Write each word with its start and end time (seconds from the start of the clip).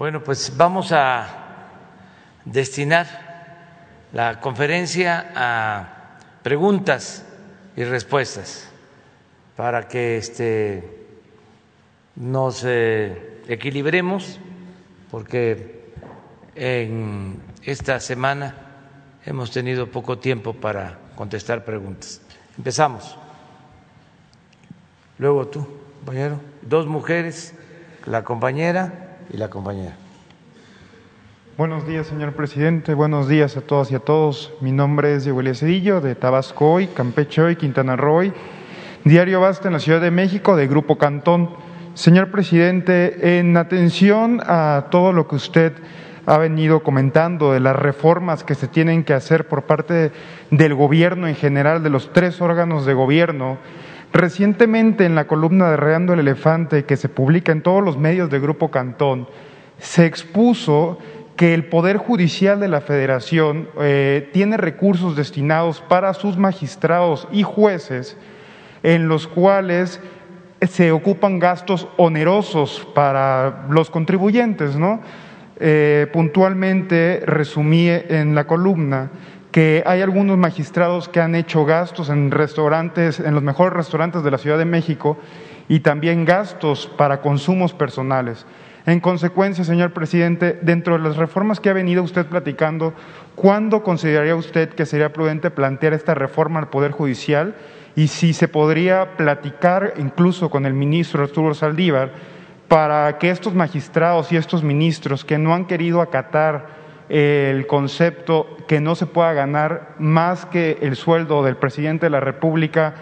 Bueno, 0.00 0.24
pues 0.24 0.56
vamos 0.56 0.92
a 0.92 1.26
destinar 2.46 3.06
la 4.14 4.40
conferencia 4.40 5.30
a 5.36 6.16
preguntas 6.42 7.22
y 7.76 7.84
respuestas 7.84 8.66
para 9.58 9.88
que 9.88 10.16
este, 10.16 11.06
nos 12.16 12.64
eh, 12.64 13.42
equilibremos, 13.46 14.40
porque 15.10 15.92
en 16.54 17.38
esta 17.62 18.00
semana 18.00 18.54
hemos 19.26 19.50
tenido 19.50 19.90
poco 19.90 20.16
tiempo 20.18 20.54
para 20.54 20.98
contestar 21.14 21.62
preguntas. 21.62 22.22
Empezamos. 22.56 23.18
Luego 25.18 25.46
tú, 25.48 25.66
compañero. 25.98 26.40
Dos 26.62 26.86
mujeres, 26.86 27.52
la 28.06 28.24
compañera 28.24 29.08
y 29.32 29.36
la 29.36 29.48
compañera. 29.48 29.96
Buenos 31.56 31.86
días, 31.86 32.06
señor 32.06 32.32
presidente. 32.32 32.94
Buenos 32.94 33.28
días 33.28 33.56
a 33.56 33.60
todas 33.60 33.90
y 33.90 33.94
a 33.94 33.98
todos. 33.98 34.52
Mi 34.60 34.72
nombre 34.72 35.14
es 35.14 35.24
Diego 35.24 35.42
Cedillo, 35.54 36.00
de 36.00 36.14
Tabasco 36.14 36.72
hoy, 36.72 36.86
Campeche 36.86 37.42
hoy, 37.42 37.56
Quintana 37.56 37.96
Roo 37.96 38.32
Diario 39.04 39.40
Basta 39.40 39.68
en 39.68 39.74
la 39.74 39.80
Ciudad 39.80 40.00
de 40.00 40.10
México, 40.10 40.56
de 40.56 40.66
Grupo 40.66 40.96
Cantón. 40.98 41.50
Señor 41.94 42.30
presidente, 42.30 43.38
en 43.38 43.56
atención 43.56 44.40
a 44.46 44.86
todo 44.90 45.12
lo 45.12 45.26
que 45.26 45.36
usted 45.36 45.72
ha 46.26 46.38
venido 46.38 46.82
comentando 46.82 47.52
de 47.52 47.60
las 47.60 47.76
reformas 47.76 48.44
que 48.44 48.54
se 48.54 48.68
tienen 48.68 49.04
que 49.04 49.14
hacer 49.14 49.48
por 49.48 49.64
parte 49.64 50.12
del 50.50 50.74
gobierno 50.74 51.28
en 51.28 51.34
general, 51.34 51.82
de 51.82 51.90
los 51.90 52.12
tres 52.12 52.40
órganos 52.40 52.86
de 52.86 52.94
gobierno, 52.94 53.58
recientemente 54.12 55.04
en 55.04 55.14
la 55.14 55.26
columna 55.26 55.70
de 55.70 55.76
Reando 55.76 56.12
el 56.12 56.20
Elefante, 56.20 56.84
que 56.84 56.96
se 56.96 57.08
publica 57.08 57.52
en 57.52 57.62
todos 57.62 57.82
los 57.84 57.96
medios 57.96 58.30
de 58.30 58.40
Grupo 58.40 58.70
Cantón, 58.70 59.28
se 59.78 60.06
expuso 60.06 60.98
que 61.36 61.54
el 61.54 61.64
Poder 61.64 61.96
Judicial 61.96 62.60
de 62.60 62.68
la 62.68 62.82
Federación 62.82 63.68
eh, 63.80 64.28
tiene 64.32 64.56
recursos 64.58 65.16
destinados 65.16 65.80
para 65.80 66.12
sus 66.12 66.36
magistrados 66.36 67.26
y 67.32 67.42
jueces 67.44 68.18
en 68.82 69.08
los 69.08 69.26
cuales 69.26 70.00
se 70.68 70.92
ocupan 70.92 71.38
gastos 71.38 71.88
onerosos 71.96 72.86
para 72.94 73.66
los 73.70 73.90
contribuyentes, 73.90 74.76
¿no? 74.76 75.00
Eh, 75.58 76.06
puntualmente 76.12 77.22
resumí 77.26 77.88
en 77.88 78.34
la 78.34 78.46
columna 78.46 79.10
que 79.50 79.82
hay 79.86 80.00
algunos 80.00 80.38
magistrados 80.38 81.08
que 81.08 81.20
han 81.20 81.34
hecho 81.34 81.64
gastos 81.64 82.08
en 82.08 82.30
restaurantes, 82.30 83.20
en 83.20 83.34
los 83.34 83.42
mejores 83.42 83.72
restaurantes 83.72 84.22
de 84.22 84.30
la 84.30 84.38
Ciudad 84.38 84.58
de 84.58 84.64
México 84.64 85.18
y 85.68 85.80
también 85.80 86.24
gastos 86.24 86.86
para 86.96 87.20
consumos 87.20 87.72
personales. 87.72 88.46
En 88.86 89.00
consecuencia, 89.00 89.64
señor 89.64 89.92
presidente, 89.92 90.58
dentro 90.62 90.96
de 90.96 91.04
las 91.04 91.16
reformas 91.16 91.60
que 91.60 91.68
ha 91.68 91.74
venido 91.74 92.02
usted 92.02 92.26
platicando, 92.26 92.94
¿cuándo 93.34 93.82
consideraría 93.82 94.34
usted 94.34 94.70
que 94.70 94.86
sería 94.86 95.12
prudente 95.12 95.50
plantear 95.50 95.92
esta 95.92 96.14
reforma 96.14 96.60
al 96.60 96.70
Poder 96.70 96.92
Judicial? 96.92 97.54
Y 97.94 98.08
si 98.08 98.32
se 98.32 98.48
podría 98.48 99.16
platicar 99.16 99.94
incluso 99.98 100.48
con 100.48 100.64
el 100.64 100.74
ministro 100.74 101.24
Arturo 101.24 101.54
Saldívar 101.54 102.12
para 102.68 103.18
que 103.18 103.30
estos 103.30 103.54
magistrados 103.54 104.32
y 104.32 104.36
estos 104.36 104.62
ministros 104.62 105.24
que 105.24 105.38
no 105.38 105.54
han 105.54 105.66
querido 105.66 106.00
acatar 106.00 106.79
el 107.10 107.66
concepto 107.66 108.56
que 108.68 108.80
no 108.80 108.94
se 108.94 109.06
pueda 109.06 109.32
ganar 109.32 109.96
más 109.98 110.46
que 110.46 110.78
el 110.80 110.94
sueldo 110.94 111.42
del 111.42 111.56
presidente 111.56 112.06
de 112.06 112.10
la 112.10 112.20
República, 112.20 112.94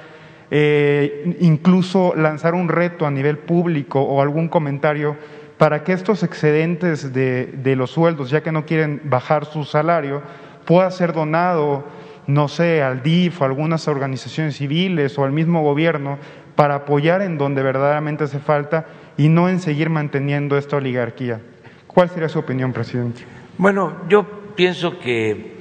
eh, 0.50 1.36
incluso 1.40 2.14
lanzar 2.16 2.54
un 2.54 2.70
reto 2.70 3.06
a 3.06 3.10
nivel 3.10 3.36
público 3.36 4.00
o 4.00 4.22
algún 4.22 4.48
comentario 4.48 5.16
para 5.58 5.84
que 5.84 5.92
estos 5.92 6.22
excedentes 6.22 7.12
de, 7.12 7.74
los 7.76 7.90
sueldos, 7.90 8.30
ya 8.30 8.42
que 8.42 8.50
no 8.50 8.64
quieren 8.64 9.02
bajar 9.04 9.44
su 9.44 9.64
salario, 9.64 10.22
pueda 10.64 10.90
ser 10.90 11.12
donado, 11.12 11.84
no 12.26 12.48
sé, 12.48 12.82
al 12.82 13.02
DIF 13.02 13.42
o 13.42 13.44
a 13.44 13.48
algunas 13.48 13.88
organizaciones 13.88 14.56
civiles 14.56 15.18
o 15.18 15.24
al 15.24 15.32
mismo 15.32 15.62
gobierno 15.62 16.16
para 16.54 16.76
apoyar 16.76 17.20
en 17.20 17.36
donde 17.36 17.62
verdaderamente 17.62 18.24
hace 18.24 18.38
falta 18.38 18.86
y 19.18 19.28
no 19.28 19.50
en 19.50 19.60
seguir 19.60 19.90
manteniendo 19.90 20.56
esta 20.56 20.76
oligarquía. 20.76 21.40
¿Cuál 21.86 22.08
sería 22.08 22.28
su 22.28 22.38
opinión, 22.38 22.72
presidente? 22.72 23.37
Bueno, 23.58 24.08
yo 24.08 24.54
pienso 24.54 25.00
que 25.00 25.52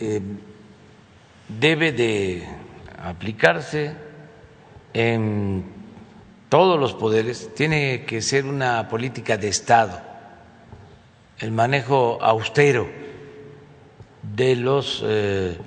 eh, 0.00 0.22
debe 1.46 1.92
de 1.92 2.48
aplicarse 3.02 3.92
en 4.94 5.62
todos 6.48 6.80
los 6.80 6.94
poderes, 6.94 7.54
tiene 7.54 8.06
que 8.06 8.22
ser 8.22 8.46
una 8.46 8.88
política 8.88 9.36
de 9.36 9.48
Estado, 9.48 10.00
el 11.38 11.52
manejo 11.52 12.16
austero 12.22 12.88
de 14.22 14.56
los 14.56 15.04
eh, 15.04 15.58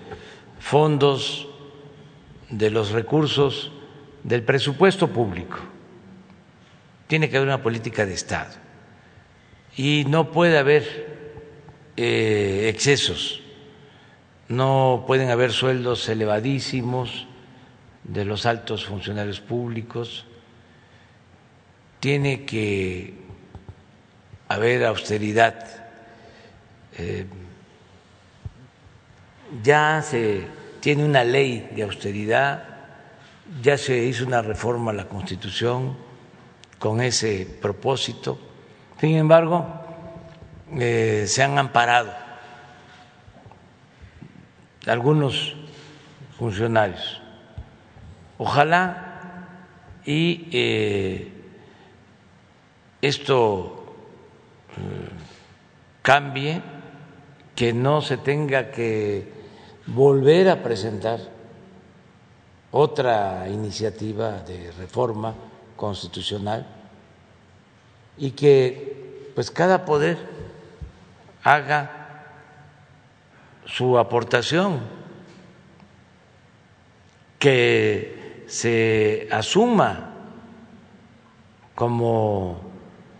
fondos, 0.59 1.47
de 2.49 2.71
los 2.71 2.89
recursos, 2.89 3.71
del 4.23 4.41
presupuesto 4.41 5.09
público. 5.09 5.59
Tiene 7.05 7.29
que 7.29 7.37
haber 7.37 7.49
una 7.49 7.61
política 7.61 8.07
de 8.07 8.15
Estado 8.15 8.55
y 9.77 10.05
no 10.07 10.31
puede 10.31 10.57
haber 10.57 11.10
eh, 11.97 12.67
excesos, 12.73 13.41
no 14.47 15.05
pueden 15.07 15.29
haber 15.29 15.51
sueldos 15.51 16.07
elevadísimos 16.09 17.27
de 18.03 18.25
los 18.25 18.45
altos 18.45 18.85
funcionarios 18.85 19.39
públicos 19.39 20.25
tiene 22.01 22.45
que 22.45 23.13
haber 24.49 24.83
austeridad. 24.85 25.65
Eh, 26.97 27.25
ya 29.63 30.01
se 30.01 30.47
tiene 30.81 31.05
una 31.05 31.23
ley 31.23 31.69
de 31.75 31.83
austeridad, 31.83 32.63
ya 33.61 33.77
se 33.77 34.03
hizo 34.03 34.25
una 34.25 34.41
reforma 34.41 34.91
a 34.91 34.95
la 34.95 35.07
Constitución 35.07 35.95
con 36.79 37.01
ese 37.01 37.47
propósito. 37.61 38.39
Sin 38.99 39.15
embargo, 39.15 39.80
eh, 40.77 41.25
se 41.27 41.43
han 41.43 41.57
amparado 41.57 42.11
algunos 44.87 45.55
funcionarios. 46.37 47.21
Ojalá 48.37 49.11
y 50.05 50.47
eh, 50.51 51.31
esto 53.01 53.95
eh, 54.71 55.09
cambie, 56.01 56.61
que 57.55 57.73
no 57.73 58.01
se 58.01 58.17
tenga 58.17 58.71
que 58.71 59.31
volver 59.87 60.49
a 60.49 60.63
presentar 60.63 61.19
otra 62.71 63.47
iniciativa 63.49 64.41
de 64.41 64.71
reforma 64.71 65.35
constitucional 65.75 66.65
y 68.17 68.31
que 68.31 69.31
pues 69.35 69.51
cada 69.51 69.85
poder 69.85 70.30
haga 71.43 72.01
su 73.65 73.97
aportación, 73.97 74.81
que 77.39 78.45
se 78.47 79.27
asuma 79.31 80.11
como 81.73 82.61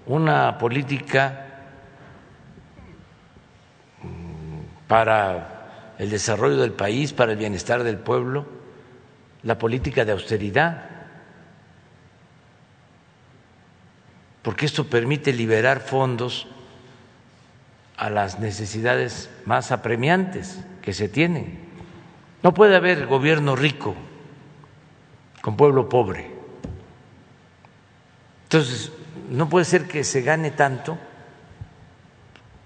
una 0.06 0.58
política 0.58 1.48
mm, 4.04 4.88
para 4.88 5.96
el 5.98 6.10
desarrollo 6.10 6.58
del 6.58 6.74
país, 6.74 7.14
para 7.14 7.32
el 7.32 7.38
bienestar 7.38 7.84
del 7.84 7.98
pueblo, 7.98 8.46
la 9.44 9.58
política 9.58 10.06
de 10.06 10.12
austeridad, 10.12 10.90
porque 14.44 14.66
esto 14.66 14.86
permite 14.86 15.34
liberar 15.34 15.80
fondos 15.80 16.48
a 17.98 18.10
las 18.10 18.40
necesidades 18.40 19.30
más 19.46 19.72
apremiantes 19.72 20.60
que 20.82 20.94
se 20.94 21.08
tienen. 21.08 21.60
No 22.44 22.54
puede 22.54 22.76
haber 22.76 23.06
gobierno 23.06 23.56
rico 23.56 23.96
con 25.42 25.58
pueblo 25.58 25.90
pobre. 25.90 26.32
Entonces, 28.44 28.92
no 29.30 29.48
puede 29.50 29.66
ser 29.66 29.88
que 29.88 30.04
se 30.04 30.22
gane 30.22 30.52
tanto, 30.52 30.98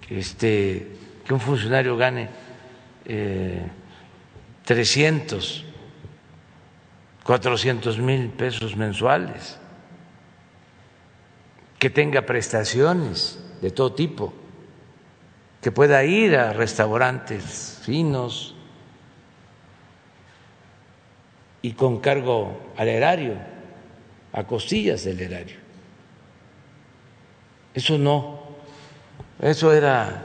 este, 0.09 0.95
que 1.25 1.33
un 1.33 1.39
funcionario 1.39 1.97
gane 1.97 2.29
eh, 3.05 3.65
300, 4.65 5.65
400 7.23 7.99
mil 7.99 8.29
pesos 8.29 8.75
mensuales, 8.75 9.59
que 11.77 11.89
tenga 11.89 12.21
prestaciones 12.23 13.39
de 13.61 13.71
todo 13.71 13.93
tipo, 13.93 14.33
que 15.65 15.71
pueda 15.71 16.03
ir 16.03 16.37
a 16.37 16.53
restaurantes 16.53 17.79
finos 17.81 18.53
y 21.63 21.71
con 21.71 22.01
cargo 22.01 22.55
al 22.77 22.87
erario, 22.87 23.33
a 24.31 24.43
costillas 24.43 25.05
del 25.05 25.21
erario. 25.21 25.57
Eso 27.73 27.97
no 27.97 28.41
Eso 29.39 29.73
era 29.73 30.21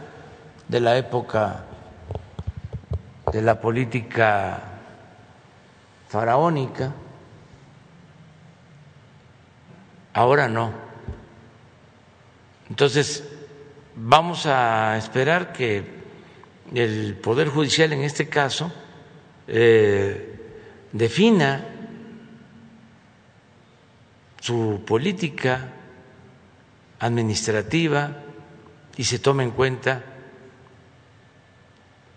de 0.69 0.79
la 0.79 0.99
época 0.99 1.65
de 3.33 3.41
la 3.41 3.63
política 3.63 4.61
faraónica. 6.11 6.93
Ahora 10.13 10.51
no. 10.51 10.71
Entonces, 12.69 13.25
vamos 14.02 14.47
a 14.47 14.97
esperar 14.97 15.52
que 15.52 15.85
el 16.75 17.17
Poder 17.17 17.49
Judicial 17.49 17.93
en 17.93 18.02
este 18.02 18.29
caso 18.29 18.73
eh, 19.47 20.38
defina 20.91 21.67
su 24.41 24.82
política 24.87 25.69
administrativa 26.99 28.17
y 28.97 29.05
se 29.05 29.19
tome 29.19 29.43
en 29.44 29.50
cuenta 29.50 30.02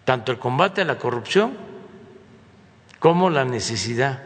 tanto 0.05 0.31
el 0.31 0.39
combate 0.39 0.81
a 0.81 0.85
la 0.85 0.97
corrupción 0.97 1.57
como 2.99 3.29
la 3.29 3.43
necesidad 3.43 4.23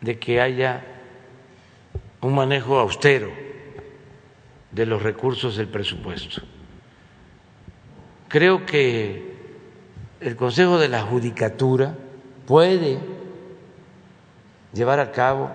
de 0.00 0.18
que 0.20 0.40
haya 0.40 0.84
un 2.20 2.34
manejo 2.36 2.78
austero 2.78 3.41
de 4.72 4.86
los 4.86 5.02
recursos 5.02 5.56
del 5.56 5.68
presupuesto. 5.68 6.42
Creo 8.28 8.64
que 8.64 9.36
el 10.20 10.36
Consejo 10.36 10.78
de 10.78 10.88
la 10.88 11.02
Judicatura 11.02 11.94
puede 12.46 12.98
llevar 14.72 15.00
a 15.00 15.12
cabo 15.12 15.50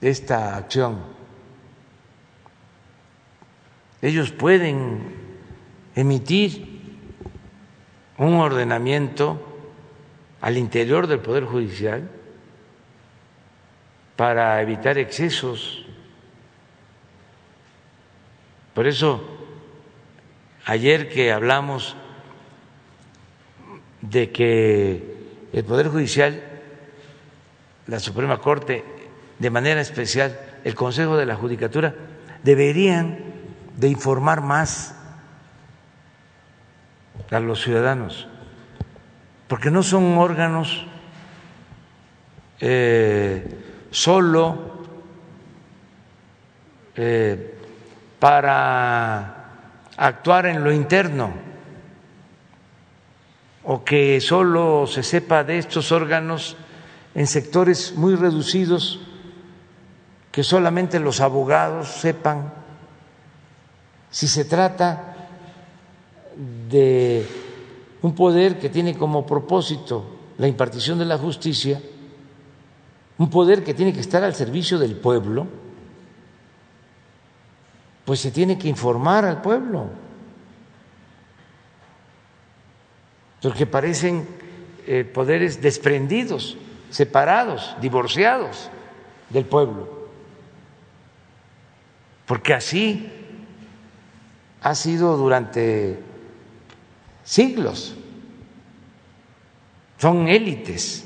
esta 0.00 0.56
acción. 0.56 1.00
Ellos 4.00 4.30
pueden 4.30 5.14
emitir 5.94 6.78
un 8.16 8.34
ordenamiento 8.34 9.40
al 10.40 10.56
interior 10.56 11.06
del 11.06 11.18
Poder 11.20 11.44
Judicial 11.44 12.08
para 14.16 14.60
evitar 14.62 14.98
excesos. 14.98 15.84
Por 18.78 18.86
eso, 18.86 19.20
ayer 20.64 21.08
que 21.08 21.32
hablamos 21.32 21.96
de 24.02 24.30
que 24.30 25.16
el 25.52 25.64
Poder 25.64 25.88
Judicial, 25.88 26.40
la 27.88 27.98
Suprema 27.98 28.38
Corte, 28.38 28.84
de 29.40 29.50
manera 29.50 29.80
especial 29.80 30.38
el 30.62 30.76
Consejo 30.76 31.16
de 31.16 31.26
la 31.26 31.34
Judicatura, 31.34 31.92
deberían 32.44 33.18
de 33.76 33.88
informar 33.88 34.42
más 34.42 34.94
a 37.32 37.40
los 37.40 37.60
ciudadanos, 37.60 38.28
porque 39.48 39.72
no 39.72 39.82
son 39.82 40.16
órganos 40.18 40.86
eh, 42.60 43.44
solo 43.90 44.86
eh, 46.94 47.56
para 48.18 49.34
actuar 49.96 50.46
en 50.46 50.62
lo 50.64 50.72
interno 50.72 51.30
o 53.64 53.84
que 53.84 54.20
solo 54.20 54.86
se 54.86 55.02
sepa 55.02 55.44
de 55.44 55.58
estos 55.58 55.92
órganos 55.92 56.56
en 57.14 57.26
sectores 57.26 57.94
muy 57.96 58.14
reducidos, 58.14 59.00
que 60.32 60.42
solamente 60.42 61.00
los 61.00 61.20
abogados 61.20 61.88
sepan 61.88 62.52
si 64.10 64.26
se 64.26 64.44
trata 64.44 65.16
de 66.70 67.26
un 68.00 68.14
poder 68.14 68.58
que 68.58 68.70
tiene 68.70 68.96
como 68.96 69.26
propósito 69.26 70.16
la 70.38 70.46
impartición 70.46 70.98
de 70.98 71.04
la 71.04 71.18
justicia, 71.18 71.82
un 73.18 73.28
poder 73.28 73.64
que 73.64 73.74
tiene 73.74 73.92
que 73.92 74.00
estar 74.00 74.22
al 74.22 74.34
servicio 74.34 74.78
del 74.78 74.96
pueblo, 74.96 75.46
pues 78.08 78.20
se 78.20 78.30
tiene 78.30 78.56
que 78.56 78.68
informar 78.68 79.26
al 79.26 79.42
pueblo, 79.42 79.90
porque 83.42 83.66
parecen 83.66 84.26
eh, 84.86 85.04
poderes 85.04 85.60
desprendidos, 85.60 86.56
separados, 86.88 87.76
divorciados 87.82 88.70
del 89.28 89.44
pueblo, 89.44 90.08
porque 92.24 92.54
así 92.54 93.12
ha 94.62 94.74
sido 94.74 95.18
durante 95.18 96.00
siglos. 97.24 97.94
Son 99.98 100.28
élites. 100.28 101.04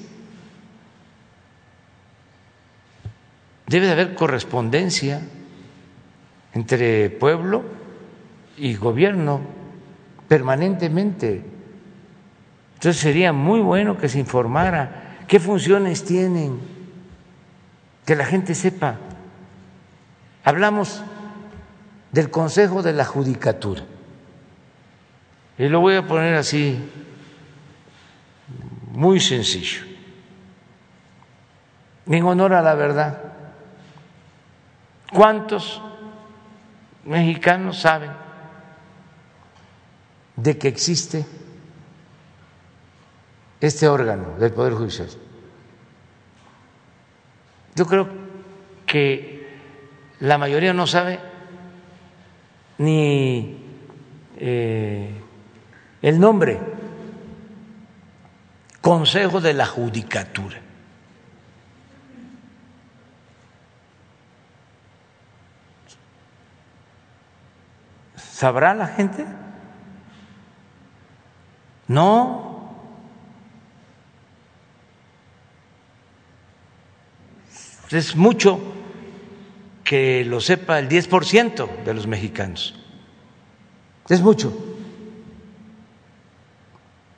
Debe 3.66 3.86
de 3.86 3.92
haber 3.92 4.14
correspondencia 4.14 5.20
entre 6.54 7.10
pueblo 7.10 7.62
y 8.56 8.74
gobierno 8.74 9.40
permanentemente. 10.28 11.44
Entonces 12.74 13.00
sería 13.00 13.32
muy 13.32 13.60
bueno 13.60 13.96
que 13.96 14.08
se 14.08 14.18
informara 14.18 15.16
qué 15.26 15.38
funciones 15.40 16.04
tienen, 16.04 16.58
que 18.04 18.16
la 18.16 18.24
gente 18.24 18.54
sepa. 18.54 18.96
Hablamos 20.44 21.02
del 22.10 22.30
Consejo 22.30 22.82
de 22.82 22.92
la 22.92 23.04
Judicatura. 23.04 23.82
Y 25.58 25.68
lo 25.68 25.80
voy 25.80 25.96
a 25.96 26.06
poner 26.06 26.34
así, 26.34 26.78
muy 28.90 29.20
sencillo, 29.20 29.82
en 32.06 32.24
honor 32.24 32.54
a 32.54 32.62
la 32.62 32.74
verdad. 32.74 33.18
¿Cuántos 35.12 35.80
mexicanos 37.04 37.80
saben 37.80 38.10
de 40.36 40.58
que 40.58 40.68
existe 40.68 41.24
este 43.60 43.88
órgano 43.88 44.38
del 44.38 44.52
Poder 44.52 44.74
Judicial? 44.74 45.08
Yo 47.74 47.86
creo 47.86 48.08
que 48.86 49.58
la 50.20 50.38
mayoría 50.38 50.72
no 50.72 50.86
sabe 50.86 51.18
ni 52.78 53.56
eh, 54.36 55.10
el 56.02 56.20
nombre, 56.20 56.58
Consejo 58.80 59.40
de 59.40 59.54
la 59.54 59.66
Judicatura. 59.66 60.60
¿Sabrá 68.42 68.74
la 68.74 68.88
gente? 68.88 69.24
No. 71.86 72.74
Es 77.92 78.16
mucho 78.16 78.58
que 79.84 80.24
lo 80.24 80.40
sepa 80.40 80.80
el 80.80 80.88
10% 80.88 81.84
de 81.84 81.94
los 81.94 82.08
mexicanos. 82.08 82.74
Es 84.08 84.20
mucho. 84.20 84.52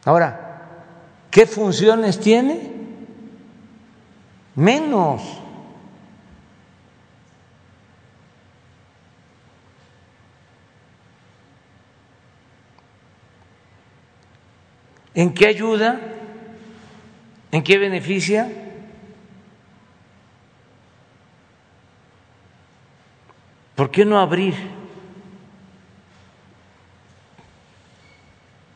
Ahora, 0.04 0.68
¿qué 1.30 1.46
funciones 1.46 2.20
tiene? 2.20 2.70
Menos. 4.56 5.22
¿En 15.14 15.32
qué 15.32 15.46
ayuda? 15.46 16.00
¿En 17.52 17.62
qué 17.62 17.78
beneficia? 17.78 18.50
¿Por 23.76 23.90
qué 23.90 24.04
no 24.04 24.18
abrir 24.18 24.54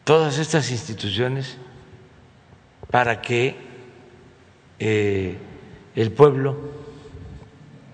todas 0.04 0.38
estas 0.38 0.70
instituciones 0.70 1.56
para 2.90 3.20
que 3.20 3.56
eh, 4.78 5.36
el 5.94 6.12
pueblo 6.12 6.56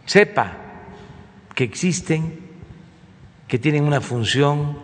sepa 0.07 0.53
que 1.55 1.65
existen, 1.65 2.39
que 3.49 3.59
tienen 3.59 3.85
una 3.85 4.01
función 4.01 4.79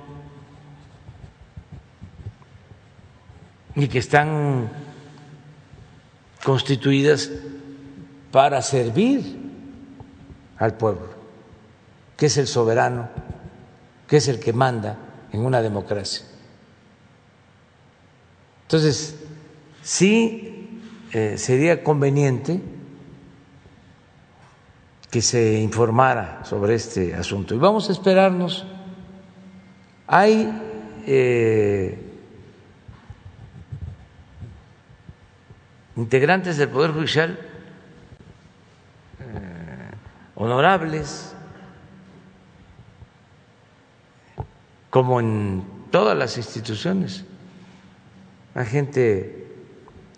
y 3.75 3.89
que 3.89 3.99
están 3.99 4.71
constituidas 6.45 7.31
para 8.31 8.63
servir 8.63 9.39
al 10.59 10.75
pueblo? 10.77 11.21
que 12.21 12.27
es 12.27 12.37
el 12.37 12.47
soberano, 12.47 13.09
que 14.07 14.19
es 14.19 14.29
el 14.29 14.41
que 14.41 14.53
manda 14.53 14.99
en 15.33 15.41
una 15.41 15.63
democracia. 15.63 16.27
Entonces, 18.65 19.17
sí 19.83 20.83
eh, 21.13 21.39
sería 21.39 21.83
conveniente 21.83 22.61
que 25.11 25.23
se 25.23 25.61
informara 25.61 26.45
sobre 26.45 26.75
este 26.75 27.15
asunto. 27.15 27.55
Y 27.55 27.59
vamos 27.59 27.89
a 27.89 27.93
esperarnos. 27.93 28.67
Hay 30.07 30.53
eh, 31.07 32.10
integrantes 35.97 36.57
del 36.57 36.69
Poder 36.69 36.93
Judicial 36.93 37.39
eh, 39.21 39.91
honorables, 40.35 41.35
como 44.91 45.21
en 45.21 45.65
todas 45.91 46.17
las 46.17 46.37
instituciones. 46.37 47.25
Hay 48.55 48.67
gente 48.67 49.47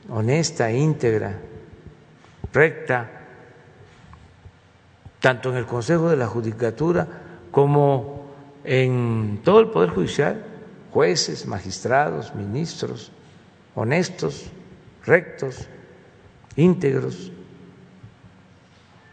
honesta, 0.08 0.70
íntegra, 0.70 1.38
recta 2.52 3.10
tanto 5.20 5.50
en 5.50 5.56
el 5.56 5.66
Consejo 5.66 6.10
de 6.10 6.16
la 6.16 6.26
Judicatura 6.26 7.06
como 7.50 8.26
en 8.64 9.40
todo 9.44 9.60
el 9.60 9.68
Poder 9.68 9.90
Judicial, 9.90 10.44
jueces, 10.90 11.46
magistrados, 11.46 12.34
ministros, 12.34 13.12
honestos, 13.74 14.50
rectos, 15.04 15.66
íntegros. 16.56 17.32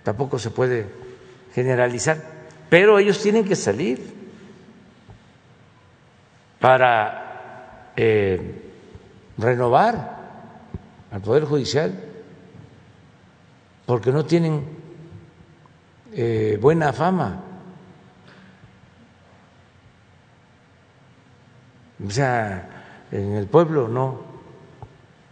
Tampoco 0.03 0.39
se 0.39 0.51
puede 0.51 0.87
generalizar, 1.53 2.21
pero 2.69 2.99
ellos 2.99 3.21
tienen 3.21 3.45
que 3.45 3.55
salir 3.55 3.99
para 6.59 7.91
eh, 7.95 8.71
renovar 9.37 10.17
al 11.11 11.21
Poder 11.21 11.45
Judicial, 11.45 11.93
porque 13.85 14.11
no 14.11 14.25
tienen 14.25 14.63
eh, 16.13 16.57
buena 16.61 16.93
fama. 16.93 17.43
O 22.05 22.09
sea, 22.09 23.07
en 23.11 23.33
el 23.33 23.47
pueblo 23.47 23.87
no 23.87 24.28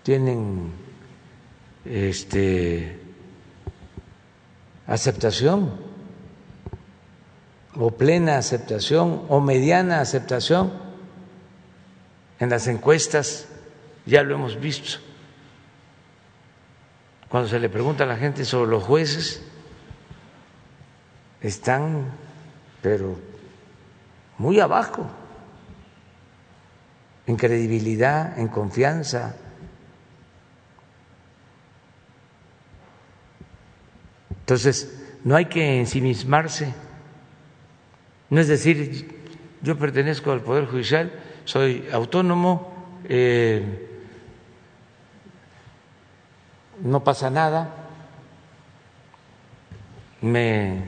tienen 0.07 0.71
este 1.83 2.97
aceptación 4.87 5.73
o 7.75 7.91
plena 7.91 8.37
aceptación 8.37 9.23
o 9.27 9.41
mediana 9.41 9.99
aceptación 9.99 10.71
en 12.39 12.49
las 12.49 12.67
encuestas 12.67 13.49
ya 14.05 14.23
lo 14.23 14.35
hemos 14.35 14.57
visto 14.57 14.99
cuando 17.27 17.49
se 17.49 17.59
le 17.59 17.67
pregunta 17.67 18.05
a 18.05 18.07
la 18.07 18.15
gente 18.15 18.45
sobre 18.45 18.71
los 18.71 18.83
jueces 18.83 19.43
están, 21.41 22.13
pero 22.81 23.19
muy 24.37 24.61
abajo, 24.61 25.05
en 27.25 27.35
credibilidad, 27.35 28.39
en 28.39 28.47
confianza. 28.47 29.35
Entonces, 34.47 34.97
no 35.25 35.35
hay 35.35 35.47
que 35.47 35.77
ensimismarse. 35.77 36.73
No 38.29 38.39
es 38.39 38.47
decir, 38.47 39.19
yo 39.61 39.77
pertenezco 39.77 40.31
al 40.31 40.39
Poder 40.39 40.67
Judicial, 40.67 41.11
soy 41.43 41.85
autónomo, 41.91 42.73
eh, 43.03 43.89
no 46.81 47.03
pasa 47.03 47.29
nada, 47.29 47.75
me 50.21 50.85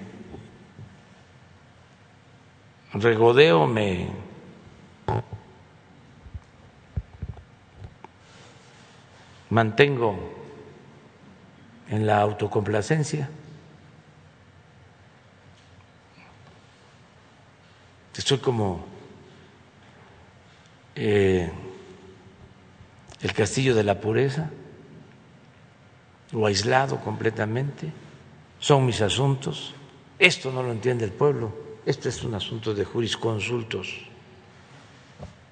regodeo, 2.94 3.68
me 3.68 4.08
mantengo 9.50 10.18
en 11.89 12.08
la 12.08 12.22
autocomplacencia. 12.22 13.30
Estoy 18.16 18.39
como 18.39 18.86
eh, 20.96 21.50
el 23.22 23.34
castillo 23.34 23.74
de 23.74 23.84
la 23.84 24.00
pureza, 24.00 24.50
o 26.34 26.46
aislado 26.46 27.00
completamente. 27.01 27.92
Son 28.60 28.86
mis 28.86 29.01
asuntos. 29.01 29.74
Esto 30.18 30.51
no 30.51 30.62
lo 30.62 30.72
entiende 30.72 31.06
el 31.06 31.12
pueblo. 31.12 31.51
Esto 31.86 32.10
es 32.10 32.24
un 32.24 32.36
asunto 32.36 32.74
de 32.74 32.86
jurisconsultos, 32.86 33.88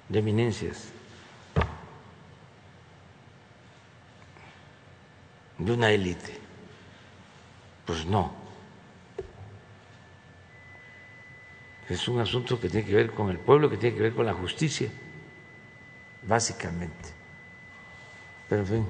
de 0.08 0.18
eminencias, 0.18 0.88
de 5.56 5.72
una 5.72 5.90
élite. 5.90 6.38
Pues 7.86 8.04
no. 8.04 8.47
Es 11.88 12.06
un 12.06 12.20
asunto 12.20 12.60
que 12.60 12.68
tiene 12.68 12.86
que 12.86 12.94
ver 12.94 13.10
con 13.10 13.30
el 13.30 13.38
pueblo, 13.38 13.70
que 13.70 13.78
tiene 13.78 13.96
que 13.96 14.02
ver 14.02 14.12
con 14.12 14.26
la 14.26 14.34
justicia, 14.34 14.88
básicamente. 16.26 17.08
Pero 18.48 18.62
en 18.62 18.66
fin. 18.66 18.86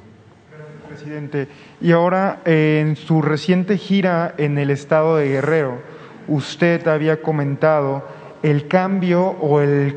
Presidente. 0.89 1.49
Y 1.81 1.93
ahora, 1.93 2.41
en 2.45 2.97
su 2.97 3.23
reciente 3.23 3.79
gira 3.79 4.35
en 4.39 4.59
el 4.59 4.71
estado 4.71 5.17
de 5.17 5.29
Guerrero, 5.29 5.79
usted 6.27 6.87
había 6.89 7.23
comentado 7.23 8.05
el 8.43 8.67
cambio 8.67 9.23
o 9.27 9.61
el, 9.61 9.97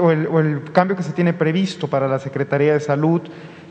o 0.00 0.40
el, 0.40 0.62
cambio 0.72 0.96
que 0.96 1.02
se 1.02 1.12
tiene 1.12 1.32
previsto 1.32 1.88
para 1.88 2.08
la 2.08 2.18
Secretaría 2.18 2.72
de 2.72 2.80
Salud 2.80 3.22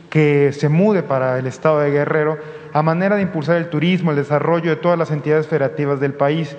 que 0.08 0.52
se 0.52 0.68
mude 0.68 1.02
para 1.02 1.38
el 1.38 1.46
estado 1.46 1.80
de 1.80 1.90
Guerrero 1.90 2.38
a 2.72 2.82
manera 2.82 3.16
de 3.16 3.22
impulsar 3.22 3.56
el 3.56 3.70
turismo, 3.70 4.10
el 4.10 4.16
desarrollo 4.16 4.70
de 4.70 4.76
todas 4.76 4.98
las 4.98 5.10
entidades 5.10 5.46
federativas 5.46 6.00
del 6.00 6.14
país. 6.14 6.56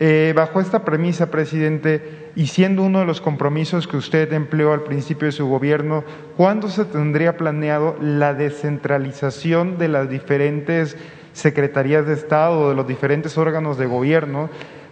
Eh, 0.00 0.32
bajo 0.36 0.60
esta 0.60 0.84
premisa, 0.84 1.30
presidente, 1.30 2.30
y 2.36 2.46
siendo 2.46 2.84
uno 2.84 3.00
de 3.00 3.04
los 3.04 3.20
compromisos 3.20 3.88
que 3.88 3.96
usted 3.96 4.32
empleó 4.32 4.72
al 4.72 4.84
principio 4.84 5.26
de 5.26 5.32
su 5.32 5.48
gobierno, 5.48 6.04
¿cuándo 6.36 6.68
se 6.68 6.84
tendría 6.84 7.36
planeado 7.36 7.96
la 8.00 8.32
descentralización 8.32 9.76
de 9.76 9.88
las 9.88 10.08
diferentes 10.08 10.96
secretarías 11.32 12.06
de 12.06 12.14
Estado 12.14 12.68
de 12.68 12.76
los 12.76 12.86
diferentes 12.86 13.36
órganos 13.38 13.76
de 13.76 13.86
gobierno 13.86 14.50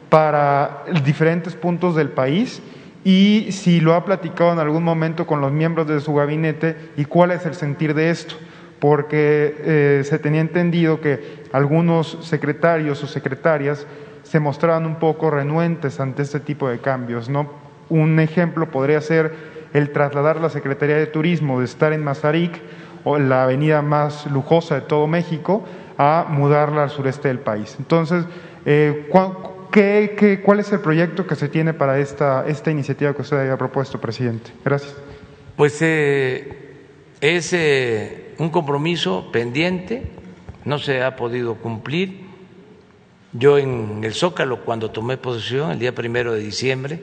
para 0.09 0.85
diferentes 1.05 1.55
puntos 1.55 1.95
del 1.95 2.09
país 2.09 2.63
y 3.05 3.53
si 3.53 3.81
lo 3.81 3.95
ha 3.95 4.05
platicado 4.05 4.53
en 4.53 4.59
algún 4.59 4.83
momento 4.83 5.27
con 5.27 5.41
los 5.41 5.53
miembros 5.53 5.87
de 5.87 6.01
su 6.01 6.15
gabinete 6.15 6.77
y 6.97 7.05
cuál 7.05 7.31
es 7.31 7.47
el 7.47 7.55
sentir 7.55 7.95
de 7.95 8.11
esto, 8.11 8.35
porque 8.81 9.57
eh, 9.61 10.03
se 10.05 10.19
tenía 10.19 10.41
entendido 10.41 11.01
que 11.01 11.45
algunos 11.53 12.19
secretarios 12.23 13.03
o 13.05 13.07
secretarias 13.07 13.87
se 14.29 14.41
mostraban 14.41 14.87
un 14.87 14.97
poco 14.97 15.31
renuentes 15.31 16.01
ante 16.01 16.23
este 16.23 16.41
tipo 16.41 16.69
de 16.69 16.79
cambios. 16.79 17.29
¿no? 17.29 17.51
Un 17.89 18.19
ejemplo 18.19 18.71
podría 18.71 19.01
ser 19.01 19.33
el 19.73 19.93
trasladar 19.93 20.41
la 20.41 20.49
Secretaría 20.49 20.97
de 20.97 21.07
Turismo 21.07 21.61
de 21.61 21.67
estar 21.67 21.93
en 21.93 22.03
Mazarik, 22.03 22.61
o 23.05 23.19
la 23.19 23.45
avenida 23.45 23.83
más 23.83 24.27
lujosa 24.27 24.75
de 24.75 24.81
todo 24.81 25.07
México, 25.07 25.65
a 25.97 26.27
mudarla 26.29 26.83
al 26.83 26.91
sureste 26.91 27.29
del 27.29 27.39
país. 27.39 27.77
Entonces, 27.79 28.25
eh, 28.65 29.09
cuál 29.11 30.59
es 30.59 30.73
el 30.73 30.81
proyecto 30.81 31.25
que 31.25 31.37
se 31.37 31.49
tiene 31.49 31.73
para 31.73 32.01
esta, 32.01 32.45
esta 32.49 32.73
iniciativa 32.73 33.15
que 33.15 33.23
usted 33.23 33.39
haya 33.39 33.57
propuesto, 33.57 34.01
presidente? 34.01 34.51
Gracias. 34.65 34.97
Pues 35.57 35.79
eh, 35.83 36.75
es 37.21 37.53
eh, 37.53 38.35
un 38.39 38.51
compromiso 38.51 39.31
pendiente, 39.31 40.11
no 40.65 40.81
se 40.81 41.05
ha 41.05 41.15
podido 41.15 41.55
cumplir. 41.55 42.26
Yo 43.39 43.59
en 43.59 44.03
el 44.03 44.15
Zócalo, 44.15 44.65
cuando 44.65 44.91
tomé 44.91 45.17
posesión, 45.19 45.71
el 45.71 45.79
día 45.79 45.95
primero 45.95 46.33
de 46.33 46.41
diciembre 46.41 47.03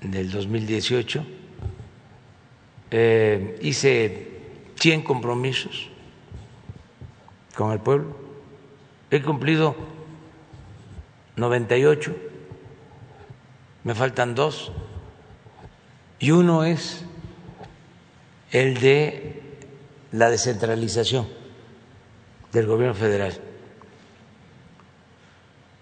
del 0.00 0.30
2018, 0.30 1.26
hice 3.60 4.28
100 4.76 5.02
compromisos 5.02 5.90
con 7.54 7.72
el 7.72 7.80
pueblo. 7.80 8.16
He 9.10 9.20
cumplido 9.22 9.76
98, 11.36 12.16
me 13.84 13.94
faltan 13.94 14.34
dos, 14.34 14.72
y 16.18 16.30
uno 16.30 16.64
es 16.64 17.04
el 18.50 18.80
de 18.80 19.42
la 20.12 20.30
descentralización 20.30 21.28
del 22.52 22.66
gobierno 22.66 22.94
federal, 22.94 23.38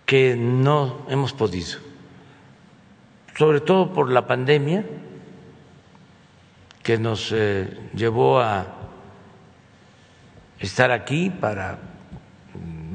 que 0.08 0.36
no 0.36 1.04
hemos 1.10 1.34
podido. 1.34 1.78
Sobre 3.36 3.60
todo 3.60 3.92
por 3.92 4.10
la 4.10 4.26
pandemia 4.26 4.82
que 6.82 6.96
nos 6.96 7.30
eh, 7.30 7.90
llevó 7.92 8.40
a 8.40 8.66
estar 10.58 10.90
aquí 10.92 11.28
para 11.28 11.78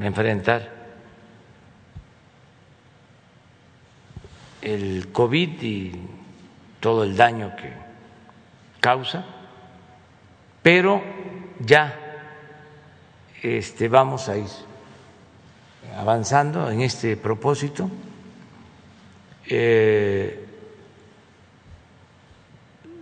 enfrentar 0.00 0.68
el 4.60 5.12
COVID 5.12 5.62
y 5.62 5.92
todo 6.80 7.04
el 7.04 7.16
daño 7.16 7.54
que 7.54 7.72
causa, 8.80 9.24
pero 10.64 11.00
ya 11.60 11.94
este, 13.40 13.86
vamos 13.88 14.28
a 14.28 14.36
ir 14.36 14.73
avanzando 15.96 16.70
en 16.70 16.80
este 16.80 17.16
propósito. 17.16 17.90
Eh, 19.46 20.44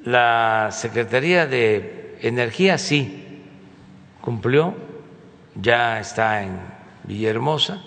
la 0.05 0.71
Secretaría 0.73 1.47
de 1.47 2.19
Energía 2.21 2.79
sí 2.79 3.43
cumplió, 4.21 4.75
ya 5.55 6.01
está 6.01 6.43
en 6.43 6.59
Villahermosa. 7.05 7.83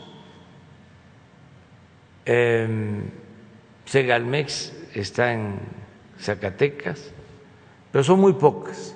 Eh, 2.26 3.02
Segalmex 3.86 4.74
está 4.94 5.34
en 5.34 5.60
Zacatecas, 6.20 7.12
pero 7.92 8.04
son 8.04 8.20
muy 8.20 8.34
pocas. 8.34 8.96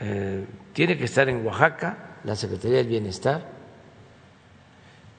Eh, 0.00 0.44
tiene 0.72 0.98
que 0.98 1.04
estar 1.04 1.28
en 1.28 1.44
Oaxaca 1.46 2.18
la 2.24 2.36
Secretaría 2.36 2.78
del 2.78 2.88
Bienestar, 2.88 3.55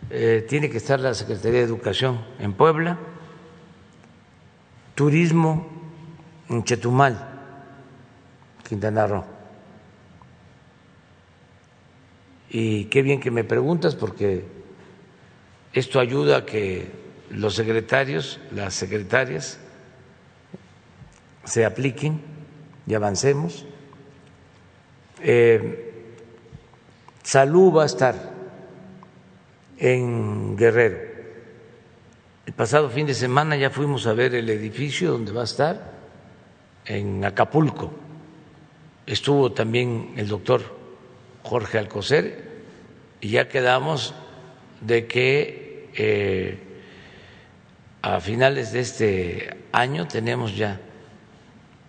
eh, 0.10 0.46
tiene 0.48 0.70
que 0.70 0.78
estar 0.78 1.00
la 1.00 1.14
Secretaría 1.14 1.60
de 1.60 1.66
Educación 1.66 2.24
en 2.40 2.54
Puebla, 2.54 2.98
Turismo 4.96 5.68
en 6.50 6.64
Chetumal, 6.64 7.28
Quintana 8.68 9.06
Roo. 9.06 9.26
Y 12.50 12.86
qué 12.86 13.02
bien 13.02 13.20
que 13.20 13.32
me 13.32 13.44
preguntas 13.44 13.96
porque 13.96 14.46
esto 15.74 16.00
ayuda 16.00 16.38
a 16.38 16.46
que 16.46 16.90
los 17.30 17.56
secretarios, 17.56 18.40
las 18.52 18.74
secretarias, 18.74 19.60
se 21.44 21.66
apliquen 21.66 22.22
y 22.86 22.94
avancemos. 22.94 23.66
Eh, 25.22 26.14
salud 27.24 27.76
va 27.76 27.84
a 27.84 27.86
estar 27.86 28.37
en 29.78 30.56
Guerrero. 30.58 30.98
El 32.46 32.54
pasado 32.54 32.90
fin 32.90 33.06
de 33.06 33.14
semana 33.14 33.56
ya 33.56 33.70
fuimos 33.70 34.08
a 34.08 34.14
ver 34.14 34.34
el 34.34 34.50
edificio 34.50 35.12
donde 35.12 35.32
va 35.32 35.42
a 35.42 35.46
estar 35.46 35.92
en 36.86 37.24
Acapulco. 37.26 37.92
Estuvo 39.06 39.52
también 39.52 40.14
el 40.18 40.28
doctor 40.28 40.62
Jorge 41.44 41.78
Alcocer 41.78 42.48
y 43.22 43.30
ya 43.30 43.50
quedamos 43.50 44.14
de 44.82 45.08
que 45.08 45.90
eh, 45.96 46.60
a 48.02 48.20
finales 48.20 48.72
de 48.72 48.80
este 48.80 49.58
año 49.72 50.08
tenemos 50.08 50.56
ya 50.56 50.80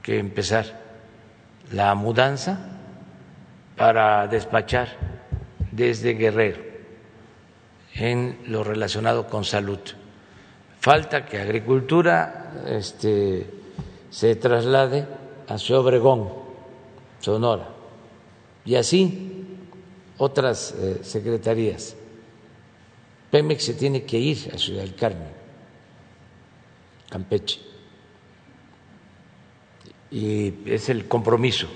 que 0.03 0.19
empezar 0.19 0.81
la 1.71 1.95
mudanza 1.95 2.59
para 3.77 4.27
despachar 4.27 4.89
desde 5.71 6.15
Guerrero 6.15 6.68
en 7.99 8.39
lo 8.47 8.65
relacionado 8.65 9.27
con 9.27 9.45
salud. 9.45 9.81
Falta 10.81 11.27
que 11.27 11.39
Agricultura 11.39 12.53
este, 12.67 13.47
se 14.11 14.37
traslade 14.37 15.07
a 15.49 15.59
Ciudad 15.59 15.83
Obregón, 15.83 16.29
Sonora, 17.21 17.69
y 18.65 18.77
así 18.77 19.47
otras 20.19 20.75
eh, 20.79 21.01
secretarías. 21.03 21.97
Pemex 23.31 23.65
se 23.65 23.75
tiene 23.75 24.05
que 24.05 24.19
ir 24.19 24.51
a 24.55 24.59
Ciudad 24.59 24.83
del 24.83 24.95
Carmen, 24.95 25.29
Campeche, 27.11 27.61
y 30.11 30.55
es 30.65 30.89
el 30.89 31.07
compromiso 31.09 31.67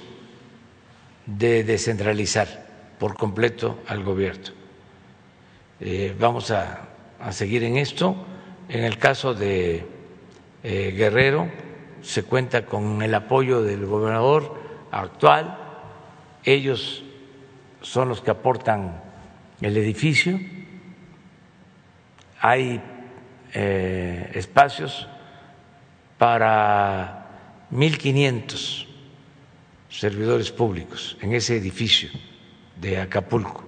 de 1.26 1.64
descentralizar 1.64 2.94
por 2.98 3.16
completo 3.16 3.80
al 3.88 4.04
gobierno. 4.04 4.61
Eh, 5.84 6.14
vamos 6.16 6.52
a, 6.52 6.88
seguir 7.32 7.64
en 7.64 7.76
esto. 7.76 8.14
En 8.68 8.84
el 8.84 8.98
caso 8.98 9.34
de 9.34 9.84
eh, 10.62 10.94
Guerrero, 10.96 11.50
se 12.02 12.22
cuenta 12.22 12.64
con 12.66 13.02
el 13.02 13.12
apoyo 13.12 13.62
del 13.62 13.84
gobernador 13.86 14.60
actual, 14.92 15.58
ellos 16.44 17.02
son 17.80 18.08
los 18.08 18.20
que 18.20 18.30
aportan 18.30 19.02
el 19.60 19.76
edificio, 19.76 20.38
hay 22.40 22.80
eh, 23.52 24.30
espacios 24.34 25.08
para 26.16 27.66
1.500 27.72 28.86
servidores 29.88 30.52
públicos 30.52 31.16
en 31.20 31.34
ese 31.34 31.56
edificio 31.56 32.08
de 32.80 33.00
Acapulco, 33.00 33.64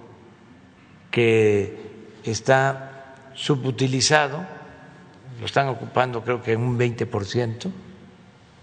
que 1.11 1.84
está 2.31 3.13
subutilizado, 3.33 4.45
lo 5.39 5.45
están 5.45 5.67
ocupando 5.67 6.23
creo 6.23 6.41
que 6.41 6.55
un 6.55 6.77
20 6.77 7.05
por 7.05 7.25
ciento 7.25 7.71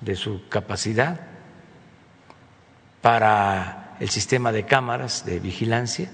de 0.01 0.17
su 0.17 0.49
capacidad 0.49 1.21
para 3.01 3.97
el 4.01 4.09
sistema 4.09 4.53
de 4.53 4.65
cámaras 4.65 5.25
de 5.27 5.39
vigilancia 5.39 6.11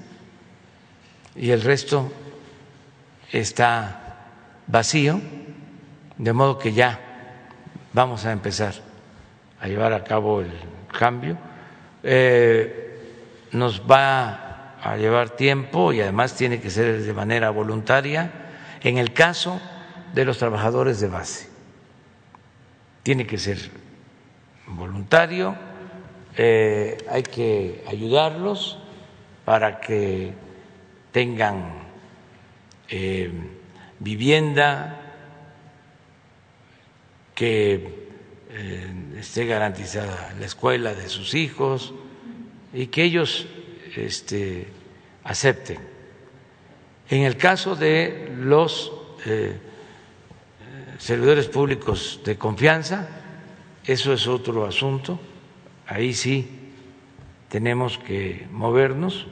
y 1.36 1.50
el 1.50 1.62
resto 1.62 2.10
está 3.30 4.26
vacío, 4.66 5.20
de 6.16 6.32
modo 6.32 6.58
que 6.58 6.72
ya 6.72 6.98
vamos 7.92 8.24
a 8.24 8.32
empezar 8.32 8.74
a 9.60 9.68
llevar 9.68 9.92
a 9.92 10.02
cabo 10.04 10.40
el 10.40 10.52
cambio. 10.98 11.36
Eh, 12.02 13.48
nos 13.52 13.80
va 13.80 14.47
a 14.82 14.96
llevar 14.96 15.30
tiempo 15.30 15.92
y 15.92 16.00
además 16.00 16.34
tiene 16.34 16.60
que 16.60 16.70
ser 16.70 17.02
de 17.02 17.12
manera 17.12 17.50
voluntaria 17.50 18.30
en 18.82 18.98
el 18.98 19.12
caso 19.12 19.60
de 20.14 20.24
los 20.24 20.38
trabajadores 20.38 21.00
de 21.00 21.08
base. 21.08 21.48
Tiene 23.02 23.26
que 23.26 23.38
ser 23.38 23.58
voluntario, 24.66 25.56
eh, 26.36 26.98
hay 27.10 27.22
que 27.22 27.84
ayudarlos 27.88 28.78
para 29.44 29.80
que 29.80 30.32
tengan 31.10 31.72
eh, 32.88 33.30
vivienda, 33.98 35.00
que 37.34 38.08
eh, 38.50 38.92
esté 39.18 39.46
garantizada 39.46 40.34
la 40.38 40.46
escuela 40.46 40.94
de 40.94 41.08
sus 41.08 41.34
hijos 41.34 41.94
y 42.72 42.88
que 42.88 43.04
ellos 43.04 43.46
este, 44.06 44.66
acepten. 45.24 45.78
En 47.10 47.22
el 47.22 47.36
caso 47.36 47.74
de 47.74 48.32
los 48.36 48.92
servidores 50.98 51.46
públicos 51.48 52.20
de 52.24 52.36
confianza, 52.36 53.08
eso 53.84 54.12
es 54.12 54.26
otro 54.26 54.66
asunto, 54.66 55.18
ahí 55.86 56.12
sí 56.12 56.72
tenemos 57.48 57.98
que 57.98 58.46
movernos, 58.50 59.26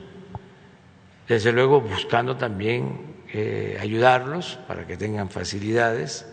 desde 1.29 1.53
luego 1.53 1.81
buscando 1.81 2.37
también 2.37 3.17
eh, 3.33 3.77
ayudarlos 3.81 4.59
para 4.67 4.87
que 4.87 4.97
tengan 4.97 5.29
facilidades 5.29 6.27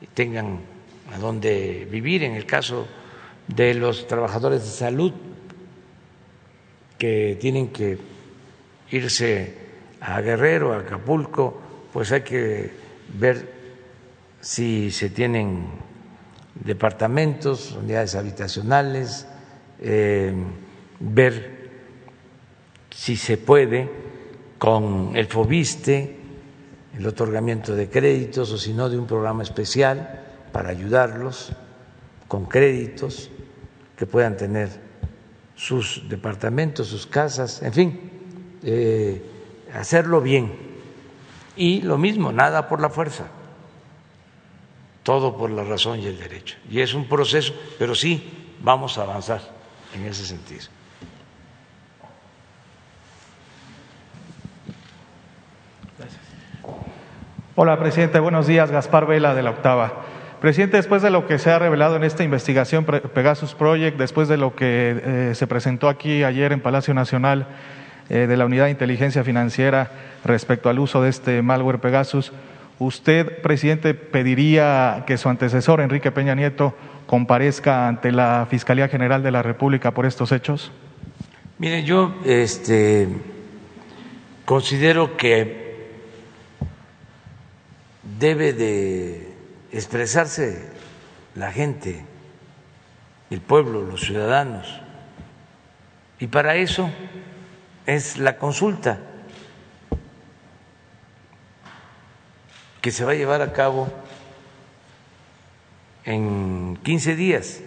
y 0.00 0.06
tengan 0.06 0.60
a 1.12 1.18
dónde 1.18 1.86
vivir. 1.90 2.22
En 2.24 2.32
el 2.32 2.46
caso 2.46 2.88
de 3.46 3.74
los 3.74 4.06
trabajadores 4.08 4.62
de 4.62 4.70
salud 4.70 5.12
que 6.98 7.36
tienen 7.40 7.68
que 7.68 7.98
irse 8.90 9.54
a 10.00 10.20
Guerrero, 10.20 10.72
a 10.72 10.80
Acapulco, 10.80 11.60
pues 11.92 12.12
hay 12.12 12.22
que 12.22 12.70
ver 13.18 13.52
si 14.40 14.90
se 14.90 15.10
tienen 15.10 15.66
departamentos, 16.54 17.72
unidades 17.72 18.14
habitacionales, 18.14 19.26
eh, 19.80 20.32
ver 21.00 21.54
si 22.90 23.16
se 23.16 23.38
puede 23.38 23.90
con 24.58 25.12
el 25.14 25.26
FOBISTE, 25.26 26.16
el 26.96 27.06
otorgamiento 27.06 27.74
de 27.74 27.88
créditos 27.88 28.52
o 28.52 28.58
si 28.58 28.72
no 28.72 28.88
de 28.88 28.98
un 28.98 29.06
programa 29.06 29.42
especial 29.42 30.22
para 30.52 30.70
ayudarlos 30.70 31.52
con 32.28 32.46
créditos 32.46 33.30
que 33.96 34.06
puedan 34.06 34.36
tener 34.36 34.83
sus 35.54 36.08
departamentos, 36.08 36.88
sus 36.88 37.06
casas, 37.06 37.62
en 37.62 37.72
fin, 37.72 38.10
eh, 38.62 39.22
hacerlo 39.72 40.20
bien. 40.20 40.52
Y 41.56 41.82
lo 41.82 41.98
mismo, 41.98 42.32
nada 42.32 42.68
por 42.68 42.80
la 42.80 42.90
fuerza 42.90 43.26
todo 45.04 45.36
por 45.36 45.50
la 45.50 45.62
razón 45.62 46.00
y 46.00 46.06
el 46.06 46.18
derecho. 46.18 46.56
Y 46.68 46.80
es 46.80 46.94
un 46.94 47.06
proceso, 47.06 47.54
pero 47.78 47.94
sí 47.94 48.52
vamos 48.60 48.98
a 48.98 49.02
avanzar 49.02 49.40
en 49.94 50.06
ese 50.06 50.24
sentido. 50.24 50.64
Hola, 57.54 57.78
presidente. 57.78 58.18
Buenos 58.18 58.48
días. 58.48 58.70
Gaspar 58.70 59.06
Vela 59.06 59.34
de 59.34 59.42
la 59.42 59.50
Octava. 59.50 59.92
Presidente, 60.44 60.76
después 60.76 61.00
de 61.00 61.08
lo 61.08 61.26
que 61.26 61.38
se 61.38 61.50
ha 61.50 61.58
revelado 61.58 61.96
en 61.96 62.04
esta 62.04 62.22
investigación 62.22 62.84
Pegasus 62.84 63.54
Project, 63.54 63.96
después 63.96 64.28
de 64.28 64.36
lo 64.36 64.54
que 64.54 65.00
eh, 65.02 65.34
se 65.34 65.46
presentó 65.46 65.88
aquí 65.88 66.22
ayer 66.22 66.52
en 66.52 66.60
Palacio 66.60 66.92
Nacional 66.92 67.46
eh, 68.10 68.26
de 68.26 68.36
la 68.36 68.44
Unidad 68.44 68.66
de 68.66 68.72
Inteligencia 68.72 69.24
Financiera 69.24 69.90
respecto 70.22 70.68
al 70.68 70.80
uso 70.80 71.00
de 71.00 71.08
este 71.08 71.40
malware 71.40 71.78
Pegasus, 71.78 72.30
¿usted, 72.78 73.40
presidente, 73.40 73.94
pediría 73.94 75.04
que 75.06 75.16
su 75.16 75.30
antecesor, 75.30 75.80
Enrique 75.80 76.12
Peña 76.12 76.34
Nieto, 76.34 76.74
comparezca 77.06 77.88
ante 77.88 78.12
la 78.12 78.46
Fiscalía 78.50 78.88
General 78.88 79.22
de 79.22 79.30
la 79.30 79.42
República 79.42 79.92
por 79.92 80.04
estos 80.04 80.30
hechos? 80.30 80.72
Mire, 81.56 81.84
yo 81.84 82.16
este, 82.26 83.08
considero 84.44 85.16
que 85.16 85.88
debe 88.18 88.52
de 88.52 89.23
expresarse 89.74 90.70
la 91.34 91.50
gente, 91.50 92.04
el 93.30 93.40
pueblo, 93.40 93.82
los 93.82 94.02
ciudadanos. 94.02 94.80
Y 96.20 96.28
para 96.28 96.54
eso 96.54 96.88
es 97.84 98.16
la 98.18 98.38
consulta 98.38 99.00
que 102.80 102.92
se 102.92 103.04
va 103.04 103.12
a 103.12 103.14
llevar 103.16 103.42
a 103.42 103.52
cabo 103.52 103.88
en 106.04 106.78
15 106.84 107.16
días, 107.16 107.60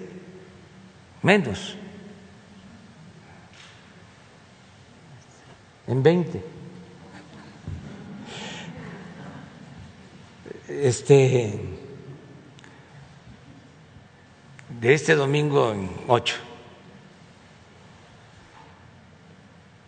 menos, 1.22 1.76
en 5.88 6.04
20. 6.04 6.44
Este, 10.70 11.77
de 14.80 14.94
este 14.94 15.16
domingo 15.16 15.72
en 15.72 15.90
ocho. 16.08 16.36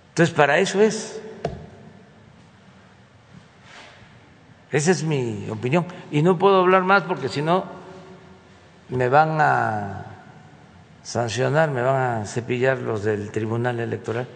Entonces, 0.09 0.35
para 0.35 0.59
eso 0.59 0.81
es. 0.81 1.21
Esa 4.71 4.91
es 4.91 5.03
mi 5.03 5.47
opinión. 5.49 5.85
Y 6.11 6.21
no 6.21 6.37
puedo 6.37 6.59
hablar 6.59 6.83
más 6.83 7.03
porque 7.03 7.29
si 7.29 7.41
no 7.41 7.65
me 8.89 9.09
van 9.09 9.39
a 9.39 10.05
sancionar, 11.03 11.71
me 11.71 11.81
van 11.81 12.21
a 12.21 12.25
cepillar 12.25 12.77
los 12.79 13.03
del 13.03 13.31
Tribunal 13.31 13.79
Electoral. 13.79 14.27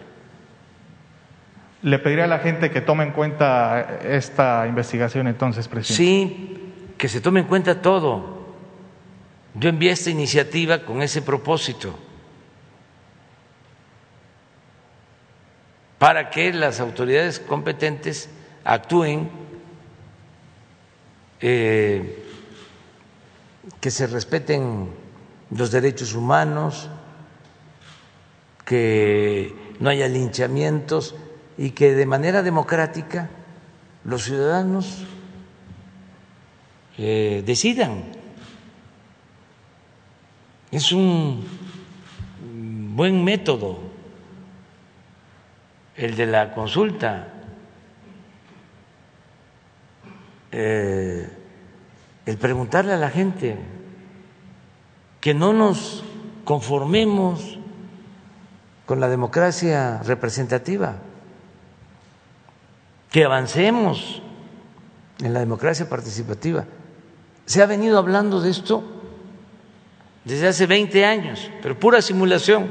Le 1.82 1.98
pediría 1.98 2.24
a 2.24 2.28
la 2.28 2.38
gente 2.38 2.70
que 2.70 2.80
tome 2.80 3.04
en 3.04 3.12
cuenta 3.12 3.98
esta 4.02 4.66
investigación 4.66 5.28
entonces, 5.28 5.68
presidente. 5.68 6.02
Sí, 6.02 6.72
que 6.96 7.08
se 7.08 7.20
tome 7.20 7.40
en 7.40 7.46
cuenta 7.46 7.82
todo. 7.82 8.33
Yo 9.54 9.68
envié 9.68 9.92
esta 9.92 10.10
iniciativa 10.10 10.84
con 10.84 11.00
ese 11.02 11.22
propósito, 11.22 11.94
para 15.98 16.28
que 16.28 16.52
las 16.52 16.80
autoridades 16.80 17.38
competentes 17.38 18.28
actúen, 18.64 19.30
eh, 21.40 22.24
que 23.80 23.90
se 23.90 24.06
respeten 24.06 24.90
los 25.50 25.70
derechos 25.70 26.14
humanos, 26.14 26.90
que 28.64 29.54
no 29.78 29.90
haya 29.90 30.08
linchamientos 30.08 31.14
y 31.56 31.70
que 31.70 31.94
de 31.94 32.06
manera 32.06 32.42
democrática 32.42 33.30
los 34.04 34.24
ciudadanos 34.24 35.04
eh, 36.98 37.42
decidan. 37.46 38.13
Es 40.74 40.90
un 40.90 41.46
buen 42.96 43.22
método 43.22 43.78
el 45.94 46.16
de 46.16 46.26
la 46.26 46.52
consulta, 46.52 47.28
eh, 50.50 51.30
el 52.26 52.38
preguntarle 52.38 52.92
a 52.92 52.96
la 52.96 53.08
gente 53.10 53.56
que 55.20 55.32
no 55.32 55.52
nos 55.52 56.02
conformemos 56.42 57.56
con 58.84 58.98
la 58.98 59.08
democracia 59.08 60.02
representativa 60.02 60.96
que 63.12 63.24
avancemos 63.24 64.22
en 65.20 65.34
la 65.34 65.38
democracia 65.38 65.88
participativa. 65.88 66.64
Se 67.46 67.62
ha 67.62 67.66
venido 67.66 67.96
hablando 67.96 68.40
de 68.40 68.50
esto 68.50 68.93
desde 70.24 70.48
hace 70.48 70.66
20 70.66 71.04
años, 71.04 71.50
pero 71.62 71.78
pura 71.78 72.00
simulación 72.00 72.68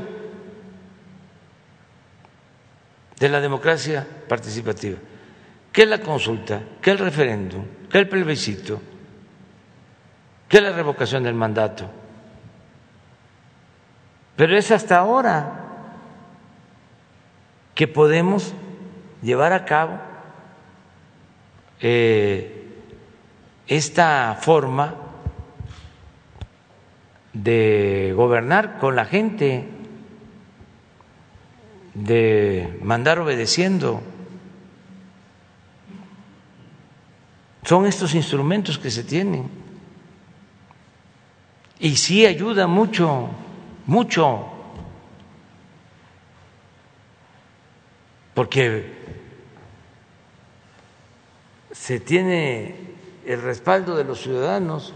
de 3.20 3.30
la 3.30 3.40
democracia 3.40 4.06
participativa. 4.28 4.98
¿Qué 5.72 5.84
es 5.84 5.88
la 5.88 6.00
consulta? 6.00 6.62
¿Qué 6.82 6.92
es 6.92 7.00
el 7.00 7.06
referéndum? 7.06 7.66
¿Qué 7.90 8.00
es 8.00 8.04
el 8.04 8.10
plebiscito? 8.10 8.82
¿Qué 10.48 10.58
es 10.58 10.64
la 10.64 10.72
revocación 10.72 11.24
del 11.24 11.34
mandato? 11.34 11.90
Pero 14.36 14.58
es 14.58 14.72
hasta 14.72 14.98
ahora 14.98 15.60
que 17.76 17.88
podemos 17.88 18.54
llevar 19.22 19.54
a 19.54 19.66
cabo 19.66 20.00
eh, 21.80 22.68
esta 23.68 24.38
forma 24.40 24.96
de 27.34 28.14
gobernar 28.16 28.78
con 28.80 28.96
la 28.96 29.06
gente, 29.06 29.68
de 31.94 32.80
mandar 32.82 33.20
obedeciendo. 33.20 34.02
Son 37.64 37.86
estos 37.86 38.14
instrumentos 38.14 38.78
que 38.78 38.92
se 38.92 39.04
tienen. 39.04 39.50
Y 41.80 41.96
sí 41.98 42.26
ayuda 42.26 42.68
mucho, 42.68 43.30
mucho, 43.88 44.48
porque 48.34 48.94
se 51.72 52.00
tiene 52.00 52.76
el 53.26 53.42
respaldo 53.42 53.96
de 53.96 54.04
los 54.04 54.22
ciudadanos, 54.22 54.94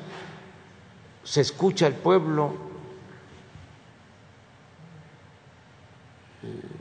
se 1.27 1.41
escucha 1.41 1.87
al 1.87 1.93
pueblo 1.93 2.55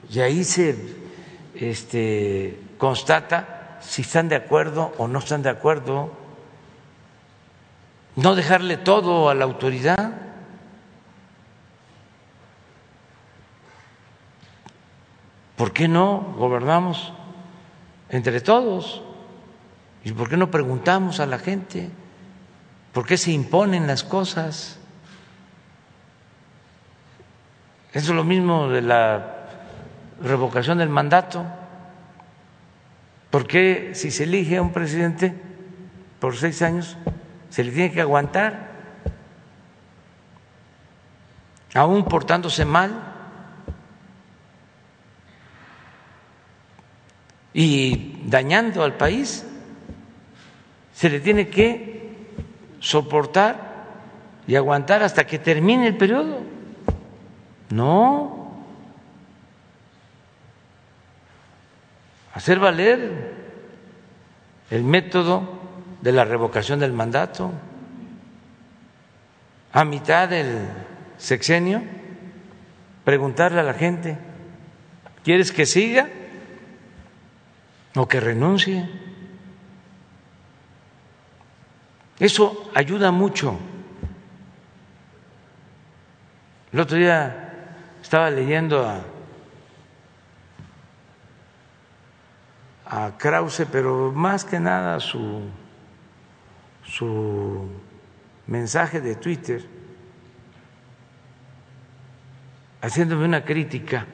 y 0.09 0.20
ahí 0.20 0.44
se 0.44 0.76
este, 1.56 2.56
constata 2.78 3.78
si 3.80 4.02
están 4.02 4.28
de 4.28 4.37
acuerdo 4.37 4.94
o 4.98 5.09
no 5.09 5.18
están 5.18 5.42
de 5.42 5.50
acuerdo, 5.50 6.12
no 8.14 8.37
dejarle 8.37 8.76
todo 8.76 9.28
a 9.30 9.35
la 9.35 9.44
autoridad. 9.44 10.12
¿Por 15.56 15.72
qué 15.72 15.88
no 15.88 16.35
gobernamos 16.38 17.12
entre 18.11 18.40
todos? 18.40 19.02
¿Y 20.04 20.12
por 20.12 20.28
qué 20.28 20.37
no 20.37 20.52
preguntamos 20.52 21.18
a 21.18 21.26
la 21.26 21.40
gente? 21.40 21.90
¿Por 22.96 23.04
qué 23.04 23.18
se 23.18 23.30
imponen 23.30 23.87
las 23.87 24.02
cosas? 24.02 24.78
Eso 27.92 28.12
es 28.12 28.16
lo 28.16 28.24
mismo 28.24 28.70
de 28.70 28.80
la 28.80 29.48
revocación 30.22 30.78
del 30.78 30.88
mandato. 30.88 31.44
¿Por 33.28 33.46
qué 33.46 33.90
si 33.92 34.11
se 34.11 34.24
elige 34.24 34.56
a 34.56 34.62
un 34.62 34.72
presidente 34.72 35.35
por 36.20 36.38
seis 36.38 36.62
años 36.62 36.96
se 37.50 37.64
le 37.64 37.72
tiene 37.72 37.92
que 37.92 38.00
aguantar? 38.00 38.70
Aún 41.74 42.02
portándose 42.06 42.64
mal. 42.64 43.12
Y 47.52 48.22
dañando 48.24 48.82
al 48.82 48.96
país 48.96 49.44
se 50.94 51.11
le 51.11 51.20
tiene 51.20 51.50
que 51.50 51.95
soportar 52.81 53.75
y 54.47 54.57
aguantar 54.57 55.03
hasta 55.03 55.27
que 55.27 55.39
termine 55.39 55.87
el 55.87 55.97
periodo. 55.97 56.41
No. 57.71 58.53
Hacer 62.35 62.59
valer 62.59 63.35
el 64.71 64.85
método 64.85 65.61
de 66.01 66.12
la 66.12 66.25
revocación 66.25 66.79
del 66.79 66.93
mandato. 66.93 67.53
a 69.73 69.85
mitad 69.85 70.29
del 70.29 70.69
sexenio, 71.19 71.83
preguntarle 73.05 73.61
a 73.61 73.62
la 73.62 73.75
gente, 73.75 74.17
¿quieres 75.23 75.53
que 75.53 75.67
siga 75.67 76.09
o 77.95 78.09
que 78.09 78.21
renuncie? 78.21 78.89
Eso 82.18 82.70
ayuda 82.74 83.11
mucho. 83.11 83.59
El 86.72 86.81
otro 86.81 86.96
día 86.96 87.46
estaba 88.02 88.31
leyendo 88.31 88.87
a, 88.87 89.02
Krause, 93.18 93.66
pero 93.70 94.12
más 94.12 94.44
que 94.44 94.61
nada 94.61 95.00
su, 95.00 95.42
su 96.85 97.68
mensaje 98.46 99.00
de 99.00 99.16
Twitter, 99.16 99.64
haciéndome 102.81 103.24
una 103.24 103.44
crítica, 103.44 104.07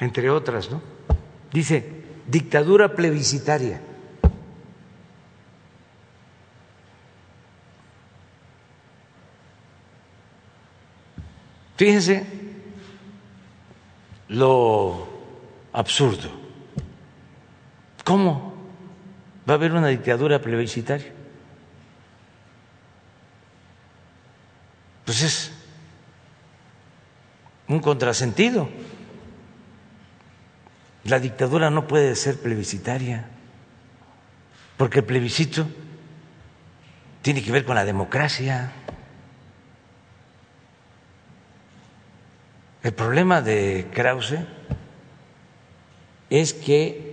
entre 0.00 0.28
otras, 0.30 0.70
¿no? 0.70 0.82
Dice, 1.52 2.02
dictadura 2.26 2.94
plebiscitaria. 2.94 3.80
Fíjense 11.76 12.26
lo 14.28 15.08
absurdo. 15.72 16.30
¿Cómo 18.04 18.54
va 19.48 19.54
a 19.54 19.56
haber 19.56 19.72
una 19.72 19.88
dictadura 19.88 20.40
plebiscitaria? 20.40 21.12
Pues 25.04 25.22
es 25.22 25.52
un 27.68 27.80
contrasentido. 27.80 28.68
La 31.04 31.18
dictadura 31.18 31.70
no 31.70 31.88
puede 31.88 32.14
ser 32.14 32.40
plebiscitaria, 32.40 33.28
porque 34.76 35.00
el 35.00 35.04
plebiscito 35.04 35.66
tiene 37.22 37.42
que 37.42 37.50
ver 37.50 37.64
con 37.64 37.74
la 37.74 37.84
democracia. 37.84 38.72
El 42.82 42.92
problema 42.94 43.40
de 43.42 43.88
Krause 43.94 44.40
es 46.28 46.52
que 46.52 47.12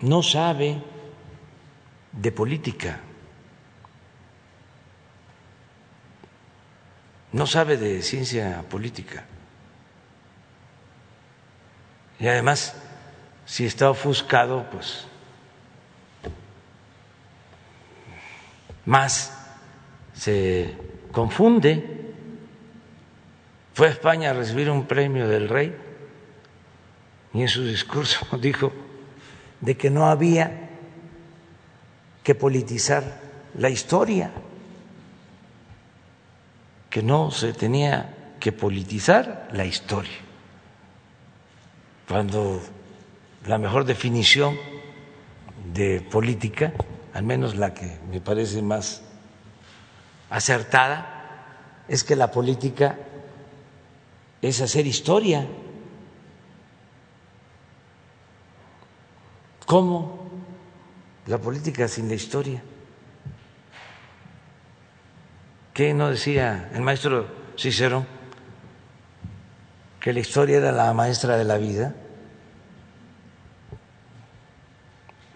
no 0.00 0.24
sabe 0.24 0.82
de 2.10 2.32
política, 2.32 2.98
no 7.30 7.46
sabe 7.46 7.76
de 7.76 8.02
ciencia 8.02 8.64
política. 8.68 9.24
Y 12.18 12.26
además, 12.26 12.74
si 13.46 13.66
está 13.66 13.90
ofuscado, 13.90 14.68
pues 14.70 15.06
más 18.84 19.32
se 20.14 20.76
confunde 21.12 21.93
fue 23.74 23.88
a 23.88 23.90
España 23.90 24.30
a 24.30 24.34
recibir 24.34 24.70
un 24.70 24.86
premio 24.86 25.28
del 25.28 25.48
rey 25.48 25.76
y 27.34 27.42
en 27.42 27.48
su 27.48 27.64
discurso 27.64 28.24
dijo 28.40 28.72
de 29.60 29.76
que 29.76 29.90
no 29.90 30.06
había 30.06 30.70
que 32.22 32.34
politizar 32.34 33.20
la 33.58 33.68
historia, 33.68 34.30
que 36.88 37.02
no 37.02 37.30
se 37.30 37.52
tenía 37.52 38.34
que 38.40 38.52
politizar 38.52 39.48
la 39.52 39.64
historia, 39.64 40.18
cuando 42.08 42.62
la 43.46 43.58
mejor 43.58 43.84
definición 43.84 44.56
de 45.72 46.00
política, 46.00 46.72
al 47.12 47.24
menos 47.24 47.56
la 47.56 47.74
que 47.74 47.98
me 48.10 48.20
parece 48.20 48.62
más 48.62 49.02
acertada, 50.30 51.10
es 51.88 52.04
que 52.04 52.16
la 52.16 52.30
política 52.30 52.96
es 54.48 54.60
hacer 54.60 54.86
historia. 54.86 55.46
¿Cómo 59.64 60.28
la 61.26 61.38
política 61.38 61.88
sin 61.88 62.08
la 62.08 62.14
historia? 62.14 62.62
¿Qué 65.72 65.94
no 65.94 66.10
decía 66.10 66.70
el 66.74 66.82
maestro 66.82 67.26
Cicero? 67.56 68.06
Que 69.98 70.12
la 70.12 70.20
historia 70.20 70.58
era 70.58 70.72
la 70.72 70.92
maestra 70.92 71.38
de 71.38 71.44
la 71.44 71.56
vida. 71.56 71.94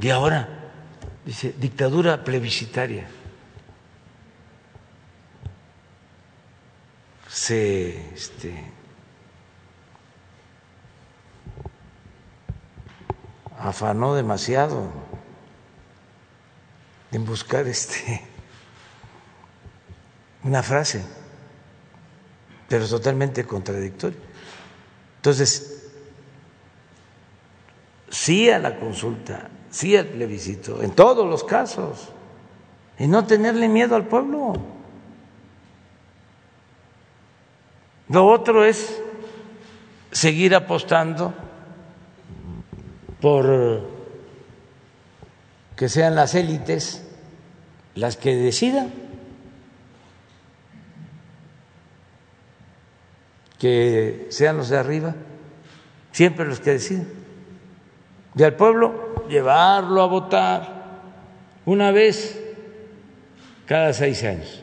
Y 0.00 0.10
ahora, 0.10 0.70
dice, 1.24 1.54
dictadura 1.58 2.22
plebiscitaria. 2.24 3.08
Se 7.26 8.12
este, 8.12 8.77
afanó 13.58 14.14
demasiado 14.14 14.88
en 17.10 17.24
buscar 17.24 17.66
este 17.66 18.22
una 20.44 20.62
frase, 20.62 21.04
pero 22.68 22.86
totalmente 22.86 23.44
contradictoria. 23.44 24.18
Entonces, 25.16 25.90
sí 28.08 28.48
a 28.48 28.58
la 28.58 28.78
consulta, 28.78 29.50
sí 29.70 29.96
al 29.96 30.06
plebiscito, 30.06 30.82
en 30.82 30.92
todos 30.92 31.28
los 31.28 31.42
casos, 31.42 32.10
y 32.98 33.06
no 33.08 33.26
tenerle 33.26 33.68
miedo 33.68 33.96
al 33.96 34.06
pueblo. 34.06 34.54
Lo 38.08 38.26
otro 38.26 38.64
es 38.64 39.02
seguir 40.12 40.54
apostando 40.54 41.34
por 43.20 43.98
que 45.76 45.88
sean 45.88 46.14
las 46.14 46.34
élites 46.34 47.04
las 47.94 48.16
que 48.16 48.36
decidan, 48.36 48.92
que 53.58 54.26
sean 54.30 54.56
los 54.56 54.68
de 54.68 54.78
arriba, 54.78 55.14
siempre 56.12 56.46
los 56.46 56.60
que 56.60 56.72
deciden. 56.72 57.08
Y 58.36 58.42
al 58.44 58.54
pueblo 58.54 59.26
llevarlo 59.28 60.02
a 60.02 60.06
votar 60.06 60.78
una 61.66 61.90
vez 61.90 62.40
cada 63.66 63.92
seis 63.92 64.22
años 64.22 64.62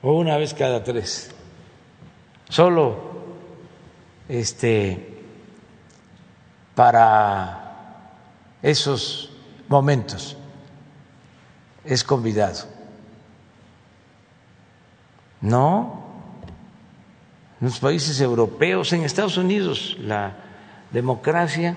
o 0.00 0.14
una 0.14 0.36
vez 0.36 0.54
cada 0.54 0.84
tres. 0.84 1.30
Solo 2.48 2.96
este 4.28 5.11
para 6.74 7.62
esos 8.62 9.30
momentos. 9.68 10.36
Es 11.84 12.04
convidado. 12.04 12.66
No, 15.40 16.04
en 17.60 17.66
los 17.66 17.80
países 17.80 18.20
europeos, 18.20 18.92
en 18.92 19.02
Estados 19.02 19.36
Unidos, 19.36 19.96
la 19.98 20.36
democracia 20.92 21.76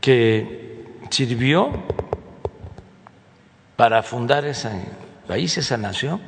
que 0.00 0.84
sirvió 1.10 1.70
para 3.76 4.02
fundar 4.02 4.44
ese 4.44 4.70
país, 5.26 5.56
esa 5.56 5.76
nación, 5.78 6.20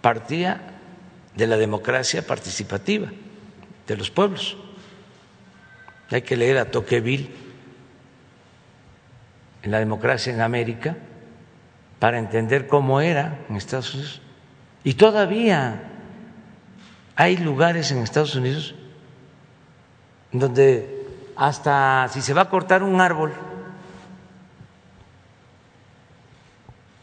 partía 0.00 0.60
de 1.34 1.46
la 1.46 1.56
democracia 1.56 2.26
participativa 2.26 3.10
de 3.90 3.96
los 3.96 4.10
pueblos. 4.10 4.56
Hay 6.10 6.22
que 6.22 6.36
leer 6.36 6.58
a 6.58 6.70
Tocqueville 6.70 7.28
en 9.62 9.70
la 9.72 9.80
democracia 9.80 10.32
en 10.32 10.40
América 10.40 10.96
para 11.98 12.18
entender 12.18 12.68
cómo 12.68 13.00
era 13.00 13.40
en 13.48 13.56
Estados 13.56 13.92
Unidos. 13.94 14.22
Y 14.84 14.94
todavía 14.94 15.82
hay 17.16 17.36
lugares 17.36 17.90
en 17.90 17.98
Estados 17.98 18.36
Unidos 18.36 18.76
donde 20.30 21.04
hasta 21.34 22.06
si 22.10 22.22
se 22.22 22.32
va 22.32 22.42
a 22.42 22.48
cortar 22.48 22.84
un 22.84 23.00
árbol 23.00 23.32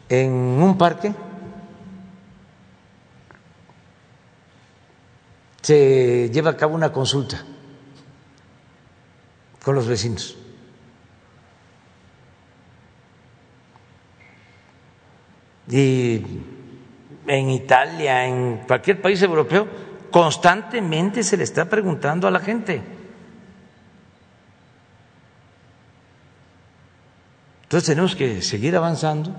en 0.08 0.32
un 0.32 0.78
parque, 0.78 1.12
se 5.68 6.30
lleva 6.32 6.52
a 6.52 6.56
cabo 6.56 6.74
una 6.74 6.90
consulta 6.90 7.44
con 9.62 9.74
los 9.74 9.86
vecinos. 9.86 10.34
y 15.70 16.24
en 17.26 17.50
Italia, 17.50 18.24
en 18.24 18.62
cualquier 18.66 19.02
país 19.02 19.20
europeo, 19.20 19.68
constantemente 20.10 21.22
se 21.22 21.36
le 21.36 21.44
está 21.44 21.66
preguntando 21.68 22.26
a 22.26 22.30
la 22.30 22.40
gente. 22.40 22.80
Entonces 27.64 27.86
tenemos 27.90 28.16
que 28.16 28.40
seguir 28.40 28.74
avanzando 28.74 29.36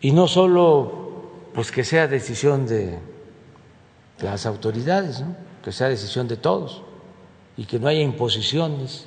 y 0.00 0.10
no 0.10 0.26
solo 0.26 1.50
pues 1.54 1.70
que 1.70 1.84
sea 1.84 2.08
decisión 2.08 2.66
de 2.66 2.98
las 4.22 4.46
autoridades, 4.46 5.24
que 5.64 5.72
sea 5.72 5.88
decisión 5.88 6.28
de 6.28 6.36
todos 6.36 6.82
y 7.56 7.64
que 7.64 7.78
no 7.78 7.88
haya 7.88 8.00
imposiciones. 8.00 9.06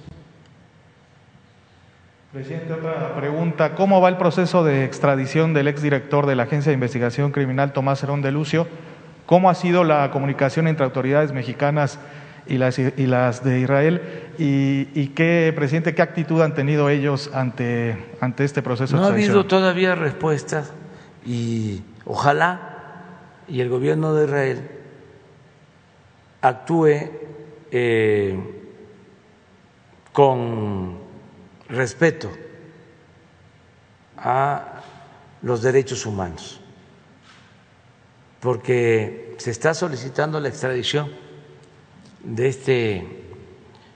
Presidente, 2.31 2.73
otra 2.73 3.15
pregunta. 3.15 3.75
¿Cómo 3.75 4.01
va 4.01 4.09
el 4.09 4.17
proceso 4.17 4.63
de 4.63 4.83
extradición 4.83 5.53
del 5.53 5.69
exdirector 5.69 6.25
de 6.25 6.35
la 6.35 6.43
Agencia 6.43 6.69
de 6.69 6.73
Investigación 6.73 7.31
Criminal, 7.31 7.71
Tomás 7.71 8.03
Herón 8.03 8.21
de 8.21 8.31
Lucio? 8.31 8.67
¿Cómo 9.25 9.49
ha 9.49 9.55
sido 9.55 9.83
la 9.83 10.11
comunicación 10.11 10.67
entre 10.67 10.85
autoridades 10.85 11.31
mexicanas 11.31 11.97
y 12.45 12.57
las, 12.57 12.77
y 12.77 13.07
las 13.07 13.43
de 13.43 13.61
Israel? 13.61 14.01
¿Y, 14.37 15.07
qué, 15.15 15.53
presidente, 15.55 15.95
qué 15.95 16.01
actitud 16.01 16.41
han 16.41 16.53
tenido 16.53 16.89
ellos 16.89 17.31
ante, 17.33 18.05
ante 18.19 18.43
este 18.43 18.61
proceso? 18.61 18.97
No 18.97 19.05
ha 19.05 19.07
habido 19.07 19.45
todavía 19.45 19.95
respuestas 19.95 20.73
y 21.25 21.81
ojalá 22.05 22.73
y 23.47 23.61
el 23.61 23.69
gobierno 23.69 24.13
de 24.13 24.25
Israel 24.25 24.74
actúe 26.47 27.09
eh, 27.71 28.37
con 30.11 30.97
respeto 31.67 32.31
a 34.17 34.81
los 35.41 35.61
derechos 35.61 36.05
humanos, 36.05 36.59
porque 38.39 39.35
se 39.37 39.51
está 39.51 39.73
solicitando 39.73 40.39
la 40.39 40.49
extradición 40.49 41.11
de 42.23 42.47
este 42.47 43.07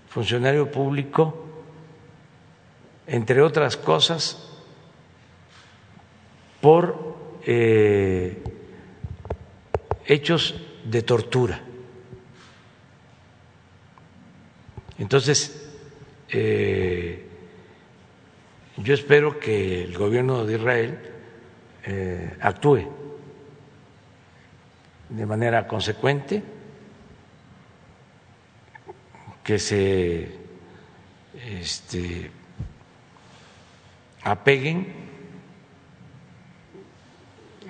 funcionario 0.09 0.71
público, 0.71 1.45
entre 3.07 3.41
otras 3.41 3.77
cosas, 3.77 4.49
por 6.61 7.15
eh, 7.45 8.43
hechos 10.05 10.55
de 10.83 11.01
tortura. 11.03 11.68
Entonces, 14.99 15.69
eh, 16.29 17.25
yo 18.77 18.93
espero 18.93 19.39
que 19.39 19.83
el 19.83 19.97
gobierno 19.97 20.45
de 20.45 20.55
Israel 20.55 20.99
eh, 21.85 22.37
actúe 22.41 22.87
de 25.09 25.25
manera 25.25 25.67
consecuente, 25.67 26.43
que 29.43 29.57
se 29.57 30.29
este, 31.47 32.29
apeguen 34.23 34.93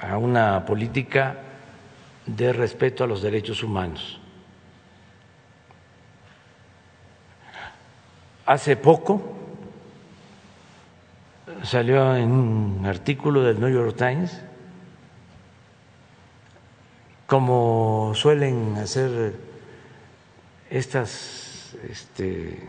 a 0.01 0.17
una 0.17 0.65
política 0.65 1.37
de 2.25 2.51
respeto 2.51 3.03
a 3.03 3.07
los 3.07 3.21
derechos 3.21 3.63
humanos. 3.63 4.19
Hace 8.49 8.77
poco 8.77 9.21
salió 11.61 12.15
en 12.15 12.31
un 12.31 12.83
artículo 12.83 13.43
del 13.43 13.59
New 13.59 13.69
York 13.69 13.95
Times, 13.95 14.41
como 17.27 18.13
suelen 18.15 18.75
hacer 18.77 19.35
estas 20.67 21.75
este, 21.87 22.67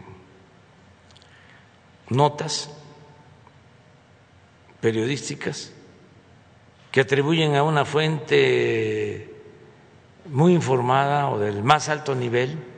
notas 2.10 2.68
periodísticas 4.82 5.72
que 6.92 7.00
atribuyen 7.00 7.56
a 7.56 7.62
una 7.62 7.86
fuente 7.86 9.34
muy 10.26 10.52
informada 10.52 11.30
o 11.30 11.38
del 11.38 11.62
más 11.62 11.88
alto 11.88 12.14
nivel. 12.14 12.69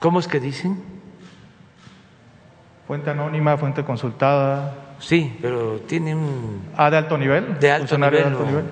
¿Cómo 0.00 0.20
es 0.20 0.28
que 0.28 0.40
dicen? 0.40 0.82
Fuente 2.86 3.10
anónima, 3.10 3.56
fuente 3.56 3.84
consultada. 3.84 4.94
Sí, 4.98 5.36
pero 5.40 5.80
tiene 5.80 6.14
un... 6.14 6.70
Ah, 6.76 6.90
de 6.90 6.96
alto 6.96 7.18
nivel. 7.18 7.58
De 7.58 7.70
alto, 7.70 7.98
nivel, 7.98 8.12
de 8.12 8.22
alto 8.24 8.44
nivel. 8.44 8.64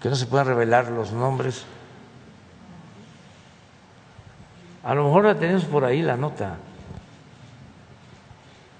Que 0.00 0.08
no 0.08 0.16
se 0.16 0.26
puedan 0.26 0.46
revelar 0.46 0.90
los 0.90 1.12
nombres. 1.12 1.64
A 4.84 4.94
lo 4.94 5.04
mejor 5.04 5.24
la 5.24 5.38
tenemos 5.38 5.64
por 5.64 5.84
ahí 5.84 6.02
la 6.02 6.16
nota 6.16 6.56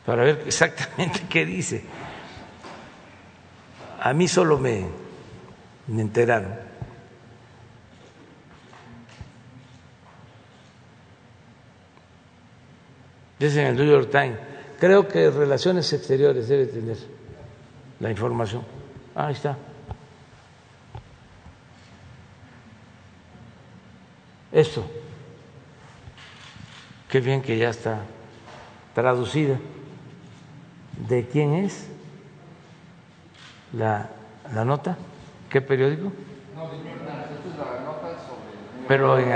para 0.05 0.25
ver 0.25 0.43
exactamente 0.47 1.23
qué 1.29 1.45
dice. 1.45 1.85
A 4.01 4.13
mí 4.13 4.27
solo 4.27 4.59
me, 4.59 4.87
me 5.87 6.03
enteraron. 6.03 6.72
Es 13.47 13.57
en 13.57 13.67
el 13.67 13.77
New 13.77 13.87
York 13.87 14.11
Times. 14.11 14.39
Creo 14.79 15.07
que 15.07 15.31
Relaciones 15.31 15.93
Exteriores 15.93 16.49
debe 16.49 16.67
tener 16.67 16.97
la 18.01 18.11
información. 18.11 18.65
Ah, 19.15 19.29
ahí 19.29 19.35
está. 19.35 19.57
Esto. 24.51 24.85
Qué 27.09 27.21
bien 27.21 27.43
que 27.43 27.57
ya 27.57 27.71
está 27.71 28.01
traducida. 28.95 29.59
¿De 31.09 31.27
quién 31.27 31.55
es 31.55 31.89
la, 33.73 34.11
la 34.55 34.65
nota? 34.65 34.97
¿Qué 35.49 35.61
periódico? 35.61 36.13
No. 36.55 36.65
Esta 36.65 37.51
es 37.51 37.57
la 37.57 37.81
nota 37.85 38.09
sobre. 38.27 38.87
Pero 38.89 39.19
en, 39.19 39.33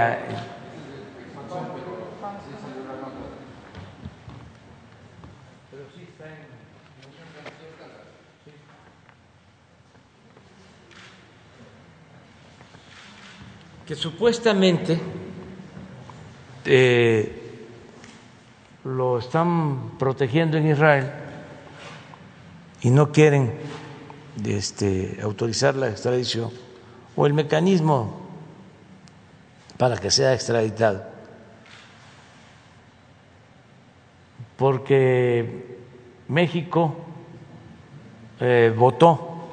que 13.87 13.95
supuestamente 13.95 15.01
eh, 16.65 17.67
lo 18.85 19.19
están 19.19 19.93
protegiendo 19.97 20.57
en 20.57 20.69
Israel 20.69 21.13
y 22.83 22.91
no 22.91 23.13
quieren 23.13 23.55
este, 24.45 25.21
autorizar 25.23 25.77
la 25.77 25.89
extradición 25.89 26.51
o 27.15 27.27
el 27.27 27.33
mecanismo 27.33 28.27
para 29.79 29.97
que 29.99 30.11
sea 30.11 30.35
extraditado. 30.35 31.05
Porque 34.57 35.79
México 36.29 36.97
eh, 38.41 38.75
votó 38.77 39.51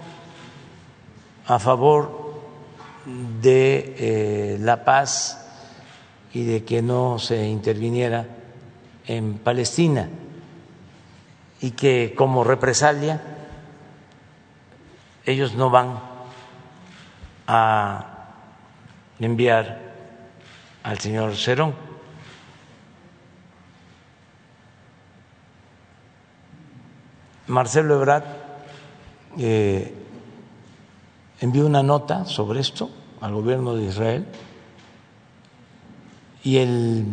a 1.46 1.60
favor 1.60 2.23
de 3.06 3.96
eh, 3.98 4.58
la 4.60 4.86
paz 4.86 5.40
y 6.34 6.44
de 6.46 6.64
que 6.64 6.82
no 6.82 7.20
se 7.20 7.46
interviniera 7.48 8.26
en 9.06 9.38
Palestina 9.38 10.10
y 11.62 11.72
que 11.72 12.14
como 12.16 12.44
represalia 12.44 13.22
ellos 15.26 15.54
no 15.56 15.70
van 15.70 16.00
a 17.48 18.14
enviar 19.20 19.80
al 20.84 21.00
señor 21.00 21.36
Cerón. 21.36 21.76
Marcelo 27.48 27.96
Ebrard 27.96 28.24
eh, 29.38 30.03
envió 31.40 31.66
una 31.66 31.84
nota 31.84 32.26
sobre 32.26 32.60
esto 32.60 32.90
al 33.22 33.34
gobierno 33.34 33.76
de 33.76 33.84
Israel 33.86 34.26
y 36.44 36.58
el 36.58 37.06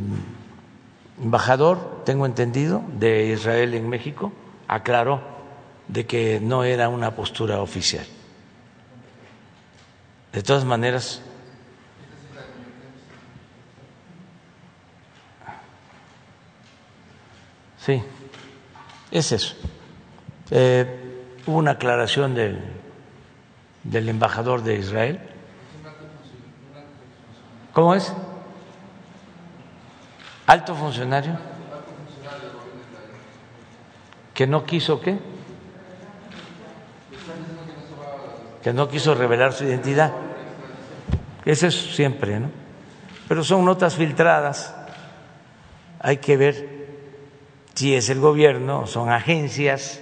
embajador, 1.23 2.03
tengo 2.05 2.27
entendido, 2.27 2.83
de 2.99 3.27
Israel 3.27 3.75
en 3.75 3.89
México 3.89 4.33
aclaró 4.67 5.21
de 5.89 6.07
que 6.07 6.41
no 6.41 6.65
era 6.65 6.89
una 6.89 7.15
postura 7.15 7.61
oficial. 7.61 8.07
De 10.33 10.43
todas 10.43 10.65
maneras, 10.65 11.23
sí, 17.79 18.03
es 19.11 19.33
eso. 19.33 19.55
Eh, 20.53 21.33
hubo 21.47 21.57
una 21.57 21.73
aclaración 21.73 22.35
del, 22.35 22.80
del 23.85 24.09
embajador 24.09 24.63
de 24.63 24.77
Israel. 24.77 25.21
¿Cómo 27.73 27.95
es? 27.95 28.13
Alto 30.47 30.75
funcionario. 30.75 31.39
¿Que 34.35 34.47
no 34.47 34.65
quiso 34.65 35.01
qué? 35.01 35.19
Que 38.63 38.73
no 38.73 38.89
quiso 38.89 39.15
revelar 39.15 39.53
su 39.53 39.65
identidad. 39.65 40.13
Ese 41.45 41.69
es 41.69 41.95
siempre, 41.95 42.41
¿no? 42.41 42.51
Pero 43.29 43.45
son 43.45 43.65
notas 43.65 43.95
filtradas. 43.95 44.75
Hay 46.01 46.19
que 46.19 46.37
ver 46.37 46.81
si 47.75 47.95
es 47.95 48.11
el 48.11 48.21
gobierno, 48.21 48.87
son 48.87 49.11
agencias 49.11 50.01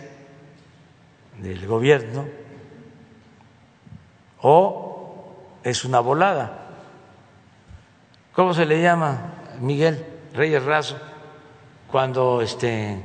del 1.40 1.66
gobierno 1.66 2.26
o 4.42 5.24
es 5.62 5.84
una 5.84 6.00
volada. 6.00 6.52
¿Cómo 8.32 8.54
se 8.54 8.66
le 8.66 8.80
llama, 8.80 9.32
Miguel 9.60 10.04
Reyes 10.34 10.64
Razo, 10.64 10.96
cuando 11.90 12.40
este, 12.40 13.02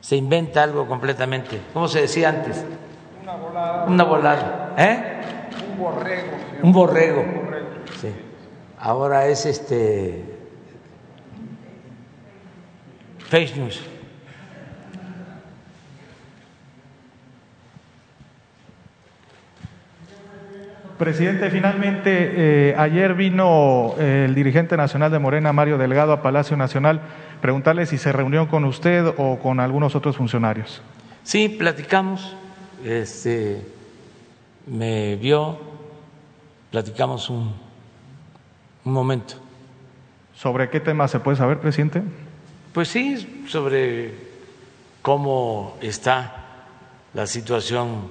se 0.00 0.16
inventa 0.16 0.62
algo 0.62 0.86
completamente? 0.86 1.60
¿Cómo 1.72 1.86
se 1.86 2.02
decía 2.02 2.30
antes? 2.30 2.64
Una 3.22 3.36
volada. 3.36 3.84
Una 3.84 4.04
volada. 4.04 4.74
¿Eh? 4.76 5.20
Un 5.70 5.78
borrego. 5.78 6.32
Un 6.62 6.72
borrego. 6.72 7.24
Sí. 8.00 8.12
Ahora 8.78 9.26
es 9.26 9.46
este 9.46 10.24
fake 13.28 13.56
news. 13.56 13.80
Presidente, 21.00 21.48
finalmente, 21.48 22.10
eh, 22.12 22.74
ayer 22.76 23.14
vino 23.14 23.94
eh, 23.98 24.26
el 24.28 24.34
dirigente 24.34 24.76
nacional 24.76 25.10
de 25.10 25.18
Morena, 25.18 25.50
Mario 25.50 25.78
Delgado, 25.78 26.12
a 26.12 26.20
Palacio 26.20 26.58
Nacional, 26.58 27.00
preguntarle 27.40 27.86
si 27.86 27.96
se 27.96 28.12
reunió 28.12 28.48
con 28.48 28.66
usted 28.66 29.06
o 29.16 29.38
con 29.38 29.60
algunos 29.60 29.94
otros 29.94 30.18
funcionarios. 30.18 30.82
Sí, 31.22 31.48
platicamos, 31.48 32.36
este, 32.84 33.64
me 34.66 35.16
vio, 35.16 35.58
platicamos 36.70 37.30
un, 37.30 37.54
un 38.84 38.92
momento. 38.92 39.36
¿Sobre 40.34 40.68
qué 40.68 40.80
tema 40.80 41.08
se 41.08 41.18
puede 41.18 41.38
saber, 41.38 41.60
presidente? 41.60 42.02
Pues 42.74 42.88
sí, 42.88 43.46
sobre 43.48 44.12
cómo 45.00 45.78
está 45.80 46.44
la 47.14 47.26
situación 47.26 48.02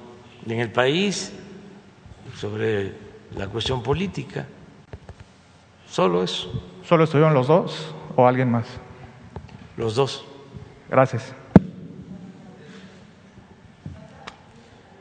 en 0.48 0.60
el 0.60 0.72
país, 0.72 1.34
sobre 2.40 2.94
la 3.36 3.48
cuestión 3.48 3.84
política. 3.84 4.46
Solo 5.90 6.24
eso, 6.24 6.50
¿Solo 6.84 7.04
estuvieron 7.04 7.34
los 7.34 7.48
dos 7.48 7.94
o 8.16 8.28
alguien 8.28 8.50
más? 8.50 8.66
los 9.78 9.96
dos. 9.96 10.26
Gracias. 10.90 11.34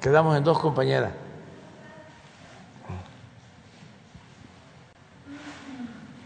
Quedamos 0.01 0.37
en 0.37 0.45
dos 0.45 0.59
compañeras. 0.59 1.13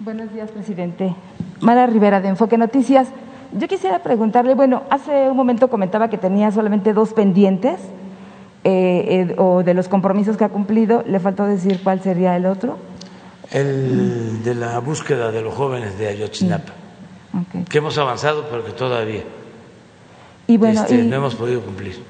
Buenos 0.01 0.33
días, 0.35 0.51
presidente. 0.51 1.15
Mara 1.61 1.87
Rivera, 1.87 2.21
de 2.21 2.29
Enfoque 2.29 2.59
Noticias. 2.59 3.09
Yo 3.53 3.69
quisiera 3.69 4.01
preguntarle, 4.01 4.55
bueno, 4.55 4.83
hace 4.91 5.31
un 5.31 5.37
momento 5.37 5.69
comentaba 5.69 6.09
que 6.09 6.19
tenía 6.19 6.51
solamente 6.51 6.93
dos 6.93 7.13
pendientes, 7.15 7.81
eh, 8.65 9.27
eh, 9.29 9.35
o 9.39 9.63
de 9.63 9.75
los 9.75 9.89
compromisos 9.89 10.37
que 10.37 10.45
ha 10.45 10.49
cumplido, 10.49 11.03
le 11.07 11.19
faltó 11.19 11.47
decir 11.47 11.81
cuál 11.83 12.01
sería 12.01 12.37
el 12.37 12.47
otro. 12.47 12.79
El 13.51 14.43
de 14.45 14.55
la 14.55 14.79
búsqueda 14.79 15.31
de 15.33 15.43
los 15.43 15.53
jóvenes 15.55 15.99
de 15.99 16.09
Ayotzinapa, 16.09 16.73
que 17.69 17.79
hemos 17.79 17.99
avanzado, 17.99 18.47
pero 18.51 18.65
que 18.65 18.73
todavía 18.73 19.23
Y 20.47 20.57
bueno, 20.57 20.81
este, 20.81 20.95
y 20.95 21.07
no 21.09 21.17
hemos 21.17 21.35
podido 21.35 21.61
cumplir. 21.61 22.03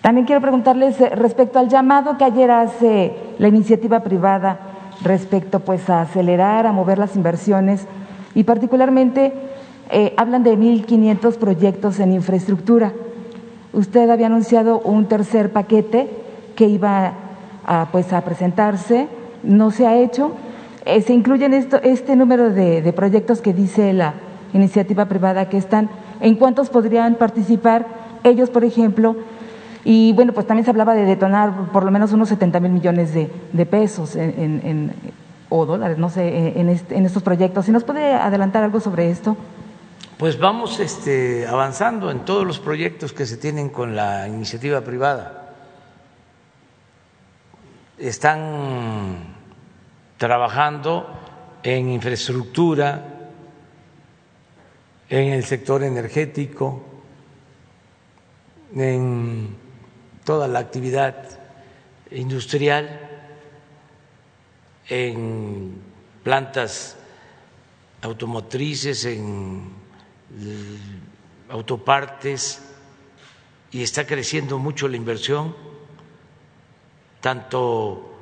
también 0.00 0.26
quiero 0.26 0.40
preguntarles 0.40 1.00
eh, 1.00 1.10
respecto 1.10 1.58
al 1.58 1.68
llamado 1.68 2.16
que 2.16 2.24
ayer 2.24 2.50
hace 2.50 3.12
la 3.38 3.48
iniciativa 3.48 4.00
privada 4.00 4.58
respecto 5.02 5.60
pues 5.60 5.88
a 5.90 6.00
acelerar, 6.00 6.66
a 6.66 6.72
mover 6.72 6.98
las 6.98 7.14
inversiones 7.14 7.86
y 8.34 8.44
particularmente 8.44 9.32
eh, 9.90 10.14
hablan 10.16 10.42
de 10.42 10.56
1.500 10.56 11.36
proyectos 11.36 11.98
en 12.00 12.12
infraestructura. 12.12 12.92
Usted 13.72 14.08
había 14.10 14.26
anunciado 14.26 14.80
un 14.80 15.06
tercer 15.06 15.52
paquete 15.52 16.08
que 16.56 16.66
iba 16.66 17.12
a, 17.66 17.88
pues, 17.92 18.12
a 18.12 18.22
presentarse, 18.22 19.08
no 19.42 19.70
se 19.70 19.86
ha 19.86 19.96
hecho. 19.96 20.32
Eh, 20.84 21.02
se 21.02 21.12
incluyen 21.12 21.52
este 21.54 22.16
número 22.16 22.50
de, 22.50 22.80
de 22.82 22.92
proyectos 22.92 23.40
que 23.42 23.52
dice 23.52 23.92
la 23.92 24.14
iniciativa 24.54 25.04
privada 25.04 25.48
que 25.50 25.58
están, 25.58 25.90
¿en 26.20 26.34
cuántos 26.36 26.70
podrían 26.70 27.16
participar 27.16 27.86
ellos, 28.24 28.48
por 28.48 28.64
ejemplo? 28.64 29.16
Y 29.84 30.12
bueno, 30.14 30.32
pues 30.32 30.46
también 30.46 30.64
se 30.64 30.70
hablaba 30.70 30.94
de 30.94 31.04
detonar 31.04 31.52
por 31.72 31.84
lo 31.84 31.90
menos 31.90 32.12
unos 32.12 32.28
70 32.30 32.58
mil 32.60 32.72
millones 32.72 33.12
de, 33.14 33.66
pesos 33.66 34.16
en- 34.16 34.92
o 35.50 35.64
dólares, 35.66 35.96
no 35.98 36.10
sé, 36.10 36.58
en, 36.60 36.68
este- 36.68 36.96
en 36.96 37.06
estos 37.06 37.22
proyectos. 37.22 37.66
¿Si 37.66 37.72
nos 37.72 37.84
puede 37.84 38.12
adelantar 38.14 38.64
algo 38.64 38.80
sobre 38.80 39.10
esto? 39.10 39.36
Pues 40.18 40.36
vamos 40.36 40.80
este, 40.80 41.46
avanzando 41.46 42.10
en 42.10 42.24
todos 42.24 42.44
los 42.44 42.58
proyectos 42.58 43.12
que 43.12 43.24
se 43.24 43.36
tienen 43.36 43.68
con 43.68 43.94
la 43.94 44.26
iniciativa 44.26 44.80
privada. 44.80 45.54
Están 47.96 49.36
trabajando 50.16 51.06
en 51.62 51.90
infraestructura, 51.90 53.28
en 55.08 55.34
el 55.34 55.44
sector 55.44 55.84
energético, 55.84 56.82
en 58.74 59.54
toda 60.24 60.48
la 60.48 60.58
actividad 60.58 61.14
industrial, 62.10 63.08
en 64.88 65.80
plantas 66.24 66.96
automotrices, 68.02 69.04
en 69.04 69.77
autopartes, 71.48 72.62
y 73.70 73.82
está 73.82 74.06
creciendo 74.06 74.58
mucho 74.58 74.88
la 74.88 74.96
inversión, 74.96 75.54
tanto 77.20 78.18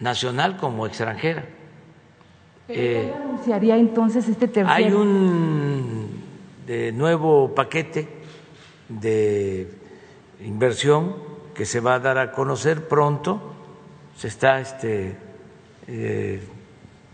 nacional 0.00 0.56
como 0.56 0.86
extranjera. 0.86 1.44
Eh, 2.68 3.08
¿Cuándo 3.10 3.28
anunciaría 3.28 3.76
entonces 3.76 4.28
este 4.28 4.48
tercer? 4.48 4.72
hay 4.72 4.90
un 4.92 6.22
de 6.66 6.90
nuevo 6.92 7.54
paquete 7.54 8.08
de 8.88 9.70
inversión 10.40 11.14
que 11.54 11.64
se 11.64 11.80
va 11.80 11.94
a 11.94 12.00
dar 12.00 12.18
a 12.18 12.32
conocer 12.32 12.88
pronto. 12.88 13.54
Se 14.16 14.28
está 14.28 14.60
este, 14.60 15.16
eh, 15.86 16.40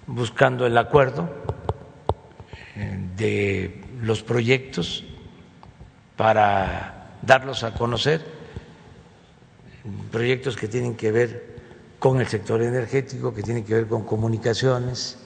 buscando 0.07 0.66
el 0.66 0.76
acuerdo 0.78 1.28
eh, 2.76 2.99
de 3.16 3.81
los 4.03 4.22
proyectos 4.22 5.05
para 6.16 7.09
darlos 7.22 7.62
a 7.64 7.72
conocer, 7.74 8.22
proyectos 10.11 10.57
que 10.57 10.68
tienen 10.68 10.94
que 10.94 11.11
ver 11.12 11.53
con 11.98 12.20
el 12.20 12.26
sector 12.26 12.61
energético, 12.62 13.32
que 13.32 13.42
tienen 13.42 13.64
que 13.64 13.74
ver 13.74 13.86
con 13.86 14.03
comunicaciones 14.05 15.18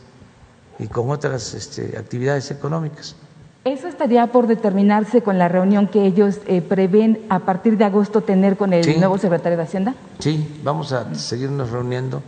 y 0.78 0.86
con 0.88 1.10
otras 1.10 1.54
este, 1.54 1.96
actividades 1.98 2.50
económicas. 2.50 3.16
Eso 3.64 3.88
estaría 3.88 4.28
por 4.28 4.46
determinarse 4.46 5.22
con 5.22 5.38
la 5.38 5.48
reunión 5.48 5.88
que 5.88 6.04
ellos 6.06 6.38
eh, 6.46 6.60
prevén 6.62 7.26
a 7.30 7.40
partir 7.40 7.76
de 7.76 7.84
agosto 7.84 8.20
tener 8.20 8.56
con 8.56 8.72
el 8.72 8.84
Sí. 8.84 8.94
nuevo 8.96 9.18
secretario 9.18 9.56
de 9.58 9.64
Hacienda. 9.64 9.94
Sí, 10.20 10.60
vamos 10.62 10.92
a 10.92 11.12
seguirnos 11.14 11.70
reuniendo. 11.70 12.22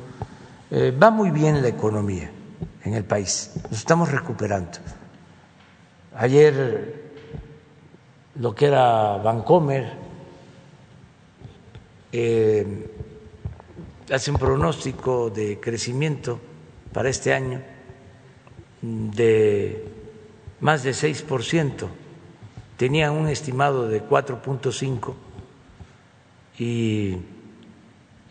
Eh, 0.71 0.93
va 1.01 1.11
muy 1.11 1.31
bien 1.31 1.63
la 1.63 1.69
economía 1.69 2.31
en 2.85 2.95
el 2.95 3.05
país, 3.05 3.53
nos 3.71 3.79
estamos 3.79 4.11
recuperando. 4.11 4.79
Ayer 6.21 7.13
lo 8.41 8.53
que 8.53 8.67
era 8.67 9.19
Vancomer 9.19 9.93
eh, 12.11 12.91
hace 14.13 14.33
un 14.33 14.37
pronóstico 14.37 15.31
de 15.31 15.61
crecimiento 15.61 16.41
para 16.93 17.09
este 17.09 17.33
año 17.33 17.63
de 18.83 19.87
más 20.59 20.83
de 20.83 20.91
6%. 20.91 21.87
Tenían 22.77 23.13
un 23.13 23.29
estimado 23.29 23.87
de 23.87 24.03
4.5 24.03 25.15
y 26.59 27.17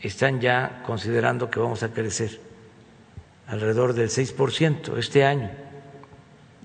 están 0.01 0.41
ya 0.41 0.83
considerando 0.85 1.49
que 1.49 1.61
vamos 1.61 1.83
a 1.83 1.93
crecer 1.93 2.41
alrededor 3.47 3.93
del 3.93 4.09
6% 4.09 4.97
este 4.97 5.23
año. 5.23 5.49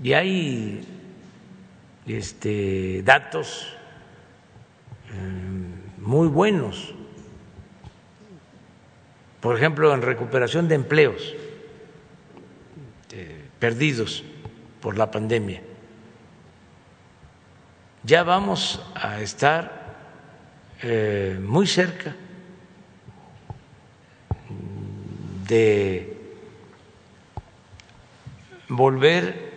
Y 0.02 0.14
hay 0.14 1.01
este, 2.07 3.03
datos 3.03 3.68
eh, 5.09 5.92
muy 5.98 6.28
buenos. 6.28 6.94
Por 9.40 9.57
ejemplo, 9.57 9.92
en 9.94 10.03
recuperación 10.03 10.68
de 10.68 10.74
empleos 10.76 11.34
eh, 13.12 13.44
perdidos 13.59 14.24
por 14.80 14.96
la 14.96 15.11
pandemia. 15.11 15.62
Ya 18.05 18.24
vamos 18.24 18.80
a 18.94 19.20
estar 19.20 19.82
eh, 20.82 21.38
muy 21.40 21.66
cerca 21.66 22.16
de 25.46 26.16
volver 28.68 29.53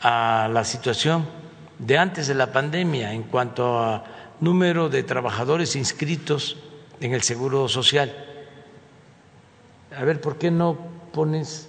a 0.00 0.48
la 0.52 0.64
situación 0.64 1.37
de 1.78 1.98
antes 1.98 2.26
de 2.26 2.34
la 2.34 2.52
pandemia 2.52 3.12
en 3.12 3.22
cuanto 3.22 3.78
a 3.78 4.04
número 4.40 4.88
de 4.88 5.02
trabajadores 5.02 5.76
inscritos 5.76 6.56
en 7.00 7.12
el 7.12 7.22
Seguro 7.22 7.68
Social. 7.68 8.12
A 9.96 10.04
ver, 10.04 10.20
¿por 10.20 10.38
qué 10.38 10.50
no 10.50 10.76
pones 11.12 11.68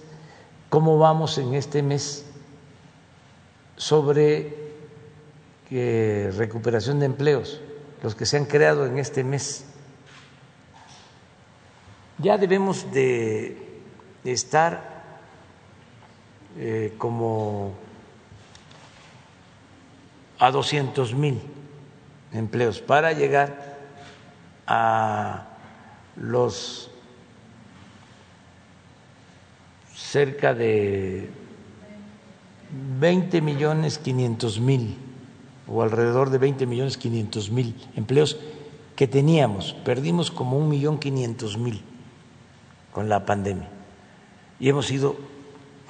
cómo 0.68 0.98
vamos 0.98 1.38
en 1.38 1.54
este 1.54 1.82
mes 1.82 2.26
sobre 3.76 4.54
eh, 5.70 6.32
recuperación 6.36 7.00
de 7.00 7.06
empleos, 7.06 7.60
los 8.02 8.14
que 8.14 8.26
se 8.26 8.36
han 8.36 8.44
creado 8.44 8.86
en 8.86 8.98
este 8.98 9.24
mes? 9.24 9.64
Ya 12.18 12.36
debemos 12.36 12.92
de 12.92 13.56
estar 14.24 14.90
eh, 16.58 16.94
como 16.98 17.72
a 20.40 20.50
200 20.50 21.14
mil 21.14 21.38
empleos 22.32 22.80
para 22.80 23.12
llegar 23.12 23.78
a 24.66 25.46
los 26.16 26.90
cerca 29.94 30.54
de 30.54 31.28
20 32.98 33.42
millones 33.42 33.98
500 33.98 34.60
mil 34.60 34.96
o 35.68 35.82
alrededor 35.82 36.30
de 36.30 36.38
20 36.38 36.66
millones 36.66 36.96
500 36.96 37.50
mil 37.50 37.76
empleos 37.94 38.38
que 38.96 39.06
teníamos. 39.06 39.74
Perdimos 39.84 40.30
como 40.30 40.56
un 40.56 40.68
millón 40.68 40.98
500 40.98 41.58
mil 41.58 41.82
con 42.92 43.08
la 43.08 43.26
pandemia 43.26 43.68
y 44.58 44.68
hemos 44.68 44.90
ido 44.90 45.16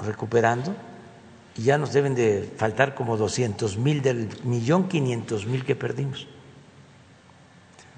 recuperando 0.01 0.75
y 1.57 1.63
ya 1.63 1.79
nos 1.79 1.93
deben 1.93 2.15
de 2.15 2.53
faltar 2.57 2.95
como 2.95 3.17
200 3.17 3.77
mil 3.79 4.03
del 4.03 4.29
millón 4.45 4.89
500 4.89 5.47
mil 5.47 5.65
que 5.65 5.75
perdimos 5.75 6.27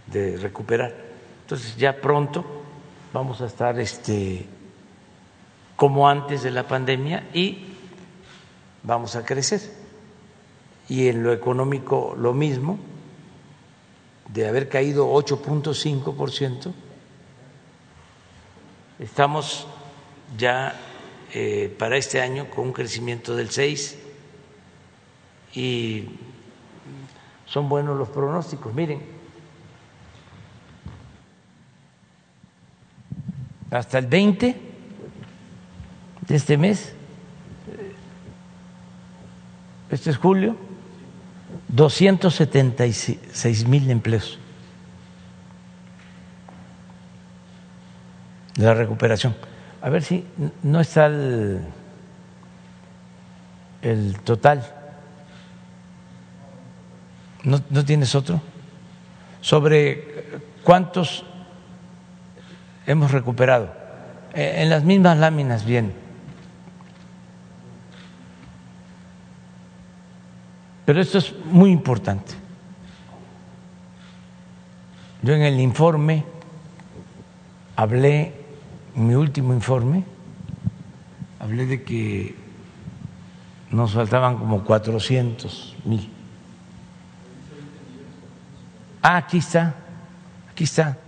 de 0.07 0.37
recuperar. 0.37 0.95
Entonces 1.43 1.77
ya 1.77 2.01
pronto 2.01 2.45
vamos 3.13 3.41
a 3.41 3.47
estar 3.47 3.79
este, 3.79 4.47
como 5.77 6.09
antes 6.09 6.43
de 6.43 6.51
la 6.51 6.67
pandemia 6.67 7.29
y 7.35 7.67
vamos 8.83 9.17
a 9.17 9.25
crecer. 9.25 9.61
Y 10.89 11.09
en 11.09 11.23
lo 11.23 11.33
económico 11.33 12.15
lo 12.17 12.33
mismo, 12.33 12.79
de 14.29 14.49
haber 14.49 14.69
caído 14.69 15.13
8.5%, 15.13 16.73
estamos 18.99 19.67
ya 20.39 20.75
eh, 21.33 21.75
para 21.79 21.97
este 21.97 22.21
año 22.21 22.51
con 22.51 22.67
un 22.67 22.73
crecimiento 22.73 23.35
del 23.35 23.51
6 23.51 23.99
y 25.55 26.05
son 27.47 27.69
buenos 27.69 27.99
los 27.99 28.09
pronósticos. 28.09 28.73
Miren, 28.75 29.03
hasta 33.71 33.99
el 33.99 34.07
20 34.07 34.61
de 36.29 36.37
este 36.37 36.57
mes, 36.57 36.95
este 39.91 40.11
es 40.11 40.17
julio, 40.17 40.57
276 41.69 43.67
mil 43.67 43.91
empleos. 43.91 44.39
la 48.57 48.75
recuperación. 48.75 49.35
A 49.83 49.91
ver 49.91 50.03
si 50.05 50.25
no 50.63 50.81
está 50.81 51.07
el, 51.07 51.61
el 53.83 54.21
total. 54.21 54.65
¿No, 57.43 57.61
¿No 57.69 57.85
tienes 57.85 58.15
otro? 58.15 58.41
Sobre 59.41 60.41
cuántos 60.63 61.25
hemos 62.87 63.11
recuperado. 63.11 63.75
En 64.35 64.71
las 64.71 64.85
mismas 64.85 65.19
láminas 65.19 65.65
bien. 65.65 65.93
Pero 70.87 71.01
esto 71.01 71.19
es 71.19 71.35
muy 71.47 71.73
importante. 71.73 72.35
Yo 75.23 75.35
en 75.35 75.43
el 75.43 75.59
informe 75.59 76.25
hablé 77.75 78.42
en 78.95 79.07
mi 79.07 79.15
último 79.15 79.53
informe 79.53 80.05
hablé 81.39 81.67
de 81.67 81.83
que 81.83 82.35
nos 83.71 83.93
faltaban 83.93 84.37
como 84.39 84.63
400 84.65 85.77
mil. 85.85 86.09
Ah, 89.01 89.17
aquí 89.17 89.39
está, 89.39 89.75
aquí 90.51 90.65
está. 90.65 90.99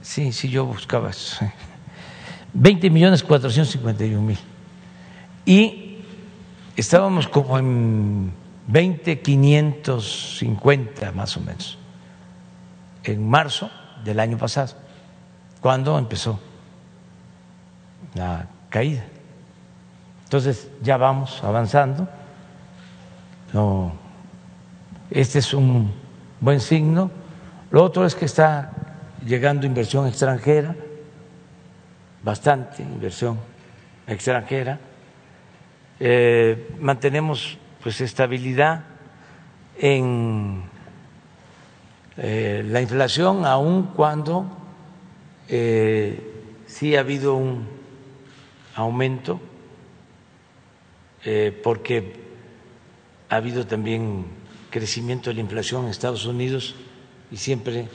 Sí, 0.00 0.32
sí, 0.32 0.48
yo 0.48 0.64
buscaba 0.64 1.10
eso. 1.10 1.46
20 2.54 2.90
millones 2.90 3.22
451 3.22 4.20
mil. 4.20 4.38
Y 5.44 5.98
estábamos 6.76 7.28
como 7.28 7.58
en 7.58 8.32
20 8.66 9.20
550 9.20 11.12
más 11.12 11.36
o 11.36 11.40
menos, 11.40 11.78
en 13.04 13.28
marzo 13.28 13.70
del 14.04 14.18
año 14.20 14.36
pasado, 14.36 14.74
cuando 15.60 15.98
empezó 15.98 16.40
la 18.14 18.46
caída. 18.68 19.04
Entonces 20.24 20.68
ya 20.82 20.96
vamos 20.96 21.42
avanzando. 21.42 22.08
No, 23.52 23.92
este 25.10 25.38
es 25.38 25.54
un 25.54 25.92
buen 26.40 26.60
signo. 26.60 27.10
Lo 27.70 27.82
otro 27.82 28.04
es 28.04 28.14
que 28.14 28.26
está 28.26 28.70
llegando 29.24 29.66
inversión 29.66 30.06
extranjera, 30.06 30.76
bastante 32.22 32.82
inversión 32.82 33.38
extranjera. 34.06 34.78
Eh, 36.00 36.76
mantenemos 36.78 37.58
pues 37.82 38.00
estabilidad 38.00 38.84
en 39.78 40.62
eh, 42.16 42.64
la 42.68 42.80
inflación, 42.80 43.46
aun 43.46 43.84
cuando 43.94 44.46
eh, 45.48 46.20
sí 46.66 46.96
ha 46.96 47.00
habido 47.00 47.34
un 47.34 47.77
aumento 48.78 49.40
eh, 51.24 51.50
porque 51.64 52.14
ha 53.28 53.36
habido 53.36 53.66
también 53.66 54.24
crecimiento 54.70 55.30
de 55.30 55.34
la 55.34 55.40
inflación 55.40 55.84
en 55.84 55.90
Estados 55.90 56.26
Unidos 56.26 56.76
y 57.30 57.36
siempre 57.36 57.88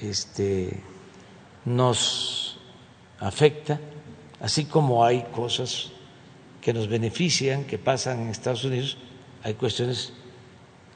este, 0.00 0.80
nos 1.64 2.58
afecta, 3.20 3.80
así 4.40 4.64
como 4.64 5.04
hay 5.04 5.22
cosas 5.32 5.92
que 6.60 6.72
nos 6.72 6.88
benefician, 6.88 7.64
que 7.64 7.78
pasan 7.78 8.22
en 8.22 8.28
Estados 8.30 8.64
Unidos, 8.64 8.96
hay 9.44 9.54
cuestiones 9.54 10.12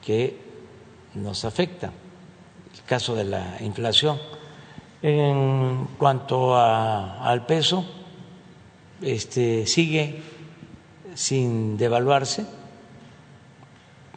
que 0.04 0.36
nos 1.14 1.44
afectan. 1.44 1.92
El 2.74 2.82
caso 2.82 3.14
de 3.14 3.24
la 3.24 3.58
inflación. 3.60 4.18
En 5.00 5.86
cuanto 5.96 6.56
al 6.56 7.46
peso, 7.46 7.84
este, 9.02 9.66
sigue 9.66 10.22
sin 11.14 11.76
devaluarse. 11.76 12.46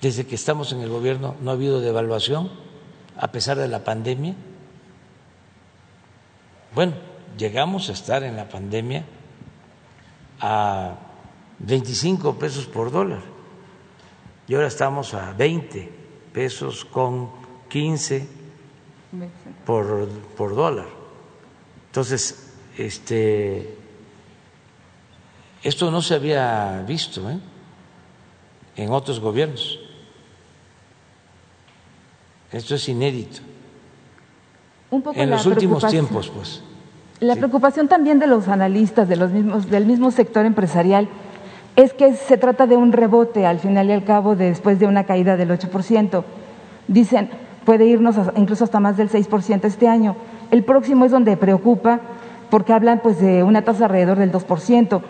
Desde 0.02 0.26
que 0.26 0.36
estamos 0.36 0.72
en 0.72 0.82
el 0.82 0.90
gobierno 0.90 1.36
no 1.42 1.52
ha 1.52 1.54
habido 1.54 1.80
devaluación, 1.80 2.52
a 3.18 3.32
pesar 3.32 3.58
de 3.58 3.68
la 3.68 3.84
pandemia. 3.84 4.36
Bueno, 6.74 6.94
llegamos 7.38 7.90
a 7.90 7.94
estar 7.94 8.24
en 8.24 8.36
la 8.36 8.50
pandemia 8.50 9.06
a 10.40 10.96
25 11.60 12.40
pesos 12.40 12.66
por 12.66 12.92
dólar 12.92 13.22
y 14.48 14.56
ahora 14.56 14.68
estamos 14.68 15.14
a 15.14 15.34
20 15.34 15.92
pesos 16.34 16.86
con 16.86 17.30
15 17.70 18.28
por, 19.66 20.08
por 20.36 20.56
dólar. 20.56 20.88
Entonces, 21.88 22.54
este 22.78 23.81
esto 25.64 25.92
no 25.92 26.02
se 26.02 26.16
había 26.16 26.84
visto 26.88 27.30
¿eh? 27.30 27.38
en 28.76 28.92
otros 28.92 29.20
gobiernos. 29.20 29.80
Esto 32.52 32.76
es 32.76 32.90
inédito. 32.90 33.40
Un 34.90 35.02
poco 35.02 35.20
en 35.20 35.30
los 35.30 35.46
últimos 35.46 35.86
tiempos, 35.88 36.30
pues. 36.30 36.64
La 37.22 37.36
preocupación 37.36 37.88
también 37.88 38.20
de 38.20 38.28
los 38.28 38.48
analistas 38.48 39.08
de 39.08 39.16
los 39.16 39.32
mismos, 39.32 39.70
del 39.70 39.86
mismo 39.86 40.12
sector 40.12 40.46
empresarial 40.46 41.08
es 41.76 41.94
que 41.94 42.14
se 42.16 42.38
trata 42.38 42.66
de 42.68 42.76
un 42.76 42.92
rebote 42.92 43.46
al 43.46 43.60
final 43.60 43.88
y 43.90 43.94
al 43.94 44.04
cabo 44.04 44.36
de- 44.36 44.50
después 44.50 44.80
de 44.80 44.88
una 44.88 45.06
caída 45.06 45.38
del 45.38 45.52
8%. 45.52 46.26
Dicen, 46.88 47.30
puede 47.64 47.86
irnos 47.86 48.18
a- 48.18 48.34
incluso 48.36 48.64
hasta 48.66 48.80
más 48.80 48.98
del 48.98 49.10
6% 49.10 49.66
este 49.68 49.88
año. 49.88 50.16
El 50.50 50.64
próximo 50.66 51.06
es 51.06 51.12
donde 51.12 51.38
preocupa 51.38 52.02
porque 52.50 52.74
hablan 52.74 53.00
pues 53.02 53.22
de 53.22 53.44
una 53.44 53.62
tasa 53.62 53.86
alrededor 53.86 54.18
del 54.18 54.32
2%, 54.32 55.02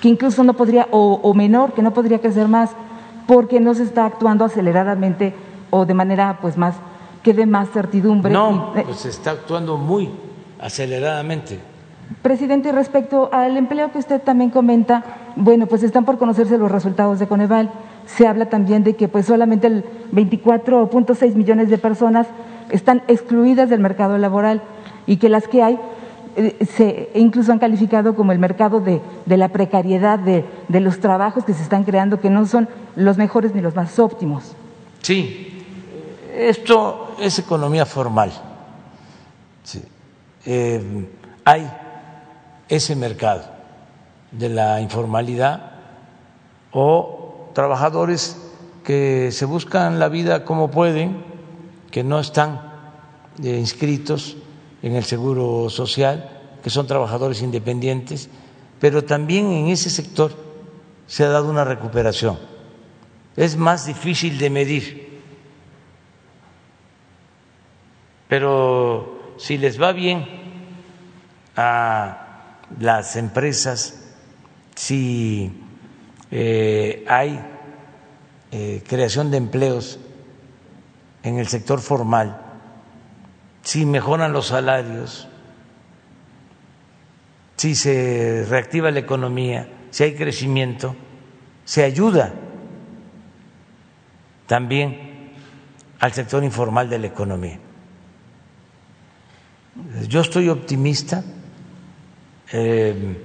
que 0.00 0.08
incluso 0.08 0.44
no 0.44 0.54
podría, 0.54 0.86
o, 0.90 1.20
o 1.22 1.34
menor, 1.34 1.72
que 1.72 1.82
no 1.82 1.92
podría 1.92 2.20
crecer 2.20 2.48
más, 2.48 2.70
porque 3.26 3.60
no 3.60 3.74
se 3.74 3.82
está 3.82 4.06
actuando 4.06 4.44
aceleradamente 4.44 5.34
o 5.70 5.84
de 5.84 5.94
manera 5.94 6.38
pues 6.40 6.56
más, 6.56 6.74
que 7.22 7.34
dé 7.34 7.46
más 7.46 7.68
certidumbre. 7.70 8.32
No, 8.32 8.72
y- 8.74 8.78
eh, 8.80 8.82
pues 8.86 8.98
se 8.98 9.08
está 9.10 9.32
actuando 9.32 9.76
muy 9.76 10.08
aceleradamente. 10.60 11.58
Presidente, 12.22 12.72
respecto 12.72 13.28
al 13.32 13.56
empleo 13.58 13.92
que 13.92 13.98
usted 13.98 14.20
también 14.22 14.48
comenta, 14.50 15.04
bueno, 15.36 15.66
pues 15.66 15.82
están 15.82 16.04
por 16.06 16.16
conocerse 16.16 16.56
los 16.56 16.70
resultados 16.72 17.18
de 17.18 17.26
Coneval. 17.26 17.70
Se 18.06 18.26
habla 18.26 18.46
también 18.48 18.82
de 18.82 18.96
que 18.96 19.08
pues 19.08 19.26
solamente 19.26 19.66
el 19.66 19.84
24.6 20.12 21.34
millones 21.34 21.68
de 21.68 21.76
personas 21.76 22.26
están 22.70 23.02
excluidas 23.08 23.68
del 23.68 23.80
mercado 23.80 24.16
laboral 24.16 24.62
y 25.06 25.16
que 25.18 25.28
las 25.28 25.48
que 25.48 25.62
hay 25.62 25.78
se 26.76 27.10
incluso 27.14 27.52
han 27.52 27.58
calificado 27.58 28.14
como 28.14 28.32
el 28.32 28.38
mercado 28.38 28.80
de, 28.80 29.00
de 29.26 29.36
la 29.36 29.48
precariedad 29.48 30.18
de, 30.18 30.44
de 30.68 30.80
los 30.80 31.00
trabajos 31.00 31.44
que 31.44 31.54
se 31.54 31.62
están 31.62 31.84
creando, 31.84 32.20
que 32.20 32.30
no 32.30 32.46
son 32.46 32.68
los 32.96 33.16
mejores 33.16 33.54
ni 33.54 33.60
los 33.60 33.74
más 33.74 33.98
óptimos. 33.98 34.54
Sí, 35.02 35.64
esto 36.34 37.14
es 37.20 37.38
economía 37.38 37.86
formal. 37.86 38.32
Sí. 39.64 39.82
Eh, 40.46 41.08
hay 41.44 41.70
ese 42.68 42.94
mercado 42.94 43.42
de 44.30 44.48
la 44.48 44.80
informalidad 44.80 45.72
o 46.70 47.50
trabajadores 47.54 48.36
que 48.84 49.30
se 49.32 49.44
buscan 49.44 49.98
la 49.98 50.08
vida 50.08 50.44
como 50.44 50.70
pueden, 50.70 51.24
que 51.90 52.04
no 52.04 52.20
están 52.20 52.60
eh, 53.42 53.56
inscritos 53.58 54.36
en 54.82 54.94
el 54.94 55.04
seguro 55.04 55.70
social, 55.70 56.30
que 56.62 56.70
son 56.70 56.86
trabajadores 56.86 57.42
independientes, 57.42 58.28
pero 58.80 59.04
también 59.04 59.50
en 59.50 59.68
ese 59.68 59.90
sector 59.90 60.32
se 61.06 61.24
ha 61.24 61.28
dado 61.28 61.50
una 61.50 61.64
recuperación. 61.64 62.38
Es 63.36 63.56
más 63.56 63.86
difícil 63.86 64.38
de 64.38 64.50
medir, 64.50 65.20
pero 68.28 69.34
si 69.38 69.58
les 69.58 69.80
va 69.80 69.92
bien 69.92 70.26
a 71.56 72.58
las 72.78 73.16
empresas, 73.16 74.14
si 74.74 75.52
eh, 76.30 77.04
hay 77.08 77.40
eh, 78.50 78.82
creación 78.86 79.30
de 79.30 79.38
empleos 79.38 79.98
en 81.22 81.38
el 81.38 81.48
sector 81.48 81.80
formal, 81.80 82.47
si 83.68 83.84
mejoran 83.84 84.32
los 84.32 84.46
salarios, 84.46 85.28
si 87.56 87.74
se 87.74 88.46
reactiva 88.48 88.90
la 88.90 89.00
economía, 89.00 89.68
si 89.90 90.04
hay 90.04 90.14
crecimiento, 90.14 90.96
se 91.66 91.84
ayuda 91.84 92.32
también 94.46 95.34
al 96.00 96.14
sector 96.14 96.42
informal 96.44 96.88
de 96.88 96.98
la 96.98 97.08
economía. 97.08 97.58
Yo 100.08 100.22
estoy 100.22 100.48
optimista 100.48 101.22
eh, 102.50 103.22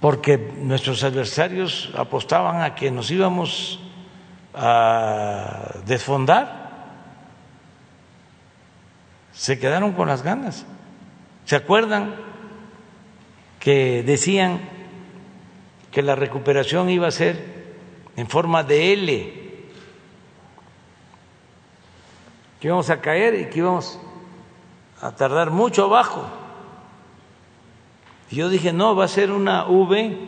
porque 0.00 0.38
nuestros 0.62 1.04
adversarios 1.04 1.92
apostaban 1.94 2.62
a 2.62 2.74
que 2.74 2.90
nos 2.90 3.10
íbamos 3.10 3.80
a 4.54 5.74
desfondar. 5.84 6.67
Se 9.38 9.56
quedaron 9.56 9.92
con 9.92 10.08
las 10.08 10.24
ganas. 10.24 10.66
¿Se 11.44 11.54
acuerdan 11.54 12.16
que 13.60 14.02
decían 14.02 14.58
que 15.92 16.02
la 16.02 16.16
recuperación 16.16 16.90
iba 16.90 17.06
a 17.06 17.12
ser 17.12 17.76
en 18.16 18.28
forma 18.28 18.64
de 18.64 18.92
L, 18.94 19.32
que 22.58 22.66
íbamos 22.66 22.90
a 22.90 23.00
caer 23.00 23.36
y 23.36 23.44
que 23.48 23.60
íbamos 23.60 24.00
a 25.00 25.12
tardar 25.12 25.52
mucho 25.52 25.84
abajo? 25.84 26.28
Y 28.32 28.36
yo 28.36 28.48
dije, 28.48 28.72
no, 28.72 28.96
va 28.96 29.04
a 29.04 29.08
ser 29.08 29.30
una 29.30 29.66
V 29.66 30.18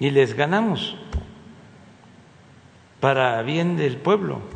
y 0.00 0.10
les 0.10 0.34
ganamos 0.34 0.96
para 2.98 3.40
bien 3.42 3.76
del 3.76 3.98
pueblo. 3.98 4.55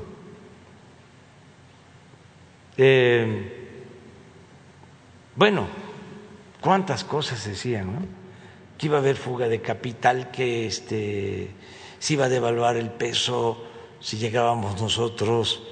Eh, 2.83 3.69
bueno, 5.37 5.67
cuántas 6.63 7.05
cosas 7.05 7.45
decían, 7.45 7.93
¿no? 7.93 8.01
Que 8.79 8.87
iba 8.87 8.97
a 8.97 9.01
haber 9.01 9.17
fuga 9.17 9.49
de 9.49 9.61
capital, 9.61 10.31
que 10.31 10.67
este, 10.67 11.51
se 11.99 12.15
iba 12.15 12.25
a 12.25 12.29
devaluar 12.31 12.79
el 12.79 12.89
peso 12.89 13.63
si 14.01 14.17
llegábamos 14.17 14.81
nosotros, 14.81 15.63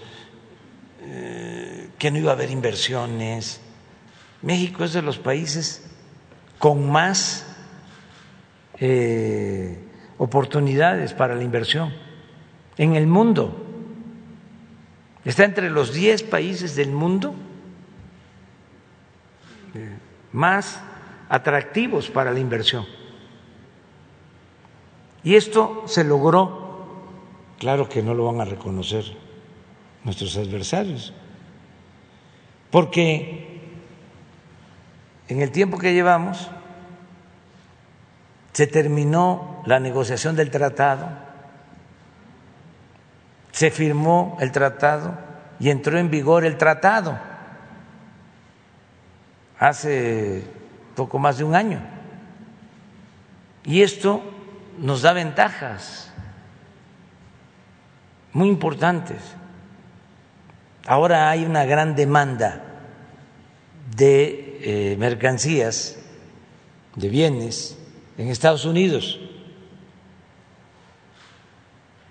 eh, 1.00 1.88
que 1.98 2.10
no 2.10 2.18
iba 2.18 2.32
a 2.32 2.34
haber 2.34 2.50
inversiones. 2.50 3.62
México 4.42 4.84
es 4.84 4.92
de 4.92 5.00
los 5.00 5.16
países 5.16 5.88
con 6.58 6.90
más 6.90 7.46
eh, 8.80 9.78
oportunidades 10.18 11.14
para 11.14 11.34
la 11.34 11.42
inversión 11.42 11.90
en 12.76 12.96
el 12.96 13.06
mundo. 13.06 13.67
Está 15.28 15.44
entre 15.44 15.68
los 15.68 15.92
10 15.92 16.22
países 16.22 16.74
del 16.74 16.90
mundo 16.90 17.34
más 20.32 20.80
atractivos 21.28 22.08
para 22.08 22.32
la 22.32 22.40
inversión. 22.40 22.86
Y 25.22 25.34
esto 25.34 25.82
se 25.86 26.02
logró, 26.02 27.02
claro 27.58 27.90
que 27.90 28.02
no 28.02 28.14
lo 28.14 28.24
van 28.24 28.40
a 28.40 28.46
reconocer 28.46 29.04
nuestros 30.02 30.34
adversarios, 30.38 31.12
porque 32.70 33.60
en 35.28 35.42
el 35.42 35.50
tiempo 35.50 35.76
que 35.76 35.92
llevamos 35.92 36.48
se 38.54 38.66
terminó 38.66 39.62
la 39.66 39.78
negociación 39.78 40.36
del 40.36 40.50
tratado, 40.50 41.27
se 43.58 43.72
firmó 43.72 44.36
el 44.40 44.52
tratado 44.52 45.18
y 45.58 45.70
entró 45.70 45.98
en 45.98 46.12
vigor 46.12 46.44
el 46.44 46.56
tratado 46.56 47.18
hace 49.58 50.44
poco 50.94 51.18
más 51.18 51.38
de 51.38 51.42
un 51.42 51.56
año. 51.56 51.80
Y 53.64 53.82
esto 53.82 54.22
nos 54.78 55.02
da 55.02 55.12
ventajas 55.12 56.12
muy 58.32 58.46
importantes. 58.46 59.18
Ahora 60.86 61.28
hay 61.28 61.44
una 61.44 61.64
gran 61.64 61.96
demanda 61.96 62.62
de 63.96 64.60
eh, 64.62 64.96
mercancías, 65.00 65.98
de 66.94 67.08
bienes 67.08 67.76
en 68.18 68.28
Estados 68.28 68.64
Unidos, 68.64 69.18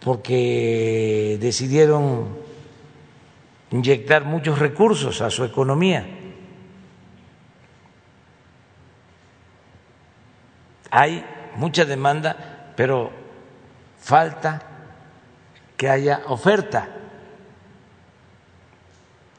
porque 0.07 1.37
decidieron 1.41 2.29
inyectar 3.71 4.23
muchos 4.23 4.57
recursos 4.57 5.19
a 5.19 5.29
su 5.29 5.43
economía. 5.43 6.07
Hay 10.91 11.25
mucha 11.57 11.83
demanda, 11.83 12.71
pero 12.77 13.11
falta 13.99 14.61
que 15.75 15.89
haya 15.89 16.21
oferta 16.27 16.87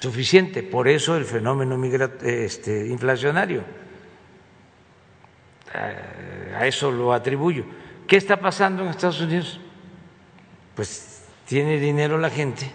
suficiente. 0.00 0.62
Por 0.62 0.86
eso 0.86 1.16
el 1.16 1.24
fenómeno 1.24 1.82
este, 2.22 2.88
inflacionario. 2.88 3.64
Eh, 5.74 6.54
A 6.58 6.66
eso 6.66 6.92
lo 6.92 7.14
atribuyo. 7.14 7.64
¿Qué 8.06 8.18
está 8.18 8.38
pasando 8.38 8.82
en 8.82 8.90
Estados 8.90 9.22
Unidos? 9.22 9.62
Pues 10.78 11.24
tiene 11.48 11.80
dinero 11.80 12.18
la 12.18 12.30
gente, 12.30 12.70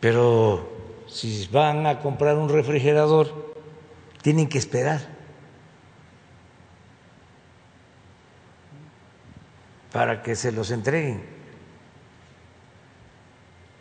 pero 0.00 0.72
si 1.06 1.46
van 1.52 1.86
a 1.86 2.00
comprar 2.00 2.38
un 2.38 2.48
refrigerador, 2.48 3.54
tienen 4.22 4.48
que 4.48 4.56
esperar 4.56 5.06
para 9.92 10.22
que 10.22 10.34
se 10.34 10.50
los 10.50 10.70
entreguen. 10.70 11.22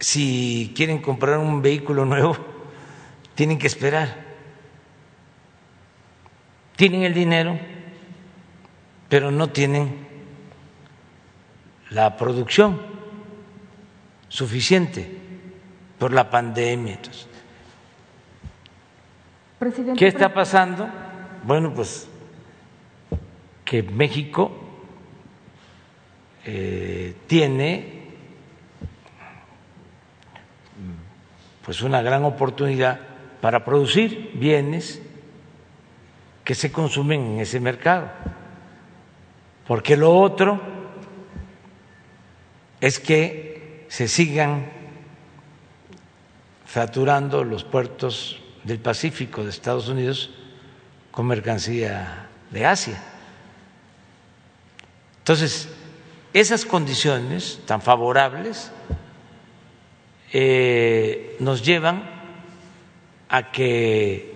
si 0.02 0.74
quieren 0.76 1.02
comprar 1.02 1.38
un 1.38 1.62
vehículo 1.62 2.04
nuevo, 2.04 2.36
tienen 3.36 3.58
que 3.58 3.68
esperar. 3.68 4.18
Tienen 6.76 7.04
el 7.04 7.14
dinero, 7.14 7.58
pero 9.08 9.32
no 9.32 9.50
tienen 9.50 10.09
la 11.90 12.16
producción 12.16 12.80
suficiente 14.28 15.10
por 15.98 16.14
la 16.14 16.30
pandemia. 16.30 17.00
¿Qué 19.98 20.08
está 20.08 20.34
pasando? 20.34 20.88
Bueno, 21.44 21.74
pues 21.74 22.08
que 23.66 23.84
México 23.84 24.52
eh, 26.46 27.16
tiene 27.28 28.00
pues 31.66 31.82
una 31.82 32.02
gran 32.02 32.24
oportunidad 32.24 33.00
para 33.42 33.64
producir 33.64 34.32
bienes 34.34 35.02
que 36.44 36.56
se 36.56 36.72
consumen 36.72 37.34
en 37.34 37.40
ese 37.42 37.60
mercado. 37.60 38.10
Porque 39.68 39.96
lo 39.96 40.18
otro 40.18 40.79
es 42.82 43.00
que 43.00 43.86
se 43.90 44.08
sigan 44.08 44.70
saturando 46.68 47.44
los 47.44 47.64
puertos 47.64 48.40
del 48.64 48.80
Pacífico 48.80 49.44
de 49.44 49.50
Estados 49.50 49.88
Unidos 49.88 50.32
con 51.12 51.26
mercancía 51.28 52.28
de 52.52 52.66
Asia. 52.66 53.02
Entonces, 55.20 55.70
esas 56.34 56.66
condiciones 56.66 57.60
tan 57.66 57.82
favorables 57.82 58.72
eh, 60.32 61.36
nos 61.40 61.66
llevan 61.66 62.04
a 63.30 63.52
que 63.52 64.34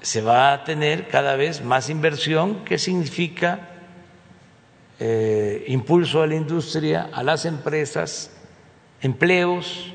se 0.00 0.22
va 0.22 0.52
a 0.52 0.64
tener 0.64 1.08
cada 1.08 1.36
vez 1.36 1.62
más 1.62 1.90
inversión, 1.90 2.64
que 2.64 2.78
significa 2.78 3.69
eh, 5.02 5.64
impulso 5.68 6.22
a 6.22 6.26
la 6.26 6.34
industria, 6.34 7.08
a 7.10 7.22
las 7.22 7.46
empresas, 7.46 8.30
empleos. 9.00 9.86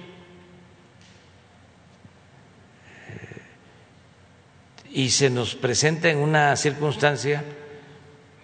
Eh, 3.08 3.42
y 4.94 5.10
se 5.12 5.30
nos 5.30 5.54
presenta 5.54 6.10
en 6.10 6.18
una 6.18 6.56
circunstancia 6.56 7.44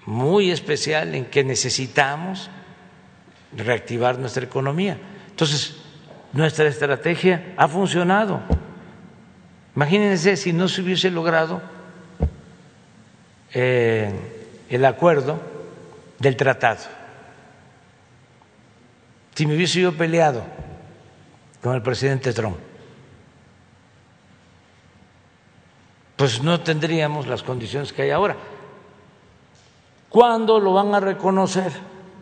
muy 0.06 0.52
especial 0.52 1.16
en 1.16 1.26
que 1.26 1.44
necesitamos 1.44 2.52
reactivar 3.58 4.20
nuestra 4.20 4.44
economía. 4.44 5.00
Entonces, 5.32 5.78
nuestra 6.32 6.68
estrategia 6.68 7.54
ha 7.58 7.68
funcionado. 7.68 8.40
Imagínense 9.76 10.38
si 10.38 10.54
no 10.54 10.68
se 10.68 10.82
hubiese 10.82 11.10
logrado 11.10 11.60
eh, 13.52 14.12
el 14.70 14.86
acuerdo 14.86 15.51
del 16.22 16.38
tratado, 16.38 16.80
si 19.36 19.46
me 19.46 19.56
hubiese 19.56 19.82
yo 19.82 19.98
peleado 19.98 20.44
con 21.62 21.76
el 21.76 21.82
presidente 21.82 22.32
Trump, 22.32 22.58
pues 26.16 26.42
no 26.44 26.62
tendríamos 26.62 27.28
las 27.28 27.42
condiciones 27.42 27.92
que 27.92 28.04
hay 28.04 28.12
ahora. 28.12 28.38
¿Cuándo 30.10 30.60
lo 30.60 30.74
van 30.74 30.94
a 30.94 31.00
reconocer 31.00 31.72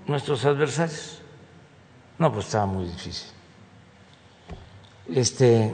nuestros 0.08 0.46
adversarios? 0.46 1.22
No, 2.18 2.32
pues 2.32 2.46
estaba 2.46 2.66
muy 2.66 2.86
difícil 2.86 3.40
este, 5.14 5.74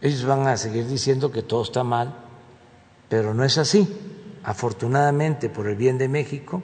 ellos 0.00 0.24
van 0.24 0.46
a 0.46 0.56
seguir 0.56 0.86
diciendo 0.86 1.30
que 1.30 1.42
todo 1.42 1.62
está 1.62 1.84
mal, 1.84 2.14
pero 3.08 3.34
no 3.34 3.44
es 3.44 3.58
así. 3.58 3.88
Afortunadamente, 4.44 5.48
por 5.48 5.68
el 5.68 5.76
bien 5.76 5.98
de 5.98 6.08
México, 6.08 6.62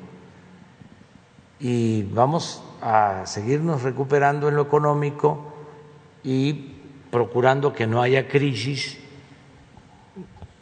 y 1.60 2.02
vamos 2.04 2.62
a 2.80 3.22
seguirnos 3.26 3.82
recuperando 3.82 4.48
en 4.48 4.56
lo 4.56 4.62
económico 4.62 5.52
y 6.22 6.74
procurando 7.10 7.72
que 7.72 7.86
no 7.86 8.00
haya 8.00 8.28
crisis 8.28 8.98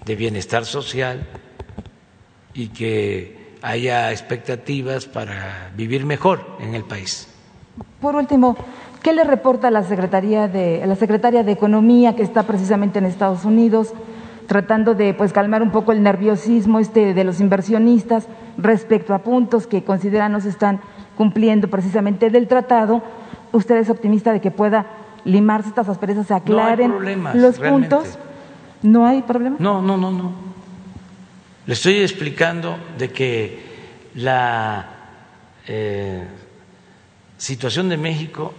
de 0.05 0.17
bienestar 0.17 0.65
social 0.65 1.27
y 2.55 2.69
que 2.69 3.57
haya 3.63 4.13
expectativas 4.13 5.07
para 5.07 5.73
vivir 5.77 6.07
mejor 6.07 6.47
en 6.61 6.75
el 6.75 6.85
país. 6.85 7.29
Por 8.01 8.15
último, 8.15 8.57
¿Qué 9.07 9.13
le 9.13 9.23
reporta 9.23 9.71
la 9.71 9.85
Secretaría 9.85 10.49
de 10.49 10.85
la 10.85 10.97
Secretaria 10.97 11.45
de 11.45 11.53
Economía 11.53 12.17
que 12.17 12.25
está 12.25 12.43
precisamente 12.43 12.99
en 12.99 13.05
Estados 13.05 13.45
Unidos 13.45 13.95
tratando 14.47 14.95
de 14.95 15.15
pues 15.15 15.33
calmar 15.33 15.63
un 15.63 15.71
poco 15.71 15.93
el 15.93 16.03
nerviosismo 16.03 16.79
este 16.79 17.15
de 17.15 17.25
los 17.25 17.41
inversionistas 17.41 18.27
respecto 18.57 19.15
a 19.15 19.19
puntos 19.19 19.67
que 19.67 19.85
consideran 19.85 20.33
no 20.33 20.41
se 20.41 20.49
están 20.49 20.81
cumpliendo 21.17 21.69
precisamente 21.69 22.31
del 22.31 22.49
tratado? 22.49 23.03
¿Usted 23.53 23.77
es 23.77 23.91
optimista 23.91 24.33
de 24.33 24.41
que 24.41 24.51
pueda 24.51 24.87
limarse 25.25 25.69
estas 25.69 25.89
asperezas, 25.89 26.27
se 26.27 26.35
aclaren 26.35 26.93
los 27.35 27.59
puntos? 27.59 28.19
¿No 28.83 29.07
hay 29.07 29.23
problema? 29.23 29.57
No, 29.59 29.83
no, 29.83 29.97
no, 29.97 30.11
no. 30.11 30.33
Le 31.67 31.73
estoy 31.73 31.97
explicando 31.97 32.77
de 32.97 33.11
que 33.11 33.65
la 34.15 34.87
eh, 35.67 36.25
situación 37.39 37.89
de 37.89 37.97
México 37.97 38.55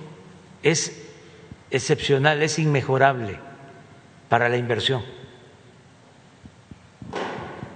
es 0.64 1.08
excepcional, 1.72 2.42
es 2.42 2.60
inmejorable 2.60 3.40
para 4.30 4.50
la 4.50 4.58
inversión. 4.58 5.02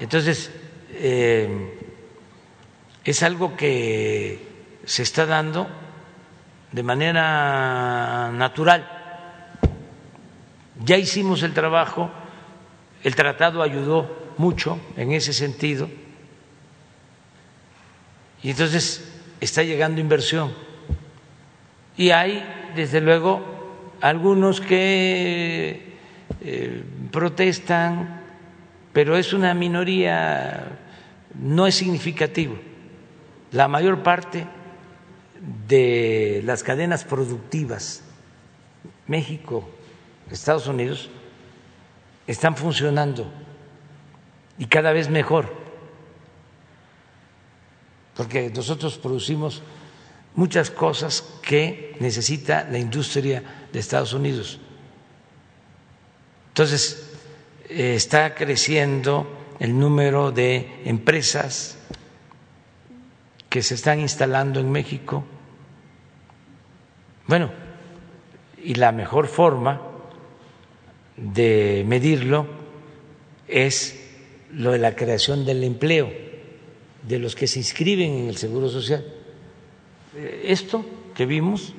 Entonces, 0.02 0.52
eh, 0.96 1.48
es 3.06 3.24
algo 3.24 3.56
que 3.56 4.46
se 4.84 5.04
está 5.04 5.28
dando 5.28 5.68
de 6.72 6.84
manera 6.84 8.32
natural. 8.34 8.90
Ya 10.84 10.98
hicimos 10.98 11.44
el 11.44 11.54
trabajo, 11.54 12.10
el 13.04 13.16
tratado 13.16 13.62
ayudó 13.62 14.34
mucho 14.38 14.80
en 14.98 15.12
ese 15.12 15.34
sentido 15.34 15.88
y 18.42 18.50
entonces 18.50 19.08
está 19.40 19.62
llegando 19.62 20.02
inversión. 20.02 20.52
Y 21.96 22.10
hay 22.10 22.44
desde 22.76 23.02
luego, 23.02 23.96
algunos 24.02 24.62
que 24.62 25.96
eh, 26.42 26.84
protestan, 27.12 28.21
pero 28.94 29.18
es 29.18 29.34
una 29.34 29.54
minoría, 29.54 30.80
no 31.36 31.68
es 31.68 31.76
significativo. 31.76 32.58
La 33.52 33.68
mayor 33.68 34.04
parte 34.04 34.48
de 35.68 36.42
las 36.46 36.64
cadenas 36.64 37.04
productivas, 37.04 38.04
México, 39.08 39.70
Estados 40.30 40.68
Unidos, 40.68 41.10
están 42.28 42.56
funcionando 42.56 43.32
y 44.58 44.66
cada 44.66 44.92
vez 44.94 45.10
mejor, 45.10 45.54
porque 48.16 48.52
nosotros 48.52 48.98
producimos 48.98 49.64
muchas 50.36 50.70
cosas 50.70 51.24
que 51.42 51.96
necesita 52.00 52.68
la 52.70 52.78
industria 52.78 53.44
de 53.72 53.80
Estados 53.80 54.14
Unidos. 54.14 54.60
Entonces, 56.50 57.11
está 57.72 58.36
creciendo 58.36 59.28
el 59.60 59.78
número 59.78 60.32
de 60.32 60.82
empresas 60.86 61.78
que 63.50 63.62
se 63.62 63.76
están 63.76 64.00
instalando 64.00 64.60
en 64.60 64.72
México. 64.72 65.24
Bueno, 67.28 67.52
y 68.64 68.76
la 68.76 68.92
mejor 68.92 69.28
forma 69.28 69.82
de 71.18 71.84
medirlo 71.88 72.48
es 73.48 74.00
lo 74.52 74.72
de 74.72 74.80
la 74.80 74.96
creación 74.96 75.46
del 75.46 75.64
empleo 75.64 76.12
de 77.08 77.20
los 77.20 77.36
que 77.36 77.48
se 77.48 77.60
inscriben 77.60 78.12
en 78.14 78.30
el 78.30 78.38
Seguro 78.38 78.70
Social 78.70 79.06
esto 80.44 80.86
que 81.16 81.26
vimos 81.26 81.74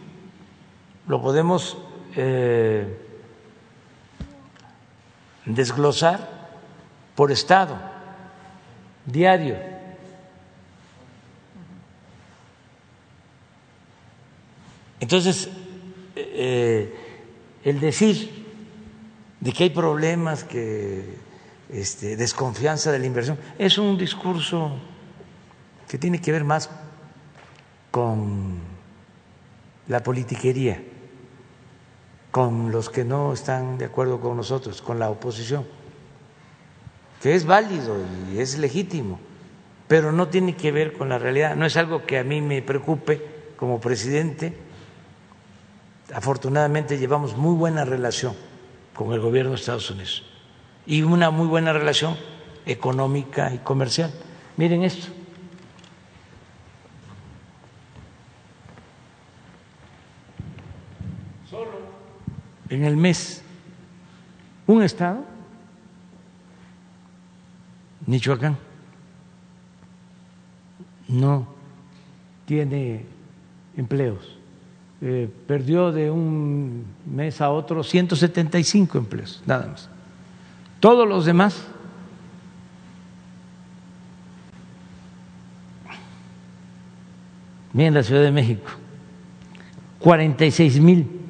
lo 1.06 1.20
podemos 1.20 1.76
eh, 2.16 2.86
desglosar 5.44 6.48
por 7.14 7.30
estado, 7.30 7.78
diario. 9.06 9.56
Entonces, 15.00 15.48
eh, 16.16 16.94
el 17.64 17.80
decir 17.80 18.44
de 19.40 19.52
que 19.52 19.64
hay 19.64 19.70
problemas, 19.70 20.44
que 20.44 21.16
este, 21.68 22.16
desconfianza 22.16 22.92
de 22.92 23.00
la 23.00 23.06
inversión, 23.06 23.38
es 23.58 23.78
un 23.78 23.98
discurso 23.98 24.78
que 25.88 25.98
tiene 25.98 26.20
que 26.20 26.30
ver 26.30 26.44
más 26.44 26.70
con 27.90 28.60
la 29.88 30.02
politiquería. 30.02 30.82
Con 32.32 32.72
los 32.72 32.88
que 32.88 33.04
no 33.04 33.34
están 33.34 33.76
de 33.78 33.84
acuerdo 33.84 34.18
con 34.18 34.36
nosotros, 34.36 34.80
con 34.80 34.98
la 34.98 35.10
oposición, 35.10 35.66
que 37.22 37.34
es 37.34 37.44
válido 37.44 37.94
y 38.32 38.38
es 38.38 38.58
legítimo, 38.58 39.20
pero 39.86 40.10
no 40.10 40.28
tiene 40.28 40.56
que 40.56 40.72
ver 40.72 40.94
con 40.94 41.10
la 41.10 41.18
realidad, 41.18 41.54
no 41.54 41.66
es 41.66 41.76
algo 41.76 42.04
que 42.06 42.18
a 42.18 42.24
mí 42.24 42.40
me 42.40 42.62
preocupe 42.62 43.52
como 43.56 43.80
presidente. 43.80 44.56
Afortunadamente 46.14 46.98
llevamos 46.98 47.36
muy 47.36 47.54
buena 47.54 47.84
relación 47.84 48.34
con 48.94 49.12
el 49.12 49.20
gobierno 49.20 49.50
de 49.50 49.56
Estados 49.56 49.90
Unidos 49.90 50.24
y 50.86 51.02
una 51.02 51.30
muy 51.30 51.46
buena 51.46 51.74
relación 51.74 52.16
económica 52.64 53.52
y 53.52 53.58
comercial. 53.58 54.10
Miren 54.56 54.84
esto. 54.84 55.21
En 62.72 62.84
el 62.84 62.96
mes 62.96 63.42
un 64.66 64.82
estado, 64.82 65.24
Michoacán, 68.06 68.56
no 71.08 71.46
tiene 72.46 73.04
empleos. 73.76 74.38
Eh, 75.02 75.28
perdió 75.46 75.92
de 75.92 76.10
un 76.10 76.84
mes 77.04 77.42
a 77.42 77.50
otro 77.50 77.84
175 77.84 78.96
empleos, 78.96 79.42
nada 79.44 79.66
más. 79.66 79.90
Todos 80.80 81.06
los 81.06 81.26
demás 81.26 81.66
Miren 87.74 87.94
la 87.94 88.02
Ciudad 88.02 88.20
de 88.20 88.30
México, 88.30 88.70
46 89.98 90.78
mil 90.78 91.21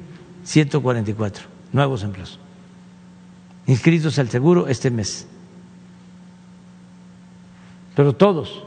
144 0.43 1.45
nuevos 1.71 2.03
empleos 2.03 2.39
inscritos 3.65 4.19
al 4.19 4.29
seguro 4.29 4.67
este 4.67 4.89
mes. 4.89 5.27
Pero 7.95 8.13
todos. 8.13 8.63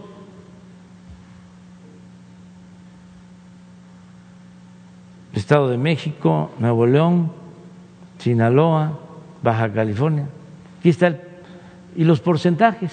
Estado 5.35 5.69
de 5.69 5.77
México, 5.77 6.51
Nuevo 6.59 6.87
León, 6.87 7.31
Sinaloa, 8.19 8.99
Baja 9.43 9.71
California. 9.73 10.27
Aquí 10.79 10.89
está 10.89 11.09
el, 11.09 11.21
y 11.95 12.05
los 12.05 12.21
porcentajes 12.21 12.93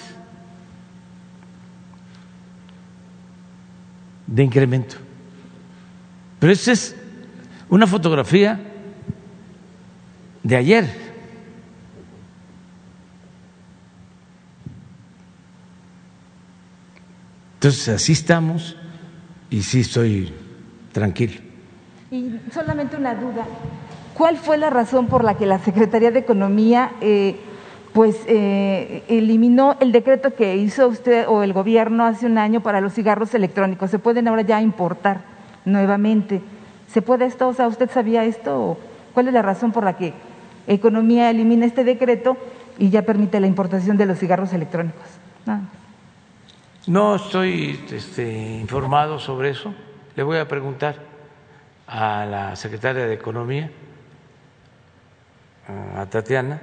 de 4.26 4.42
incremento. 4.42 4.96
Pero 6.38 6.52
esa 6.52 6.72
es 6.72 6.96
una 7.70 7.86
fotografía 7.86 8.73
de 10.44 10.56
ayer. 10.56 10.84
Entonces, 17.54 17.88
así 17.88 18.12
estamos 18.12 18.76
y 19.50 19.62
sí 19.62 19.80
estoy 19.80 20.32
tranquilo. 20.92 21.40
Y 22.10 22.38
solamente 22.52 22.96
una 22.96 23.14
duda. 23.14 23.46
¿Cuál 24.12 24.36
fue 24.36 24.58
la 24.58 24.70
razón 24.70 25.06
por 25.06 25.24
la 25.24 25.34
que 25.36 25.46
la 25.46 25.58
Secretaría 25.58 26.10
de 26.10 26.20
Economía 26.20 26.92
eh, 27.00 27.40
pues 27.94 28.16
eh, 28.26 29.02
eliminó 29.08 29.76
el 29.80 29.92
decreto 29.92 30.34
que 30.34 30.56
hizo 30.56 30.86
usted 30.88 31.26
o 31.26 31.42
el 31.42 31.52
gobierno 31.52 32.04
hace 32.04 32.26
un 32.26 32.36
año 32.36 32.60
para 32.62 32.82
los 32.82 32.92
cigarros 32.92 33.34
electrónicos? 33.34 33.90
¿Se 33.90 33.98
pueden 33.98 34.28
ahora 34.28 34.42
ya 34.42 34.60
importar 34.60 35.22
nuevamente? 35.64 36.42
¿Se 36.92 37.00
puede 37.00 37.24
esto? 37.24 37.48
O 37.48 37.54
sea, 37.54 37.66
¿usted 37.66 37.90
sabía 37.90 38.24
esto? 38.24 38.76
¿Cuál 39.14 39.28
es 39.28 39.34
la 39.34 39.42
razón 39.42 39.72
por 39.72 39.84
la 39.84 39.96
que 39.96 40.12
Economía 40.66 41.30
elimina 41.30 41.66
este 41.66 41.84
decreto 41.84 42.36
y 42.78 42.90
ya 42.90 43.02
permite 43.02 43.40
la 43.40 43.46
importación 43.46 43.96
de 43.96 44.06
los 44.06 44.18
cigarros 44.18 44.52
electrónicos. 44.52 45.02
No 46.86 47.16
estoy 47.16 47.80
este, 47.90 48.58
informado 48.60 49.18
sobre 49.18 49.50
eso. 49.50 49.74
Le 50.16 50.22
voy 50.22 50.38
a 50.38 50.48
preguntar 50.48 50.96
a 51.86 52.24
la 52.24 52.56
secretaria 52.56 53.06
de 53.06 53.14
Economía, 53.14 53.70
a 55.96 56.06
Tatiana 56.06 56.60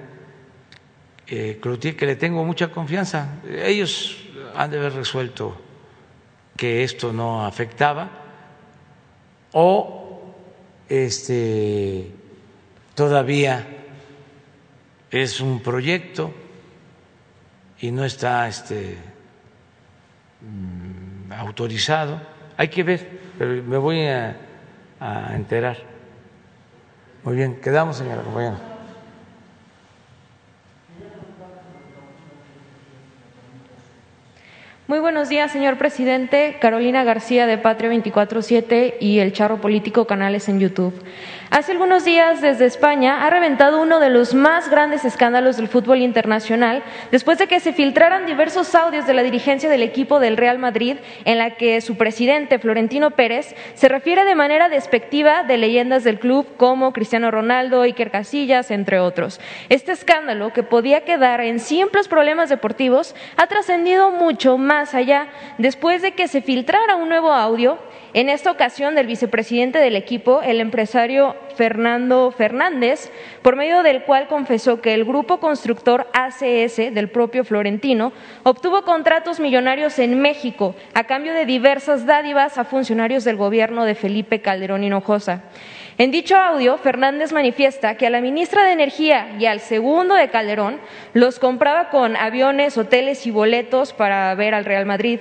eh, 1.27 1.59
que 1.61 2.05
le 2.05 2.15
tengo 2.15 2.43
mucha 2.43 2.69
confianza. 2.71 3.39
Ellos 3.49 4.17
han 4.55 4.69
de 4.69 4.77
haber 4.77 4.93
resuelto 4.93 5.55
que 6.57 6.83
esto 6.83 7.13
no 7.13 7.45
afectaba 7.45 8.09
o 9.53 10.21
este, 10.89 12.11
todavía 12.95 13.80
es 15.11 15.41
un 15.41 15.59
proyecto 15.59 16.33
y 17.79 17.91
no 17.91 18.05
está 18.05 18.47
este, 18.47 18.97
mm, 20.41 21.33
autorizado. 21.33 22.21
Hay 22.55 22.69
que 22.69 22.83
ver, 22.83 23.19
pero 23.37 23.61
me 23.63 23.77
voy 23.77 24.05
a, 24.07 24.37
a 24.99 25.35
enterar. 25.35 25.77
Muy 27.23 27.35
bien, 27.35 27.59
quedamos, 27.59 27.97
señora 27.97 28.21
compañera. 28.21 28.57
Muy 34.87 34.99
buenos 34.99 35.29
días, 35.29 35.51
señor 35.51 35.77
presidente. 35.77 36.57
Carolina 36.59 37.05
García 37.05 37.47
de 37.47 37.57
Patria 37.57 37.89
247 37.89 38.97
y 38.99 39.19
El 39.19 39.31
Charro 39.31 39.61
Político 39.61 40.05
Canales 40.05 40.49
en 40.49 40.59
YouTube. 40.59 40.93
Hace 41.51 41.73
algunos 41.73 42.05
días, 42.05 42.39
desde 42.39 42.63
España, 42.63 43.25
ha 43.25 43.29
reventado 43.29 43.81
uno 43.81 43.99
de 43.99 44.09
los 44.09 44.33
más 44.33 44.69
grandes 44.69 45.03
escándalos 45.03 45.57
del 45.57 45.67
fútbol 45.67 45.97
internacional 45.97 46.81
después 47.11 47.39
de 47.39 47.47
que 47.47 47.59
se 47.59 47.73
filtraran 47.73 48.25
diversos 48.25 48.73
audios 48.73 49.05
de 49.05 49.13
la 49.13 49.21
dirigencia 49.21 49.69
del 49.69 49.83
equipo 49.83 50.21
del 50.21 50.37
Real 50.37 50.59
Madrid 50.59 50.95
en 51.25 51.37
la 51.37 51.57
que 51.57 51.81
su 51.81 51.97
presidente, 51.97 52.57
Florentino 52.57 53.11
Pérez, 53.11 53.53
se 53.73 53.89
refiere 53.89 54.23
de 54.23 54.33
manera 54.33 54.69
despectiva 54.69 55.43
de 55.43 55.57
leyendas 55.57 56.05
del 56.05 56.19
club 56.19 56.47
como 56.55 56.93
Cristiano 56.93 57.31
Ronaldo, 57.31 57.81
Iker 57.81 58.11
Casillas, 58.11 58.71
entre 58.71 59.01
otros. 59.01 59.41
Este 59.67 59.91
escándalo, 59.91 60.53
que 60.53 60.63
podía 60.63 61.01
quedar 61.01 61.41
en 61.41 61.59
simples 61.59 62.07
problemas 62.07 62.47
deportivos, 62.47 63.13
ha 63.35 63.47
trascendido 63.47 64.11
mucho 64.11 64.57
más 64.57 64.95
allá, 64.95 65.27
después 65.57 66.01
de 66.01 66.13
que 66.13 66.29
se 66.29 66.41
filtrara 66.41 66.95
un 66.95 67.09
nuevo 67.09 67.33
audio, 67.33 67.77
en 68.13 68.27
esta 68.27 68.51
ocasión 68.51 68.95
del 68.95 69.07
vicepresidente 69.07 69.79
del 69.79 69.95
equipo, 69.95 70.41
el 70.41 70.59
empresario 70.59 71.35
Fernando 71.55 72.31
Fernández, 72.31 73.09
por 73.41 73.55
medio 73.55 73.83
del 73.83 74.03
cual 74.03 74.27
confesó 74.27 74.81
que 74.81 74.93
el 74.93 75.05
grupo 75.05 75.39
constructor 75.39 76.07
ACS 76.13 76.77
del 76.77 77.09
propio 77.09 77.45
Florentino 77.45 78.11
obtuvo 78.43 78.83
contratos 78.83 79.39
millonarios 79.39 79.97
en 79.99 80.21
México 80.21 80.75
a 80.93 81.05
cambio 81.05 81.33
de 81.33 81.45
diversas 81.45 82.05
dádivas 82.05 82.57
a 82.57 82.65
funcionarios 82.65 83.23
del 83.23 83.37
gobierno 83.37 83.85
de 83.85 83.95
Felipe 83.95 84.41
Calderón 84.41 84.83
Hinojosa. 84.83 85.43
En 85.97 86.11
dicho 86.11 86.35
audio, 86.35 86.77
Fernández 86.77 87.31
manifiesta 87.31 87.95
que 87.95 88.07
a 88.07 88.09
la 88.09 88.21
ministra 88.21 88.63
de 88.63 88.71
Energía 88.71 89.35
y 89.39 89.45
al 89.45 89.59
segundo 89.59 90.15
de 90.15 90.29
Calderón 90.29 90.79
los 91.13 91.39
compraba 91.39 91.89
con 91.89 92.15
aviones, 92.15 92.77
hoteles 92.77 93.27
y 93.27 93.31
boletos 93.31 93.93
para 93.93 94.33
ver 94.35 94.53
al 94.55 94.65
Real 94.65 94.85
Madrid. 94.85 95.19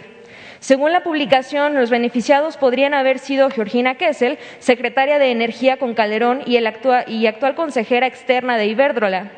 Según 0.61 0.93
la 0.93 1.03
publicación, 1.03 1.75
los 1.75 1.89
beneficiados 1.89 2.59
podrían 2.59 2.93
haber 2.93 3.19
sido 3.19 3.51
Georgina 3.51 3.95
Kessel, 3.95 4.39
secretaria 4.59 5.19
de 5.19 5.31
Energía 5.31 5.79
con 5.79 5.95
Calderón 5.95 6.43
y, 6.45 6.59
y 6.59 7.27
actual 7.27 7.55
consejera 7.55 8.07
externa 8.07 8.59
de 8.59 8.67
Iberdrola, 8.67 9.33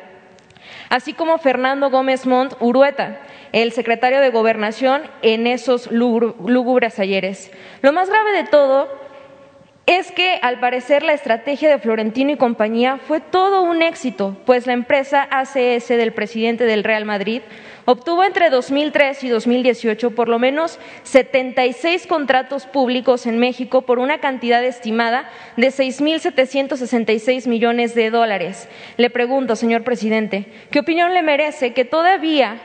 así 0.89 1.13
como 1.13 1.37
Fernando 1.37 1.89
Gómez 1.89 2.25
Montt 2.25 2.55
Urueta, 2.59 3.19
el 3.53 3.71
secretario 3.71 4.19
de 4.19 4.31
Gobernación 4.31 5.03
en 5.21 5.47
esos 5.47 5.89
lúgubres 5.91 6.99
ayeres. 6.99 7.51
Lo 7.81 7.93
más 7.93 8.09
grave 8.09 8.33
de 8.33 8.43
todo 8.43 8.89
es 9.85 10.11
que 10.11 10.39
al 10.41 10.59
parecer 10.59 11.03
la 11.03 11.13
estrategia 11.13 11.69
de 11.69 11.77
Florentino 11.77 12.31
y 12.31 12.37
compañía 12.37 12.99
fue 13.05 13.19
todo 13.19 13.63
un 13.63 13.81
éxito, 13.81 14.37
pues 14.45 14.65
la 14.65 14.73
empresa 14.73 15.27
ACS 15.29 15.89
del 15.89 16.13
presidente 16.13 16.65
del 16.65 16.83
Real 16.83 17.05
Madrid 17.05 17.41
obtuvo 17.85 18.23
entre 18.23 18.49
2003 18.49 19.23
y 19.23 19.29
2018 19.29 20.11
por 20.11 20.29
lo 20.29 20.39
menos 20.39 20.79
76 21.03 22.07
contratos 22.07 22.65
públicos 22.65 23.25
en 23.25 23.39
México 23.39 23.83
por 23.83 23.99
una 23.99 24.19
cantidad 24.19 24.63
estimada 24.63 25.29
de 25.57 25.67
6.766 25.67 27.47
millones 27.47 27.95
de 27.95 28.09
dólares. 28.09 28.67
Le 28.97 29.09
pregunto, 29.09 29.55
señor 29.55 29.83
presidente, 29.83 30.45
¿qué 30.71 30.79
opinión 30.79 31.13
le 31.13 31.23
merece 31.23 31.73
que 31.73 31.85
todavía 31.85 32.61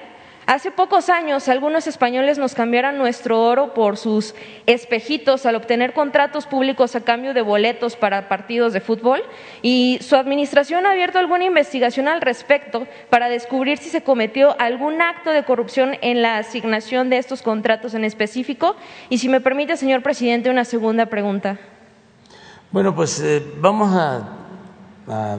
Hace 0.49 0.71
pocos 0.71 1.11
años 1.11 1.47
algunos 1.51 1.87
españoles 1.87 2.39
nos 2.39 2.55
cambiaron 2.55 2.97
nuestro 2.97 3.45
oro 3.45 3.75
por 3.75 3.99
sus 3.99 4.35
espejitos 4.65 5.45
al 5.45 5.57
obtener 5.57 5.93
contratos 5.93 6.47
públicos 6.47 6.97
a 6.97 7.03
cambio 7.03 7.35
de 7.35 7.43
boletos 7.43 7.97
para 7.97 8.31
partidos 8.31 8.73
de 8.73 8.81
fútbol 8.81 9.21
y 9.61 9.99
su 10.01 10.17
administración 10.17 10.87
ha 10.87 10.93
abierto 10.93 11.19
alguna 11.19 11.45
investigación 11.45 12.09
al 12.09 12.23
respecto 12.23 12.87
para 13.11 13.29
descubrir 13.29 13.77
si 13.77 13.91
se 13.91 14.03
cometió 14.03 14.59
algún 14.59 15.03
acto 15.03 15.33
de 15.33 15.45
corrupción 15.45 15.99
en 16.01 16.23
la 16.23 16.39
asignación 16.39 17.11
de 17.11 17.19
estos 17.19 17.43
contratos 17.43 17.93
en 17.93 18.05
específico. 18.05 18.75
Y 19.11 19.19
si 19.19 19.29
me 19.29 19.43
permite, 19.43 19.77
señor 19.77 20.03
presidente, 20.03 20.49
una 20.49 20.65
segunda 20.65 21.05
pregunta. 21.05 21.59
Bueno, 22.73 22.95
pues 22.95 23.21
eh, 23.21 23.43
vamos 23.61 23.95
a 23.95 24.39
a 25.09 25.39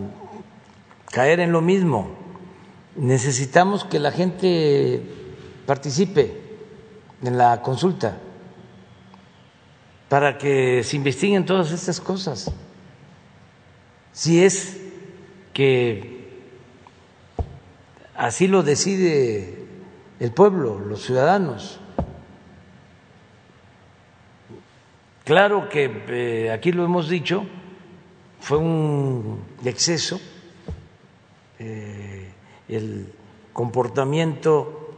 caer 1.11 1.39
en 1.39 1.51
lo 1.51 1.61
mismo. 1.61 2.18
Necesitamos 2.99 3.85
que 3.85 3.97
la 3.97 4.11
gente 4.11 5.01
participe 5.65 6.35
en 7.23 7.37
la 7.37 7.61
consulta 7.61 8.17
para 10.09 10.37
que 10.37 10.83
se 10.83 10.97
investiguen 10.97 11.45
todas 11.45 11.71
estas 11.71 12.01
cosas. 12.01 12.51
Si 14.11 14.43
es 14.43 14.81
que 15.53 16.41
así 18.15 18.49
lo 18.49 18.63
decide 18.63 19.65
el 20.19 20.33
pueblo, 20.33 20.77
los 20.77 21.01
ciudadanos. 21.03 21.79
Claro 25.23 25.69
que 25.69 26.03
eh, 26.09 26.51
aquí 26.51 26.73
lo 26.73 26.83
hemos 26.83 27.07
dicho, 27.07 27.45
fue 28.41 28.57
un 28.57 29.41
exceso 29.63 30.19
eh, 31.59 32.18
el 32.69 33.11
comportamiento 33.51 34.93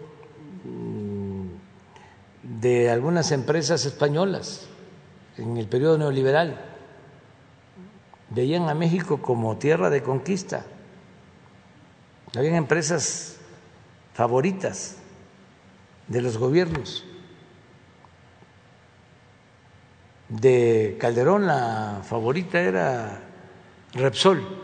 mm, 0.66 1.46
de 2.60 2.90
algunas 2.92 3.32
empresas 3.32 3.86
españolas 3.86 4.68
en 5.38 5.58
el 5.58 5.68
periodo 5.68 5.98
neoliberal. 5.98 6.60
Veían 8.30 8.70
a 8.70 8.76
México 8.76 9.22
como 9.22 9.58
tierra 9.58 9.90
de 9.90 10.04
conquista. 10.04 10.66
Habían 12.36 12.56
empresas 12.56 13.38
favoritas 14.14 14.98
de 16.08 16.22
los 16.22 16.38
gobiernos. 16.38 17.06
De 20.30 20.98
Calderón 21.00 21.46
la 21.46 22.02
favorita 22.04 22.62
era 22.62 23.22
Repsol. 23.94 24.61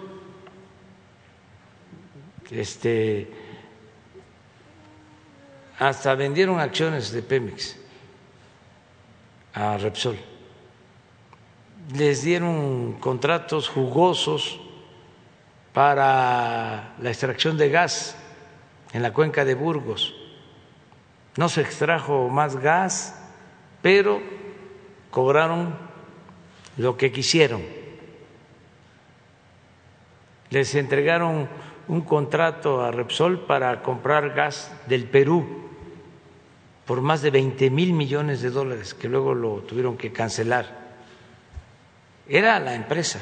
Este 2.51 3.29
hasta 5.79 6.15
vendieron 6.15 6.59
acciones 6.59 7.11
de 7.11 7.21
Pemex 7.21 7.77
a 9.53 9.77
Repsol. 9.77 10.17
Les 11.93 12.23
dieron 12.23 12.93
contratos 12.93 13.69
jugosos 13.69 14.59
para 15.73 16.95
la 16.99 17.09
extracción 17.09 17.57
de 17.57 17.69
gas 17.69 18.17
en 18.93 19.03
la 19.03 19.13
cuenca 19.13 19.45
de 19.45 19.53
Burgos. 19.53 20.15
No 21.37 21.49
se 21.49 21.61
extrajo 21.61 22.29
más 22.29 22.55
gas, 22.57 23.15
pero 23.83 24.19
cobraron 25.11 25.75
lo 26.77 26.97
que 26.97 27.11
quisieron. 27.11 27.61
Les 30.49 30.73
entregaron 30.73 31.47
un 31.88 32.01
contrato 32.01 32.83
a 32.83 32.91
Repsol 32.91 33.45
para 33.45 33.81
comprar 33.81 34.33
gas 34.33 34.71
del 34.88 35.05
Perú 35.05 35.67
por 36.85 37.01
más 37.01 37.21
de 37.21 37.31
20 37.31 37.69
mil 37.69 37.93
millones 37.93 38.41
de 38.41 38.49
dólares, 38.49 38.93
que 38.93 39.09
luego 39.09 39.35
lo 39.35 39.57
tuvieron 39.57 39.97
que 39.97 40.13
cancelar. 40.13 40.88
Era 42.27 42.59
la 42.59 42.75
empresa 42.75 43.19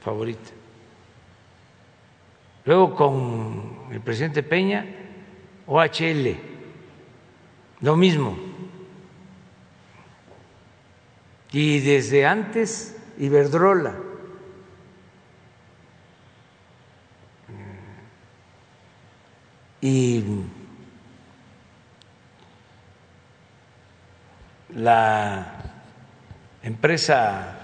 favorita. 0.00 0.50
Luego 2.64 2.94
con 2.94 3.88
el 3.90 4.00
presidente 4.00 4.42
Peña, 4.42 4.86
OHL, 5.66 6.36
lo 7.80 7.96
mismo. 7.96 8.36
Y 11.52 11.80
desde 11.80 12.26
antes, 12.26 12.96
Iberdrola. 13.18 14.09
Y 19.80 20.24
la 24.74 25.62
empresa 26.62 27.58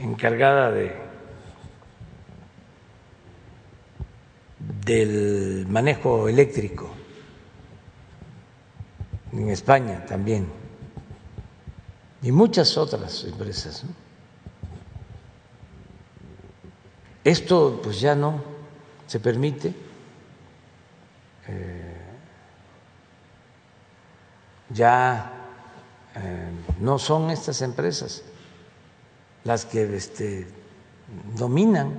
encargada 0.00 0.70
de 0.70 1.02
del 4.84 5.66
manejo 5.68 6.28
eléctrico 6.28 6.90
en 9.32 9.48
España 9.48 10.04
también 10.06 10.46
y 12.22 12.30
muchas 12.30 12.76
otras 12.76 13.24
empresas. 13.24 13.84
Esto 17.24 17.80
pues 17.82 18.00
ya 18.00 18.14
no 18.14 18.42
se 19.06 19.20
permite. 19.20 19.74
Eh, 21.52 21.94
ya 24.70 25.32
eh, 26.14 26.50
no 26.80 26.98
son 26.98 27.30
estas 27.30 27.60
empresas 27.60 28.22
las 29.44 29.66
que 29.66 29.96
este, 29.96 30.46
dominan 31.36 31.92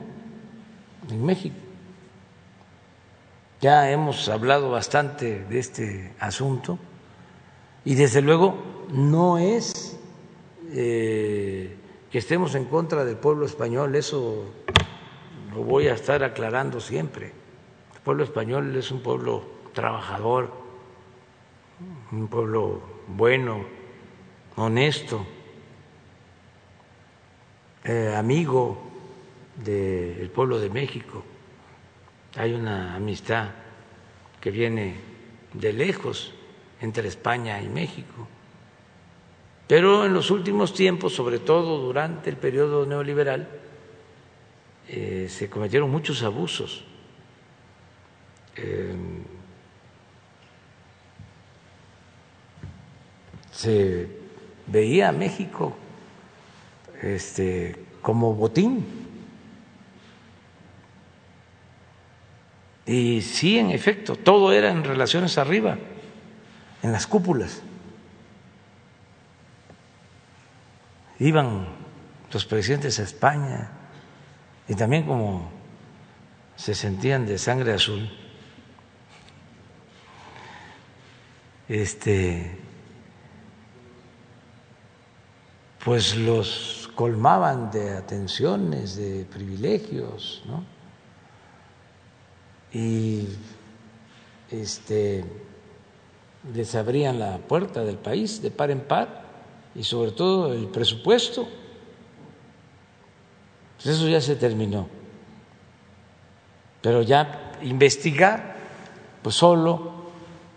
en 1.10 1.26
México. 1.26 1.56
Ya 3.62 3.91
hemos 3.91 4.28
hablado 4.28 4.72
bastante 4.72 5.45
de 5.45 5.60
este 5.60 6.14
asunto 6.20 6.80
y 7.86 7.95
desde 7.95 8.22
luego 8.22 8.56
no 8.91 9.38
es 9.38 9.97
eh, 10.72 11.78
que 12.12 12.18
estemos 12.18 12.56
en 12.56 12.66
contra 12.66 13.06
del 13.06 13.18
pueblo 13.18 13.45
español, 13.45 13.95
eso 13.95 14.45
lo 15.54 15.64
voy 15.64 15.88
a 15.88 15.93
estar 15.93 16.24
aclarando 16.24 16.80
siempre. 16.80 17.43
Pueblo 18.04 18.24
español 18.24 18.76
es 18.76 18.91
un 18.91 19.01
pueblo 19.01 19.43
trabajador, 19.74 20.51
un 22.12 22.28
pueblo 22.28 22.82
bueno, 23.08 23.66
honesto, 24.58 25.26
eh, 27.86 28.14
amigo 28.16 28.78
del 29.56 30.30
pueblo 30.30 30.60
de 30.60 30.70
México. 30.70 31.24
Hay 32.36 32.54
una 32.54 32.95
amistad 32.95 33.51
que 34.41 34.51
viene 34.51 34.95
de 35.54 35.72
lejos 35.72 36.34
entre 36.82 37.08
España 37.08 37.62
y 37.62 37.70
México. 37.70 38.28
Pero 39.68 40.06
en 40.06 40.14
los 40.14 40.30
últimos 40.30 40.74
tiempos, 40.74 41.14
sobre 41.14 41.39
todo 41.39 41.78
durante 41.80 42.30
el 42.30 42.36
periodo 42.36 42.86
neoliberal, 42.86 43.47
eh, 44.89 45.28
se 45.30 45.49
cometieron 45.49 45.89
muchos 45.89 46.22
abusos. 46.24 46.84
Eh, 48.56 48.95
se 53.51 54.08
veía 54.68 55.10
a 55.10 55.12
México 55.12 55.76
este, 57.01 57.76
como 58.01 58.34
botín. 58.34 58.86
Y 62.86 63.22
sí, 63.22 63.58
en 63.58 63.72
efecto, 63.72 64.16
todo 64.16 64.51
era 64.51 64.70
en 64.70 64.84
relaciones 64.84 65.38
arriba, 65.38 65.78
en 66.82 66.91
las 66.91 67.08
cúpulas. 67.08 67.62
Iban 71.20 71.68
los 72.32 72.45
presidentes 72.45 72.99
a 72.99 73.04
España 73.04 73.70
y 74.68 74.76
también 74.76 75.04
como 75.04 75.49
se 76.58 76.76
sentían 76.76 77.26
de 77.26 77.38
sangre 77.38 77.74
azul, 77.74 78.10
este, 81.68 82.57
pues 85.84 86.16
los 86.16 86.89
colmaban 86.95 87.72
de 87.72 87.97
atenciones, 87.97 88.95
de 88.95 89.26
privilegios, 89.26 90.43
¿no? 90.45 90.64
Y 92.72 93.28
este, 94.49 95.24
les 96.53 96.76
abrían 96.76 97.20
la 97.20 97.38
puerta 97.38 97.84
del 97.84 97.97
país 97.97 98.41
de 98.41 98.51
par 98.51 98.72
en 98.72 98.82
par 98.82 99.24
y 99.76 99.84
sobre 99.84 100.11
todo 100.11 100.53
el 100.53 100.68
presupuesto. 100.68 101.47
Pues 103.78 103.95
eso 103.95 104.07
ya 104.07 104.22
se 104.22 104.36
terminó. 104.36 104.88
Pero 106.82 107.01
ya 107.01 107.51
investigar, 107.61 108.55
pues 109.22 109.36
solo 109.36 109.93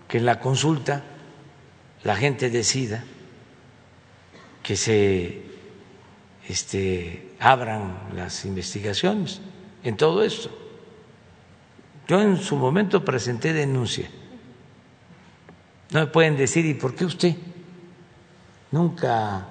que 0.09 0.19
en 0.19 0.27
la 0.27 0.41
consulta 0.41 1.03
la 2.05 2.17
gente 2.17 2.51
decida 2.51 3.05
que 4.63 4.77
se 4.77 5.43
este, 6.49 7.35
abran 7.41 8.11
las 8.15 8.45
investigaciones 8.45 9.41
en 9.83 9.97
todo 9.97 10.23
esto. 10.23 10.51
Yo 12.09 12.21
en 12.21 12.37
su 12.37 12.57
momento 12.57 13.05
presenté 13.05 13.53
denuncia. 13.53 14.09
No 15.91 16.01
me 16.01 16.07
pueden 16.07 16.37
decir, 16.37 16.65
¿y 16.65 16.75
por 16.75 16.95
qué 16.95 17.05
usted 17.05 17.35
nunca 18.71 19.49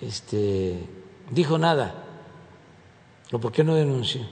este, 0.00 0.78
dijo 1.30 1.58
nada? 1.58 1.94
¿O 3.32 3.38
por 3.38 3.52
qué 3.52 3.64
no 3.64 3.74
denunció? 3.74 4.22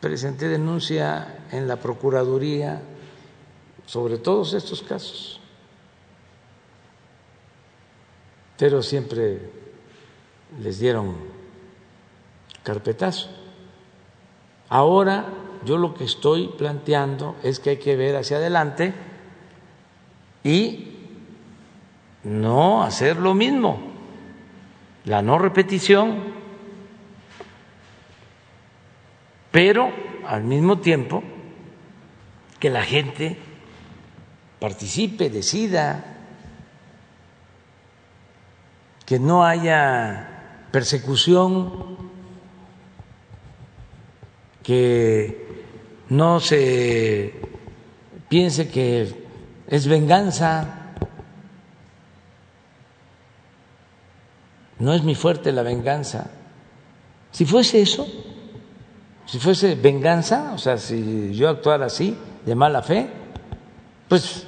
Presenté 0.00 0.48
denuncia 0.48 1.46
en 1.50 1.68
la 1.68 1.76
Procuraduría 1.76 2.82
sobre 3.90 4.18
todos 4.18 4.54
estos 4.54 4.82
casos, 4.84 5.40
pero 8.56 8.84
siempre 8.84 9.50
les 10.62 10.78
dieron 10.78 11.16
carpetazo. 12.62 13.28
Ahora 14.68 15.26
yo 15.64 15.76
lo 15.76 15.94
que 15.94 16.04
estoy 16.04 16.46
planteando 16.56 17.34
es 17.42 17.58
que 17.58 17.70
hay 17.70 17.76
que 17.78 17.96
ver 17.96 18.14
hacia 18.14 18.36
adelante 18.36 18.94
y 20.44 20.94
no 22.22 22.84
hacer 22.84 23.16
lo 23.16 23.34
mismo, 23.34 23.80
la 25.04 25.20
no 25.20 25.36
repetición, 25.36 26.32
pero 29.50 29.90
al 30.28 30.44
mismo 30.44 30.78
tiempo 30.78 31.24
que 32.60 32.70
la 32.70 32.84
gente 32.84 33.49
participe, 34.60 35.30
decida, 35.30 36.04
que 39.06 39.18
no 39.18 39.44
haya 39.44 40.66
persecución, 40.70 41.96
que 44.62 45.64
no 46.10 46.38
se 46.38 47.34
piense 48.28 48.68
que 48.68 49.12
es 49.66 49.86
venganza. 49.88 50.92
No 54.78 54.94
es 54.94 55.02
mi 55.02 55.14
fuerte 55.14 55.50
la 55.50 55.62
venganza. 55.62 56.30
Si 57.32 57.44
fuese 57.46 57.82
eso, 57.82 58.06
si 59.26 59.38
fuese 59.38 59.74
venganza, 59.74 60.52
o 60.54 60.58
sea, 60.58 60.78
si 60.78 61.32
yo 61.34 61.48
actuara 61.48 61.86
así, 61.86 62.16
de 62.44 62.54
mala 62.54 62.82
fe, 62.82 63.08
pues 64.08 64.46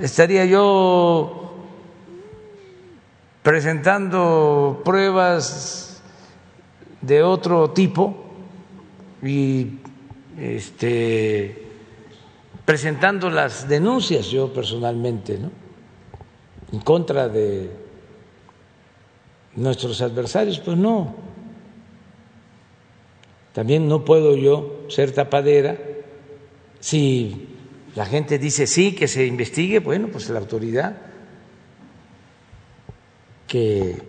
estaría 0.00 0.44
yo 0.44 1.54
presentando 3.42 4.82
pruebas 4.84 6.02
de 7.00 7.22
otro 7.22 7.70
tipo 7.70 8.24
y 9.22 9.78
este 10.38 11.62
presentando 12.64 13.30
las 13.30 13.68
denuncias 13.68 14.26
yo 14.26 14.52
personalmente, 14.52 15.38
¿no? 15.38 15.50
En 16.72 16.80
contra 16.80 17.28
de 17.28 17.70
nuestros 19.54 20.00
adversarios, 20.02 20.58
pues 20.58 20.76
no. 20.76 21.14
También 23.52 23.88
no 23.88 24.04
puedo 24.04 24.36
yo 24.36 24.84
ser 24.88 25.12
tapadera 25.12 25.78
si 26.80 27.55
la 27.96 28.04
gente 28.04 28.38
dice 28.38 28.66
sí, 28.66 28.94
que 28.94 29.08
se 29.08 29.24
investigue, 29.24 29.78
bueno, 29.78 30.08
pues 30.08 30.28
la 30.28 30.38
autoridad 30.38 30.98
que 33.48 34.02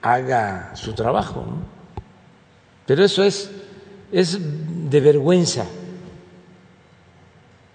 haga 0.00 0.74
su 0.74 0.94
trabajo. 0.94 1.44
¿no? 1.46 1.56
Pero 2.86 3.04
eso 3.04 3.22
es, 3.22 3.50
es 4.10 4.38
de 4.90 5.00
vergüenza. 5.00 5.66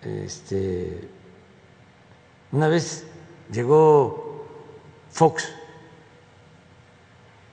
Este, 0.02 1.08
una 2.52 2.68
vez 2.68 3.06
llegó 3.52 4.48
Fox 5.12 5.52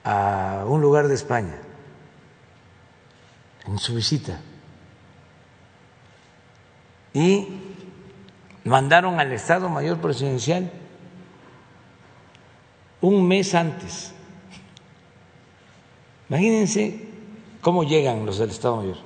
a 0.05 0.64
un 0.67 0.81
lugar 0.81 1.07
de 1.09 1.14
España 1.17 1.59
en 3.67 3.79
su 3.79 3.95
visita 3.95 4.41
y 7.12 7.66
mandaron 8.67 9.21
al 9.21 9.33
Estado 9.33 9.69
Mayor 9.69 9.99
Presidencial 9.99 10.71
un 13.01 13.27
mes 13.27 13.55
antes. 13.55 14.12
Imagínense 16.29 17.09
cómo 17.61 17.85
llegan 17.85 18.27
los 18.27 18.39
del 18.39 18.51
Estado 18.51 18.79
Mayor. 18.79 18.97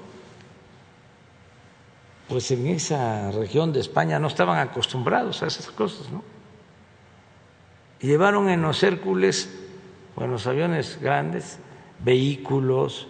Pues 2.28 2.50
en 2.52 2.66
esa 2.68 3.30
región 3.32 3.72
de 3.72 3.80
España 3.80 4.18
no 4.18 4.28
estaban 4.28 4.58
acostumbrados 4.58 5.42
a 5.42 5.46
esas 5.46 5.66
cosas, 5.66 6.10
¿no? 6.10 6.22
Llevaron 8.00 8.48
en 8.48 8.62
los 8.62 8.82
Hércules 8.82 9.50
o 10.16 10.24
en 10.24 10.30
los 10.30 10.46
aviones 10.46 10.98
grandes 11.02 11.58
vehículos 12.02 13.08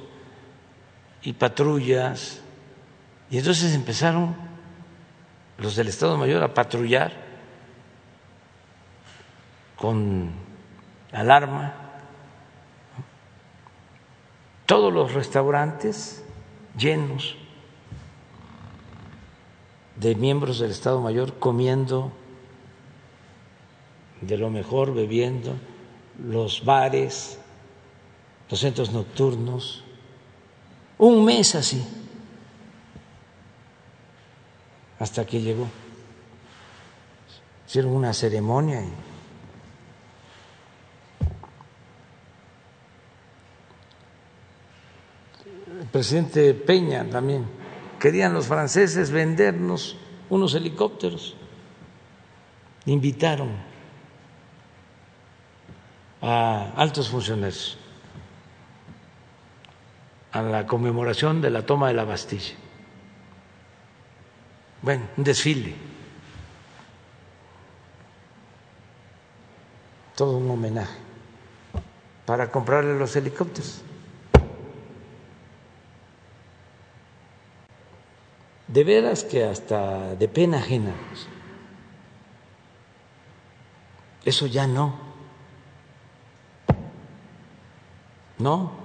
y 1.23 1.35
patrullas. 1.35 2.41
Y 3.31 3.39
entonces 3.39 3.73
empezaron 3.75 4.50
los 5.61 5.77
del 5.77 5.89
Estado 5.89 6.17
Mayor 6.17 6.43
a 6.43 6.55
patrullar 6.55 7.13
con 9.77 10.31
alarma. 11.13 11.75
Todos 14.67 14.93
los 14.93 15.13
restaurantes 15.13 16.25
llenos 16.77 17.37
de 19.97 20.15
miembros 20.15 20.61
del 20.61 20.71
Estado 20.71 21.01
Mayor 21.01 21.39
comiendo 21.39 22.13
de 24.21 24.37
lo 24.39 24.51
mejor, 24.51 24.95
bebiendo, 24.95 25.55
los 26.23 26.65
bares, 26.65 27.39
los 28.49 28.61
centros 28.61 28.93
nocturnos, 28.93 29.83
un 30.99 31.25
mes 31.25 31.55
así 31.55 32.00
hasta 35.01 35.27
que 35.27 35.41
llegó. 35.41 35.67
Hicieron 37.67 37.93
una 37.93 38.13
ceremonia 38.13 38.83
el 45.81 45.87
presidente 45.87 46.53
Peña 46.55 47.09
también. 47.09 47.47
Querían 47.99 48.35
los 48.35 48.47
franceses 48.47 49.11
vendernos 49.11 49.97
unos 50.29 50.55
helicópteros. 50.55 51.37
Invitaron 52.87 53.51
a 56.23 56.73
altos 56.77 57.09
funcionarios 57.09 57.79
a 60.33 60.43
la 60.43 60.67
conmemoración 60.67 61.41
de 61.41 61.51
la 61.51 61.65
toma 61.65 61.89
de 61.89 61.95
la 61.95 62.05
Bastilla. 62.05 62.55
Bueno, 64.83 65.07
un 65.17 65.25
desfile. 65.25 65.75
Todo 70.17 70.37
un 70.37 70.51
homenaje 70.51 70.99
para 72.27 72.51
comprarle 72.51 72.99
los 72.99 73.17
helicópteros. 73.17 73.83
De 78.69 78.85
veras 78.85 79.25
que 79.25 79.45
hasta 79.45 80.15
de 80.15 80.29
pena 80.29 80.59
ajena. 80.59 80.93
Eso 84.25 84.47
ya 84.47 84.67
no. 84.67 84.95
No. 88.39 88.80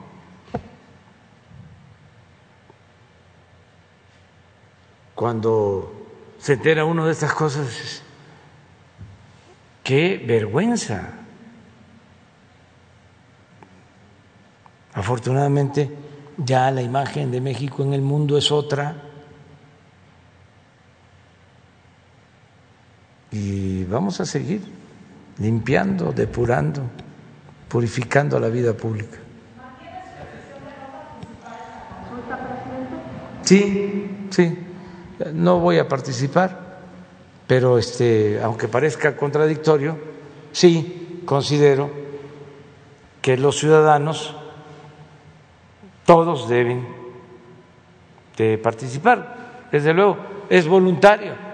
Cuando 5.15 5.93
se 6.37 6.53
entera 6.53 6.83
uno 6.83 7.05
de 7.05 7.13
estas 7.13 7.33
cosas, 7.33 8.03
qué 9.83 10.23
vergüenza. 10.27 11.13
Afortunadamente 14.93 15.89
ya 16.37 16.69
la 16.71 16.81
imagen 16.81 17.31
de 17.31 17.41
México 17.41 17.83
en 17.83 17.93
el 17.93 18.01
mundo 18.01 18.37
es 18.37 18.51
otra 18.51 19.01
y 23.31 23.83
vamos 23.85 24.19
a 24.19 24.25
seguir 24.25 24.61
limpiando, 25.37 26.11
depurando, 26.11 26.81
purificando 27.67 28.39
la 28.39 28.47
vida 28.47 28.73
pública. 28.73 29.17
Sí, 33.43 34.27
sí 34.29 34.64
no 35.33 35.59
voy 35.59 35.79
a 35.79 35.87
participar, 35.87 36.79
pero 37.47 37.77
este, 37.77 38.41
aunque 38.41 38.67
parezca 38.67 39.15
contradictorio, 39.15 39.97
sí 40.51 41.21
considero 41.25 41.89
que 43.21 43.37
los 43.37 43.57
ciudadanos 43.57 44.35
todos 46.05 46.47
deben 46.47 46.87
de 48.37 48.57
participar. 48.57 49.67
Desde 49.71 49.93
luego, 49.93 50.17
es 50.49 50.67
voluntario. 50.67 51.45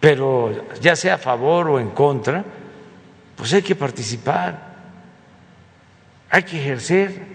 pero 0.00 0.50
ya 0.80 0.96
sea 0.96 1.14
a 1.14 1.18
favor 1.18 1.68
o 1.68 1.78
en 1.78 1.90
contra, 1.90 2.42
pues 3.36 3.52
hay 3.52 3.60
que 3.60 3.76
participar, 3.76 4.58
hay 6.30 6.42
que 6.42 6.58
ejercer 6.58 7.29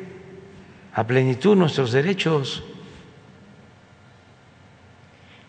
a 0.95 1.05
plenitud 1.05 1.57
nuestros 1.57 1.91
derechos. 1.91 2.63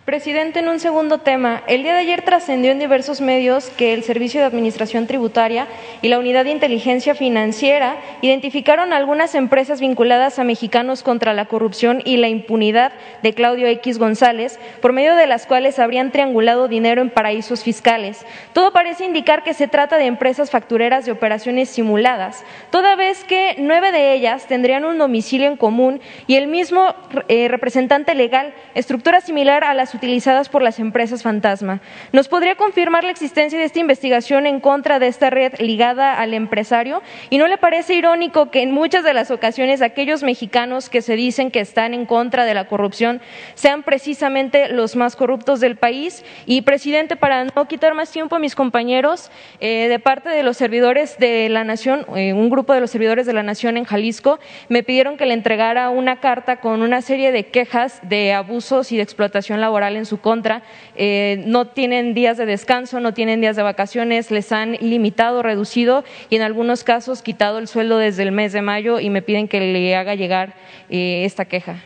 Presidente, 0.07 0.61
en 0.61 0.69
un 0.69 0.79
segundo 0.79 1.19
tema, 1.19 1.65
el 1.67 1.83
día 1.83 1.93
de 1.95 1.99
ayer 1.99 2.23
trascendió 2.23 2.71
en 2.71 2.79
diversos 2.79 3.21
medios 3.21 3.71
que 3.71 3.93
el 3.93 4.05
Servicio 4.05 4.39
de 4.39 4.47
Administración 4.47 5.09
Tributaria 5.09 5.67
y 6.01 6.07
la 6.07 6.21
Unidad 6.21 6.45
de 6.45 6.53
Inteligencia 6.53 7.17
Financiera 7.17 7.97
identificaron 8.21 8.93
algunas 8.93 9.35
empresas 9.35 9.81
vinculadas 9.81 10.39
a 10.39 10.45
mexicanos 10.45 11.03
contra 11.03 11.35
la 11.35 11.47
corrupción 11.47 12.03
y 12.05 12.19
la 12.19 12.29
impunidad 12.29 12.93
de 13.25 13.35
Claudio 13.35 13.67
X 13.67 13.99
González, 13.99 14.61
por 14.81 14.93
medio 14.93 15.17
de 15.17 15.27
las 15.27 15.45
cuales 15.45 15.81
habrían 15.81 16.13
triangulado 16.13 16.69
dinero 16.69 17.03
en 17.03 17.11
paraísos 17.11 17.65
fiscales. 17.65 18.25
Todo 18.53 18.73
parece 18.73 19.07
indicar 19.07 19.43
que 19.43 19.55
se 19.55 19.67
trata 19.67 19.99
de 19.99 20.07
empresas 20.07 20.53
factureras 20.53 21.05
de 21.05 21.11
operaciones 21.11 21.69
simuladas, 21.69 22.45
toda 22.71 22.95
vez 22.95 23.25
que 23.25 23.57
nueve 23.59 23.91
de 23.91 24.13
ellas 24.13 24.47
tendrían 24.47 24.85
un 24.85 24.99
domicilio 24.99 25.49
en 25.49 25.57
común 25.57 26.01
y 26.29 26.37
el 26.37 26.47
mismo 26.47 26.95
eh, 27.27 27.49
representante 27.49 28.15
legal, 28.15 28.55
estructura 28.77 29.21
similar 29.21 29.65
a 29.65 29.75
las 29.75 29.96
utilizadas 29.97 30.49
por 30.49 30.63
las 30.63 30.79
empresas 30.79 31.23
fantasma. 31.23 31.81
¿Nos 32.13 32.29
podría 32.29 32.55
confirmar 32.55 33.05
la 33.05 33.11
existencia 33.11 33.59
de 33.59 33.65
esta 33.65 33.81
investigación 33.81 34.47
en 34.47 34.61
contra 34.61 34.99
de 34.99 35.09
esta 35.09 35.31
red 35.31 35.55
ligada 35.59 36.21
al 36.21 36.35
empresario? 36.35 37.03
¿Y 37.31 37.39
no 37.39 37.49
le 37.49 37.59
parece 37.59 37.95
irónico 37.95 38.51
que 38.51 38.63
en 38.63 38.71
muchas 38.71 39.05
de 39.05 39.15
las 39.15 39.31
ocasiones 39.31 39.83
aquellos 39.83 40.23
mexicanos 40.23 40.89
que 40.89 41.03
se 41.03 41.17
dicen 41.17 41.51
que 41.51 41.61
están 41.61 41.95
en 41.95 42.07
contra 42.07 42.45
de 42.45 42.55
la 42.55 42.69
corrupción 42.69 43.21
sean 43.55 43.83
precisamente 43.83 44.69
los 44.69 44.97
más 44.97 45.17
corruptos 45.17 45.61
del 45.61 45.77
país? 45.77 46.25
Y, 46.47 46.63
presidente, 46.63 47.17
para 47.17 47.45
no 47.45 47.69
quitar 47.69 47.95
más 47.95 48.11
tiempo 48.11 48.37
a 48.37 48.39
mis 48.39 48.55
compañeros, 48.55 49.31
eh, 49.61 49.89
de 49.89 49.99
parte 49.99 50.29
de 50.29 50.43
los 50.43 50.57
servidores 50.57 51.19
de 51.19 51.49
la 51.49 51.65
Nación, 51.65 52.07
eh, 52.15 52.33
un 52.33 52.51
grupo 52.51 52.73
de 52.73 52.81
los 52.81 52.91
servidores 52.91 53.27
de 53.27 53.33
la 53.33 53.43
Nación 53.43 53.77
en 53.77 53.85
Jalisco, 53.85 54.39
me 54.69 54.83
pidieron 54.83 55.17
que 55.17 55.27
le 55.27 55.35
entregara 55.35 55.91
una 55.91 56.21
carta 56.21 56.57
con 56.57 56.83
una 56.83 57.01
serie 57.01 57.33
de 57.33 57.47
quejas 57.47 58.01
de 58.03 58.35
abusos 58.35 58.93
y 58.93 58.97
de 58.97 59.03
explotación 59.03 59.61
laboral 59.61 59.86
en 59.95 60.07
su 60.07 60.19
contra, 60.19 60.63
eh, 60.97 61.45
no 61.47 61.69
tienen 61.69 62.15
días 62.15 62.37
de 62.37 62.47
descanso, 62.47 62.99
no 62.99 63.15
tienen 63.15 63.41
días 63.41 63.55
de 63.55 63.63
vacaciones, 63.63 64.31
les 64.31 64.51
han 64.51 64.73
limitado, 64.81 65.43
reducido 65.43 66.03
y 66.31 66.37
en 66.37 66.43
algunos 66.43 66.83
casos 66.83 67.23
quitado 67.23 67.59
el 67.59 67.69
sueldo 67.69 67.99
desde 67.99 68.23
el 68.23 68.33
mes 68.33 68.53
de 68.53 68.63
mayo 68.63 68.99
y 68.99 69.11
me 69.11 69.23
piden 69.23 69.47
que 69.47 69.61
le 69.61 69.95
haga 69.95 70.15
llegar 70.15 70.55
eh, 70.89 71.25
esta 71.25 71.45
queja. 71.45 71.83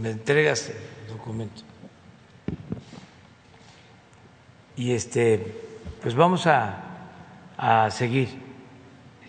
Me 0.00 0.10
entregas 0.10 0.70
el 0.70 1.08
documento. 1.08 1.62
Y 4.76 4.92
este, 4.92 5.40
pues 6.02 6.14
vamos 6.14 6.46
a, 6.46 6.82
a 7.56 7.90
seguir 7.90 8.28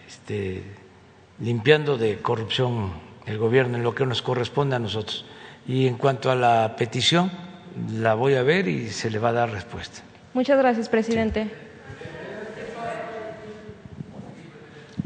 este, 0.07 0.63
limpiando 1.39 1.97
de 1.97 2.17
corrupción 2.17 2.91
el 3.25 3.37
gobierno 3.37 3.77
en 3.77 3.83
lo 3.83 3.93
que 3.93 4.05
nos 4.05 4.21
corresponde 4.21 4.75
a 4.75 4.79
nosotros. 4.79 5.25
Y 5.67 5.87
en 5.87 5.97
cuanto 5.97 6.31
a 6.31 6.35
la 6.35 6.75
petición, 6.77 7.29
la 7.91 8.13
voy 8.13 8.35
a 8.35 8.43
ver 8.43 8.67
y 8.67 8.89
se 8.89 9.09
le 9.09 9.19
va 9.19 9.29
a 9.29 9.33
dar 9.33 9.51
respuesta. 9.51 10.01
Muchas 10.33 10.57
gracias, 10.57 10.87
presidente. 10.87 11.51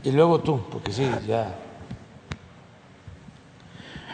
Y 0.03 0.11
luego 0.11 0.39
tú, 0.41 0.61
porque 0.71 0.91
sí, 0.91 1.09
ya. 1.27 1.55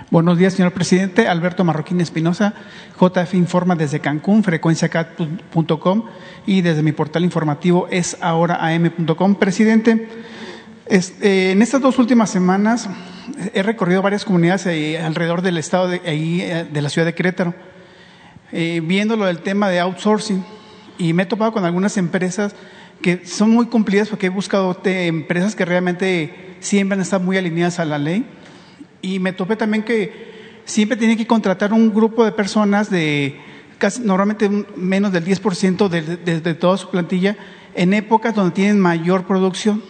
Buenos 0.09 0.37
días, 0.37 0.53
señor 0.53 0.71
presidente. 0.71 1.27
Alberto 1.27 1.65
Marroquín 1.65 1.99
Espinosa, 1.99 2.53
JF 2.99 3.33
Informa 3.33 3.75
desde 3.75 3.99
Cancún, 3.99 4.41
frecuenciacat.com 4.41 6.03
y 6.45 6.61
desde 6.61 6.81
mi 6.81 6.93
portal 6.93 7.25
informativo 7.25 7.87
es 7.91 8.17
ahoraam.com. 8.21 9.35
Presidente, 9.35 10.07
eh, 10.89 11.51
en 11.51 11.61
estas 11.61 11.81
dos 11.81 11.99
últimas 11.99 12.29
semanas 12.29 12.89
he 13.53 13.61
recorrido 13.61 14.01
varias 14.01 14.23
comunidades 14.23 14.65
alrededor 15.01 15.41
del 15.41 15.57
estado 15.57 15.89
de, 15.89 16.01
eh, 16.05 16.65
de 16.71 16.81
la 16.81 16.89
ciudad 16.89 17.05
de 17.05 17.13
Querétaro, 17.13 17.53
eh, 18.53 18.81
viendo 18.83 19.17
lo 19.17 19.25
del 19.25 19.39
tema 19.39 19.69
de 19.69 19.81
outsourcing 19.81 20.45
y 20.97 21.11
me 21.11 21.23
he 21.23 21.25
topado 21.25 21.51
con 21.51 21.65
algunas 21.65 21.97
empresas 21.97 22.55
que 23.01 23.25
son 23.25 23.51
muy 23.51 23.65
cumplidas 23.65 24.07
porque 24.07 24.27
he 24.27 24.29
buscado 24.29 24.79
empresas 24.85 25.55
que 25.55 25.65
realmente 25.65 26.55
siempre 26.61 26.99
están 27.01 27.25
muy 27.25 27.37
alineadas 27.37 27.79
a 27.79 27.85
la 27.85 27.97
ley. 27.97 28.25
Y 29.01 29.19
me 29.19 29.33
topé 29.33 29.55
también 29.55 29.83
que 29.83 30.61
siempre 30.65 30.97
tienen 30.97 31.17
que 31.17 31.27
contratar 31.27 31.73
un 31.73 31.93
grupo 31.93 32.23
de 32.23 32.31
personas 32.31 32.89
de 32.89 33.39
casi 33.77 34.01
normalmente 34.01 34.49
menos 34.75 35.11
del 35.11 35.25
10% 35.25 35.89
de, 35.89 36.39
de 36.39 36.53
toda 36.55 36.77
su 36.77 36.89
plantilla 36.89 37.37
en 37.75 37.93
épocas 37.93 38.33
donde 38.33 38.55
tienen 38.55 38.79
mayor 38.79 39.27
producción 39.27 39.83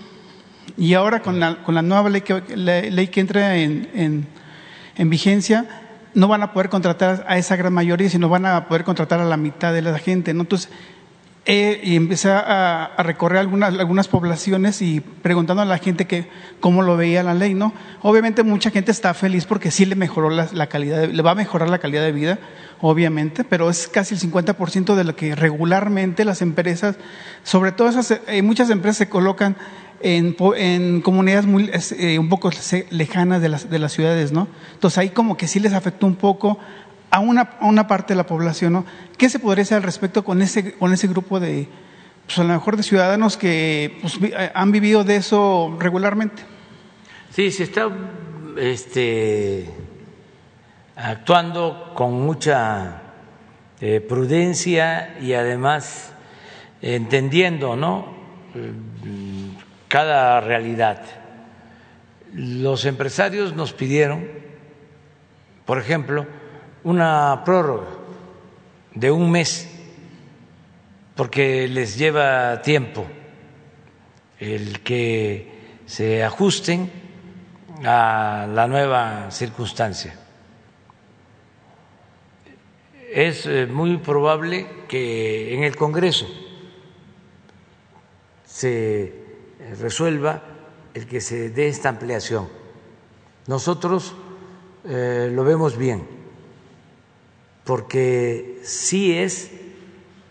y 0.75 0.93
ahora 0.93 1.21
con 1.21 1.39
la, 1.39 1.63
con 1.63 1.75
la 1.75 1.81
nueva 1.81 2.09
ley 2.09 2.21
que, 2.21 2.41
ley 2.55 3.07
que 3.07 3.19
entra 3.19 3.55
en, 3.57 4.27
en, 4.95 5.09
vigencia, 5.09 5.65
no 6.13 6.27
van 6.27 6.43
a 6.43 6.53
poder 6.53 6.69
contratar 6.69 7.25
a 7.27 7.37
esa 7.37 7.55
gran 7.55 7.73
mayoría, 7.73 8.09
sino 8.09 8.29
van 8.29 8.45
a 8.45 8.67
poder 8.67 8.83
contratar 8.83 9.19
a 9.19 9.25
la 9.25 9.37
mitad 9.37 9.73
de 9.73 9.81
la 9.81 9.97
gente. 9.99 10.31
Entonces, 10.31 10.69
y 11.49 11.95
empecé 11.95 12.29
a, 12.29 12.91
recorrer 12.97 13.39
algunas, 13.39 13.73
algunas 13.79 14.09
poblaciones 14.09 14.81
y 14.81 14.99
preguntando 14.99 15.61
a 15.61 15.65
la 15.65 15.77
gente 15.77 16.05
que 16.05 16.27
cómo 16.59 16.81
lo 16.81 16.97
veía 16.97 17.23
la 17.23 17.33
ley, 17.33 17.53
¿no? 17.53 17.73
Obviamente 18.01 18.43
mucha 18.43 18.69
gente 18.69 18.91
está 18.91 19.13
feliz 19.13 19.45
porque 19.45 19.71
sí 19.71 19.85
le 19.85 19.95
mejoró 19.95 20.29
la, 20.29 20.67
calidad, 20.67 21.07
le 21.07 21.21
va 21.21 21.31
a 21.31 21.35
mejorar 21.35 21.69
la 21.69 21.79
calidad 21.79 22.01
de 22.01 22.11
vida, 22.11 22.39
obviamente, 22.81 23.45
pero 23.45 23.69
es 23.69 23.87
casi 23.87 24.15
el 24.15 24.19
50% 24.19 24.95
de 24.95 25.03
lo 25.05 25.15
que 25.15 25.35
regularmente 25.35 26.25
las 26.25 26.41
empresas, 26.41 26.97
sobre 27.43 27.71
todo 27.71 27.87
esas, 27.87 28.19
eh, 28.27 28.41
muchas 28.41 28.69
empresas 28.69 28.97
se 28.97 29.09
colocan 29.09 29.55
en, 30.01 30.35
en 30.57 31.01
comunidades 31.01 31.45
muy, 31.45 31.71
eh, 31.97 32.19
un 32.19 32.29
poco 32.29 32.49
lejanas 32.89 33.41
de 33.41 33.49
las, 33.49 33.69
de 33.69 33.79
las 33.79 33.93
ciudades, 33.93 34.31
¿no? 34.31 34.47
Entonces 34.73 34.97
ahí 34.97 35.09
como 35.09 35.37
que 35.37 35.47
sí 35.47 35.59
les 35.59 35.73
afectó 35.73 36.05
un 36.05 36.15
poco 36.15 36.59
a 37.09 37.19
una, 37.19 37.41
a 37.59 37.65
una 37.65 37.87
parte 37.87 38.13
de 38.13 38.17
la 38.17 38.25
población, 38.25 38.73
¿no? 38.73 38.85
¿Qué 39.17 39.29
se 39.29 39.39
podría 39.39 39.63
hacer 39.63 39.77
al 39.77 39.83
respecto 39.83 40.23
con 40.23 40.41
ese, 40.41 40.73
con 40.73 40.93
ese 40.93 41.07
grupo 41.07 41.39
de, 41.39 41.67
pues 42.25 42.37
a 42.39 42.43
lo 42.43 42.49
mejor 42.49 42.77
de 42.77 42.83
ciudadanos 42.83 43.37
que 43.37 43.97
pues, 44.01 44.19
eh, 44.21 44.51
han 44.53 44.71
vivido 44.71 45.03
de 45.03 45.15
eso 45.17 45.75
regularmente? 45.79 46.43
Sí, 47.31 47.51
se 47.51 47.63
está 47.63 47.89
este, 48.57 49.69
actuando 50.95 51.93
con 51.95 52.13
mucha 52.13 53.01
eh, 53.79 54.01
prudencia 54.01 55.17
y 55.21 55.33
además 55.33 56.11
entendiendo, 56.81 57.75
¿no? 57.75 58.15
Cada 59.87 60.41
realidad. 60.41 61.01
Los 62.33 62.85
empresarios 62.85 63.55
nos 63.55 63.73
pidieron, 63.73 64.27
por 65.65 65.79
ejemplo, 65.79 66.25
una 66.83 67.41
prórroga 67.45 67.87
de 68.93 69.11
un 69.11 69.31
mes, 69.31 69.69
porque 71.15 71.67
les 71.67 71.97
lleva 71.97 72.61
tiempo 72.61 73.05
el 74.39 74.81
que 74.81 75.81
se 75.85 76.23
ajusten 76.23 76.91
a 77.83 78.47
la 78.53 78.67
nueva 78.67 79.31
circunstancia. 79.31 80.15
Es 83.11 83.45
eh, 83.45 83.65
muy 83.65 83.97
probable 83.97 84.67
que 84.87 85.55
en 85.55 85.63
el 85.63 85.75
Congreso 85.75 86.27
se 88.45 89.26
resuelva 89.79 90.41
el 90.93 91.07
que 91.07 91.21
se 91.21 91.49
dé 91.49 91.67
esta 91.67 91.89
ampliación. 91.89 92.49
Nosotros 93.47 94.15
eh, 94.83 95.29
lo 95.31 95.43
vemos 95.43 95.77
bien, 95.77 96.07
porque 97.63 98.59
sí 98.63 99.17
es 99.17 99.51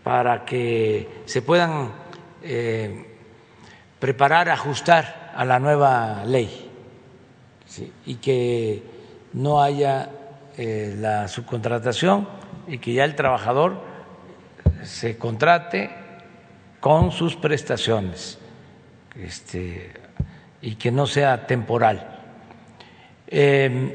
para 0.03 0.45
que 0.45 1.21
se 1.25 1.41
puedan 1.41 1.91
eh, 2.43 3.17
preparar, 3.99 4.49
ajustar 4.49 5.31
a 5.35 5.45
la 5.45 5.59
nueva 5.59 6.23
ley 6.25 6.71
y 8.05 8.15
que 8.15 8.83
no 9.33 9.61
haya 9.61 10.09
eh, 10.57 10.95
la 10.97 11.27
subcontratación 11.27 12.27
y 12.67 12.79
que 12.79 12.93
ya 12.93 13.03
el 13.03 13.15
trabajador 13.15 13.81
se 14.83 15.17
contrate 15.17 15.91
con 16.79 17.11
sus 17.11 17.35
prestaciones 17.35 18.39
este, 19.21 19.91
y 20.61 20.75
que 20.75 20.91
no 20.91 21.07
sea 21.07 21.47
temporal. 21.47 22.15
Em, 23.27 23.93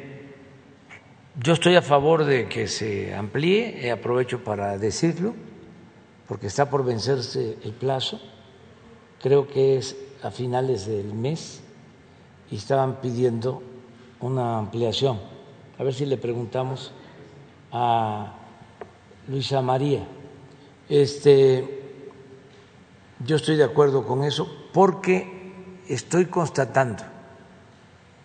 yo 1.40 1.54
estoy 1.54 1.76
a 1.76 1.82
favor 1.82 2.24
de 2.24 2.48
que 2.48 2.68
se 2.68 3.14
amplíe, 3.14 3.90
aprovecho 3.90 4.44
para 4.44 4.76
decirlo, 4.78 5.34
porque 6.28 6.46
está 6.46 6.68
por 6.68 6.84
vencerse 6.84 7.58
el 7.64 7.72
plazo, 7.72 8.20
creo 9.20 9.48
que 9.48 9.76
es 9.78 9.96
a 10.22 10.30
finales 10.30 10.86
del 10.86 11.14
mes, 11.14 11.62
y 12.50 12.56
estaban 12.56 13.00
pidiendo 13.00 13.62
una 14.20 14.58
ampliación. 14.58 15.18
A 15.78 15.84
ver 15.84 15.94
si 15.94 16.04
le 16.04 16.18
preguntamos 16.18 16.92
a 17.72 18.34
Luisa 19.26 19.62
María. 19.62 20.06
Este, 20.88 21.80
yo 23.24 23.36
estoy 23.36 23.56
de 23.56 23.64
acuerdo 23.64 24.06
con 24.06 24.22
eso 24.22 24.61
porque 24.72 25.52
estoy 25.88 26.26
constatando 26.26 27.04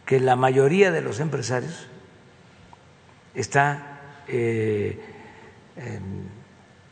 que 0.06 0.20
la 0.20 0.36
mayoría 0.36 0.92
de 0.92 1.02
los 1.02 1.20
empresarios 1.20 1.88
está 3.36 4.00
eh, 4.28 5.00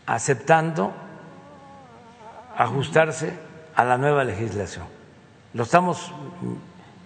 aceptando 0.06 0.94
ajustarse 2.58 3.34
a 3.76 3.84
la 3.84 3.98
nueva 3.98 4.24
legislación. 4.24 4.86
Lo 5.54 5.64
estamos 5.64 6.12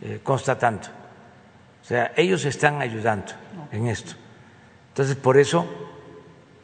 eh, 0.01 0.19
constatando. 0.23 0.87
O 1.81 1.85
sea, 1.85 2.11
ellos 2.15 2.45
están 2.45 2.81
ayudando 2.81 3.33
en 3.71 3.87
esto. 3.87 4.13
Entonces, 4.89 5.15
por 5.15 5.37
eso 5.37 5.65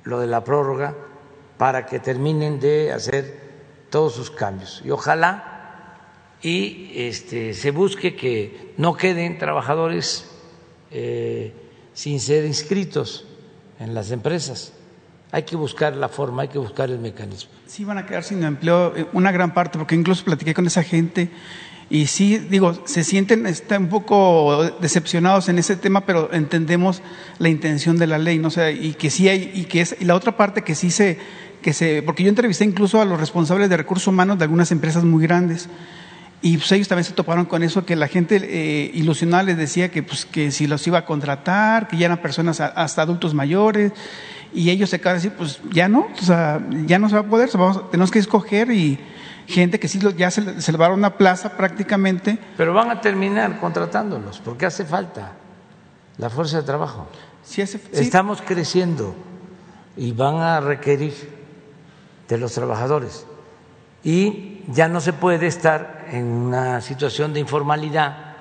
lo 0.04 0.20
de 0.20 0.28
la 0.28 0.44
prórroga, 0.44 0.94
para 1.58 1.86
que 1.86 2.00
terminen 2.00 2.60
de 2.60 2.92
hacer 2.92 3.40
todos 3.90 4.14
sus 4.14 4.30
cambios. 4.30 4.82
Y 4.84 4.92
ojalá 4.92 5.55
y 6.46 6.92
este, 6.94 7.56
se 7.56 7.72
busque 7.72 8.16
que 8.16 8.74
no 8.78 8.96
queden 8.96 9.40
trabajadores 9.40 10.30
eh, 10.92 11.52
sin 11.96 12.20
ser 12.20 12.46
inscritos 12.46 13.26
en 13.80 13.96
las 13.96 14.12
empresas. 14.12 14.72
Hay 15.32 15.42
que 15.42 15.56
buscar 15.56 15.96
la 15.96 16.08
forma, 16.08 16.44
hay 16.44 16.50
que 16.50 16.60
buscar 16.60 16.92
el 16.92 17.00
mecanismo. 17.00 17.50
Sí, 17.66 17.84
van 17.84 17.98
a 17.98 18.06
quedar 18.06 18.24
sin 18.24 18.44
empleo 18.44 18.96
eh, 18.96 19.08
una 19.14 19.32
gran 19.32 19.56
parte, 19.56 19.80
porque 19.80 19.96
incluso 19.96 20.24
platiqué 20.24 20.54
con 20.54 20.68
esa 20.68 20.84
gente 20.84 21.32
y 21.90 22.06
sí, 22.06 22.38
digo, 22.38 22.80
se 22.86 23.04
sienten 23.04 23.48
están 23.48 23.84
un 23.84 23.90
poco 23.90 24.70
decepcionados 24.80 25.50
en 25.50 25.58
ese 25.58 25.76
tema, 25.76 26.06
pero 26.06 26.32
entendemos 26.32 27.02
la 27.40 27.50
intención 27.50 27.98
de 27.98 28.06
la 28.06 28.20
ley, 28.20 28.38
¿no? 28.38 28.52
sé 28.52 28.74
y 28.74 28.94
que 28.94 29.10
sí 29.10 29.30
hay, 29.30 29.52
y 29.52 29.64
que 29.64 29.82
es, 29.82 29.96
y 30.00 30.06
la 30.06 30.14
otra 30.14 30.38
parte 30.38 30.62
que 30.62 30.76
sí 30.76 30.92
se, 30.92 31.18
que 31.64 31.74
se, 31.74 32.04
porque 32.04 32.22
yo 32.22 32.30
entrevisté 32.30 32.66
incluso 32.66 33.02
a 33.02 33.06
los 33.06 33.20
responsables 33.20 33.68
de 33.68 33.78
recursos 33.78 34.06
humanos 34.06 34.38
de 34.38 34.44
algunas 34.44 34.72
empresas 34.72 35.04
muy 35.04 35.24
grandes. 35.24 35.70
Y 36.46 36.58
pues 36.58 36.72
ellos 36.74 36.88
también 36.88 37.06
se 37.06 37.14
toparon 37.14 37.46
con 37.46 37.64
eso, 37.64 37.88
que 37.88 37.96
la 37.96 38.08
gente 38.08 38.40
eh, 38.40 38.92
ilusionada 38.94 39.42
les 39.42 39.58
decía 39.58 39.90
que, 39.90 40.04
pues, 40.04 40.26
que 40.26 40.52
si 40.52 40.68
los 40.68 40.86
iba 40.86 41.00
a 41.00 41.04
contratar, 41.04 41.88
que 41.88 41.98
ya 41.98 42.06
eran 42.06 42.20
personas 42.20 42.62
hasta 42.62 43.02
adultos 43.02 43.34
mayores, 43.34 43.94
y 44.54 44.70
ellos 44.70 44.92
se 44.92 44.98
acaban 44.98 45.18
de 45.18 45.24
decir, 45.24 45.36
pues 45.36 45.60
ya 45.72 45.90
no, 45.90 46.08
o 46.14 46.24
sea, 46.24 46.64
ya 46.86 47.00
no 47.00 47.10
se 47.10 47.16
va 47.16 47.22
a 47.22 47.26
poder, 47.28 47.50
vamos, 47.58 47.90
tenemos 47.90 48.12
que 48.12 48.20
escoger 48.20 48.70
y 48.70 49.00
gente 49.48 49.80
que 49.80 49.88
sí 49.88 50.00
ya 50.16 50.30
se, 50.30 50.62
se 50.62 50.72
a 50.72 50.90
una 50.90 51.18
plaza 51.18 51.58
prácticamente. 51.58 52.38
Pero 52.58 52.76
van 52.76 52.92
a 52.92 53.02
terminar 53.02 53.60
contratándolos, 53.60 54.40
porque 54.46 54.68
hace 54.68 54.86
falta 54.86 55.32
la 56.20 56.30
fuerza 56.30 56.58
de 56.58 56.64
trabajo. 56.64 57.08
Sí 57.44 57.64
hace, 57.64 57.82
Estamos 57.92 58.44
creciendo 58.44 59.16
y 59.98 60.12
van 60.12 60.36
a 60.36 60.60
requerir 60.60 61.16
de 62.30 62.38
los 62.38 62.54
trabajadores. 62.54 63.26
Y 64.04 64.55
ya 64.68 64.88
no 64.88 65.02
se 65.02 65.14
puede 65.14 65.48
estar 65.48 66.06
en 66.12 66.26
una 66.26 66.82
situación 66.82 67.34
de 67.34 67.40
informalidad, 67.40 68.36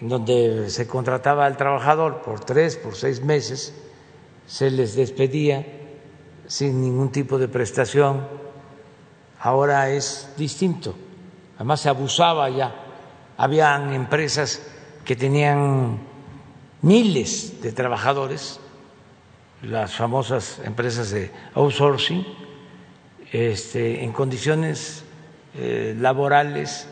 en 0.00 0.08
donde 0.08 0.70
se 0.70 0.86
contrataba 0.86 1.46
al 1.46 1.56
trabajador 1.56 2.22
por 2.22 2.44
tres, 2.44 2.76
por 2.76 2.94
seis 2.94 3.22
meses, 3.22 3.74
se 4.46 4.70
les 4.70 4.94
despedía 4.94 5.66
sin 6.46 6.80
ningún 6.80 7.10
tipo 7.10 7.38
de 7.38 7.48
prestación 7.48 8.38
ahora 9.40 9.90
es 9.90 10.32
distinto. 10.36 10.94
Además 11.56 11.80
se 11.80 11.88
abusaba 11.88 12.48
ya. 12.50 12.74
Habían 13.36 13.92
empresas 13.92 14.62
que 15.04 15.16
tenían 15.16 15.98
miles 16.82 17.60
de 17.62 17.72
trabajadores, 17.72 18.60
las 19.62 19.94
famosas 19.94 20.60
empresas 20.64 21.10
de 21.10 21.30
outsourcing, 21.54 22.24
este, 23.32 24.04
en 24.04 24.12
condiciones 24.12 25.04
eh, 25.54 25.94
laborales 25.98 26.88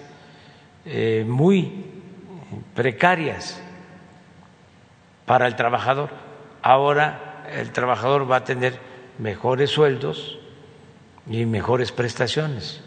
eh, 0.85 1.25
muy 1.27 1.85
precarias 2.75 3.61
para 5.25 5.47
el 5.47 5.57
trabajador. 5.57 6.11
Ahora 6.63 7.45
el 7.53 7.71
trabajador 7.73 8.31
va 8.31 8.37
a 8.37 8.45
tener 8.45 8.79
mejores 9.19 9.71
sueldos, 9.71 10.39
y 11.29 11.45
mejores 11.45 11.93
prestaciones. 11.93 12.81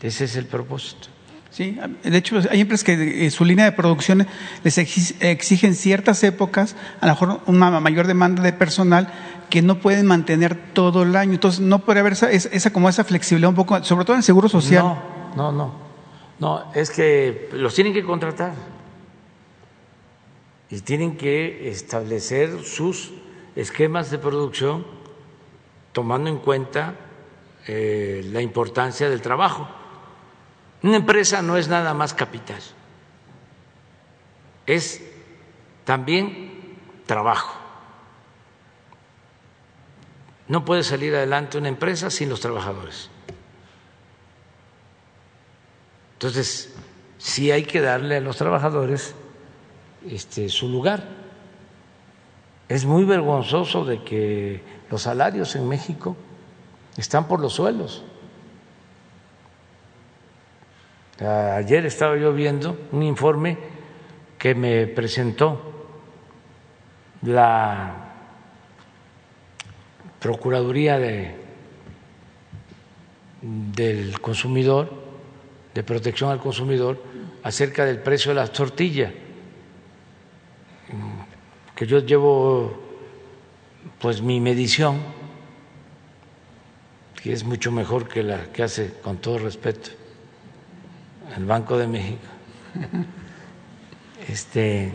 Ese 0.00 0.24
es 0.24 0.36
el 0.36 0.46
propósito. 0.46 1.08
Sí, 1.50 1.78
de 2.02 2.16
hecho 2.16 2.40
hay 2.50 2.62
empresas 2.62 2.82
que 2.82 3.26
eh, 3.26 3.30
su 3.30 3.44
línea 3.44 3.66
de 3.66 3.72
producción 3.72 4.26
les 4.64 4.78
exigen 4.78 5.74
ciertas 5.74 6.24
épocas, 6.24 6.76
a 7.00 7.06
lo 7.06 7.12
mejor 7.12 7.40
una 7.46 7.78
mayor 7.78 8.06
demanda 8.06 8.42
de 8.42 8.54
personal 8.54 9.12
que 9.52 9.60
no 9.60 9.80
pueden 9.80 10.06
mantener 10.06 10.72
todo 10.72 11.02
el 11.02 11.14
año. 11.14 11.34
Entonces 11.34 11.60
no 11.60 11.80
puede 11.80 12.00
haber 12.00 12.14
esa, 12.14 12.72
como 12.72 12.88
esa 12.88 13.04
flexibilidad 13.04 13.50
un 13.50 13.54
poco, 13.54 13.84
sobre 13.84 14.06
todo 14.06 14.14
en 14.14 14.20
el 14.20 14.24
seguro 14.24 14.48
social. 14.48 14.82
No, 15.36 15.52
no, 15.52 15.52
no. 15.52 15.72
No, 16.38 16.72
es 16.72 16.88
que 16.88 17.50
los 17.52 17.74
tienen 17.74 17.92
que 17.92 18.02
contratar 18.02 18.54
y 20.70 20.80
tienen 20.80 21.18
que 21.18 21.68
establecer 21.68 22.64
sus 22.64 23.12
esquemas 23.54 24.10
de 24.10 24.16
producción 24.16 24.86
tomando 25.92 26.30
en 26.30 26.38
cuenta 26.38 26.94
eh, 27.66 28.26
la 28.32 28.40
importancia 28.40 29.10
del 29.10 29.20
trabajo. 29.20 29.68
Una 30.82 30.96
empresa 30.96 31.42
no 31.42 31.58
es 31.58 31.68
nada 31.68 31.92
más 31.92 32.14
capital, 32.14 32.62
es 34.64 35.02
también 35.84 36.78
trabajo. 37.04 37.61
No 40.48 40.64
puede 40.64 40.82
salir 40.82 41.14
adelante 41.14 41.58
una 41.58 41.68
empresa 41.68 42.10
sin 42.10 42.28
los 42.28 42.40
trabajadores. 42.40 43.10
Entonces, 46.14 46.74
sí 47.18 47.50
hay 47.50 47.64
que 47.64 47.80
darle 47.80 48.16
a 48.16 48.20
los 48.20 48.36
trabajadores 48.36 49.14
este, 50.08 50.48
su 50.48 50.68
lugar. 50.68 51.04
Es 52.68 52.84
muy 52.84 53.04
vergonzoso 53.04 53.84
de 53.84 54.02
que 54.02 54.62
los 54.90 55.02
salarios 55.02 55.56
en 55.56 55.68
México 55.68 56.16
están 56.96 57.28
por 57.28 57.40
los 57.40 57.54
suelos. 57.54 58.04
Ayer 61.20 61.86
estaba 61.86 62.16
yo 62.16 62.32
viendo 62.32 62.76
un 62.90 63.02
informe 63.02 63.58
que 64.38 64.54
me 64.54 64.86
presentó 64.88 65.86
la 67.22 68.01
Procuraduría 70.22 70.98
de, 70.98 71.34
del 73.42 74.20
Consumidor, 74.20 74.92
de 75.74 75.82
Protección 75.82 76.30
al 76.30 76.38
Consumidor, 76.38 77.02
acerca 77.42 77.84
del 77.84 77.98
precio 77.98 78.30
de 78.30 78.36
las 78.36 78.52
tortillas, 78.52 79.12
que 81.74 81.86
yo 81.86 81.98
llevo 81.98 82.80
pues 83.98 84.22
mi 84.22 84.40
medición 84.40 85.00
que 87.22 87.32
es 87.32 87.44
mucho 87.44 87.70
mejor 87.70 88.08
que 88.08 88.22
la 88.22 88.46
que 88.52 88.64
hace, 88.64 88.94
con 89.00 89.18
todo 89.18 89.38
respeto, 89.38 89.90
el 91.36 91.44
Banco 91.44 91.78
de 91.78 91.86
México, 91.86 92.26
este, 94.28 94.92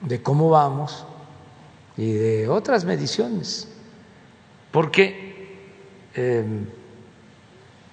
de 0.00 0.22
cómo 0.22 0.48
vamos 0.48 1.04
y 1.96 2.12
de 2.12 2.48
otras 2.48 2.86
mediciones, 2.86 3.68
porque 4.78 5.58
em, 6.14 6.64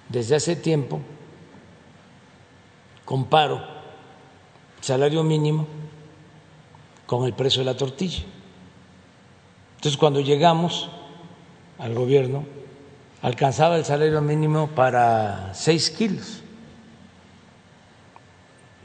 desde 0.08 0.36
hace 0.36 0.54
tiempo 0.54 1.00
comparo 3.04 3.60
salario 4.80 5.24
mínimo 5.24 5.66
con 7.04 7.26
el 7.26 7.32
precio 7.32 7.62
de 7.62 7.64
la 7.64 7.76
tortilla. 7.76 8.22
Entonces, 9.74 9.98
cuando 9.98 10.20
llegamos 10.20 10.88
al 11.78 11.92
gobierno, 11.92 12.46
alcanzaba 13.20 13.76
el 13.78 13.84
salario 13.84 14.22
mínimo 14.22 14.68
para 14.68 15.54
seis 15.54 15.90
kilos 15.90 16.40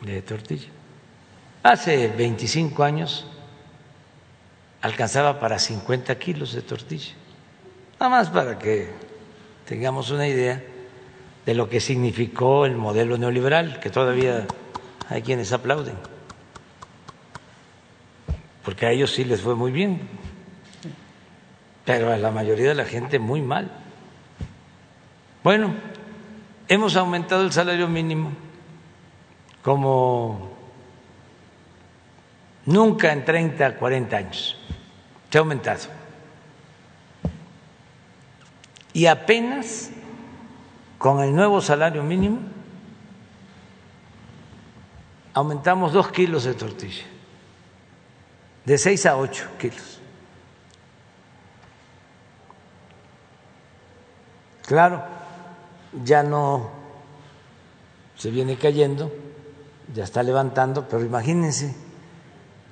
de 0.02 0.23
tortilla. 0.23 0.69
Hace 1.61 2.07
25 2.07 2.84
años 2.84 3.28
alcanzaba 4.82 5.40
para 5.40 5.60
50 5.60 6.18
kilos 6.18 6.53
de 6.53 6.64
tortilla. 6.64 7.20
Nada 8.02 8.10
más 8.10 8.30
para 8.32 8.57
que 8.57 8.90
tengamos 9.68 10.10
una 10.10 10.28
idea 10.28 10.60
de 11.45 11.53
lo 11.53 11.69
que 11.69 11.80
significó 11.80 12.65
el 12.65 12.76
modelo 12.76 13.15
neoliberal, 13.15 13.80
que 13.80 13.91
todavía 13.91 14.48
hay 15.07 15.22
quienes 15.22 15.53
aplauden, 15.53 15.94
porque 18.65 18.88
a 18.88 18.91
ellos 18.91 19.11
sí 19.11 19.23
les 19.23 19.41
fue 19.41 19.53
muy 19.53 19.72
bien, 19.72 20.02
pero 21.86 22.11
a 22.11 22.18
la 22.18 22.32
mayoría 22.32 22.69
de 22.69 22.73
la 22.73 22.86
gente 22.86 23.19
muy 23.19 23.40
mal. 23.40 23.69
Bueno, 25.44 25.72
hemos 26.69 26.95
aumentado 26.95 27.44
el 27.44 27.52
salario 27.52 27.88
mínimo 27.88 28.32
como 29.61 30.57
nunca 32.65 33.14
en 33.14 33.23
30, 33.23 33.78
40 33.78 34.18
años. 34.18 34.57
Se 35.30 35.38
ha 35.38 35.41
aumentado. 35.41 36.01
Y 38.93 39.05
apenas 39.05 39.89
con 40.97 41.22
el 41.22 41.34
nuevo 41.34 41.61
salario 41.61 42.03
mínimo 42.03 42.39
aumentamos 45.34 45.93
dos 45.93 46.09
kilos 46.09 46.43
de 46.43 46.53
tortilla, 46.53 47.05
de 48.65 48.77
seis 48.77 49.05
a 49.05 49.15
ocho 49.18 49.47
kilos. 49.57 49.99
Claro, 54.68 55.03
ya 56.03 56.23
no 56.23 56.69
se 58.15 58.30
viene 58.30 58.57
cayendo, 58.57 59.11
ya 59.93 60.03
está 60.03 60.23
levantando, 60.23 60.88
pero 60.88 61.03
imagínense, 61.03 61.76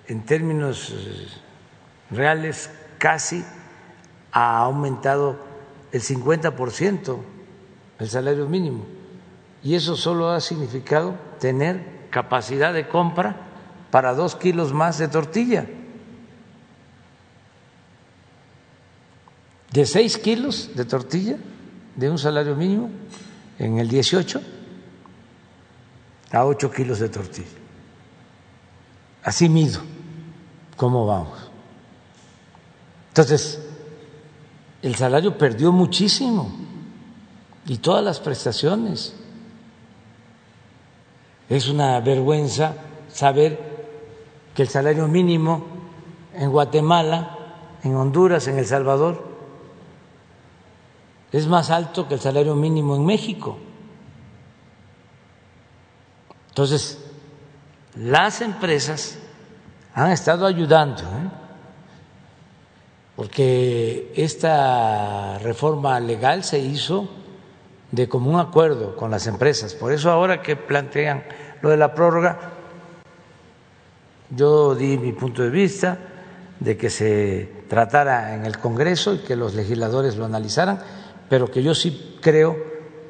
en 0.07 0.25
términos 0.25 0.91
eh, 0.91 1.27
reales 2.11 2.69
casi 2.97 3.43
ha 4.31 4.59
aumentado 4.59 5.48
el 5.91 6.02
50% 6.02 7.18
el 7.99 8.10
salario 8.10 8.48
mínimo. 8.48 8.86
Y 9.61 9.76
eso 9.76 9.95
solo 9.95 10.30
ha 10.30 10.40
significado 10.40 11.16
tener 11.40 12.07
capacidad 12.10 12.74
de 12.74 12.88
compra 12.88 13.36
para 13.91 14.14
dos 14.14 14.36
kilos 14.36 14.74
más 14.74 14.98
de 14.98 15.07
tortilla. 15.10 15.68
De 19.72 19.86
seis 19.86 20.18
kilos 20.18 20.72
de 20.76 20.86
tortilla 20.86 21.38
de 21.95 22.10
un 22.10 22.18
salario 22.18 22.56
mínimo 22.56 22.90
en 23.60 23.78
el 23.78 23.90
18 23.90 24.41
a 26.32 26.45
ocho 26.45 26.72
kilos 26.72 26.99
de 26.99 27.10
tortilla. 27.10 27.48
Así 29.24 29.49
mido 29.49 29.82
cómo 30.78 31.06
vamos. 31.06 31.52
Entonces, 33.10 33.60
el 34.81 34.95
salario 34.95 35.38
perdió 35.38 35.72
muchísimo 35.72 36.51
y 37.65 37.77
todas 37.77 38.03
las 38.03 38.19
prestaciones. 38.19 39.15
Es 41.49 41.68
una 41.68 41.99
vergüenza 41.99 42.76
saber 43.11 43.60
que 44.53 44.61
el 44.61 44.69
salario 44.69 45.07
mínimo 45.07 45.65
en 46.34 46.51
Guatemala, 46.51 47.38
en 47.84 47.95
Honduras, 47.95 48.47
en 48.47 48.57
El 48.57 48.65
Salvador, 48.65 49.27
es 51.31 51.47
más 51.47 51.69
alto 51.69 52.07
que 52.07 52.15
el 52.15 52.19
salario 52.19 52.56
mínimo 52.56 52.95
en 52.95 53.06
México. 53.06 53.57
Entonces, 56.49 56.99
las 57.95 58.41
empresas 58.41 59.18
han 59.93 60.11
estado 60.11 60.45
ayudando, 60.45 61.03
¿eh? 61.03 61.48
Porque 63.19 64.13
esta 64.15 65.39
reforma 65.39 65.99
legal 65.99 66.45
se 66.45 66.57
hizo 66.57 67.09
de 67.91 68.07
común 68.07 68.39
acuerdo 68.39 68.95
con 68.95 69.11
las 69.11 69.27
empresas. 69.27 69.73
Por 69.73 69.91
eso 69.91 70.09
ahora 70.09 70.41
que 70.41 70.55
plantean 70.55 71.25
lo 71.61 71.69
de 71.69 71.75
la 71.75 71.93
prórroga, 71.93 72.39
yo 74.29 74.73
di 74.73 74.97
mi 74.97 75.11
punto 75.11 75.43
de 75.43 75.49
vista 75.49 75.97
de 76.61 76.77
que 76.77 76.89
se 76.89 77.51
tratara 77.67 78.35
en 78.35 78.45
el 78.45 78.57
Congreso 78.57 79.15
y 79.15 79.17
que 79.17 79.35
los 79.35 79.53
legisladores 79.53 80.15
lo 80.15 80.23
analizaran, 80.23 80.79
pero 81.27 81.51
que 81.51 81.61
yo 81.61 81.75
sí 81.75 82.19
creo 82.21 82.55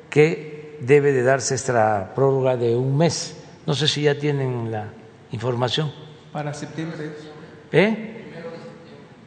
que 0.10 0.80
debe 0.82 1.12
de 1.12 1.22
darse 1.22 1.54
esta 1.54 2.16
prórroga 2.16 2.58
de 2.58 2.76
un 2.76 2.98
mes. 2.98 3.38
No 3.68 3.76
sé 3.76 3.88
si 3.88 4.02
ya 4.02 4.18
tienen 4.18 4.72
la 4.72 4.88
información. 5.32 5.92
Para 6.34 6.52
septiembre. 6.56 7.12
¿Eh? 7.72 8.09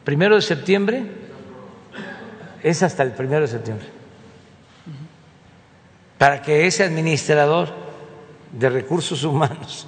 Primero 0.03 0.35
de 0.35 0.41
septiembre. 0.41 1.03
Es 2.61 2.81
hasta 2.81 3.03
el 3.03 3.11
primero 3.11 3.41
de 3.41 3.47
septiembre 3.47 4.03
para 6.23 6.41
que 6.41 6.65
ese 6.65 6.85
administrador 6.85 7.67
de 8.57 8.69
recursos 8.69 9.25
humanos 9.25 9.85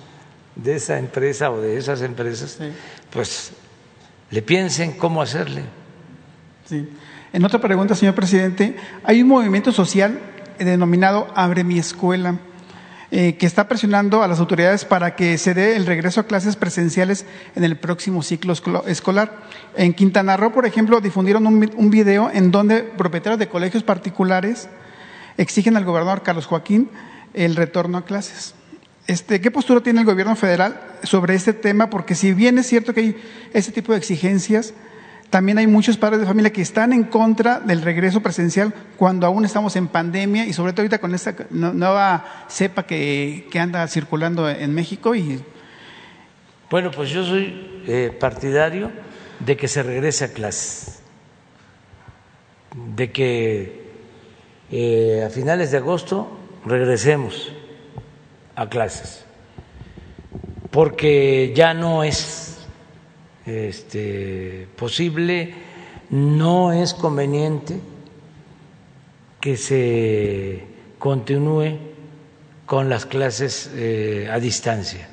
de 0.53 0.75
esa 0.75 0.99
empresa 0.99 1.49
o 1.49 1.61
de 1.61 1.77
esas 1.77 2.01
empresas, 2.01 2.59
pues 3.09 3.53
le 4.31 4.41
piensen 4.41 4.97
cómo 4.97 5.21
hacerle. 5.21 5.63
Sí. 6.65 6.89
En 7.31 7.45
otra 7.45 7.61
pregunta, 7.61 7.95
señor 7.95 8.15
presidente, 8.15 8.75
hay 9.05 9.21
un 9.21 9.29
movimiento 9.29 9.71
social 9.71 10.19
denominado 10.59 11.31
Abre 11.35 11.63
mi 11.63 11.79
escuela. 11.79 12.37
Eh, 13.17 13.37
que 13.37 13.45
está 13.45 13.69
presionando 13.69 14.23
a 14.23 14.27
las 14.27 14.41
autoridades 14.41 14.83
para 14.83 15.15
que 15.15 15.37
se 15.37 15.53
dé 15.53 15.77
el 15.77 15.85
regreso 15.85 16.19
a 16.19 16.25
clases 16.25 16.57
presenciales 16.57 17.25
en 17.55 17.63
el 17.63 17.77
próximo 17.77 18.21
ciclo 18.21 18.51
escolar. 18.87 19.31
En 19.77 19.93
Quintana 19.93 20.35
Roo, 20.35 20.51
por 20.51 20.65
ejemplo, 20.65 20.99
difundieron 20.99 21.47
un, 21.47 21.89
video 21.89 22.29
en 22.29 22.51
donde 22.51 22.83
propietarios 22.83 23.39
de 23.39 23.47
colegios 23.47 23.83
particulares 23.83 24.67
exigen 25.37 25.77
al 25.77 25.85
gobernador 25.85 26.23
Carlos 26.23 26.45
Joaquín 26.45 26.89
el 27.33 27.55
retorno 27.55 27.99
a 27.99 28.03
clases. 28.03 28.53
Este, 29.07 29.39
¿Qué 29.39 29.49
postura 29.49 29.79
tiene 29.79 30.01
el 30.01 30.05
gobierno 30.05 30.35
federal 30.35 30.81
sobre 31.03 31.35
este 31.35 31.53
tema? 31.53 31.89
Porque 31.89 32.15
si 32.15 32.33
bien 32.33 32.57
es 32.57 32.67
cierto 32.67 32.93
que 32.93 32.99
hay 32.99 33.23
este 33.53 33.71
tipo 33.71 33.93
de 33.93 33.97
exigencias, 33.97 34.73
también 35.29 35.57
hay 35.57 35.67
muchos 35.67 35.97
padres 35.97 36.19
de 36.19 36.25
familia 36.25 36.51
que 36.51 36.61
están 36.61 36.93
en 36.93 37.03
contra 37.03 37.59
del 37.59 37.81
regreso 37.81 38.21
presencial 38.21 38.73
cuando 38.97 39.27
aún 39.27 39.45
estamos 39.45 39.75
en 39.75 39.87
pandemia 39.87 40.45
y 40.45 40.53
sobre 40.53 40.71
todo 40.71 40.83
ahorita 40.83 40.99
con 40.99 41.13
esta 41.13 41.35
nueva 41.49 42.45
cepa 42.47 42.83
que, 42.83 43.47
anda 43.59 43.87
circulando 43.87 44.49
en 44.49 44.73
México. 44.73 45.15
Y... 45.15 45.41
Bueno, 46.69 46.91
pues 46.91 47.09
yo 47.09 47.25
soy 47.25 47.81
eh, 47.87 48.15
partidario 48.17 48.91
de 49.39 49.57
que 49.57 49.67
se 49.67 49.83
regrese 49.83 50.25
a 50.25 50.33
clases, 50.33 50.99
de 52.95 53.11
que 53.11 53.85
eh, 54.71 55.23
a 55.25 55.29
finales 55.29 55.71
de 55.71 55.77
agosto 55.77 56.39
regresemos 56.65 57.51
a 58.55 58.69
clases, 58.69 59.25
porque 60.71 61.51
ya 61.55 61.73
no 61.73 62.03
es 62.03 62.54
este, 63.45 64.67
posible, 64.75 65.53
no 66.09 66.73
es 66.73 66.93
conveniente 66.93 67.79
que 69.39 69.57
se 69.57 70.63
continúe 70.99 71.77
con 72.65 72.89
las 72.89 73.05
clases 73.05 73.71
eh, 73.75 74.27
a 74.31 74.39
distancia. 74.39 75.07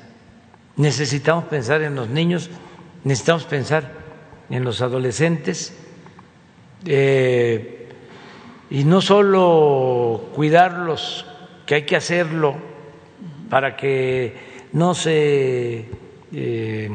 Necesitamos 0.75 1.45
pensar 1.45 1.83
en 1.83 1.95
los 1.95 2.09
niños, 2.09 2.49
necesitamos 3.03 3.43
pensar 3.43 3.91
en 4.49 4.63
los 4.63 4.81
adolescentes. 4.81 5.73
Eh, 6.85 7.89
y 8.69 8.83
no 8.85 9.01
solo 9.01 10.29
cuidarlos, 10.33 11.27
que 11.65 11.75
hay 11.75 11.83
que 11.83 11.95
hacerlo 11.95 12.55
para 13.49 13.77
que 13.77 14.35
no 14.73 14.95
se 14.95 15.85
eh, 16.33 16.89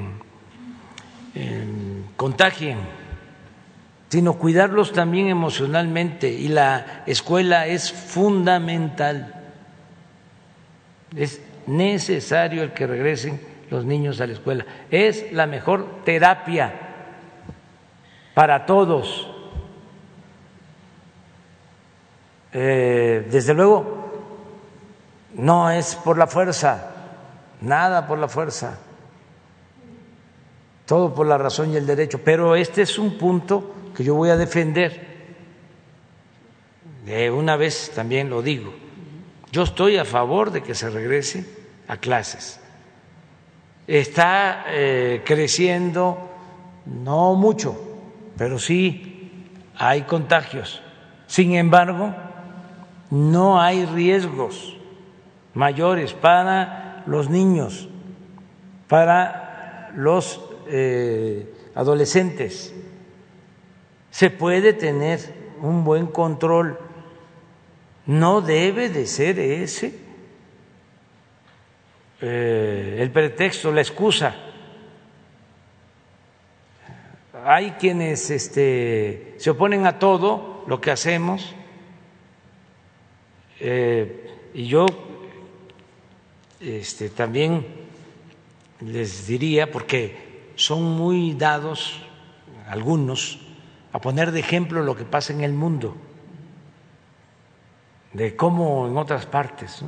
em, 1.38 2.04
contagien, 2.16 2.78
sino 4.08 4.34
cuidarlos 4.34 4.92
también 4.92 5.28
emocionalmente. 5.28 6.30
Y 6.30 6.48
la 6.48 7.02
escuela 7.06 7.66
es 7.66 7.92
fundamental. 7.92 9.34
Es 11.16 11.40
necesario 11.66 12.62
el 12.62 12.72
que 12.72 12.86
regresen 12.86 13.40
los 13.70 13.84
niños 13.84 14.20
a 14.20 14.26
la 14.26 14.32
escuela. 14.32 14.66
Es 14.90 15.32
la 15.32 15.46
mejor 15.46 16.02
terapia 16.04 16.72
para 18.34 18.66
todos 18.66 19.28
Eh, 22.52 23.28
desde 23.30 23.52
luego, 23.52 24.10
no 25.34 25.70
es 25.70 25.94
por 25.96 26.16
la 26.16 26.26
fuerza, 26.26 26.90
nada 27.60 28.06
por 28.06 28.18
la 28.18 28.28
fuerza, 28.28 28.78
todo 30.88 31.12
por 31.12 31.26
la 31.26 31.36
razón 31.36 31.70
y 31.70 31.76
el 31.76 31.86
derecho, 31.86 32.18
pero 32.24 32.56
este 32.56 32.80
es 32.80 32.98
un 32.98 33.18
punto 33.18 33.74
que 33.94 34.02
yo 34.02 34.14
voy 34.14 34.30
a 34.30 34.38
defender. 34.38 35.06
De 37.04 37.30
una 37.30 37.56
vez 37.56 37.92
también 37.94 38.30
lo 38.30 38.40
digo, 38.40 38.72
yo 39.52 39.64
estoy 39.64 39.98
a 39.98 40.06
favor 40.06 40.50
de 40.50 40.62
que 40.62 40.74
se 40.74 40.88
regrese 40.88 41.46
a 41.88 41.98
clases. 41.98 42.58
Está 43.86 44.64
eh, 44.68 45.22
creciendo, 45.26 46.30
no 46.86 47.34
mucho, 47.34 47.78
pero 48.38 48.58
sí 48.58 49.44
hay 49.76 50.02
contagios. 50.02 50.80
Sin 51.26 51.54
embargo, 51.54 52.14
no 53.10 53.60
hay 53.60 53.84
riesgos 53.84 54.74
mayores 55.52 56.14
para 56.14 57.02
los 57.06 57.28
niños, 57.28 57.90
para 58.88 59.92
los 59.94 60.47
eh, 60.68 61.52
adolescentes. 61.74 62.74
Se 64.10 64.30
puede 64.30 64.72
tener 64.72 65.20
un 65.60 65.84
buen 65.84 66.06
control. 66.06 66.78
No 68.06 68.40
debe 68.40 68.88
de 68.88 69.06
ser 69.06 69.38
ese 69.38 69.94
eh, 72.20 72.96
el 73.00 73.10
pretexto, 73.10 73.70
la 73.70 73.80
excusa. 73.80 74.34
Hay 77.44 77.72
quienes 77.72 78.30
este, 78.30 79.34
se 79.38 79.50
oponen 79.50 79.86
a 79.86 79.98
todo 79.98 80.64
lo 80.66 80.80
que 80.80 80.90
hacemos 80.90 81.54
Eh, 83.60 84.50
y 84.54 84.66
yo 84.66 84.86
este, 86.60 87.10
también 87.10 87.66
les 88.80 89.26
diría, 89.26 89.70
porque 89.70 90.27
son 90.58 90.82
muy 90.82 91.34
dados 91.34 92.00
algunos 92.66 93.38
a 93.92 94.00
poner 94.00 94.32
de 94.32 94.40
ejemplo 94.40 94.82
lo 94.82 94.96
que 94.96 95.04
pasa 95.04 95.32
en 95.32 95.42
el 95.42 95.52
mundo, 95.52 95.96
de 98.12 98.34
cómo 98.34 98.88
en 98.88 98.96
otras 98.96 99.24
partes 99.24 99.84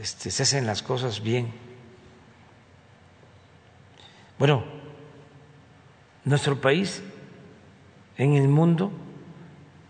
este, 0.00 0.30
se 0.30 0.44
hacen 0.44 0.66
las 0.66 0.84
cosas 0.84 1.20
bien. 1.20 1.52
Bueno, 4.38 4.62
nuestro 6.24 6.60
país 6.60 7.02
en 8.18 8.34
el 8.34 8.46
mundo 8.46 8.92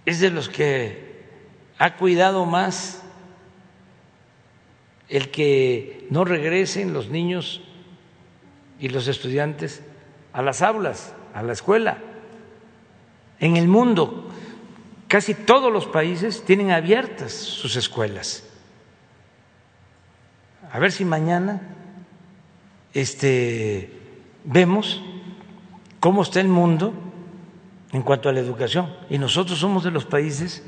es 0.07 0.21
de 0.21 0.31
los 0.31 0.49
que 0.49 1.27
ha 1.79 1.97
cuidado 1.97 2.47
más 2.47 3.03
el 5.11 5.31
que 5.31 6.07
no 6.09 6.25
regresen 6.25 6.95
los 6.95 7.11
niños 7.11 7.61
y 8.81 8.89
los 8.89 9.07
estudiantes 9.09 9.83
a 10.33 10.43
las 10.43 10.63
aulas, 10.63 11.13
a 11.35 11.43
la 11.43 11.53
escuela. 11.53 11.99
En 13.39 13.57
el 13.57 13.69
mundo, 13.69 14.29
casi 15.09 15.35
todos 15.35 15.73
los 15.73 15.87
países 15.87 16.45
tienen 16.45 16.71
abiertas 16.71 17.33
sus 17.33 17.77
escuelas. 17.77 18.45
A 20.73 20.79
ver 20.79 20.93
si 20.93 21.05
mañana 21.05 21.61
este, 22.95 23.93
vemos 24.45 25.03
cómo 25.99 26.23
está 26.23 26.41
el 26.41 26.49
mundo 26.49 26.95
en 27.93 28.03
cuanto 28.03 28.29
a 28.29 28.33
la 28.33 28.41
educación. 28.41 28.93
Y 29.09 29.19
nosotros 29.19 29.59
somos 29.59 29.85
de 29.85 29.91
los 29.91 30.05
países 30.05 30.65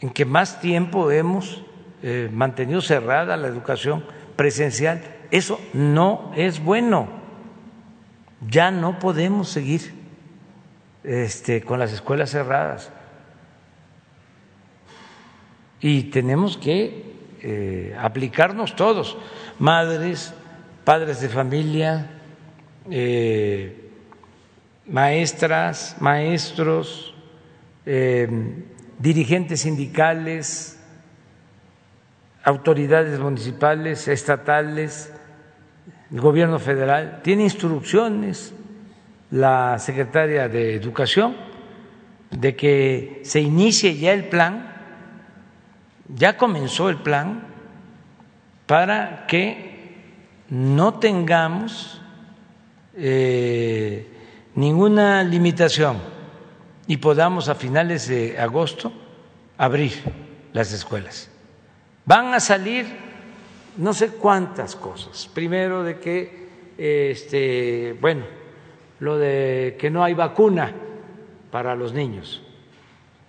en 0.00 0.10
que 0.10 0.24
más 0.24 0.60
tiempo 0.60 1.10
hemos 1.10 1.62
eh, 2.02 2.28
mantenido 2.32 2.80
cerrada 2.80 3.36
la 3.36 3.48
educación 3.48 4.04
presencial. 4.36 5.02
Eso 5.30 5.60
no 5.72 6.32
es 6.36 6.62
bueno. 6.62 7.08
Ya 8.48 8.70
no 8.70 8.98
podemos 8.98 9.48
seguir 9.48 9.92
este, 11.04 11.62
con 11.62 11.78
las 11.78 11.92
escuelas 11.92 12.30
cerradas. 12.30 12.90
Y 15.80 16.04
tenemos 16.04 16.56
que 16.56 17.14
eh, 17.42 17.96
aplicarnos 17.98 18.76
todos, 18.76 19.16
madres, 19.58 20.34
padres 20.84 21.20
de 21.20 21.28
familia, 21.28 22.10
eh, 22.90 23.90
maestras, 24.86 25.96
maestros, 26.00 27.14
dirigentes 28.98 29.60
sindicales, 29.60 30.75
autoridades 32.46 33.18
municipales, 33.18 34.06
estatales, 34.06 35.12
el 36.12 36.20
gobierno 36.20 36.60
federal, 36.60 37.20
tiene 37.24 37.42
instrucciones 37.42 38.54
la 39.32 39.80
secretaria 39.80 40.48
de 40.48 40.76
Educación 40.76 41.36
de 42.30 42.54
que 42.54 43.20
se 43.24 43.40
inicie 43.40 43.96
ya 43.96 44.12
el 44.12 44.28
plan, 44.28 44.74
ya 46.08 46.36
comenzó 46.36 46.88
el 46.88 46.98
plan 46.98 47.48
para 48.66 49.26
que 49.26 49.96
no 50.48 50.94
tengamos 51.00 52.00
eh, 52.94 54.06
ninguna 54.54 55.24
limitación 55.24 55.96
y 56.86 56.98
podamos 56.98 57.48
a 57.48 57.56
finales 57.56 58.06
de 58.06 58.38
agosto 58.38 58.92
abrir 59.58 59.94
las 60.52 60.72
escuelas. 60.72 61.28
Van 62.06 62.32
a 62.32 62.40
salir 62.40 62.86
no 63.76 63.92
sé 63.92 64.10
cuántas 64.12 64.76
cosas. 64.76 65.28
Primero 65.32 65.82
de 65.82 65.98
que, 65.98 66.48
este, 66.78 67.96
bueno, 68.00 68.24
lo 69.00 69.18
de 69.18 69.76
que 69.78 69.90
no 69.90 70.02
hay 70.02 70.14
vacuna 70.14 70.72
para 71.50 71.74
los 71.74 71.92
niños. 71.92 72.42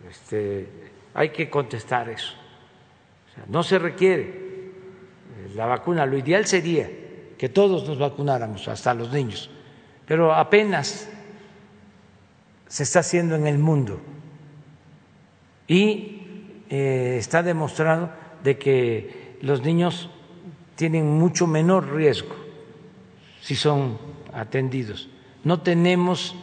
Este, 0.10 0.70
hay 1.14 1.30
que 1.30 1.50
contestar 1.50 2.10
eso. 2.10 2.34
no 3.48 3.64
se 3.64 3.80
requiere 3.80 4.48
la 5.56 5.66
vacuna. 5.66 6.06
Lo 6.06 6.18
ideal 6.18 6.46
sería 6.46 6.90
que 7.38 7.50
todos 7.50 7.88
nos 7.88 8.00
vacunáramos, 8.00 8.68
hasta 8.68 8.94
los 8.94 9.12
niños, 9.12 9.50
pero 10.06 10.34
apenas 10.34 11.10
se 12.68 12.84
está 12.84 13.00
haciendo 13.00 13.36
en 13.36 13.48
el 13.48 13.58
mundo 13.58 14.00
y 15.68 16.22
eh, 16.70 17.18
está 17.20 17.44
demostrado 17.44 18.10
de 18.44 18.58
que 18.58 19.38
los 19.42 19.62
niños 19.62 20.10
tienen 20.76 21.08
mucho 21.08 21.48
menor 21.48 21.94
riesgo 21.94 22.36
si 23.42 23.56
son 23.56 23.98
atendidos. 24.34 25.10
No 25.44 25.62
tenemos 25.62 26.36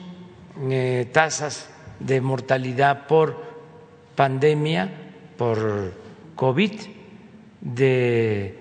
eh, 0.71 1.09
tasas 1.13 1.69
de 2.01 2.21
mortalidad 2.21 3.07
por 3.07 3.43
pandemia, 4.15 4.91
por 5.37 5.93
COVID, 6.35 6.73
de 7.61 8.59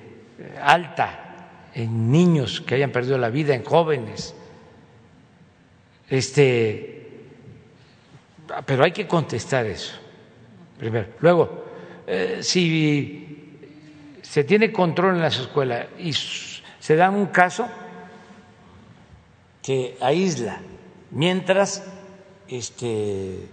alta 0.62 1.70
en 1.74 2.12
niños 2.12 2.62
que 2.62 2.76
hayan 2.76 2.92
perdido 2.92 3.18
la 3.18 3.30
vida, 3.30 3.56
en 3.56 3.64
jóvenes. 3.64 4.36
Este, 6.10 7.10
pero 8.66 8.84
hay 8.84 8.92
que 8.92 9.08
contestar 9.08 9.66
eso 9.66 10.04
primero. 10.78 11.08
Luego, 11.22 11.66
eh, 12.06 12.40
si 12.42 13.23
se 14.34 14.44
tiene 14.44 14.74
control 14.74 15.18
en 15.18 15.22
las 15.22 15.38
escuelas 15.38 15.86
y 16.00 16.12
se 16.12 16.96
da 16.96 17.12
un 17.12 17.28
caso 17.28 17.68
que 19.62 19.96
aísla 20.02 20.60
mientras 21.12 21.84
este, 22.48 23.48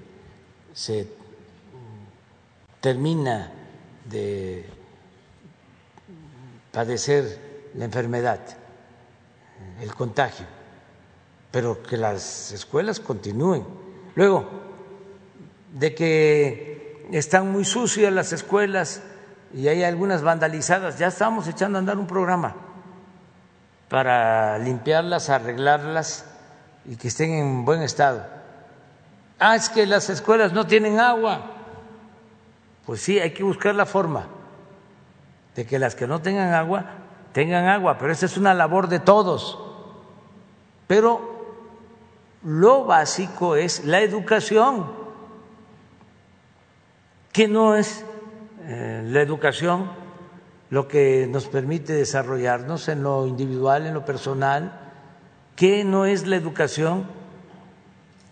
se 0.73 1.07
termina 2.81 3.53
de 4.07 4.65
padecer 6.73 7.71
la 7.75 7.85
enfermedad, 7.85 8.41
el 9.83 9.95
contagio, 9.95 10.47
pero 11.51 11.83
que 11.83 11.99
las 11.99 12.53
escuelas 12.53 13.01
continúen. 13.01 13.67
Luego, 14.15 14.49
de 15.75 15.95
que 15.95 17.07
están 17.13 17.53
muy 17.53 17.67
sucias 17.67 18.11
las 18.11 18.33
escuelas, 18.33 19.03
y 19.53 19.69
hay 19.69 19.83
algunas 19.83 20.23
vandalizadas, 20.23 20.99
ya 20.99 21.09
estamos 21.09 21.49
echando 21.49 21.79
a 21.79 21.81
andar 21.81 21.99
un 21.99 22.07
programa 22.07 22.55
para 23.89 24.59
limpiarlas, 24.59 25.31
arreglarlas 25.31 26.25
y 26.85 26.97
que 26.97 27.09
estén 27.09 27.33
en 27.33 27.65
buen 27.65 27.83
estado. 27.83 28.25
Ah, 29.39 29.57
es 29.57 29.69
que 29.69 29.87
las 29.87 30.11
escuelas 30.11 30.53
no 30.53 30.67
tienen 30.67 31.01
agua. 31.01 31.43
Pues 32.87 33.03
sí, 33.03 33.19
hay 33.19 33.33
que 33.33 33.43
buscar 33.43 33.75
la 33.75 33.87
forma 33.87 34.27
de 35.55 35.67
que 35.67 35.79
las 35.79 35.95
que 35.95 36.07
no 36.07 36.21
tengan 36.21 36.55
agua 36.55 36.85
tengan 37.33 37.67
agua, 37.67 37.99
pero 37.99 38.13
esa 38.13 38.27
es 38.27 38.37
una 38.37 38.55
labor 38.55 38.89
de 38.89 39.01
todos. 39.01 39.59
Pero 40.87 41.57
lo 42.43 42.85
básico 42.85 43.57
es 43.57 43.85
la 43.85 44.01
educación, 44.01 44.91
que 47.33 47.47
no 47.49 47.77
es 47.77 48.05
eh, 48.63 49.03
la 49.07 49.21
educación 49.23 49.91
lo 50.71 50.87
que 50.87 51.27
nos 51.29 51.47
permite 51.47 51.93
desarrollarnos 51.93 52.89
en 52.89 53.03
lo 53.03 53.27
individual, 53.27 53.87
en 53.87 53.95
lo 53.95 54.05
personal, 54.05 54.93
que 55.57 55.85
no 55.85 56.07
es 56.07 56.27
la 56.27 56.37
educación 56.37 57.07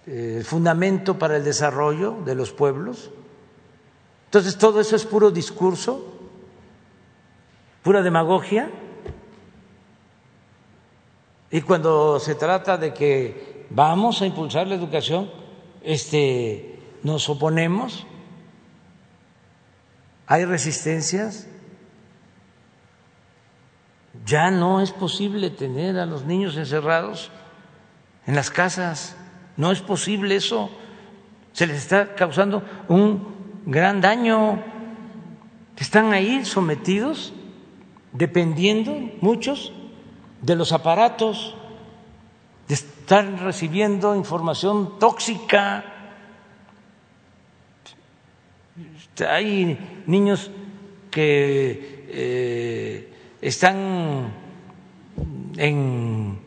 eh, 0.06 0.36
el 0.38 0.44
fundamento 0.44 1.18
para 1.18 1.36
el 1.36 1.44
desarrollo 1.44 2.16
de 2.24 2.34
los 2.34 2.52
pueblos. 2.52 3.10
Entonces 4.26 4.56
todo 4.56 4.80
eso 4.80 4.94
es 4.94 5.04
puro 5.04 5.30
discurso, 5.30 6.14
pura 7.82 8.02
demagogia. 8.02 8.70
Y 11.50 11.60
cuando 11.62 12.20
se 12.20 12.34
trata 12.36 12.76
de 12.76 12.94
que 12.94 13.66
vamos 13.70 14.22
a 14.22 14.26
impulsar 14.26 14.66
la 14.66 14.76
educación, 14.76 15.30
este, 15.82 16.78
nos 17.02 17.28
oponemos 17.28 18.06
hay 20.28 20.44
resistencias. 20.44 21.48
Ya 24.26 24.50
no 24.50 24.82
es 24.82 24.92
posible 24.92 25.48
tener 25.48 25.98
a 25.98 26.04
los 26.04 26.24
niños 26.26 26.56
encerrados 26.56 27.30
en 28.26 28.36
las 28.36 28.50
casas. 28.50 29.16
No 29.56 29.72
es 29.72 29.80
posible 29.80 30.36
eso. 30.36 30.70
Se 31.52 31.66
les 31.66 31.78
está 31.78 32.14
causando 32.14 32.62
un 32.88 33.62
gran 33.64 34.02
daño. 34.02 34.62
Están 35.78 36.12
ahí 36.12 36.44
sometidos, 36.44 37.32
dependiendo 38.12 38.92
muchos 39.22 39.72
de 40.42 40.56
los 40.56 40.72
aparatos, 40.72 41.56
de 42.68 42.74
estar 42.74 43.24
recibiendo 43.40 44.14
información 44.14 44.98
tóxica 44.98 45.97
Hay 49.28 50.02
niños 50.06 50.50
que 51.10 52.06
eh, 52.08 53.12
están 53.40 54.32
en 55.56 56.38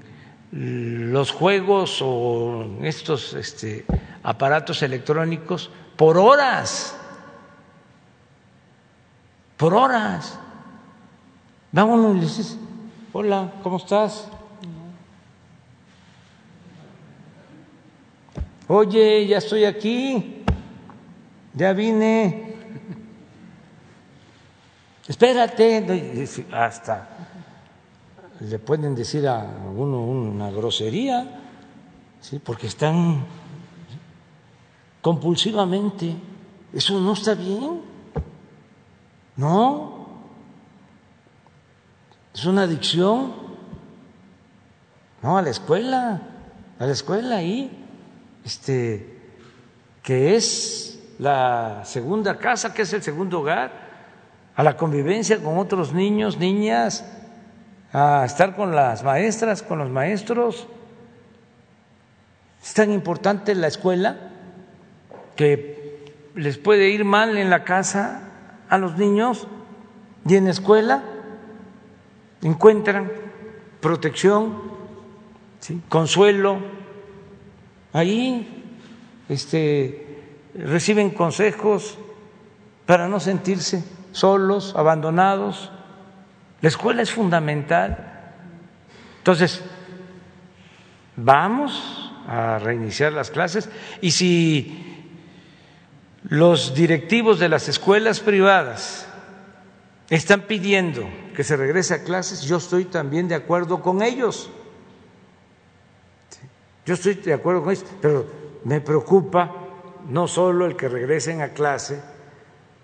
los 0.51 1.31
juegos 1.31 1.99
o 2.01 2.65
estos 2.81 3.33
este, 3.33 3.85
aparatos 4.23 4.81
electrónicos 4.81 5.69
por 5.95 6.17
horas, 6.17 6.95
por 9.57 9.73
horas. 9.73 10.39
Vámonos 11.71 12.15
y 12.15 12.19
le 12.19 12.25
dices, 12.25 12.57
hola, 13.13 13.53
¿cómo 13.63 13.77
estás? 13.77 14.27
Oye, 18.67 19.27
ya 19.27 19.37
estoy 19.37 19.65
aquí, 19.65 20.40
ya 21.53 21.73
vine. 21.73 22.55
Espérate, 25.07 26.27
hasta 26.51 27.09
le 28.41 28.57
pueden 28.57 28.95
decir 28.95 29.27
a 29.27 29.43
uno 29.75 30.01
una 30.01 30.49
grosería, 30.49 31.27
¿sí? 32.19 32.39
porque 32.39 32.67
están 32.67 33.23
compulsivamente. 35.01 36.15
Eso 36.73 36.99
no 36.99 37.13
está 37.13 37.35
bien. 37.35 37.81
No. 39.35 40.07
Es 42.33 42.45
una 42.45 42.63
adicción. 42.63 43.33
No, 45.21 45.37
a 45.37 45.41
la 45.43 45.51
escuela, 45.51 46.21
a 46.79 46.85
la 46.85 46.91
escuela 46.91 47.35
ahí, 47.35 47.69
este, 48.43 49.19
que 50.01 50.35
es 50.35 50.90
la 51.21 51.83
segunda 51.85 52.39
casa, 52.39 52.73
que 52.73 52.81
es 52.81 52.91
el 52.93 53.03
segundo 53.03 53.41
hogar, 53.41 53.71
a 54.55 54.63
la 54.63 54.75
convivencia 54.75 55.37
con 55.37 55.59
otros 55.59 55.93
niños, 55.93 56.39
niñas, 56.39 57.05
a 57.93 58.23
estar 58.25 58.55
con 58.55 58.75
las 58.75 59.03
maestras, 59.03 59.61
con 59.61 59.77
los 59.77 59.91
maestros. 59.91 60.67
Es 62.63 62.73
tan 62.73 62.91
importante 62.91 63.53
la 63.53 63.67
escuela 63.67 64.17
que 65.35 66.11
les 66.33 66.57
puede 66.57 66.89
ir 66.89 67.05
mal 67.05 67.37
en 67.37 67.51
la 67.51 67.65
casa 67.65 68.23
a 68.67 68.79
los 68.79 68.97
niños 68.97 69.47
y 70.25 70.37
en 70.37 70.45
la 70.45 70.51
escuela 70.51 71.03
encuentran 72.41 73.11
protección, 73.79 74.59
consuelo, 75.87 76.57
ahí 77.93 78.65
este, 79.29 80.10
reciben 80.55 81.11
consejos 81.11 81.97
para 82.85 83.07
no 83.07 83.19
sentirse 83.19 83.83
solos, 84.11 84.73
abandonados. 84.75 85.71
La 86.61 86.69
escuela 86.69 87.01
es 87.01 87.11
fundamental. 87.11 88.35
Entonces, 89.19 89.61
vamos 91.15 92.11
a 92.27 92.59
reiniciar 92.59 93.13
las 93.13 93.31
clases 93.31 93.69
y 94.01 94.11
si 94.11 95.07
los 96.23 96.75
directivos 96.75 97.39
de 97.39 97.49
las 97.49 97.67
escuelas 97.67 98.19
privadas 98.19 99.07
están 100.09 100.41
pidiendo 100.41 101.07
que 101.35 101.43
se 101.43 101.55
regrese 101.55 101.93
a 101.93 102.03
clases, 102.03 102.41
yo 102.41 102.57
estoy 102.57 102.85
también 102.85 103.27
de 103.27 103.35
acuerdo 103.35 103.81
con 103.81 104.01
ellos. 104.01 104.49
Yo 106.85 106.95
estoy 106.95 107.15
de 107.15 107.33
acuerdo 107.33 107.63
con 107.63 107.71
ellos, 107.71 107.85
pero 108.01 108.27
me 108.63 108.81
preocupa 108.81 109.60
no 110.07 110.27
solo 110.27 110.65
el 110.65 110.75
que 110.75 110.89
regresen 110.89 111.41
a 111.41 111.49
clase 111.49 112.01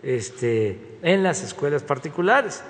este, 0.03 0.98
en 1.02 1.23
las 1.23 1.44
escuelas 1.44 1.84
particulares, 1.84 2.64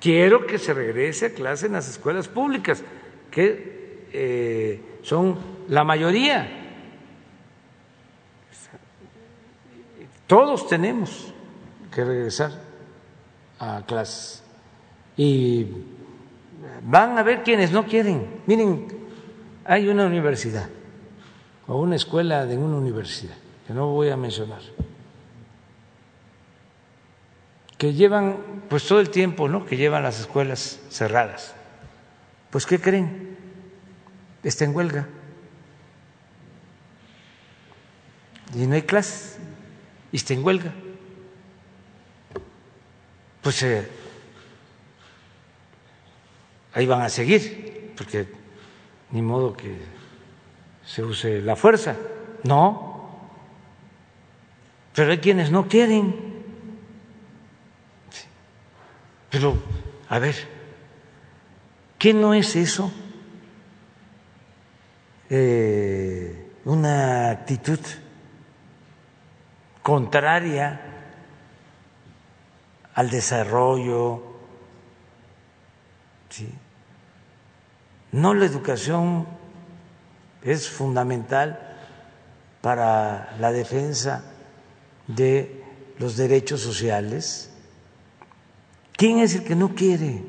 Quiero 0.00 0.46
que 0.46 0.58
se 0.58 0.72
regrese 0.72 1.26
a 1.26 1.34
clase 1.34 1.66
en 1.66 1.74
las 1.74 1.88
escuelas 1.88 2.26
públicas, 2.26 2.82
que 3.30 4.06
eh, 4.12 4.80
son 5.02 5.38
la 5.68 5.84
mayoría. 5.84 6.48
Todos 10.26 10.66
tenemos 10.68 11.34
que 11.92 12.04
regresar 12.04 12.52
a 13.58 13.84
clases. 13.86 14.42
Y 15.18 15.66
van 16.82 17.18
a 17.18 17.22
ver 17.22 17.42
quienes 17.42 17.70
no 17.70 17.84
quieren. 17.84 18.40
Miren, 18.46 18.88
hay 19.66 19.86
una 19.88 20.06
universidad 20.06 20.70
o 21.66 21.78
una 21.78 21.96
escuela 21.96 22.46
de 22.46 22.56
una 22.56 22.76
universidad, 22.76 23.36
que 23.70 23.74
no 23.74 23.86
voy 23.86 24.08
a 24.08 24.16
mencionar 24.16 24.62
que 27.78 27.94
llevan 27.94 28.64
pues 28.68 28.84
todo 28.84 28.98
el 28.98 29.10
tiempo, 29.10 29.48
¿no? 29.48 29.64
Que 29.64 29.76
llevan 29.76 30.02
las 30.02 30.18
escuelas 30.18 30.80
cerradas. 30.90 31.54
Pues 32.50 32.66
¿qué 32.66 32.80
creen? 32.80 33.38
Está 34.42 34.64
en 34.64 34.74
huelga. 34.74 35.06
Y 38.56 38.66
no 38.66 38.74
hay 38.74 38.82
clases. 38.82 39.38
Y 40.10 40.16
está 40.16 40.34
en 40.34 40.44
huelga. 40.44 40.72
Pues 43.40 43.62
eh, 43.62 43.88
ahí 46.74 46.86
van 46.86 47.02
a 47.02 47.08
seguir, 47.08 47.94
porque 47.96 48.26
ni 49.12 49.22
modo 49.22 49.56
que 49.56 49.78
se 50.84 51.04
use 51.04 51.40
la 51.40 51.54
fuerza. 51.54 51.94
No. 52.42 52.89
Pero 54.94 55.12
hay 55.12 55.18
quienes 55.18 55.50
no 55.50 55.68
quieren. 55.68 56.14
Pero, 59.30 59.56
a 60.08 60.18
ver, 60.18 60.34
¿qué 61.98 62.12
no 62.12 62.34
es 62.34 62.56
eso? 62.56 62.92
Eh, 65.28 66.50
una 66.64 67.30
actitud 67.30 67.78
contraria 69.82 70.80
al 72.94 73.10
desarrollo, 73.10 74.22
¿sí? 76.28 76.52
No 78.12 78.34
la 78.34 78.44
educación 78.44 79.26
es 80.42 80.68
fundamental 80.68 81.76
para 82.60 83.36
la 83.38 83.52
defensa 83.52 84.29
de 85.14 85.62
los 85.98 86.16
derechos 86.16 86.60
sociales 86.60 87.50
¿Quién 89.00 89.20
es 89.20 89.34
el 89.34 89.44
que 89.44 89.56
no 89.56 89.74
quiere 89.74 90.22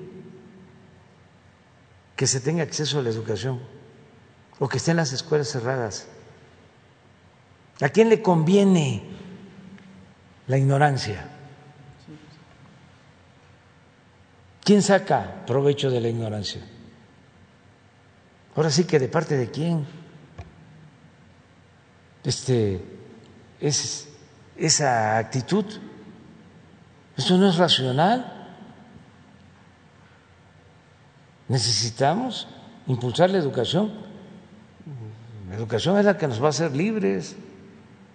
que 2.16 2.26
se 2.26 2.40
tenga 2.40 2.64
acceso 2.64 3.00
a 3.00 3.02
la 3.02 3.10
educación 3.10 3.60
o 4.60 4.70
que 4.70 4.78
estén 4.78 4.96
las 4.96 5.12
escuelas 5.12 5.50
cerradas? 5.50 6.08
¿A 7.82 7.90
quién 7.90 8.08
le 8.08 8.22
conviene 8.22 9.04
la 10.48 10.58
ignorancia? 10.58 11.28
¿Quién 14.64 14.82
saca 14.82 15.44
provecho 15.46 15.92
de 15.92 16.00
la 16.00 16.08
ignorancia? 16.08 16.62
Ahora 18.56 18.70
sí 18.70 18.86
que 18.86 19.00
de 19.00 19.10
parte 19.10 19.36
de 19.36 19.52
quién 19.52 19.86
este 22.24 22.82
es 23.60 24.08
esa 24.62 25.18
actitud. 25.18 25.66
Eso 27.18 27.38
no 27.38 27.50
es 27.50 27.58
racional. 27.58 28.32
Necesitamos 31.48 32.48
impulsar 32.88 33.32
la 33.32 33.40
educación. 33.40 33.92
La 35.50 35.56
educación 35.56 35.98
es 35.98 36.06
la 36.06 36.18
que 36.18 36.28
nos 36.28 36.42
va 36.42 36.48
a 36.48 36.50
hacer 36.50 36.76
libres. 36.76 37.36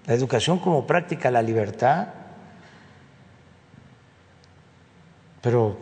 La 0.06 0.14
educación 0.14 0.58
como 0.58 0.86
práctica 0.86 1.30
la 1.30 1.42
libertad. 1.42 2.08
Pero 5.42 5.76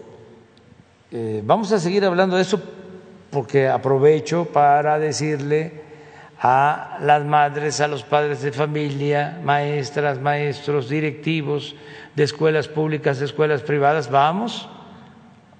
eh, 1.10 1.42
vamos 1.44 1.70
a 1.72 1.78
seguir 1.78 2.04
hablando 2.04 2.36
de 2.36 2.42
eso 2.42 2.60
porque 3.30 3.68
aprovecho 3.68 4.46
para 4.46 4.98
decirle 4.98 5.83
a 6.46 6.98
las 7.00 7.24
madres, 7.24 7.80
a 7.80 7.88
los 7.88 8.02
padres 8.02 8.42
de 8.42 8.52
familia, 8.52 9.40
maestras, 9.42 10.20
maestros, 10.20 10.90
directivos 10.90 11.74
de 12.14 12.22
escuelas 12.22 12.68
públicas, 12.68 13.18
de 13.18 13.24
escuelas 13.24 13.62
privadas, 13.62 14.10
vamos 14.10 14.68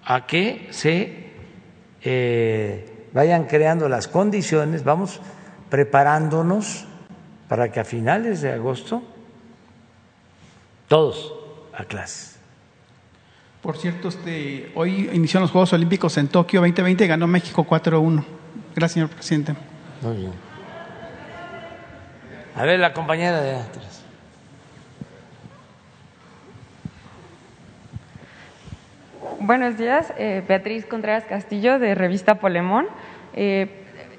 a 0.05 0.27
que 0.27 0.69
se 0.73 1.31
eh, 2.03 3.09
vayan 3.15 3.45
creando 3.45 3.89
las 3.89 4.09
condiciones, 4.09 4.85
vamos 4.85 5.23
preparándonos 5.71 6.85
para 7.49 7.73
que 7.73 7.81
a 7.81 7.85
finales 7.87 8.43
de 8.43 8.53
agosto 8.53 9.03
todos 10.87 11.33
a 11.73 11.85
clase. 11.85 12.37
Por 13.63 13.79
cierto, 13.79 14.09
este, 14.09 14.71
hoy 14.75 15.09
iniciaron 15.15 15.45
los 15.45 15.51
Juegos 15.51 15.73
Olímpicos 15.73 16.19
en 16.19 16.29
Tokio 16.29 16.61
2020 16.61 17.07
ganó 17.07 17.27
México 17.27 17.67
4-1. 17.67 18.23
Gracias, 18.77 18.93
señor 18.93 19.09
presidente. 19.09 19.55
Muy 20.03 20.17
bien. 20.19 20.54
A 22.57 22.65
ver, 22.65 22.79
la 22.79 22.93
compañera 22.93 23.41
de 23.41 23.57
atrás. 23.57 24.05
Buenos 29.41 29.77
días, 29.77 30.13
eh, 30.17 30.41
Beatriz 30.47 30.87
Contreras 30.87 31.25
Castillo 31.25 31.81
de 31.81 31.97
Revista 31.97 32.37
Polemón. 32.37 32.87
Eh, 33.35 33.69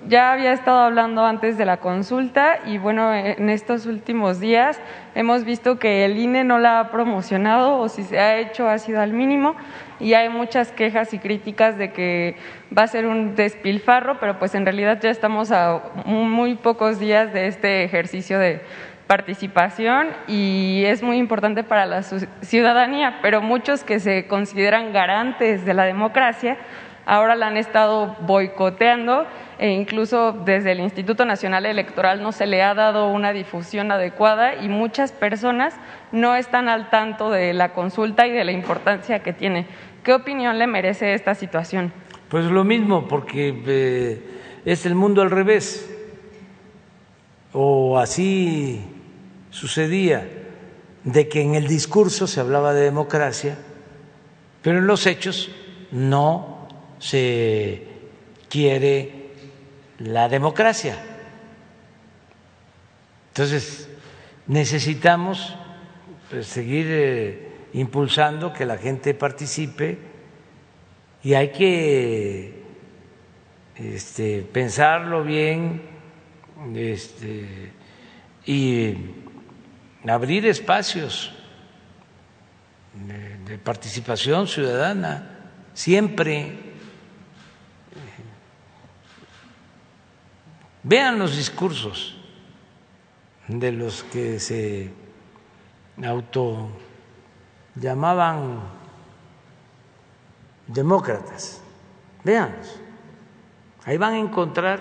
ya 0.10 0.34
había 0.34 0.52
estado 0.52 0.80
hablando 0.80 1.26
antes 1.26 1.58
de 1.58 1.64
la 1.64 1.78
consulta 1.78 2.60
y 2.66 2.78
bueno, 2.78 3.14
en 3.14 3.50
estos 3.50 3.86
últimos 3.86 4.42
días 4.42 4.80
hemos 5.16 5.46
visto 5.46 5.80
que 5.80 6.04
el 6.04 6.18
INE 6.18 6.44
no 6.44 6.60
la 6.60 6.82
ha 6.82 6.92
promocionado 6.92 7.80
o 7.80 7.88
si 7.88 8.04
se 8.04 8.20
ha 8.20 8.38
hecho 8.38 8.68
ha 8.68 8.78
sido 8.78 9.00
al 9.00 9.14
mínimo 9.14 9.56
y 10.00 10.14
hay 10.14 10.30
muchas 10.30 10.72
quejas 10.72 11.14
y 11.14 11.20
críticas 11.20 11.78
de 11.78 11.92
que 11.92 12.36
va 12.76 12.84
a 12.84 12.88
ser 12.88 13.06
un 13.06 13.36
despilfarro, 13.36 14.20
pero 14.20 14.40
pues 14.40 14.56
en 14.56 14.66
realidad 14.66 15.00
ya 15.02 15.10
estamos 15.10 15.52
a 15.52 15.82
muy 16.06 16.56
pocos 16.56 17.00
días 17.00 17.34
de 17.34 17.48
este 17.48 17.84
ejercicio 17.84 18.40
de 18.40 18.62
participación 19.08 20.08
y 20.28 20.84
es 20.86 21.04
muy 21.04 21.18
importante 21.18 21.64
para 21.64 21.86
la 21.86 22.02
ciudadanía, 22.04 23.20
pero 23.22 23.42
muchos 23.42 23.84
que 23.84 24.00
se 24.00 24.28
consideran 24.28 24.94
garantes 24.94 25.66
de 25.66 25.74
la 25.74 25.84
democracia 25.84 26.58
ahora 27.06 27.36
la 27.36 27.48
han 27.48 27.58
estado 27.58 28.16
boicoteando 28.22 29.28
e 29.58 29.70
incluso 29.70 30.34
desde 30.34 30.72
el 30.72 30.80
Instituto 30.80 31.26
Nacional 31.26 31.66
Electoral 31.66 32.22
no 32.22 32.32
se 32.32 32.46
le 32.46 32.62
ha 32.62 32.74
dado 32.74 33.08
una 33.10 33.32
difusión 33.32 33.92
adecuada 33.92 34.56
y 34.56 34.68
muchas 34.68 35.12
personas 35.12 35.74
no 36.12 36.36
están 36.36 36.68
al 36.68 36.90
tanto 36.90 37.32
de 37.32 37.54
la 37.54 37.74
consulta 37.74 38.28
y 38.28 38.32
de 38.32 38.44
la 38.44 38.52
importancia 38.52 39.20
que 39.20 39.34
tiene. 39.34 39.68
¿Qué 40.04 40.14
opinión 40.14 40.60
le 40.60 40.68
merece 40.68 41.14
esta 41.14 41.36
situación? 41.36 41.92
Pues 42.30 42.46
lo 42.46 42.64
mismo, 42.64 43.08
porque 43.08 43.62
eh, 43.66 44.22
es 44.66 44.86
el 44.86 44.96
mundo 44.96 45.22
al 45.22 45.32
revés, 45.32 45.90
o 47.54 47.98
así 47.98 48.82
sucedía, 49.52 50.28
de 51.04 51.30
que 51.30 51.42
en 51.42 51.56
el 51.56 51.68
discurso 51.68 52.28
se 52.28 52.40
hablaba 52.40 52.74
de 52.74 52.82
democracia, 52.82 53.58
pero 54.62 54.80
en 54.80 54.88
los 54.88 55.06
hechos 55.06 55.52
no 55.92 56.68
se 57.00 57.88
quiere 58.50 59.15
la 60.00 60.28
democracia. 60.30 60.98
Entonces, 63.30 63.90
necesitamos 64.48 65.56
pues, 66.30 66.48
seguir 66.48 66.86
eh, 66.90 67.52
impulsando 67.74 68.54
que 68.54 68.66
la 68.66 68.78
gente 68.78 69.14
participe 69.14 69.98
y 71.24 71.34
hay 71.34 71.52
que 71.52 72.64
este, 73.76 74.42
pensarlo 74.44 75.24
bien 75.24 75.82
este, 76.76 77.72
y 78.46 78.96
abrir 80.08 80.46
espacios 80.46 81.34
de 83.46 83.58
participación 83.58 84.48
ciudadana 84.48 85.50
siempre 85.74 86.65
Vean 90.88 91.18
los 91.18 91.36
discursos 91.36 92.16
de 93.48 93.72
los 93.72 94.04
que 94.04 94.40
se 94.40 94.92
auto 96.04 96.70
llamaban 97.74 98.60
demócratas. 100.68 101.64
Veanlos. 102.24 102.80
Ahí 103.86 103.98
van 103.98 104.14
a 104.14 104.20
encontrar 104.20 104.80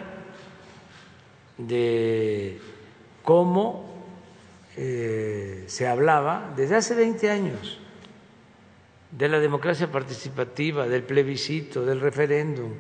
de 1.57 2.61
cómo 3.23 3.95
eh, 4.77 5.65
se 5.69 5.89
hablaba 5.89 6.53
desde 6.55 6.77
hace 6.77 6.95
20 6.95 7.31
años 7.31 7.79
de 9.11 9.29
la 9.31 9.41
democracia 9.41 9.91
participativa, 9.91 10.87
del 10.87 11.05
plebiscito, 11.05 11.87
del 11.87 12.03
referéndum, 12.03 12.75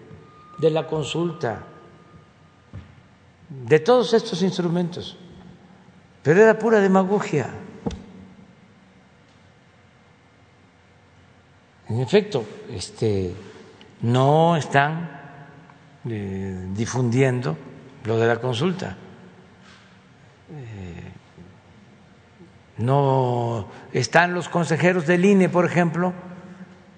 de 0.58 0.70
la 0.70 0.86
consulta 0.86 1.68
de 3.48 3.78
todos 3.78 4.14
estos 4.14 4.42
instrumentos, 4.42 5.16
pero 6.22 6.42
era 6.42 6.58
pura 6.58 6.80
demagogia. 6.80 7.50
En 11.88 12.00
efecto, 12.00 12.44
este, 12.70 13.34
no 14.02 14.56
están 14.56 15.10
eh, 16.08 16.68
difundiendo 16.74 17.56
lo 18.04 18.18
de 18.18 18.26
la 18.26 18.40
consulta. 18.40 18.96
Eh, 20.50 21.12
no 22.78 23.68
están 23.92 24.34
los 24.34 24.48
consejeros 24.48 25.06
del 25.06 25.24
INE, 25.24 25.48
por 25.48 25.64
ejemplo, 25.64 26.12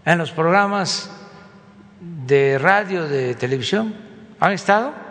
en 0.05 0.19
los 0.19 0.33
programas 0.33 1.11
de 2.01 2.59
radio, 2.59 3.09
de 3.09 3.35
televisión. 3.35 3.95
¿Han 4.41 4.53
estado? 4.53 5.06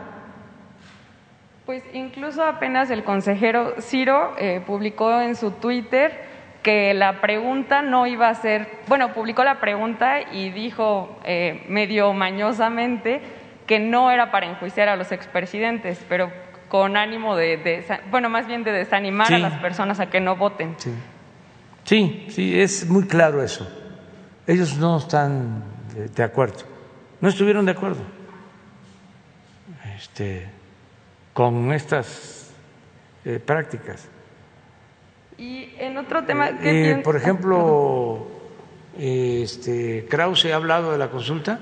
Pues 1.66 1.84
incluso 1.94 2.44
apenas 2.44 2.92
el 2.92 3.04
consejero 3.04 3.82
Ciro 3.82 4.36
eh, 4.38 4.62
publicó 4.66 5.20
en 5.20 5.36
su 5.36 5.50
Twitter 5.52 6.36
que 6.62 6.94
la 6.94 7.22
pregunta 7.22 7.82
no 7.82 8.06
iba 8.06 8.30
a 8.30 8.36
ser, 8.36 8.68
bueno, 8.88 9.14
publicó 9.14 9.44
la 9.44 9.60
pregunta 9.60 10.22
y 10.32 10.52
dijo 10.52 11.20
eh, 11.24 11.66
medio 11.68 12.14
mañosamente 12.14 13.22
que 13.66 13.80
no 13.80 14.12
era 14.12 14.32
para 14.32 14.46
enjuiciar 14.46 14.90
a 14.90 14.96
los 14.96 15.12
expresidentes, 15.12 16.04
pero 16.08 16.32
con 16.70 16.98
ánimo 16.98 17.36
de, 17.36 17.84
bueno, 18.12 18.30
más 18.30 18.48
bien 18.48 18.64
de 18.64 18.72
desanimar 18.72 19.34
a 19.34 19.40
las 19.40 19.60
personas 19.60 20.00
a 20.00 20.10
que 20.10 20.20
no 20.20 20.36
voten. 20.36 20.76
Sí. 20.78 20.92
sí, 21.84 22.26
sí, 22.30 22.60
es 22.60 22.88
muy 22.88 23.08
claro 23.08 23.42
eso. 23.42 23.68
Ellos 24.46 24.78
no 24.78 24.98
están 24.98 25.64
de 26.16 26.24
acuerdo, 26.24 26.60
no 27.22 27.30
estuvieron 27.30 27.66
de 27.66 27.72
acuerdo. 27.72 28.02
Este, 29.96 30.48
con 31.36 31.74
estas 31.74 32.50
eh, 33.26 33.42
prácticas. 33.46 34.08
Y 35.38 35.70
en 35.78 35.98
otro 35.98 36.24
tema, 36.24 36.50
eh, 36.64 37.02
por 37.04 37.18
ejemplo, 37.18 38.26
este, 38.98 40.06
Krause 40.10 40.46
ha 40.46 40.56
hablado 40.56 40.94
de 40.94 40.98
la 40.98 41.12
consulta. 41.12 41.60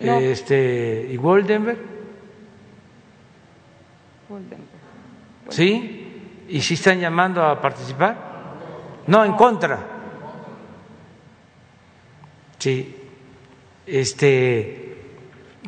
Este, 0.00 1.08
¿Y 1.10 1.16
Goldenberg? 1.16 1.78
¿Sí? 5.50 6.46
¿Y 6.48 6.62
si 6.62 6.72
están 6.72 7.00
llamando 7.00 7.44
a 7.44 7.60
participar? 7.60 8.16
No, 9.06 9.26
en 9.26 9.34
contra. 9.34 9.78
Sí. 12.58 12.96
Este, 13.86 14.83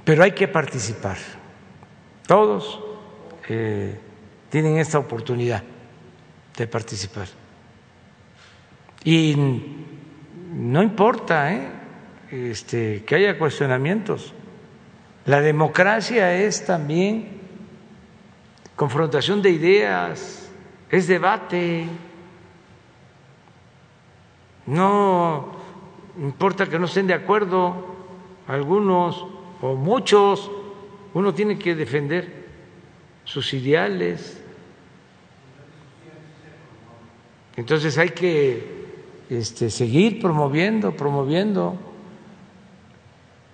pero 0.05 0.23
hay 0.23 0.33
que 0.33 0.49
participar. 0.49 1.17
Todos 2.27 2.81
eh, 3.49 3.99
tienen 4.51 4.79
esta 4.79 4.99
oportunidad 4.99 5.63
de 6.57 6.67
participar. 6.67 7.29
Y 9.05 9.37
no 10.53 10.83
importa 10.83 11.53
¿eh? 11.53 11.69
este, 12.31 13.05
que 13.05 13.15
haya 13.15 13.39
cuestionamientos. 13.39 14.33
La 15.27 15.41
democracia 15.41 16.35
es 16.35 16.65
también 16.65 17.41
confrontación 18.75 19.43
de 19.43 19.51
ideas, 19.51 20.51
es 20.91 21.07
debate. 21.07 21.87
No 24.67 25.53
importa 26.19 26.67
que 26.67 26.79
no 26.79 26.87
estén 26.87 27.07
de 27.07 27.15
acuerdo 27.15 27.97
algunos 28.49 29.36
o 29.67 29.75
muchos, 29.75 30.51
uno 31.15 31.35
tiene 31.35 31.59
que 31.59 31.75
defender 31.75 32.47
sus 33.25 33.53
ideales. 33.53 34.41
Entonces 37.57 37.99
hay 37.99 38.11
que 38.11 38.87
este, 39.29 39.71
seguir 39.71 40.21
promoviendo, 40.21 40.97
promoviendo. 40.97 41.77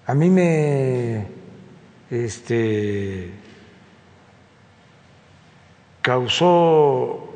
A 0.06 0.14
mí 0.14 0.28
me 0.28 1.26
este, 2.10 3.30
causó 6.02 7.32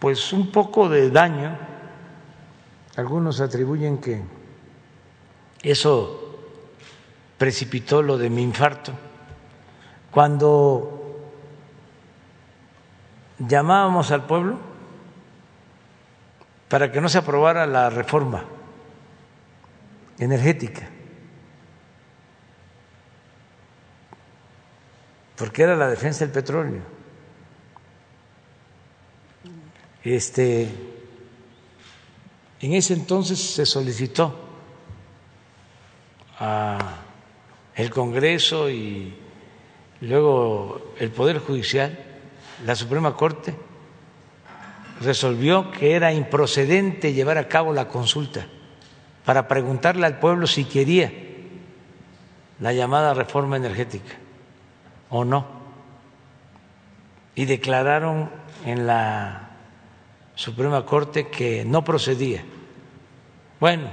pues 0.00 0.32
un 0.32 0.50
poco 0.50 0.88
de 0.88 1.10
daño. 1.10 1.56
Algunos 2.96 3.40
atribuyen 3.40 3.98
que 3.98 4.22
eso 5.62 6.25
precipitó 7.38 8.02
lo 8.02 8.18
de 8.18 8.30
mi 8.30 8.42
infarto. 8.42 8.92
Cuando 10.10 11.20
llamábamos 13.38 14.10
al 14.10 14.26
pueblo 14.26 14.58
para 16.68 16.90
que 16.90 17.00
no 17.00 17.08
se 17.08 17.18
aprobara 17.18 17.66
la 17.66 17.90
reforma 17.90 18.44
energética, 20.18 20.88
porque 25.36 25.62
era 25.62 25.76
la 25.76 25.88
defensa 25.88 26.24
del 26.24 26.32
petróleo. 26.32 26.82
Este 30.02 30.96
En 32.60 32.72
ese 32.72 32.94
entonces 32.94 33.38
se 33.38 33.66
solicitó 33.66 34.34
a 36.38 37.05
el 37.76 37.90
Congreso 37.90 38.70
y 38.70 39.14
luego 40.00 40.94
el 40.98 41.10
Poder 41.10 41.38
Judicial, 41.38 41.98
la 42.64 42.74
Suprema 42.74 43.14
Corte 43.14 43.54
resolvió 45.00 45.70
que 45.70 45.92
era 45.92 46.12
improcedente 46.12 47.12
llevar 47.12 47.36
a 47.36 47.48
cabo 47.48 47.74
la 47.74 47.86
consulta 47.86 48.46
para 49.26 49.46
preguntarle 49.46 50.06
al 50.06 50.18
pueblo 50.18 50.46
si 50.46 50.64
quería 50.64 51.12
la 52.60 52.72
llamada 52.72 53.12
reforma 53.12 53.56
energética 53.56 54.14
o 55.10 55.24
no. 55.24 55.46
Y 57.34 57.44
declararon 57.44 58.30
en 58.64 58.86
la 58.86 59.50
Suprema 60.34 60.86
Corte 60.86 61.28
que 61.28 61.66
no 61.66 61.84
procedía. 61.84 62.42
Bueno, 63.60 63.90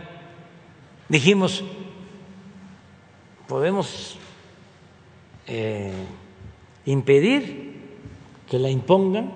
dijimos, 1.09 1.65
podemos 3.47 4.17
eh, 5.47 5.93
impedir 6.85 7.81
que 8.49 8.59
la 8.59 8.69
impongan. 8.69 9.31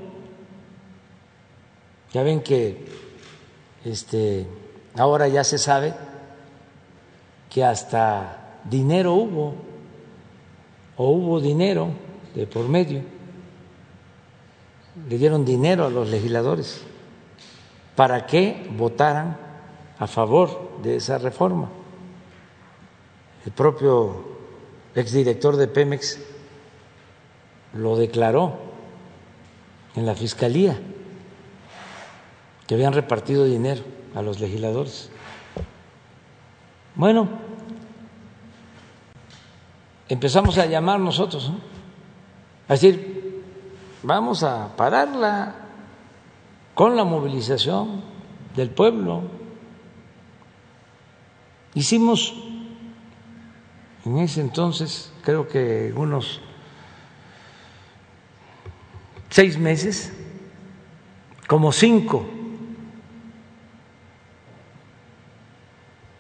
Ya 2.14 2.24
ven 2.24 2.42
que 2.42 2.86
este, 3.84 4.48
ahora 4.98 5.28
ya 5.28 5.44
se 5.44 5.58
sabe 5.58 5.94
que 7.50 7.64
hasta 7.64 8.60
dinero 8.64 9.14
hubo, 9.14 9.56
o 10.98 11.10
hubo 11.10 11.40
dinero 11.40 11.90
de 12.34 12.48
por 12.48 12.68
medio, 12.68 13.02
le 15.08 15.18
dieron 15.18 15.46
dinero 15.46 15.86
a 15.86 15.90
los 15.90 16.10
legisladores 16.10 16.82
para 17.96 18.26
que 18.26 18.68
votaran 18.72 19.38
a 20.00 20.08
favor 20.08 20.82
de 20.82 20.96
esa 20.98 21.18
reforma 21.18 21.70
el 23.48 23.54
propio 23.54 24.26
exdirector 24.94 25.56
de 25.56 25.70
Pemex 25.70 26.20
lo 27.76 27.96
declaró 27.96 28.58
en 29.96 30.06
la 30.06 30.16
fiscalía 30.16 30.78
que 32.68 32.76
habían 32.76 32.92
repartido 32.92 33.46
dinero 33.46 33.84
a 34.16 34.22
los 34.22 34.42
legisladores. 34.42 35.10
Bueno, 36.96 37.30
empezamos 40.10 40.58
a 40.58 40.66
llamar 40.66 41.00
nosotros, 41.00 41.50
a 42.68 42.74
decir, 42.74 43.46
vamos 44.04 44.44
a 44.44 44.76
pararla 44.76 45.56
con 46.74 46.98
la 46.98 47.06
movilización 47.06 48.02
del 48.58 48.72
pueblo. 48.72 49.22
Hicimos 51.76 52.44
en 54.08 54.20
ese 54.20 54.40
entonces, 54.40 55.12
creo 55.22 55.50
que 55.50 55.94
unos 55.94 56.40
seis 59.30 59.58
meses, 59.58 60.14
como 61.46 61.74
cinco, 61.74 62.26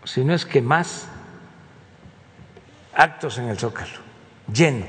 si 0.03 0.26
no 0.26 0.34
es 0.34 0.45
que 0.45 0.61
más, 0.61 1.07
actos 2.93 3.38
en 3.38 3.47
el 3.47 3.57
Zócalo, 3.57 3.99
lleno. 4.51 4.85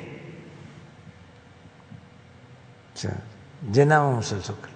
O 2.94 2.98
sea, 2.98 3.16
llenábamos 3.72 4.32
el 4.32 4.42
Zócalo. 4.42 4.74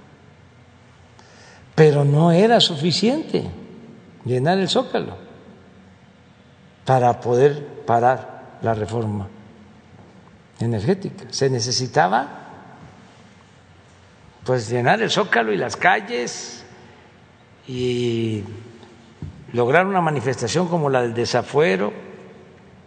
Pero 1.75 2.05
no 2.05 2.31
era 2.31 2.61
suficiente 2.61 3.51
llenar 4.25 4.59
el 4.59 4.69
Zócalo 4.69 5.17
para 6.85 7.21
poder 7.21 7.82
parar 7.93 8.57
la 8.63 8.73
reforma 8.73 9.29
energética. 10.59 11.27
Se 11.29 11.51
necesitaba 11.51 12.27
pues 14.45 14.71
llenar 14.71 15.03
el 15.03 15.11
zócalo 15.11 15.53
y 15.53 15.59
las 15.59 15.77
calles 15.77 16.65
y 17.69 18.45
lograr 19.53 19.87
una 19.87 20.01
manifestación 20.01 20.69
como 20.69 20.89
la 20.89 21.03
del 21.03 21.13
desafuero 21.13 21.93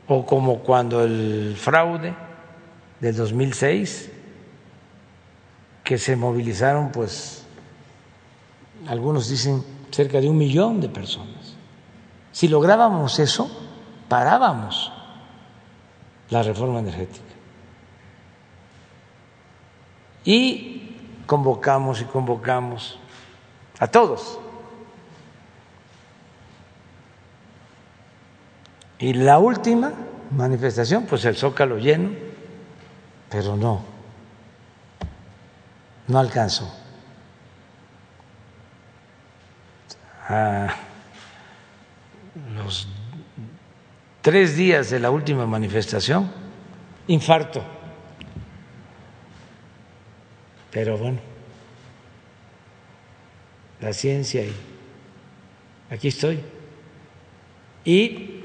o 0.07 0.25
como 0.25 0.61
cuando 0.61 1.03
el 1.03 1.55
fraude 1.55 2.15
del 2.99 3.15
2006 3.15 4.09
que 5.83 5.99
se 5.99 6.15
movilizaron 6.15 6.91
pues 6.91 7.45
algunos 8.87 9.29
dicen 9.29 9.63
cerca 9.91 10.19
de 10.19 10.27
un 10.27 10.37
millón 10.39 10.81
de 10.81 10.89
personas. 10.89 11.53
Si 12.31 12.47
lográbamos 12.47 13.19
eso, 13.19 13.51
parábamos 14.09 14.94
la 16.29 16.43
reforma 16.43 16.79
energética. 16.79 17.23
Y 20.23 20.95
convocamos 21.25 22.01
y 22.01 22.05
convocamos 22.05 22.99
a 23.79 23.87
todos. 23.87 24.39
Y 28.97 29.13
la 29.13 29.39
última 29.39 29.93
manifestación, 30.31 31.05
pues 31.05 31.25
el 31.25 31.35
zócalo 31.35 31.77
lleno, 31.77 32.11
pero 33.29 33.55
no, 33.55 33.83
no 36.07 36.19
alcanzó. 36.19 36.73
A 40.27 40.73
los 42.55 42.87
tres 44.25 44.57
días 44.57 44.89
de 44.89 44.99
la 44.99 45.11
última 45.11 45.45
manifestación, 45.45 46.31
infarto. 47.05 47.63
Pero 50.71 50.97
bueno, 50.97 51.19
la 53.79 53.93
ciencia 53.93 54.43
y 54.43 54.51
aquí 55.91 56.07
estoy. 56.07 56.39
Y 57.85 58.41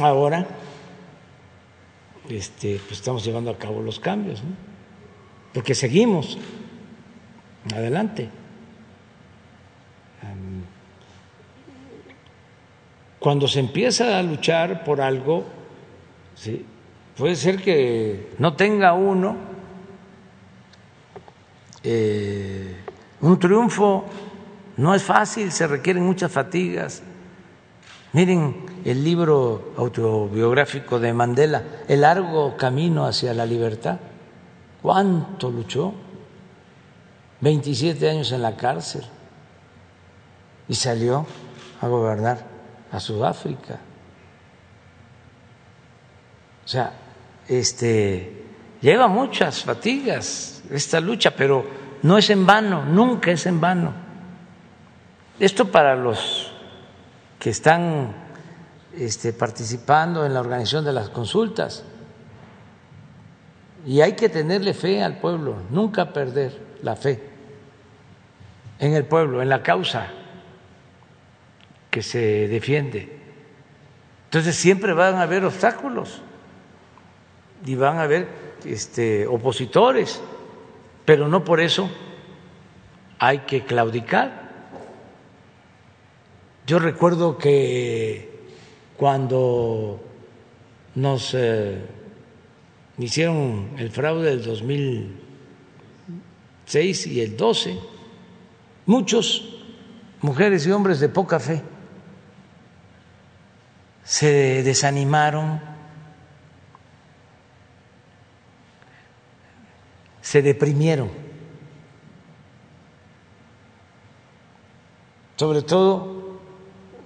ahora 0.00 0.46
este, 2.30 2.80
pues 2.88 3.00
estamos 3.00 3.26
llevando 3.26 3.50
a 3.50 3.58
cabo 3.58 3.82
los 3.82 4.00
cambios, 4.00 4.42
¿no? 4.42 4.56
porque 5.52 5.74
seguimos 5.74 6.38
adelante. 7.74 8.30
Cuando 13.24 13.48
se 13.48 13.58
empieza 13.58 14.18
a 14.18 14.22
luchar 14.22 14.84
por 14.84 15.00
algo, 15.00 15.44
puede 17.16 17.36
ser 17.36 17.62
que 17.62 18.34
no 18.36 18.52
tenga 18.52 18.92
uno 18.92 19.34
eh, 21.82 22.76
un 23.22 23.38
triunfo, 23.38 24.04
no 24.76 24.94
es 24.94 25.02
fácil, 25.02 25.50
se 25.52 25.66
requieren 25.66 26.04
muchas 26.04 26.30
fatigas. 26.30 27.02
Miren 28.12 28.66
el 28.84 29.02
libro 29.02 29.72
autobiográfico 29.78 31.00
de 31.00 31.14
Mandela, 31.14 31.62
El 31.88 32.02
largo 32.02 32.58
camino 32.58 33.06
hacia 33.06 33.32
la 33.32 33.46
libertad. 33.46 34.00
¿Cuánto 34.82 35.50
luchó? 35.50 35.94
27 37.40 38.10
años 38.10 38.32
en 38.32 38.42
la 38.42 38.54
cárcel 38.54 39.04
y 40.68 40.74
salió 40.74 41.24
a 41.80 41.88
gobernar 41.88 42.53
a 42.94 43.00
Sudáfrica. 43.00 43.80
O 46.64 46.68
sea, 46.68 46.92
este 47.48 48.44
lleva 48.80 49.08
muchas 49.08 49.64
fatigas 49.64 50.62
esta 50.70 51.00
lucha, 51.00 51.32
pero 51.32 51.66
no 52.02 52.16
es 52.16 52.30
en 52.30 52.46
vano, 52.46 52.84
nunca 52.84 53.32
es 53.32 53.46
en 53.46 53.60
vano. 53.60 53.92
Esto 55.40 55.70
para 55.70 55.96
los 55.96 56.52
que 57.40 57.50
están 57.50 58.14
este, 58.96 59.32
participando 59.32 60.24
en 60.24 60.32
la 60.32 60.40
organización 60.40 60.84
de 60.84 60.92
las 60.92 61.08
consultas. 61.08 61.84
Y 63.84 64.00
hay 64.00 64.12
que 64.12 64.28
tenerle 64.28 64.72
fe 64.72 65.02
al 65.02 65.18
pueblo, 65.18 65.56
nunca 65.68 66.12
perder 66.12 66.58
la 66.82 66.94
fe 66.94 67.28
en 68.78 68.94
el 68.94 69.04
pueblo, 69.04 69.42
en 69.42 69.48
la 69.48 69.62
causa 69.62 70.06
que 71.94 72.02
se 72.02 72.48
defiende. 72.48 73.08
Entonces 74.24 74.56
siempre 74.56 74.92
van 74.94 75.14
a 75.14 75.22
haber 75.22 75.44
obstáculos 75.44 76.22
y 77.64 77.76
van 77.76 77.98
a 77.98 78.02
haber 78.02 78.26
este, 78.64 79.28
opositores, 79.28 80.20
pero 81.04 81.28
no 81.28 81.44
por 81.44 81.60
eso 81.60 81.88
hay 83.20 83.42
que 83.46 83.64
claudicar. 83.64 84.50
Yo 86.66 86.80
recuerdo 86.80 87.38
que 87.38 88.40
cuando 88.96 90.02
nos 90.96 91.32
eh, 91.34 91.78
hicieron 92.98 93.68
el 93.78 93.92
fraude 93.92 94.30
del 94.30 94.42
2006 94.42 97.06
y 97.06 97.20
el 97.20 97.36
12, 97.36 97.78
muchos 98.84 99.60
mujeres 100.22 100.66
y 100.66 100.72
hombres 100.72 100.98
de 100.98 101.08
poca 101.08 101.38
fe 101.38 101.62
se 104.04 104.62
desanimaron, 104.62 105.60
se 110.20 110.42
deprimieron, 110.42 111.10
sobre 115.36 115.62
todo 115.62 116.38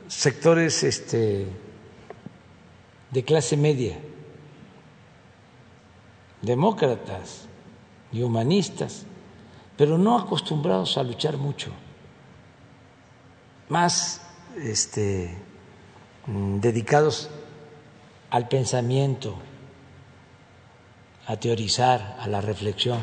sectores 0.08 0.82
este, 0.82 1.46
de 3.10 3.24
clase 3.24 3.56
media, 3.56 3.98
demócratas 6.42 7.46
y 8.10 8.22
humanistas, 8.22 9.04
pero 9.76 9.98
no 9.98 10.18
acostumbrados 10.18 10.98
a 10.98 11.04
luchar 11.04 11.36
mucho, 11.36 11.70
más 13.68 14.20
este, 14.56 15.47
dedicados 16.60 17.30
al 18.30 18.48
pensamiento, 18.48 19.36
a 21.26 21.36
teorizar, 21.36 22.16
a 22.20 22.28
la 22.28 22.40
reflexión. 22.40 22.98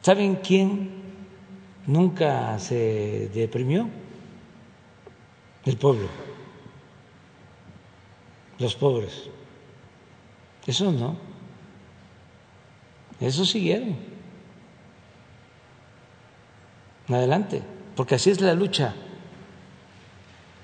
¿Saben 0.00 0.36
quién 0.36 0.90
nunca 1.86 2.58
se 2.58 3.30
deprimió? 3.34 3.88
El 5.64 5.76
pueblo, 5.76 6.08
los 8.58 8.74
pobres. 8.74 9.30
Eso 10.66 10.90
no. 10.92 11.16
Eso 13.20 13.44
siguieron. 13.44 13.96
Adelante, 17.08 17.62
porque 17.94 18.16
así 18.16 18.30
es 18.30 18.40
la 18.40 18.54
lucha. 18.54 18.94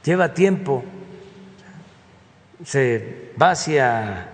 Lleva 0.05 0.35
tiempo, 0.35 0.83
se 2.65 3.33
va 3.41 3.51
hacia 3.51 4.29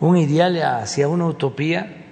un 0.00 0.16
ideal, 0.16 0.60
hacia 0.62 1.08
una 1.08 1.26
utopía, 1.26 2.04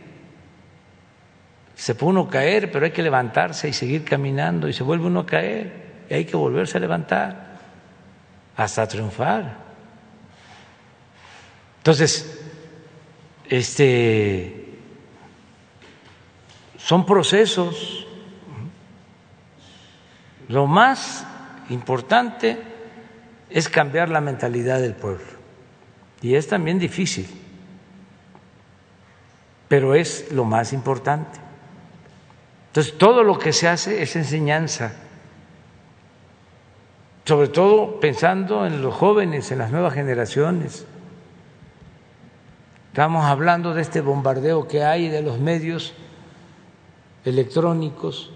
se 1.74 1.94
puede 1.94 2.12
uno 2.12 2.28
caer, 2.28 2.70
pero 2.70 2.84
hay 2.84 2.92
que 2.92 3.02
levantarse 3.02 3.68
y 3.68 3.72
seguir 3.72 4.04
caminando, 4.04 4.68
y 4.68 4.72
se 4.72 4.82
vuelve 4.82 5.06
uno 5.06 5.20
a 5.20 5.26
caer, 5.26 6.04
y 6.08 6.14
hay 6.14 6.24
que 6.24 6.36
volverse 6.36 6.78
a 6.78 6.80
levantar 6.80 7.58
hasta 8.56 8.86
triunfar. 8.86 9.56
Entonces, 11.78 12.40
este 13.48 14.64
son 16.78 17.04
procesos. 17.04 18.06
Lo 20.48 20.66
más 20.66 21.26
importante 21.70 22.73
es 23.54 23.68
cambiar 23.68 24.08
la 24.08 24.20
mentalidad 24.20 24.80
del 24.80 24.94
pueblo. 24.94 25.24
Y 26.20 26.34
es 26.34 26.48
también 26.48 26.80
difícil, 26.80 27.28
pero 29.68 29.94
es 29.94 30.32
lo 30.32 30.44
más 30.44 30.72
importante. 30.72 31.38
Entonces, 32.66 32.98
todo 32.98 33.22
lo 33.22 33.38
que 33.38 33.52
se 33.52 33.68
hace 33.68 34.02
es 34.02 34.16
enseñanza, 34.16 34.94
sobre 37.24 37.46
todo 37.46 38.00
pensando 38.00 38.66
en 38.66 38.82
los 38.82 38.92
jóvenes, 38.92 39.52
en 39.52 39.58
las 39.58 39.70
nuevas 39.70 39.94
generaciones. 39.94 40.84
Estamos 42.88 43.24
hablando 43.24 43.72
de 43.72 43.82
este 43.82 44.00
bombardeo 44.00 44.66
que 44.66 44.82
hay 44.82 45.08
de 45.08 45.22
los 45.22 45.38
medios 45.38 45.94
electrónicos, 47.24 48.32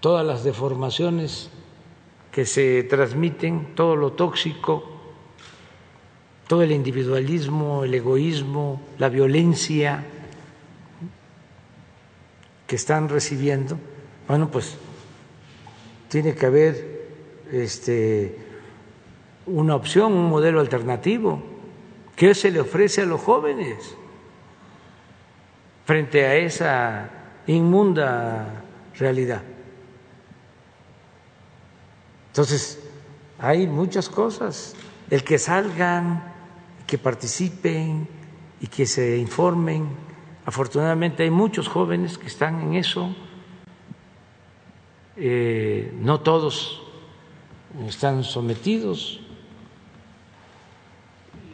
todas 0.00 0.26
las 0.26 0.44
deformaciones 0.44 1.48
que 2.32 2.46
se 2.46 2.82
transmiten, 2.84 3.74
todo 3.74 3.94
lo 3.94 4.12
tóxico, 4.12 4.82
todo 6.48 6.62
el 6.62 6.72
individualismo, 6.72 7.84
el 7.84 7.94
egoísmo, 7.94 8.80
la 8.98 9.10
violencia 9.10 10.04
que 12.66 12.76
están 12.76 13.10
recibiendo, 13.10 13.78
bueno, 14.26 14.50
pues 14.50 14.78
tiene 16.08 16.34
que 16.34 16.46
haber 16.46 17.02
este, 17.52 18.36
una 19.44 19.76
opción, 19.76 20.14
un 20.14 20.30
modelo 20.30 20.60
alternativo. 20.60 21.42
¿Qué 22.16 22.34
se 22.34 22.50
le 22.50 22.60
ofrece 22.60 23.02
a 23.02 23.06
los 23.06 23.20
jóvenes 23.20 23.94
frente 25.84 26.24
a 26.26 26.36
esa 26.36 27.10
inmunda 27.46 28.62
realidad? 28.98 29.42
Entonces, 32.32 32.82
hay 33.38 33.66
muchas 33.66 34.08
cosas. 34.08 34.74
El 35.10 35.22
que 35.22 35.38
salgan, 35.38 36.32
que 36.86 36.96
participen 36.96 38.08
y 38.58 38.68
que 38.68 38.86
se 38.86 39.18
informen. 39.18 39.86
Afortunadamente 40.46 41.24
hay 41.24 41.30
muchos 41.30 41.68
jóvenes 41.68 42.16
que 42.16 42.28
están 42.28 42.62
en 42.62 42.74
eso. 42.76 43.14
Eh, 45.18 45.92
no 46.00 46.20
todos 46.20 46.80
están 47.86 48.24
sometidos. 48.24 49.20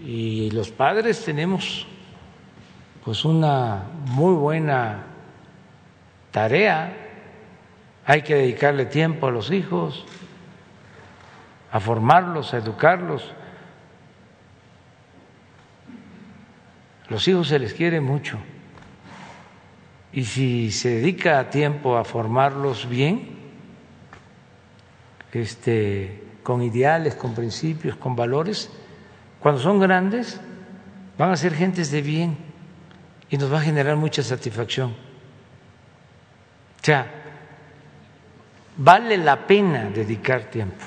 Y 0.05 0.53
los 0.53 0.71
padres 0.71 1.25
tenemos 1.25 1.89
pues 3.05 3.25
una 3.25 3.83
muy 4.05 4.35
buena 4.35 5.07
tarea. 6.31 6.97
Hay 8.07 8.23
que 8.23 8.37
dedicarle 8.37 8.87
tiempo 8.87 9.27
a 9.27 9.33
los 9.33 9.51
hijos 9.51 10.05
a 11.70 11.81
formarlos, 11.81 12.55
a 12.55 12.59
educarlos. 12.59 13.32
Los 17.09 17.27
hijos 17.28 17.49
se 17.49 17.59
les 17.59 17.74
quiere 17.74 18.01
mucho 18.01 18.39
y 20.12 20.24
si 20.24 20.70
se 20.70 20.90
dedica 20.90 21.51
tiempo 21.51 21.97
a 21.97 22.05
formarlos 22.05 22.89
bien, 22.89 23.36
este, 25.32 26.24
con 26.43 26.62
ideales, 26.62 27.15
con 27.15 27.35
principios, 27.35 27.97
con 27.97 28.16
valores, 28.16 28.70
cuando 29.40 29.61
son 29.61 29.78
grandes 29.78 30.40
van 31.16 31.31
a 31.31 31.36
ser 31.36 31.55
gentes 31.55 31.90
de 31.90 32.03
bien 32.03 32.36
y 33.31 33.36
nos 33.36 33.53
va 33.53 33.59
a 33.59 33.62
generar 33.62 33.97
mucha 33.97 34.23
satisfacción. 34.23 34.90
O 36.81 36.85
sea, 36.85 37.07
vale 38.77 39.19
la 39.19 39.47
pena 39.47 39.90
dedicar 39.90 40.45
tiempo 40.45 40.85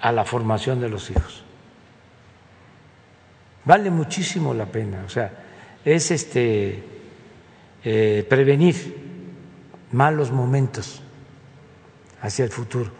a 0.00 0.12
la 0.12 0.24
formación 0.24 0.80
de 0.80 0.88
los 0.88 1.10
hijos. 1.10 1.44
Vale 3.64 3.90
muchísimo 3.90 4.54
la 4.54 4.66
pena, 4.66 5.02
o 5.04 5.08
sea, 5.08 5.30
es 5.84 6.10
este 6.10 6.82
eh, 7.84 8.26
prevenir 8.28 8.74
malos 9.92 10.30
momentos 10.30 11.02
hacia 12.22 12.44
el 12.44 12.50
futuro. 12.50 12.90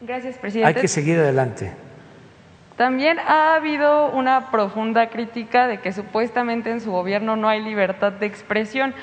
Gracias, 0.00 0.36
presidente. 0.38 0.68
Hay 0.68 0.80
que 0.80 0.88
seguir 0.88 1.18
adelante. 1.18 1.72
También 2.76 3.18
ha 3.20 3.54
habido 3.54 4.10
una 4.10 4.50
profunda 4.50 5.08
crítica 5.08 5.68
de 5.68 5.80
que 5.80 5.92
supuestamente 5.92 6.70
en 6.70 6.80
su 6.80 6.90
gobierno 6.90 7.36
no 7.36 7.48
hay 7.48 7.62
libertad 7.62 8.12
de 8.12 8.26
expresión. 8.26 8.94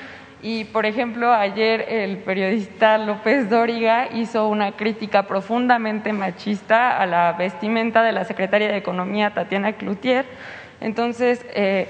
Y, 0.42 0.64
por 0.64 0.86
ejemplo, 0.86 1.32
ayer 1.32 1.86
el 1.88 2.18
periodista 2.18 2.98
López 2.98 3.48
Dóriga 3.48 4.08
hizo 4.12 4.48
una 4.48 4.72
crítica 4.72 5.28
profundamente 5.28 6.12
machista 6.12 6.98
a 7.00 7.06
la 7.06 7.32
vestimenta 7.34 8.02
de 8.02 8.10
la 8.10 8.24
secretaria 8.24 8.66
de 8.66 8.76
Economía, 8.76 9.30
Tatiana 9.30 9.74
Cloutier. 9.74 10.26
Entonces, 10.80 11.46
eh, 11.54 11.86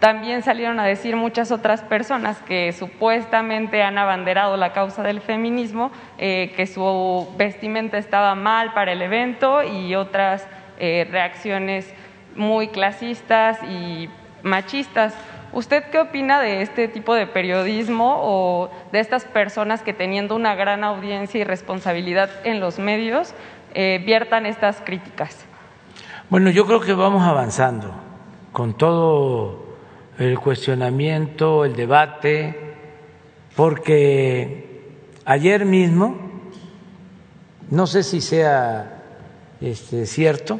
también 0.00 0.42
salieron 0.42 0.78
a 0.80 0.84
decir 0.84 1.16
muchas 1.16 1.50
otras 1.50 1.80
personas 1.80 2.38
que 2.42 2.72
supuestamente 2.72 3.82
han 3.82 3.96
abanderado 3.96 4.58
la 4.58 4.74
causa 4.74 5.02
del 5.02 5.22
feminismo, 5.22 5.90
eh, 6.18 6.52
que 6.56 6.66
su 6.66 7.26
vestimenta 7.38 7.96
estaba 7.96 8.34
mal 8.34 8.74
para 8.74 8.92
el 8.92 9.00
evento 9.00 9.62
y 9.62 9.94
otras 9.94 10.46
eh, 10.78 11.08
reacciones 11.10 11.90
muy 12.36 12.68
clasistas 12.68 13.62
y 13.62 14.10
machistas. 14.42 15.14
¿Usted 15.54 15.84
qué 15.92 16.00
opina 16.00 16.40
de 16.40 16.62
este 16.62 16.88
tipo 16.88 17.14
de 17.14 17.28
periodismo 17.28 18.16
o 18.18 18.70
de 18.90 18.98
estas 18.98 19.24
personas 19.24 19.82
que 19.82 19.92
teniendo 19.92 20.34
una 20.34 20.56
gran 20.56 20.82
audiencia 20.82 21.40
y 21.40 21.44
responsabilidad 21.44 22.28
en 22.42 22.58
los 22.58 22.80
medios 22.80 23.34
eh, 23.72 24.02
viertan 24.04 24.46
estas 24.46 24.80
críticas? 24.80 25.46
Bueno, 26.28 26.50
yo 26.50 26.66
creo 26.66 26.80
que 26.80 26.92
vamos 26.92 27.22
avanzando 27.22 27.94
con 28.50 28.76
todo 28.76 29.76
el 30.18 30.40
cuestionamiento, 30.40 31.64
el 31.64 31.76
debate, 31.76 32.74
porque 33.54 34.90
ayer 35.24 35.64
mismo, 35.64 36.16
no 37.70 37.86
sé 37.86 38.02
si 38.02 38.20
sea 38.20 39.02
este, 39.60 40.06
cierto, 40.06 40.58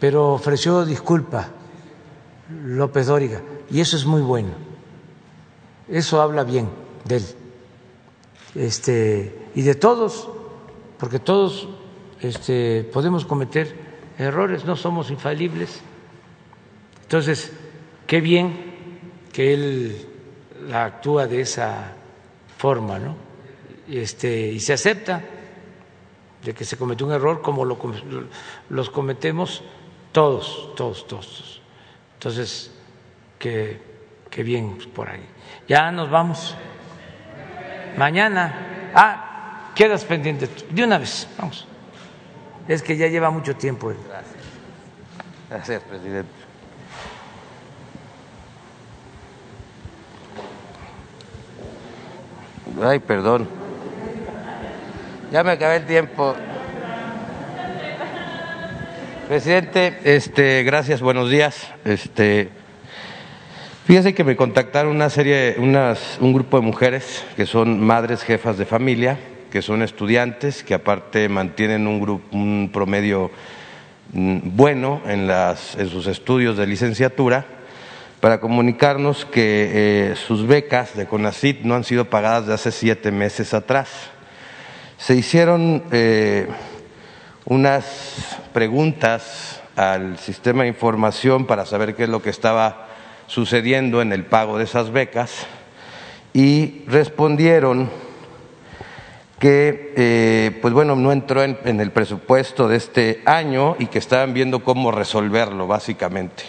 pero 0.00 0.32
ofreció 0.32 0.86
disculpa 0.86 1.48
López 2.48 3.08
Dóriga 3.08 3.42
y 3.70 3.80
eso 3.80 3.96
es 3.96 4.04
muy 4.06 4.22
bueno. 4.22 4.50
Eso 5.88 6.20
habla 6.20 6.44
bien 6.44 6.68
de 7.04 7.16
él 7.16 7.24
este, 8.56 9.50
y 9.54 9.62
de 9.62 9.74
todos, 9.74 10.28
porque 10.98 11.18
todos 11.18 11.68
este, 12.20 12.84
podemos 12.84 13.26
cometer 13.26 13.76
errores, 14.18 14.64
no 14.64 14.76
somos 14.76 15.10
infalibles. 15.10 15.80
Entonces, 17.02 17.52
qué 18.06 18.20
bien 18.20 18.74
que 19.32 19.52
él 19.52 20.06
la 20.68 20.86
actúa 20.86 21.26
de 21.26 21.42
esa 21.42 21.92
forma, 22.56 22.98
¿no? 22.98 23.14
Este, 23.88 24.48
y 24.48 24.58
se 24.58 24.72
acepta 24.72 25.22
de 26.42 26.54
que 26.54 26.64
se 26.64 26.76
cometió 26.76 27.06
un 27.06 27.12
error 27.12 27.42
como 27.42 27.64
lo, 27.64 27.78
los 28.70 28.90
cometemos 28.90 29.62
todos, 30.12 30.70
todos, 30.74 31.06
todos. 31.06 31.60
Entonces, 32.14 32.72
qué, 33.38 33.80
qué 34.30 34.42
bien 34.42 34.78
por 34.94 35.08
ahí. 35.08 35.26
Ya 35.68 35.90
nos 35.90 36.10
vamos. 36.10 36.56
Mañana. 37.96 38.92
Ah, 38.94 39.72
quedas 39.74 40.04
pendiente. 40.04 40.48
De 40.70 40.84
una 40.84 40.98
vez, 40.98 41.28
vamos. 41.38 41.66
Es 42.68 42.82
que 42.82 42.96
ya 42.96 43.06
lleva 43.06 43.30
mucho 43.30 43.56
tiempo. 43.56 43.92
Gracias. 44.08 44.36
Gracias, 45.48 45.82
presidente. 45.82 46.30
Ay, 52.82 52.98
perdón. 52.98 53.48
Ya 55.30 55.42
me 55.42 55.52
acabé 55.52 55.76
el 55.76 55.86
tiempo. 55.86 56.34
Presidente, 59.28 59.98
este, 60.04 60.62
gracias, 60.62 61.00
buenos 61.00 61.30
días. 61.30 61.72
Este, 61.84 62.50
fíjese 63.86 64.14
que 64.14 64.24
me 64.24 64.34
contactaron 64.34 64.94
una 64.94 65.08
serie, 65.10 65.54
unas, 65.58 66.18
un 66.20 66.32
grupo 66.32 66.58
de 66.58 66.66
mujeres 66.66 67.24
que 67.36 67.46
son 67.46 67.80
madres 67.80 68.22
jefas 68.22 68.58
de 68.58 68.66
familia, 68.66 69.18
que 69.50 69.62
son 69.62 69.82
estudiantes, 69.82 70.64
que 70.64 70.74
aparte 70.74 71.28
mantienen 71.28 71.86
un, 71.86 72.00
grupo, 72.00 72.36
un 72.36 72.70
promedio 72.72 73.30
mm, 74.12 74.38
bueno 74.42 75.00
en 75.06 75.88
sus 75.88 76.08
estudios 76.08 76.56
de 76.56 76.66
licenciatura 76.66 77.46
para 78.20 78.40
comunicarnos 78.40 79.24
que 79.24 79.70
eh, 80.10 80.16
sus 80.16 80.46
becas 80.48 80.96
de 80.96 81.06
CONACIT 81.06 81.60
no 81.60 81.76
han 81.76 81.84
sido 81.84 82.06
pagadas 82.06 82.46
de 82.46 82.54
hace 82.54 82.72
siete 82.72 83.12
meses 83.12 83.54
atrás. 83.54 83.88
Se 84.98 85.14
hicieron 85.14 85.84
eh, 85.92 86.48
unas 87.44 88.36
preguntas 88.52 89.62
al 89.76 90.18
sistema 90.18 90.64
de 90.64 90.70
información 90.70 91.46
para 91.46 91.66
saber 91.66 91.94
qué 91.94 92.04
es 92.04 92.08
lo 92.08 92.20
que 92.20 92.30
estaba 92.30 92.85
sucediendo 93.26 94.02
en 94.02 94.12
el 94.12 94.24
pago 94.24 94.58
de 94.58 94.64
esas 94.64 94.90
becas 94.90 95.46
y 96.32 96.84
respondieron 96.86 97.90
que 99.38 99.92
eh, 99.96 100.58
pues 100.62 100.72
bueno 100.72 100.96
no 100.96 101.12
entró 101.12 101.42
en, 101.42 101.80
el 101.80 101.90
presupuesto 101.90 102.68
de 102.68 102.76
este 102.76 103.22
año 103.26 103.76
y 103.78 103.86
que 103.86 103.98
estaban 103.98 104.32
viendo 104.32 104.62
cómo 104.62 104.90
resolverlo 104.90 105.66
básicamente. 105.66 106.44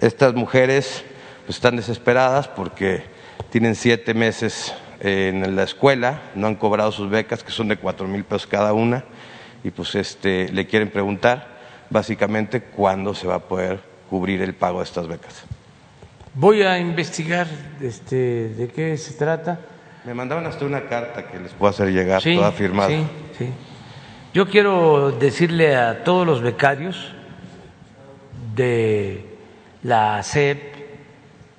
Estas 0.00 0.34
mujeres 0.34 1.04
pues, 1.46 1.56
están 1.56 1.76
desesperadas 1.76 2.48
porque 2.48 3.02
tienen 3.50 3.74
siete 3.74 4.14
meses 4.14 4.74
en 5.00 5.54
la 5.54 5.62
escuela, 5.62 6.22
no 6.34 6.48
han 6.48 6.56
cobrado 6.56 6.90
sus 6.90 7.08
becas, 7.08 7.44
que 7.44 7.52
son 7.52 7.68
de 7.68 7.76
cuatro 7.76 8.08
mil 8.08 8.24
pesos 8.24 8.48
cada 8.48 8.72
una, 8.72 9.04
y 9.62 9.70
pues 9.70 9.94
este, 9.94 10.48
le 10.52 10.66
quieren 10.66 10.90
preguntar 10.90 11.58
básicamente 11.88 12.62
cuándo 12.62 13.14
se 13.14 13.26
va 13.26 13.36
a 13.36 13.40
poder 13.40 13.80
cubrir 14.10 14.42
el 14.42 14.54
pago 14.54 14.78
de 14.78 14.84
estas 14.84 15.06
becas. 15.06 15.44
Voy 16.34 16.62
a 16.62 16.78
investigar 16.78 17.46
este, 17.80 18.48
de 18.50 18.68
qué 18.68 18.96
se 18.96 19.14
trata. 19.14 19.60
Me 20.04 20.14
mandaron 20.14 20.46
hasta 20.46 20.64
una 20.64 20.86
carta 20.86 21.26
que 21.28 21.38
les 21.38 21.52
puedo 21.52 21.70
hacer 21.70 21.92
llegar, 21.92 22.22
toda 22.22 22.52
firmada. 22.52 22.88
Sí, 22.88 23.06
sí. 23.38 23.50
Yo 24.32 24.48
quiero 24.48 25.12
decirle 25.12 25.76
a 25.76 26.04
todos 26.04 26.26
los 26.26 26.42
becarios 26.42 27.12
de 28.54 29.24
la 29.82 30.22
SEP 30.22 30.74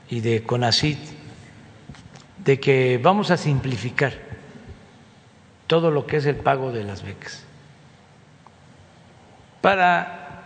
y 0.10 0.22
de 0.22 0.44
CONACIT 0.44 1.00
de 2.38 2.60
que 2.60 3.00
vamos 3.02 3.32
a 3.32 3.38
simplificar 3.38 4.14
todo 5.68 5.92
lo 5.92 6.06
que 6.06 6.18
es 6.18 6.26
el 6.26 6.38
pago 6.38 6.72
de 6.72 6.84
las 6.84 7.04
becas 7.04 7.46
para 9.62 10.46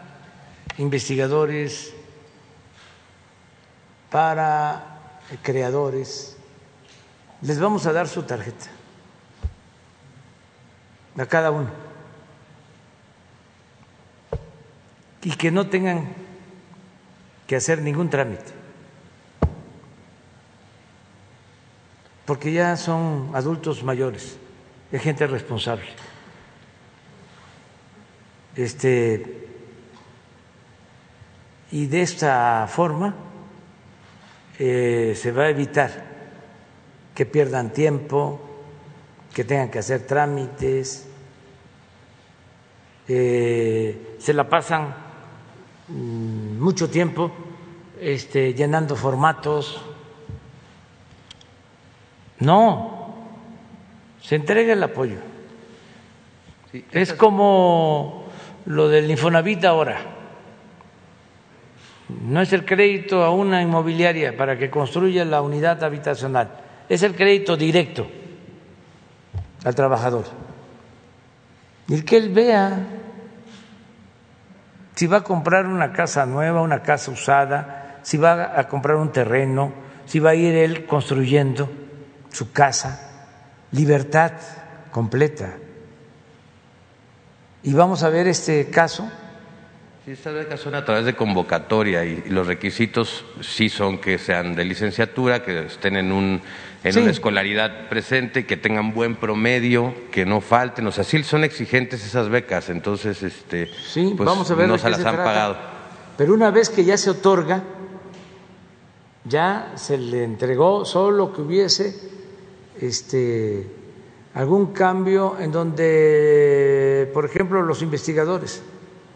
investigadores, 0.77 1.93
para 4.13 4.99
creadores. 5.41 6.37
Les 7.41 7.59
vamos 7.59 7.87
a 7.87 7.93
dar 7.93 8.07
su 8.07 8.21
tarjeta 8.21 8.67
a 11.17 11.25
cada 11.25 11.49
uno 11.49 11.71
y 15.23 15.31
que 15.31 15.49
no 15.49 15.67
tengan 15.67 16.13
que 17.47 17.55
hacer 17.55 17.81
ningún 17.81 18.11
trámite, 18.11 18.51
porque 22.25 22.53
ya 22.53 22.77
son 22.77 23.31
adultos 23.33 23.83
mayores, 23.83 24.37
es 24.91 25.01
gente 25.01 25.25
responsable. 25.25 25.87
Este, 28.55 29.47
y 31.71 31.87
de 31.87 32.03
esta 32.03 32.67
forma 32.69 33.32
eh, 34.59 35.13
se 35.15 35.31
va 35.31 35.43
a 35.43 35.49
evitar 35.49 35.91
que 37.15 37.25
pierdan 37.25 37.71
tiempo, 37.71 38.39
que 39.33 39.43
tengan 39.43 39.69
que 39.69 39.79
hacer 39.79 40.05
trámites, 40.05 41.07
eh, 43.07 44.17
se 44.19 44.33
la 44.33 44.47
pasan 44.49 45.03
Mm, 45.87 46.59
mucho 46.61 46.89
tiempo 46.89 47.31
este, 47.99 48.53
llenando 48.53 48.95
formatos. 48.95 49.81
No, 52.39 53.15
se 54.21 54.35
entrega 54.35 54.73
el 54.73 54.83
apoyo. 54.83 55.17
es 56.91 57.13
como 57.13 58.25
lo 58.65 58.87
del 58.87 59.11
Infonavit 59.11 59.65
ahora. 59.65 60.12
No 62.21 62.41
es 62.41 62.53
el 62.53 62.65
crédito 62.65 63.23
a 63.23 63.31
una 63.31 63.61
inmobiliaria 63.61 64.35
para 64.37 64.57
que 64.57 64.69
construya 64.69 65.25
la 65.25 65.41
unidad 65.41 65.83
habitacional, 65.83 66.51
es 66.89 67.03
el 67.03 67.15
crédito 67.15 67.57
directo 67.57 68.07
al 69.63 69.75
trabajador. 69.75 70.25
Y 71.87 71.95
el 71.95 72.05
que 72.05 72.17
él 72.17 72.29
vea 72.29 72.87
si 74.95 75.07
va 75.07 75.17
a 75.17 75.23
comprar 75.23 75.65
una 75.65 75.91
casa 75.91 76.25
nueva, 76.25 76.61
una 76.61 76.83
casa 76.83 77.11
usada, 77.11 77.99
si 78.03 78.17
va 78.17 78.57
a 78.59 78.67
comprar 78.67 78.97
un 78.97 79.11
terreno, 79.11 79.73
si 80.05 80.19
va 80.19 80.31
a 80.31 80.35
ir 80.35 80.55
él 80.55 80.85
construyendo 80.85 81.69
su 82.29 82.51
casa, 82.51 83.31
libertad 83.71 84.33
completa. 84.91 85.55
Y 87.63 87.73
vamos 87.73 88.03
a 88.03 88.09
ver 88.09 88.27
este 88.27 88.69
caso. 88.69 89.09
Sí, 90.05 90.11
estas 90.11 90.33
becas 90.33 90.59
son 90.59 90.75
a 90.75 90.83
través 90.83 91.05
de 91.05 91.15
convocatoria 91.15 92.03
y, 92.03 92.23
los 92.27 92.45
requisitos 92.45 93.23
sí 93.39 93.69
son 93.69 93.99
que 93.99 94.17
sean 94.17 94.53
de 94.53 94.65
licenciatura, 94.65 95.43
que 95.43 95.67
estén 95.67 95.95
en 95.95 96.11
un 96.11 96.41
en 96.83 96.99
una 96.99 97.11
escolaridad 97.11 97.87
presente, 97.87 98.45
que 98.45 98.57
tengan 98.57 98.93
buen 98.93 99.15
promedio, 99.15 99.93
que 100.11 100.25
no 100.25 100.41
falten, 100.41 100.85
o 100.85 100.91
sea, 100.91 101.05
sí 101.05 101.23
son 101.23 101.45
exigentes 101.45 102.05
esas 102.05 102.27
becas, 102.27 102.69
entonces 102.69 103.23
este 103.23 103.69
sí, 103.87 104.13
pues, 104.17 104.27
vamos 104.27 104.51
a 104.51 104.55
ver 104.55 104.67
no 104.67 104.77
se 104.77 104.89
las 104.89 105.05
han 105.05 105.15
pagado. 105.15 105.55
Pero 106.17 106.33
una 106.33 106.51
vez 106.51 106.69
que 106.69 106.83
ya 106.83 106.97
se 106.97 107.09
otorga, 107.09 107.63
ya 109.23 109.71
se 109.75 109.97
le 109.97 110.25
entregó 110.25 110.83
solo 110.83 111.31
que 111.31 111.41
hubiese 111.41 111.95
este 112.81 113.65
algún 114.33 114.73
cambio 114.73 115.37
en 115.39 115.53
donde, 115.53 117.09
por 117.13 117.23
ejemplo, 117.23 117.61
los 117.61 117.81
investigadores 117.81 118.61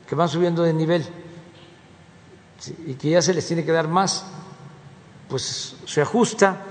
que 0.07 0.15
van 0.15 0.29
subiendo 0.29 0.63
de 0.63 0.73
nivel 0.73 1.05
y 2.85 2.93
que 2.95 3.11
ya 3.11 3.21
se 3.21 3.33
les 3.33 3.45
tiene 3.45 3.63
que 3.63 3.71
dar 3.71 3.87
más, 3.87 4.25
pues 5.29 5.75
se 5.85 6.01
ajusta 6.01 6.63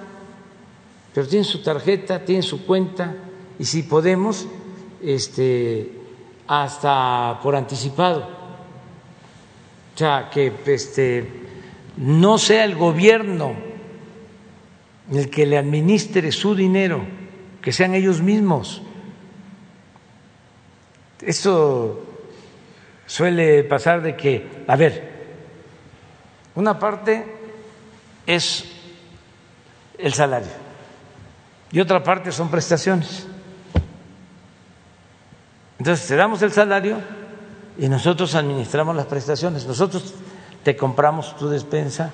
pero 1.17 1.27
tienen 1.27 1.47
su 1.47 1.63
tarjeta, 1.63 2.23
tienen 2.23 2.43
su 2.43 2.67
cuenta 2.67 3.15
y 3.59 3.65
si 3.65 3.85
podemos, 3.85 4.47
este, 5.03 5.91
hasta 6.47 7.41
por 7.43 7.57
anticipado. 7.57 8.29
O 9.95 9.99
sea, 9.99 10.29
que 10.31 10.53
este, 10.67 11.27
no 11.97 12.37
sea 12.37 12.67
el 12.67 12.75
gobierno 12.75 13.55
el 15.11 15.31
que 15.31 15.47
le 15.47 15.57
administre 15.57 16.31
su 16.33 16.55
dinero, 16.55 17.07
que 17.63 17.73
sean 17.73 17.95
ellos 17.95 18.21
mismos. 18.21 18.83
Eso 21.23 22.06
suele 23.07 23.65
pasar 23.65 24.03
de 24.03 24.17
que, 24.17 24.65
a 24.67 24.77
ver, 24.77 25.17
una 26.55 26.79
parte 26.79 27.25
es 28.27 28.65
el 29.99 30.13
salario 30.13 30.51
y 31.71 31.81
otra 31.81 32.03
parte 32.03 32.33
son 32.33 32.51
prestaciones. 32.51 33.27
Entonces, 35.79 36.07
te 36.07 36.17
damos 36.17 36.43
el 36.43 36.53
salario 36.53 36.99
y 37.79 37.89
nosotros 37.89 38.35
administramos 38.35 38.97
las 38.97 39.07
prestaciones. 39.07 39.67
Nosotros 39.67 40.15
te 40.63 40.77
compramos 40.77 41.37
tu 41.37 41.49
despensa. 41.49 42.13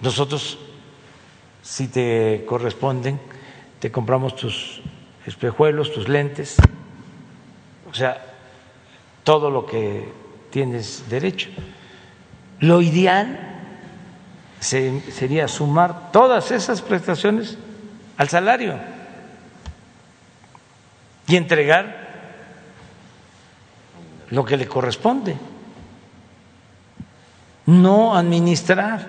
Nosotros, 0.00 0.58
si 1.62 1.88
te 1.88 2.44
corresponden, 2.46 3.20
te 3.80 3.90
compramos 3.90 4.36
tus 4.36 4.80
espejuelos, 5.26 5.92
tus 5.92 6.08
lentes, 6.08 6.56
o 7.90 7.94
sea, 7.94 8.24
todo 9.24 9.50
lo 9.50 9.66
que 9.66 10.12
tienes 10.50 11.04
derecho. 11.08 11.50
Lo 12.60 12.82
ideal 12.82 13.38
sería 14.60 15.46
sumar 15.48 16.10
todas 16.10 16.50
esas 16.50 16.82
prestaciones 16.82 17.56
al 18.16 18.28
salario 18.28 18.78
y 21.26 21.36
entregar 21.36 22.08
lo 24.30 24.44
que 24.44 24.56
le 24.56 24.66
corresponde, 24.66 25.36
no 27.66 28.16
administrar 28.16 29.06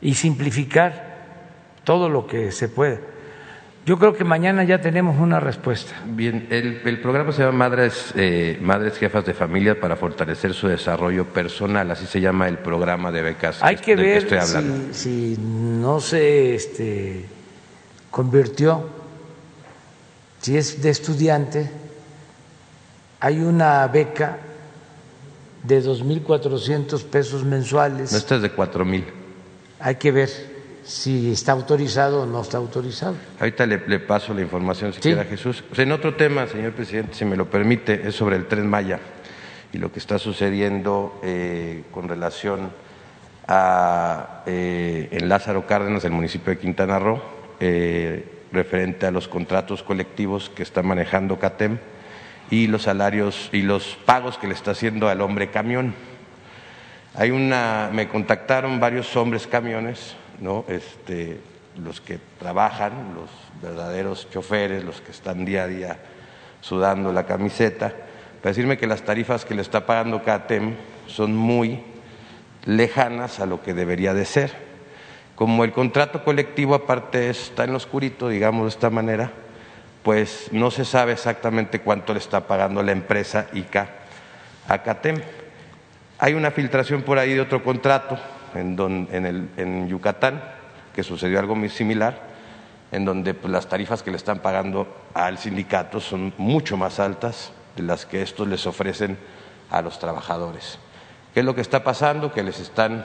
y 0.00 0.14
simplificar 0.14 1.14
todo 1.84 2.08
lo 2.08 2.26
que 2.26 2.50
se 2.50 2.68
pueda. 2.68 3.13
Yo 3.86 3.98
creo 3.98 4.14
que 4.14 4.24
mañana 4.24 4.64
ya 4.64 4.80
tenemos 4.80 5.20
una 5.20 5.40
respuesta. 5.40 5.92
Bien, 6.06 6.46
el, 6.50 7.00
programa 7.00 7.32
se 7.32 7.42
llama 7.42 7.68
Madres, 7.68 8.14
eh, 8.16 8.58
Madres 8.62 8.96
Jefas 8.96 9.26
de 9.26 9.34
Familia 9.34 9.78
para 9.78 9.96
fortalecer 9.96 10.54
su 10.54 10.68
desarrollo 10.68 11.26
personal, 11.26 11.90
así 11.90 12.06
se 12.06 12.20
llama 12.20 12.48
el 12.48 12.56
programa 12.58 13.12
de 13.12 13.20
becas. 13.20 13.62
Hay 13.62 13.76
que, 13.76 13.94
ver 13.94 14.26
Si, 14.92 14.94
si, 14.94 15.36
no 15.38 16.00
se 16.00 16.54
este, 16.54 17.26
convirtió, 18.10 18.88
si 20.40 20.56
es 20.56 20.80
de 20.80 20.88
estudiante, 20.88 21.70
hay 23.20 23.40
una 23.40 23.86
beca 23.88 24.38
de 25.62 25.82
2.400 25.82 27.04
pesos 27.04 27.44
mensuales. 27.44 28.12
No, 28.12 28.18
esta 28.18 28.36
es 28.36 28.42
de 28.42 28.54
4.000. 28.54 29.04
Hay 29.80 29.96
que 29.96 30.10
ver 30.10 30.53
si 30.84 31.32
está 31.32 31.52
autorizado 31.52 32.22
o 32.22 32.26
no 32.26 32.42
está 32.42 32.58
autorizado. 32.58 33.14
Ahorita 33.40 33.66
le, 33.66 33.78
paso 34.00 34.34
la 34.34 34.42
información 34.42 34.92
si 34.92 35.00
quiere 35.00 35.24
Jesús. 35.24 35.64
en 35.76 35.92
otro 35.92 36.14
tema, 36.14 36.46
señor 36.46 36.72
presidente, 36.72 37.14
si 37.14 37.24
me 37.24 37.36
lo 37.36 37.48
permite, 37.50 38.06
es 38.08 38.14
sobre 38.14 38.36
el 38.36 38.46
tren 38.46 38.68
Maya 38.68 39.00
y 39.72 39.78
lo 39.78 39.90
que 39.90 39.98
está 39.98 40.18
sucediendo 40.18 41.18
eh, 41.22 41.84
con 41.90 42.08
relación 42.08 42.70
a 43.48 44.42
eh, 44.46 45.08
en 45.10 45.28
Lázaro 45.28 45.66
Cárdenas, 45.66 46.04
el 46.04 46.12
municipio 46.12 46.52
de 46.52 46.58
Quintana 46.58 46.98
Roo. 46.98 47.20
Eh, 47.60 48.30
referente 48.54 49.04
a 49.04 49.10
los 49.10 49.28
contratos 49.28 49.82
colectivos 49.82 50.48
que 50.48 50.62
está 50.62 50.82
manejando 50.82 51.38
CATEM 51.38 51.78
y 52.50 52.68
los 52.68 52.82
salarios 52.82 53.50
y 53.52 53.62
los 53.62 53.98
pagos 54.06 54.38
que 54.38 54.46
le 54.46 54.54
está 54.54 54.70
haciendo 54.70 55.08
al 55.08 55.20
hombre 55.20 55.50
camión. 55.50 55.94
Hay 57.14 57.30
una, 57.30 57.90
me 57.92 58.08
contactaron 58.08 58.80
varios 58.80 59.14
hombres 59.16 59.46
camiones, 59.46 60.14
¿no? 60.40 60.64
Este, 60.68 61.40
los 61.82 62.00
que 62.00 62.18
trabajan, 62.38 63.14
los 63.14 63.30
verdaderos 63.62 64.28
choferes, 64.30 64.84
los 64.84 65.00
que 65.00 65.10
están 65.10 65.44
día 65.44 65.64
a 65.64 65.66
día 65.66 65.98
sudando 66.60 67.12
la 67.12 67.26
camiseta, 67.26 67.88
para 68.40 68.50
decirme 68.50 68.78
que 68.78 68.86
las 68.86 69.02
tarifas 69.02 69.44
que 69.44 69.54
le 69.54 69.62
está 69.62 69.86
pagando 69.86 70.22
CATEM 70.22 70.76
son 71.06 71.34
muy 71.34 71.82
lejanas 72.64 73.40
a 73.40 73.46
lo 73.46 73.62
que 73.62 73.74
debería 73.74 74.14
de 74.14 74.24
ser. 74.24 74.52
Como 75.34 75.64
el 75.64 75.72
contrato 75.72 76.24
colectivo 76.24 76.74
aparte 76.74 77.28
está 77.28 77.64
en 77.64 77.72
lo 77.72 77.78
oscurito, 77.78 78.28
digamos 78.28 78.64
de 78.64 78.68
esta 78.68 78.90
manera, 78.90 79.32
pues 80.02 80.48
no 80.52 80.70
se 80.70 80.84
sabe 80.84 81.12
exactamente 81.12 81.80
cuánto 81.80 82.12
le 82.12 82.20
está 82.20 82.46
pagando 82.46 82.82
la 82.82 82.92
empresa 82.92 83.46
ICA 83.52 83.88
a 84.68 84.82
CATEM. 84.82 85.16
Hay 86.18 86.34
una 86.34 86.50
filtración 86.50 87.02
por 87.02 87.18
ahí 87.18 87.34
de 87.34 87.40
otro 87.40 87.64
contrato 87.64 88.18
en, 88.54 89.50
en, 89.56 89.88
Yucatán, 89.88 90.42
que 90.94 91.02
sucedió 91.02 91.38
algo 91.38 91.54
muy 91.54 91.68
similar, 91.68 92.20
en 92.92 93.04
donde 93.04 93.34
pues, 93.34 93.52
las 93.52 93.68
tarifas 93.68 94.02
que 94.02 94.10
le 94.10 94.16
están 94.16 94.40
pagando 94.40 94.86
al 95.14 95.38
sindicato 95.38 96.00
son 96.00 96.32
mucho 96.38 96.76
más 96.76 97.00
altas 97.00 97.52
de 97.76 97.82
las 97.82 98.06
que 98.06 98.22
estos 98.22 98.46
les 98.48 98.66
ofrecen 98.66 99.18
a 99.70 99.82
los 99.82 99.98
trabajadores. 99.98 100.78
¿Qué 101.32 101.40
es 101.40 101.46
lo 101.46 101.54
que 101.54 101.60
está 101.60 101.82
pasando? 101.82 102.32
Que 102.32 102.42
les 102.42 102.60
están 102.60 103.04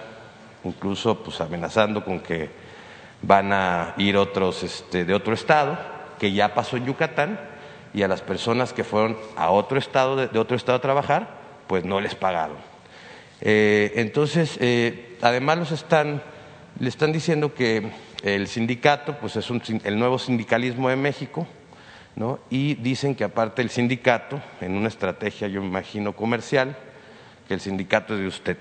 incluso 0.64 1.24
pues 1.24 1.42
amenazando 1.42 2.04
con 2.04 2.20
que 2.20 2.50
van 3.22 3.52
a 3.52 3.94
ir 3.98 4.18
otros 4.18 4.64
este, 4.64 5.06
de 5.06 5.14
otro 5.14 5.34
estado, 5.34 5.78
que 6.20 6.32
ya 6.32 6.54
pasó 6.54 6.78
en 6.78 6.86
Yucatán, 6.86 7.40
y 7.94 8.04
a 8.04 8.08
las 8.08 8.22
personas 8.22 8.74
que 8.74 8.84
fueron 8.84 9.18
a 9.36 9.50
otro 9.50 9.80
estado, 9.80 10.16
de, 10.16 10.40
otro 10.40 10.56
estado 10.56 10.78
a 10.78 10.82
trabajar, 10.82 11.28
pues 11.68 11.84
no 11.86 12.00
les 12.00 12.16
pagaron. 12.16 12.58
Eh, 13.41 13.94
entonces, 13.95 14.57
eh, 14.60 15.18
además 15.22 15.57
los 15.57 15.72
están, 15.72 16.22
le 16.80 16.90
están 16.90 17.11
diciendo 17.11 17.53
que 17.53 17.91
el 18.24 18.48
sindicato, 18.48 19.18
pues 19.20 19.36
es 19.36 19.49
el 19.84 19.99
nuevo 19.99 20.20
sindicalismo 20.20 20.90
de 20.90 20.95
México, 20.95 21.48
¿no? 22.16 22.40
y 22.49 22.76
dicen 22.76 23.16
que 23.16 23.24
aparte 23.24 23.61
el 23.61 23.70
sindicato, 23.70 24.41
en 24.60 24.76
una 24.76 24.90
estrategia, 24.90 25.48
yo 25.48 25.61
me 25.61 25.68
imagino, 25.68 26.14
comercial, 26.14 26.76
que 27.48 27.53
el 27.53 27.61
sindicato 27.61 28.14
es 28.14 28.20
de 28.20 28.28
usted. 28.28 28.57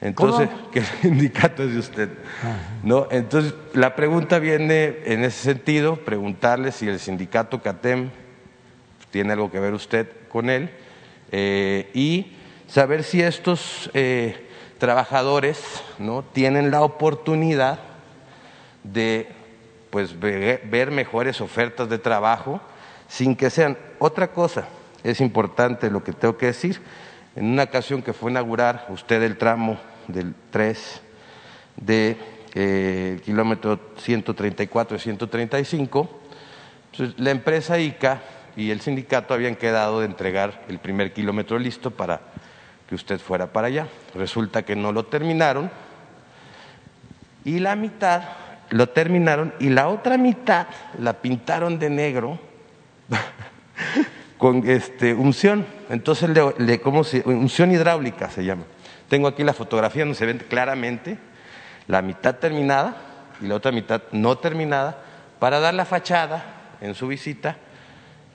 Entonces, 0.00 0.48
que 0.72 0.78
el 0.78 0.84
sindicato 1.02 1.64
es 1.64 1.72
de 1.72 1.78
usted. 1.78 2.08
¿no? 2.84 3.08
Entonces, 3.10 3.54
la 3.74 3.96
pregunta 3.96 4.38
viene 4.38 4.98
en 5.04 5.24
ese 5.24 5.42
sentido, 5.42 5.96
preguntarle 5.96 6.70
si 6.70 6.88
el 6.88 7.00
sindicato 7.00 7.60
CATEM 7.60 8.10
tiene 9.10 9.32
algo 9.32 9.50
que 9.50 9.58
ver 9.58 9.74
usted 9.74 10.08
con 10.28 10.50
él 10.50 10.70
eh, 11.32 11.90
y 11.94 12.32
saber 12.68 13.02
si 13.02 13.22
estos 13.22 13.90
eh, 13.94 14.48
trabajadores 14.78 15.82
¿no? 15.98 16.22
tienen 16.22 16.70
la 16.70 16.82
oportunidad 16.82 17.80
de 18.84 19.28
pues, 19.90 20.18
ver 20.20 20.90
mejores 20.90 21.40
ofertas 21.40 21.88
de 21.88 21.98
trabajo 21.98 22.60
sin 23.08 23.34
que 23.34 23.50
sean 23.50 23.76
otra 23.98 24.32
cosa. 24.32 24.68
Es 25.02 25.20
importante 25.20 25.90
lo 25.90 26.04
que 26.04 26.12
tengo 26.12 26.36
que 26.36 26.46
decir 26.46 26.80
en 27.34 27.46
una 27.46 27.64
ocasión 27.64 28.02
que 28.02 28.12
fue 28.12 28.30
inaugurar 28.30 28.86
usted 28.90 29.22
el 29.22 29.38
tramo 29.38 29.78
del 30.06 30.34
3 30.50 31.00
de 31.76 32.16
eh, 32.54 33.20
kilómetro 33.24 33.78
134 33.98 34.96
y 34.96 35.00
135, 35.00 36.20
la 37.18 37.30
empresa 37.30 37.78
ICA 37.78 38.20
y 38.56 38.70
el 38.70 38.80
sindicato 38.80 39.34
habían 39.34 39.54
quedado 39.54 40.00
de 40.00 40.06
entregar 40.06 40.64
el 40.68 40.78
primer 40.78 41.12
kilómetro 41.12 41.58
listo 41.58 41.92
para 41.92 42.20
que 42.88 42.94
usted 42.94 43.20
fuera 43.20 43.52
para 43.52 43.68
allá. 43.68 43.86
Resulta 44.14 44.62
que 44.62 44.74
no 44.74 44.92
lo 44.92 45.04
terminaron 45.04 45.70
y 47.44 47.58
la 47.58 47.76
mitad 47.76 48.22
lo 48.70 48.88
terminaron 48.88 49.54
y 49.60 49.70
la 49.70 49.88
otra 49.88 50.18
mitad 50.18 50.66
la 50.98 51.14
pintaron 51.14 51.78
de 51.78 51.90
negro 51.90 52.38
con 54.38 54.68
este, 54.68 55.14
unción. 55.14 55.66
Entonces, 55.90 56.30
le, 56.58 56.80
¿cómo 56.80 57.04
se, 57.04 57.22
unción 57.26 57.72
hidráulica 57.72 58.30
se 58.30 58.44
llama. 58.44 58.64
Tengo 59.08 59.28
aquí 59.28 59.42
la 59.44 59.52
fotografía 59.52 60.02
donde 60.02 60.18
se 60.18 60.26
ve 60.26 60.36
claramente 60.38 61.18
la 61.86 62.02
mitad 62.02 62.36
terminada 62.36 62.96
y 63.40 63.46
la 63.46 63.54
otra 63.54 63.72
mitad 63.72 64.02
no 64.12 64.36
terminada 64.38 65.02
para 65.38 65.60
dar 65.60 65.74
la 65.74 65.84
fachada 65.84 66.44
en 66.80 66.94
su 66.94 67.06
visita 67.08 67.56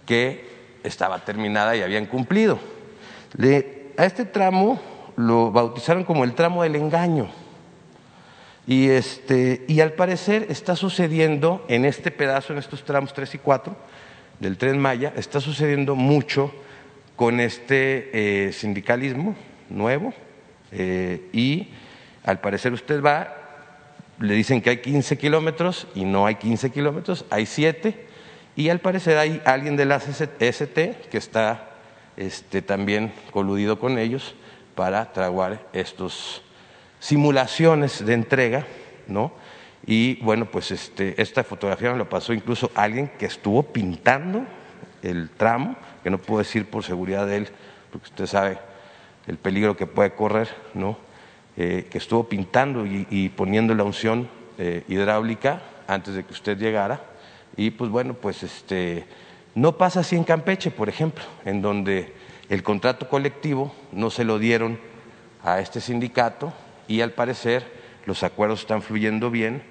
que 0.05 0.79
estaba 0.83 1.19
terminada 1.19 1.75
y 1.75 1.81
habían 1.81 2.05
cumplido. 2.05 2.59
A 3.97 4.05
este 4.05 4.25
tramo 4.25 4.79
lo 5.15 5.51
bautizaron 5.51 6.03
como 6.03 6.23
el 6.23 6.33
tramo 6.33 6.63
del 6.63 6.75
engaño. 6.75 7.29
Y, 8.65 8.89
este, 8.89 9.65
y 9.67 9.81
al 9.81 9.93
parecer 9.93 10.47
está 10.49 10.75
sucediendo 10.75 11.65
en 11.67 11.85
este 11.85 12.11
pedazo, 12.11 12.53
en 12.53 12.59
estos 12.59 12.83
tramos 12.85 13.13
3 13.13 13.35
y 13.35 13.37
4, 13.37 13.75
del 14.39 14.57
tren 14.57 14.79
Maya, 14.79 15.13
está 15.15 15.39
sucediendo 15.39 15.95
mucho 15.95 16.53
con 17.15 17.39
este 17.39 18.47
eh, 18.47 18.53
sindicalismo 18.53 19.35
nuevo 19.69 20.13
eh, 20.71 21.29
y 21.31 21.69
al 22.23 22.39
parecer 22.39 22.73
usted 22.73 23.01
va, 23.01 23.35
le 24.19 24.33
dicen 24.33 24.61
que 24.61 24.71
hay 24.71 24.77
15 24.77 25.17
kilómetros 25.17 25.87
y 25.93 26.05
no 26.05 26.25
hay 26.25 26.35
15 26.35 26.71
kilómetros, 26.71 27.25
hay 27.29 27.45
7 27.45 28.07
y 28.55 28.69
al 28.69 28.79
parecer 28.79 29.17
hay 29.17 29.41
alguien 29.45 29.75
de 29.75 29.85
la 29.85 29.99
ST 29.99 30.75
que 31.09 31.17
está 31.17 31.72
este, 32.17 32.61
también 32.61 33.13
coludido 33.31 33.79
con 33.79 33.97
ellos 33.97 34.35
para 34.75 35.11
traguar 35.13 35.67
estas 35.73 36.41
simulaciones 36.99 38.05
de 38.05 38.13
entrega, 38.13 38.65
¿no? 39.07 39.33
Y 39.85 40.15
bueno, 40.23 40.45
pues 40.45 40.71
este, 40.71 41.21
esta 41.21 41.43
fotografía 41.43 41.91
me 41.91 41.97
lo 41.97 42.07
pasó 42.07 42.33
incluso 42.33 42.71
alguien 42.75 43.11
que 43.19 43.25
estuvo 43.25 43.63
pintando 43.63 44.45
el 45.01 45.29
tramo, 45.29 45.75
que 46.03 46.09
no 46.09 46.17
puedo 46.17 46.39
decir 46.39 46.69
por 46.69 46.83
seguridad 46.83 47.27
de 47.27 47.37
él, 47.37 47.49
porque 47.91 48.07
usted 48.07 48.25
sabe 48.25 48.57
el 49.27 49.37
peligro 49.37 49.75
que 49.75 49.85
puede 49.85 50.13
correr, 50.13 50.47
¿no? 50.73 50.97
eh, 51.55 51.87
que 51.89 51.99
estuvo 51.99 52.27
pintando 52.27 52.83
y, 52.85 53.29
poniendo 53.35 53.75
la 53.75 53.83
unción 53.83 54.27
eh, 54.57 54.83
hidráulica 54.87 55.61
antes 55.87 56.15
de 56.15 56.23
que 56.23 56.33
usted 56.33 56.57
llegara. 56.57 57.01
Y 57.55 57.69
pues 57.71 57.91
bueno, 57.91 58.15
pues 58.15 58.41
este, 58.41 59.05
no 59.55 59.77
pasa 59.77 59.99
así 59.99 60.15
en 60.15 60.23
Campeche, 60.23 60.71
por 60.71 60.89
ejemplo, 60.89 61.23
en 61.45 61.61
donde 61.61 62.13
el 62.49 62.63
contrato 62.63 63.07
colectivo 63.07 63.73
no 63.91 64.09
se 64.09 64.23
lo 64.23 64.39
dieron 64.39 64.79
a 65.43 65.59
este 65.59 65.79
sindicato 65.79 66.53
y 66.87 67.01
al 67.01 67.11
parecer 67.11 67.63
los 68.05 68.23
acuerdos 68.23 68.61
están 68.61 68.81
fluyendo 68.81 69.29
bien. 69.29 69.63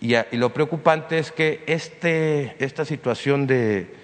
Y, 0.00 0.14
lo 0.32 0.52
preocupante 0.52 1.18
es 1.18 1.32
que 1.32 1.62
este, 1.66 2.56
esta 2.64 2.84
situación 2.84 3.46
de, 3.46 3.94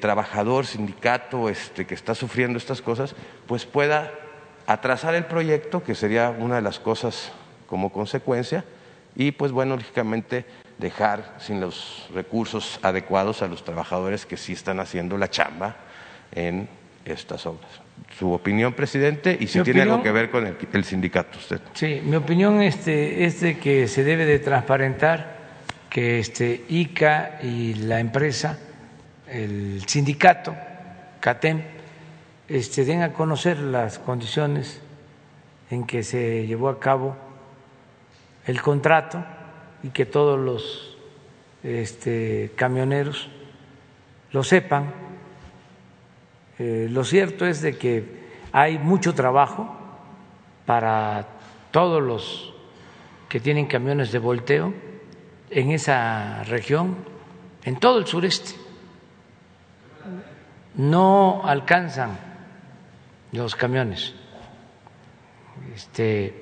trabajador, 0.00 0.66
sindicato, 0.66 1.48
este, 1.48 1.86
que 1.86 1.94
está 1.94 2.14
sufriendo 2.14 2.58
estas 2.58 2.82
cosas, 2.82 3.14
pues 3.46 3.66
pueda 3.66 4.12
atrasar 4.66 5.14
el 5.14 5.24
proyecto, 5.24 5.82
que 5.82 5.94
sería 5.94 6.30
una 6.30 6.56
de 6.56 6.62
las 6.62 6.78
cosas 6.78 7.32
como 7.66 7.92
consecuencia, 7.92 8.64
y 9.14 9.32
pues 9.32 9.52
bueno, 9.52 9.76
lógicamente 9.76 10.46
dejar 10.82 11.36
sin 11.38 11.60
los 11.60 12.08
recursos 12.12 12.78
adecuados 12.82 13.40
a 13.40 13.46
los 13.46 13.64
trabajadores 13.64 14.26
que 14.26 14.36
sí 14.36 14.52
están 14.52 14.80
haciendo 14.80 15.16
la 15.16 15.30
chamba 15.30 15.76
en 16.34 16.68
estas 17.06 17.46
obras. 17.46 17.70
Su 18.18 18.32
opinión, 18.32 18.74
presidente, 18.74 19.36
y 19.40 19.46
si 19.46 19.60
tiene 19.62 19.82
algo 19.82 20.02
que 20.02 20.12
ver 20.12 20.30
con 20.30 20.46
el, 20.46 20.84
sindicato 20.84 21.38
usted. 21.38 21.60
Sí, 21.72 22.02
mi 22.04 22.16
opinión 22.16 22.60
este, 22.60 23.24
es 23.24 23.40
de 23.40 23.58
que 23.58 23.88
se 23.88 24.04
debe 24.04 24.26
de 24.26 24.38
transparentar 24.38 25.40
que 25.88 26.18
este 26.18 26.64
ICA 26.68 27.38
y 27.42 27.74
la 27.74 28.00
empresa, 28.00 28.58
el 29.28 29.82
sindicato, 29.86 30.54
CATEM, 31.20 31.62
este, 32.48 32.84
den 32.84 33.02
a 33.02 33.12
conocer 33.12 33.58
las 33.58 33.98
condiciones 33.98 34.80
en 35.70 35.86
que 35.86 36.02
se 36.02 36.46
llevó 36.46 36.68
a 36.68 36.80
cabo 36.80 37.16
el 38.46 38.60
contrato 38.60 39.24
y 39.82 39.90
que 39.90 40.06
todos 40.06 40.38
los 40.38 40.96
este, 41.62 42.52
camioneros 42.56 43.28
lo 44.32 44.42
sepan. 44.42 44.92
Eh, 46.58 46.88
lo 46.90 47.04
cierto 47.04 47.46
es 47.46 47.62
de 47.62 47.76
que 47.76 48.22
hay 48.52 48.78
mucho 48.78 49.14
trabajo 49.14 49.76
para 50.66 51.26
todos 51.70 52.02
los 52.02 52.54
que 53.28 53.40
tienen 53.40 53.66
camiones 53.66 54.12
de 54.12 54.18
volteo 54.18 54.74
en 55.50 55.70
esa 55.70 56.44
región, 56.44 56.96
en 57.64 57.76
todo 57.76 57.98
el 57.98 58.06
sureste. 58.06 58.54
No 60.74 61.42
alcanzan 61.44 62.18
los 63.32 63.54
camiones. 63.54 64.14
Este, 65.74 66.41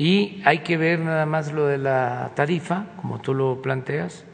y 0.00 0.40
hay 0.46 0.60
que 0.60 0.78
ver 0.78 0.98
nada 0.98 1.26
más 1.26 1.52
lo 1.52 1.66
de 1.66 1.76
la 1.76 2.30
tarifa, 2.34 2.86
como 2.96 3.20
tú 3.20 3.34
lo 3.34 3.60
planteas. 3.60 4.24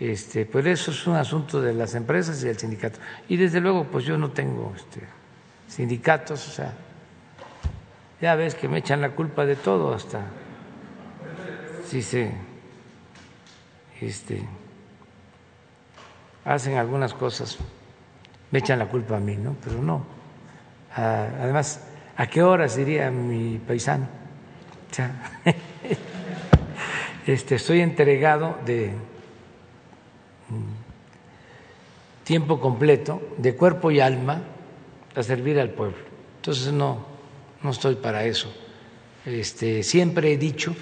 Este, 0.00 0.46
pues 0.46 0.64
eso 0.64 0.90
es 0.90 1.06
un 1.06 1.16
asunto 1.16 1.60
de 1.60 1.74
las 1.74 1.94
empresas 1.94 2.42
y 2.42 2.46
del 2.46 2.58
sindicato. 2.58 2.98
Y 3.28 3.36
desde 3.36 3.60
luego, 3.60 3.84
pues 3.84 4.06
yo 4.06 4.16
no 4.16 4.30
tengo 4.30 4.72
este, 4.74 5.02
sindicatos, 5.68 6.48
o 6.48 6.50
sea, 6.50 6.72
ya 8.22 8.36
ves 8.36 8.54
que 8.54 8.68
me 8.68 8.78
echan 8.78 9.02
la 9.02 9.10
culpa 9.10 9.44
de 9.44 9.56
todo 9.56 9.92
hasta 9.92 10.22
si 11.84 12.00
se 12.00 12.32
este, 14.00 14.48
hacen 16.42 16.78
algunas 16.78 17.12
cosas, 17.12 17.58
me 18.50 18.60
echan 18.60 18.78
la 18.78 18.86
culpa 18.86 19.18
a 19.18 19.20
mí, 19.20 19.36
¿no? 19.36 19.56
Pero 19.62 19.82
no. 19.82 20.06
Además, 20.94 21.86
¿a 22.16 22.26
qué 22.28 22.42
horas 22.42 22.76
diría 22.76 23.10
mi 23.10 23.58
paisano? 23.58 24.24
este, 27.26 27.56
estoy 27.56 27.80
entregado 27.80 28.58
de 28.64 28.92
mm, 30.48 32.24
tiempo 32.24 32.60
completo, 32.60 33.20
de 33.36 33.54
cuerpo 33.54 33.90
y 33.90 34.00
alma, 34.00 34.42
a 35.14 35.22
servir 35.22 35.58
al 35.58 35.70
pueblo. 35.70 35.98
Entonces 36.36 36.72
no, 36.72 37.04
no 37.62 37.70
estoy 37.70 37.96
para 37.96 38.24
eso. 38.24 38.52
Este, 39.24 39.82
siempre 39.82 40.32
he 40.32 40.36
dicho 40.36 40.74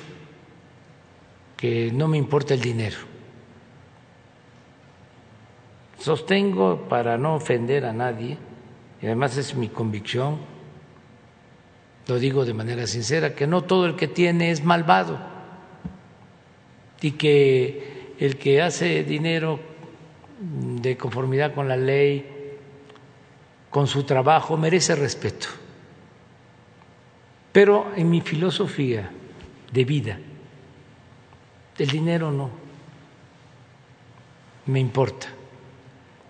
que 1.57 1.91
no 1.93 2.09
me 2.09 2.19
importa 2.19 2.55
el 2.55 2.61
dinero. 2.61 2.99
Sostengo, 5.99 6.87
para 6.89 7.17
no 7.17 7.37
ofender 7.37 7.87
a 7.87 7.93
nadie, 7.93 8.37
y 9.01 9.07
además 9.07 9.39
es 9.39 9.55
mi 9.55 9.69
convicción, 9.69 10.39
lo 12.07 12.19
digo 12.19 12.45
de 12.45 12.55
manera 12.55 12.87
sincera, 12.87 13.35
que 13.35 13.47
no 13.47 13.63
todo 13.63 13.87
el 13.87 13.97
que 13.97 14.09
tiene 14.09 14.51
es 14.51 14.65
malvado 14.65 15.19
y 17.01 17.13
que 17.13 18.15
el 18.19 18.37
que 18.37 18.63
hace 18.63 19.05
dinero 19.05 19.61
de 20.39 20.97
conformidad 20.97 21.55
con 21.55 21.69
la 21.69 21.77
ley, 21.77 22.57
con 23.71 23.87
su 23.87 24.05
trabajo, 24.05 24.57
merece 24.57 24.95
respeto. 24.95 25.49
Pero 27.53 27.93
en 27.97 28.11
mi 28.11 28.21
filosofía 28.21 29.11
de 29.73 29.85
vida, 29.85 30.19
el 31.79 31.89
dinero 31.89 32.31
no 32.31 32.51
me 34.67 34.81
importa, 34.81 35.29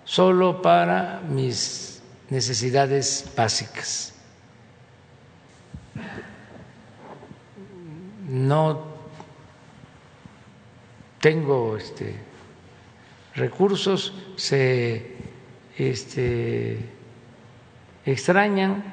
solo 0.04 0.60
para 0.60 1.22
mis 1.28 2.02
necesidades 2.30 3.30
básicas. 3.36 4.13
No 8.28 8.94
tengo 11.20 11.76
este, 11.76 12.16
recursos, 13.34 14.12
se 14.36 15.16
este, 15.78 16.78
extrañan, 18.04 18.84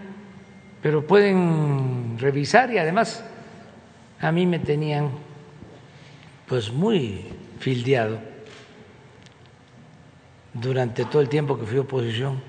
pero 0.82 1.06
pueden 1.06 2.18
revisar 2.18 2.72
y 2.72 2.78
además 2.78 3.24
a 4.20 4.32
mí 4.32 4.46
me 4.46 4.60
tenían 4.60 5.10
pues 6.48 6.72
muy 6.72 7.26
fildeado 7.60 8.20
durante 10.54 11.06
todo 11.06 11.22
el 11.22 11.30
tiempo 11.30 11.58
que 11.60 11.66
fui 11.66 11.78
oposición. 11.78 12.42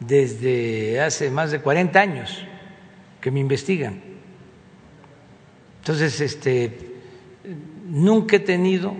Desde 0.00 1.00
hace 1.00 1.30
más 1.30 1.50
de 1.50 1.60
40 1.60 2.00
años 2.00 2.46
que 3.24 3.30
me 3.30 3.40
investigan. 3.40 4.02
Entonces, 5.78 6.20
este, 6.20 6.78
nunca 7.88 8.36
he 8.36 8.40
tenido 8.40 8.94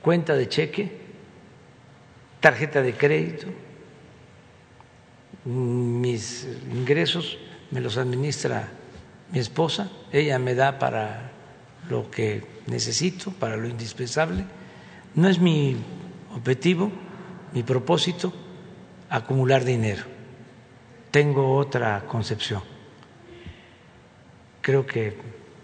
cuenta 0.00 0.36
de 0.36 0.48
cheque, 0.48 0.92
tarjeta 2.38 2.80
de 2.80 2.94
crédito, 2.94 3.48
mis 5.44 6.46
ingresos 6.70 7.38
me 7.72 7.80
los 7.80 7.96
administra 7.96 8.68
mi 9.32 9.40
esposa, 9.40 9.90
ella 10.12 10.38
me 10.38 10.54
da 10.54 10.78
para 10.78 11.32
lo 11.88 12.08
que 12.08 12.44
necesito, 12.68 13.32
para 13.32 13.56
lo 13.56 13.66
indispensable. 13.66 14.44
No 15.16 15.28
es 15.28 15.40
mi 15.40 15.76
objetivo, 16.36 16.92
mi 17.52 17.64
propósito 17.64 18.32
acumular 19.08 19.64
dinero. 19.64 20.19
Tengo 21.10 21.56
otra 21.56 22.06
concepción. 22.06 22.62
Creo 24.62 24.86
que 24.86 25.16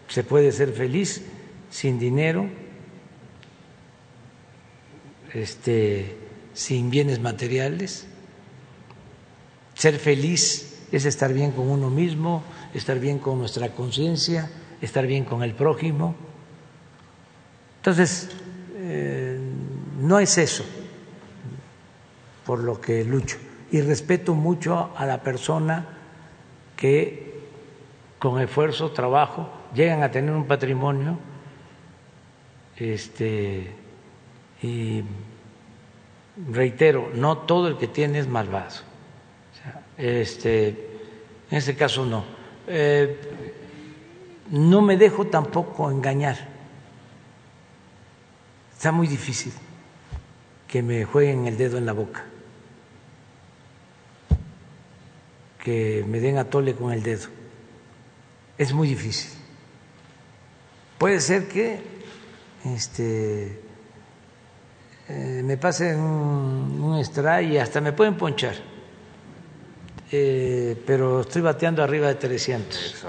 se 0.08 0.24
puede 0.24 0.50
ser 0.52 0.72
feliz 0.72 1.22
sin 1.70 1.98
dinero, 1.98 2.48
este, 5.32 6.16
sin 6.54 6.90
bienes 6.90 7.20
materiales. 7.20 8.06
Ser 9.74 9.98
feliz 9.98 10.86
es 10.90 11.04
estar 11.04 11.32
bien 11.32 11.52
con 11.52 11.68
uno 11.68 11.90
mismo, 11.90 12.42
estar 12.74 12.98
bien 12.98 13.18
con 13.18 13.38
nuestra 13.38 13.70
conciencia, 13.70 14.50
estar 14.80 15.06
bien 15.06 15.24
con 15.24 15.42
el 15.42 15.54
prójimo. 15.54 16.14
Entonces, 17.78 18.30
eh, 18.78 19.38
no 20.00 20.18
es 20.18 20.38
eso 20.38 20.64
por 22.44 22.60
lo 22.60 22.80
que 22.80 23.04
lucho. 23.04 23.36
Y 23.70 23.80
respeto 23.80 24.34
mucho 24.34 24.90
a 24.96 25.06
la 25.06 25.22
persona 25.22 25.86
que 26.76 27.26
con 28.18 28.40
esfuerzo, 28.40 28.92
trabajo, 28.92 29.48
llegan 29.74 30.02
a 30.02 30.10
tener 30.10 30.32
un 30.32 30.46
patrimonio 30.46 31.18
este, 32.76 33.72
y 34.62 35.02
reitero, 36.50 37.10
no 37.14 37.38
todo 37.38 37.68
el 37.68 37.78
que 37.78 37.88
tiene 37.88 38.18
es 38.18 38.28
malvado. 38.28 38.82
este, 39.96 40.68
en 41.50 41.58
este 41.58 41.74
caso 41.74 42.04
no. 42.04 42.24
Eh, 42.66 43.20
no 44.50 44.82
me 44.82 44.96
dejo 44.96 45.26
tampoco 45.26 45.90
engañar. 45.90 46.36
Está 48.72 48.92
muy 48.92 49.06
difícil 49.06 49.52
que 50.68 50.82
me 50.82 51.04
jueguen 51.04 51.46
el 51.46 51.56
dedo 51.56 51.78
en 51.78 51.86
la 51.86 51.92
boca. 51.92 52.24
Que 55.66 56.04
me 56.06 56.20
den 56.20 56.38
a 56.38 56.44
tole 56.44 56.76
con 56.76 56.92
el 56.92 57.02
dedo. 57.02 57.26
Es 58.56 58.72
muy 58.72 58.86
difícil. 58.86 59.32
Puede 60.96 61.18
ser 61.18 61.48
que 61.48 61.80
este, 62.64 63.60
eh, 65.08 65.42
me 65.44 65.56
pasen 65.56 65.98
un, 65.98 66.80
un 66.80 66.98
extra 67.00 67.42
y 67.42 67.58
hasta 67.58 67.80
me 67.80 67.92
pueden 67.92 68.14
ponchar. 68.14 68.54
Eh, 70.12 70.80
pero 70.86 71.22
estoy 71.22 71.42
bateando 71.42 71.82
arriba 71.82 72.06
de 72.06 72.14
300. 72.14 73.04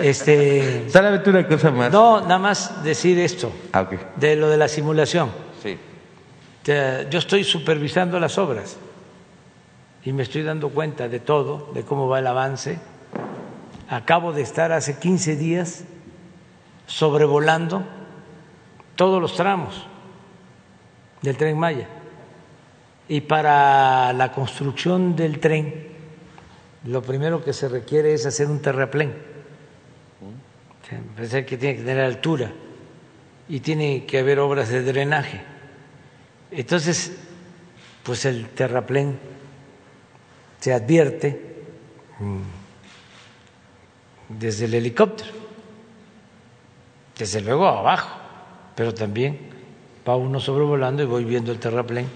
Este, 0.00 0.86
Solamente 0.90 1.28
una 1.28 1.46
cosa 1.46 1.70
más. 1.70 1.92
no, 1.92 2.22
nada 2.22 2.38
más 2.38 2.82
decir 2.82 3.18
esto, 3.18 3.52
Ah, 3.74 3.86
de 4.16 4.36
lo 4.36 4.48
de 4.48 4.56
la 4.56 4.68
simulación. 4.68 5.30
Sí. 5.62 5.76
Yo 7.10 7.18
estoy 7.18 7.44
supervisando 7.44 8.18
las 8.18 8.38
obras 8.38 8.78
y 10.08 10.12
me 10.14 10.22
estoy 10.22 10.42
dando 10.42 10.70
cuenta 10.70 11.06
de 11.06 11.20
todo, 11.20 11.70
de 11.74 11.82
cómo 11.82 12.08
va 12.08 12.20
el 12.20 12.26
avance. 12.26 12.78
Acabo 13.90 14.32
de 14.32 14.40
estar 14.40 14.72
hace 14.72 14.98
15 14.98 15.36
días 15.36 15.84
sobrevolando 16.86 17.84
todos 18.96 19.20
los 19.20 19.36
tramos 19.36 19.86
del 21.20 21.36
tren 21.36 21.58
Maya. 21.58 21.88
Y 23.06 23.20
para 23.20 24.14
la 24.14 24.32
construcción 24.32 25.14
del 25.14 25.40
tren, 25.40 25.88
lo 26.84 27.02
primero 27.02 27.44
que 27.44 27.52
se 27.52 27.68
requiere 27.68 28.14
es 28.14 28.24
hacer 28.24 28.46
un 28.46 28.62
terraplén. 28.62 29.12
Parece 31.16 31.44
que 31.44 31.58
tiene 31.58 31.76
que 31.76 31.82
tener 31.82 32.02
altura 32.02 32.50
y 33.46 33.60
tiene 33.60 34.06
que 34.06 34.20
haber 34.20 34.38
obras 34.38 34.70
de 34.70 34.82
drenaje. 34.82 35.42
Entonces, 36.50 37.14
pues 38.04 38.24
el 38.24 38.48
terraplén 38.48 39.36
se 40.60 40.72
advierte 40.72 41.48
desde 44.28 44.64
el 44.66 44.74
helicóptero, 44.74 45.30
desde 47.16 47.40
luego 47.40 47.66
abajo, 47.66 48.18
pero 48.74 48.92
también 48.92 49.38
va 50.06 50.16
uno 50.16 50.40
sobrevolando 50.40 51.02
y 51.02 51.06
voy 51.06 51.24
viendo 51.24 51.52
el 51.52 51.58
terraplén. 51.58 52.08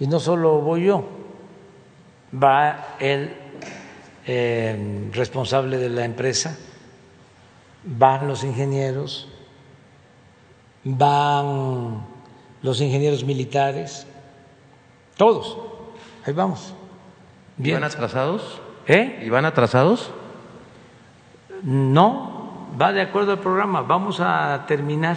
Y 0.00 0.06
no 0.06 0.20
solo 0.20 0.60
voy 0.60 0.84
yo, 0.84 1.04
va 2.32 2.96
el 3.00 3.34
eh, 4.26 5.08
responsable 5.12 5.78
de 5.78 5.88
la 5.88 6.04
empresa, 6.04 6.56
van 7.84 8.28
los 8.28 8.44
ingenieros, 8.44 9.28
van 10.84 12.06
los 12.62 12.80
ingenieros 12.80 13.24
militares, 13.24 14.06
todos, 15.16 15.58
ahí 16.24 16.32
vamos. 16.32 16.74
¿Y 17.58 17.62
Bien. 17.62 17.80
van 17.80 17.84
atrasados? 17.84 18.60
¿Eh? 18.86 19.22
¿Y 19.24 19.28
van 19.28 19.44
atrasados? 19.44 20.12
No, 21.62 22.68
va 22.80 22.92
de 22.92 23.00
acuerdo 23.00 23.32
al 23.32 23.40
programa. 23.40 23.82
Vamos 23.82 24.20
a 24.20 24.64
terminar 24.66 25.16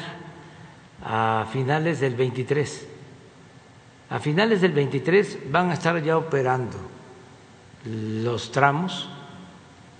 a 1.05 1.45
finales 1.51 1.99
del 1.99 2.15
23. 2.15 2.87
A 4.09 4.19
finales 4.19 4.61
del 4.61 4.71
23 4.71 5.51
van 5.51 5.69
a 5.69 5.73
estar 5.73 6.01
ya 6.01 6.17
operando 6.17 6.77
los 7.85 8.51
tramos 8.51 9.09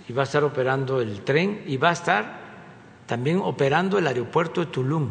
y 0.08 0.12
va 0.12 0.22
a 0.22 0.24
estar 0.24 0.44
operando 0.44 1.00
el 1.00 1.22
tren 1.22 1.62
y 1.66 1.76
va 1.76 1.90
a 1.90 1.92
estar 1.92 2.40
también 3.06 3.40
operando 3.42 3.98
el 3.98 4.06
aeropuerto 4.06 4.60
de 4.60 4.66
Tulum. 4.66 5.10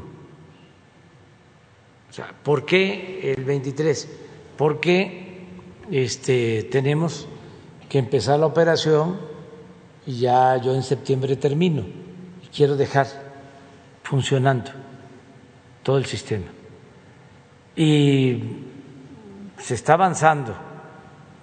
O 2.10 2.14
sea, 2.14 2.34
¿por 2.44 2.66
qué 2.66 3.34
el 3.36 3.44
23? 3.44 4.10
Porque 4.58 5.21
este, 5.90 6.64
tenemos 6.64 7.28
que 7.90 7.98
empezar 7.98 8.40
la 8.40 8.46
operación 8.46 9.20
y 10.06 10.20
ya 10.20 10.58
yo 10.58 10.76
en 10.76 10.84
septiembre 10.84 11.36
termino. 11.36 11.82
Y 12.44 12.48
quiero 12.48 12.76
dejar 12.76 13.08
funcionando 14.04 14.72
todo 15.84 15.98
el 15.98 16.06
sistema. 16.06 16.48
Y 17.76 18.44
se 19.58 19.76
está 19.76 19.94
avanzando 19.94 20.56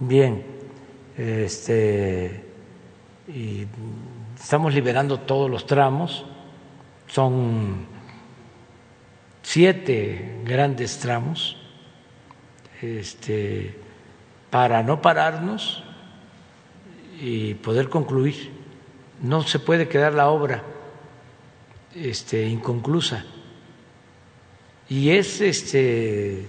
bien. 0.00 0.44
Este, 1.16 2.44
y 3.26 3.66
estamos 4.40 4.72
liberando 4.72 5.20
todos 5.20 5.50
los 5.50 5.66
tramos. 5.66 6.24
Son 7.08 7.86
siete 9.42 10.40
grandes 10.44 10.98
tramos 10.98 11.56
este, 12.82 13.74
para 14.50 14.82
no 14.82 15.00
pararnos 15.02 15.82
y 17.20 17.54
poder 17.54 17.88
concluir. 17.88 18.52
No 19.22 19.42
se 19.42 19.58
puede 19.58 19.88
quedar 19.88 20.14
la 20.14 20.28
obra 20.28 20.62
este, 21.94 22.46
inconclusa. 22.46 23.24
Y 24.88 25.10
es 25.10 25.40
este, 25.40 26.46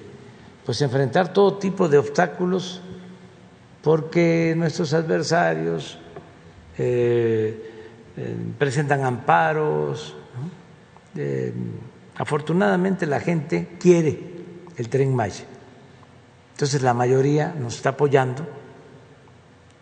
pues 0.66 0.82
enfrentar 0.82 1.34
todo 1.34 1.58
tipo 1.58 1.90
de 1.90 1.98
obstáculos 1.98 2.82
porque 3.82 4.54
nuestros 4.58 4.94
adversarios 4.94 5.98
eh, 6.78 7.72
eh, 8.16 8.36
presentan 8.58 9.04
amparos. 9.04 10.16
Eh, 11.16 11.54
afortunadamente 12.16 13.06
la 13.06 13.20
gente 13.20 13.76
quiere 13.80 14.20
el 14.78 14.90
tren 14.90 15.14
Maya. 15.16 15.46
Entonces 16.60 16.82
la 16.82 16.94
mayoría 16.94 17.56
nos 17.58 17.78
está 17.78 17.92
apoyando 17.92 18.46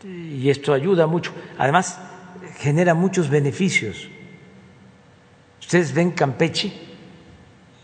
y 0.04 0.48
esto 0.48 0.74
ayuda 0.74 1.08
mucho. 1.08 1.34
Además, 1.58 1.98
genera 2.60 2.94
muchos 2.94 3.32
beneficios. 3.32 4.08
Ustedes 5.60 5.92
ven 5.92 6.12
Campeche 6.12 6.72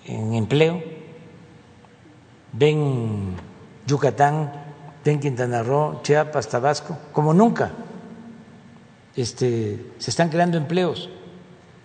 en 0.05 0.35
empleo, 0.35 0.79
ven 2.51 3.33
Yucatán, 3.87 4.51
ven 5.03 5.19
Quintana 5.19 5.63
Roo, 5.63 6.01
Chiapas, 6.03 6.47
Tabasco, 6.47 6.95
como 7.11 7.33
nunca. 7.33 7.71
Este, 9.15 9.93
se 9.97 10.11
están 10.11 10.29
creando 10.29 10.55
empleos 10.55 11.09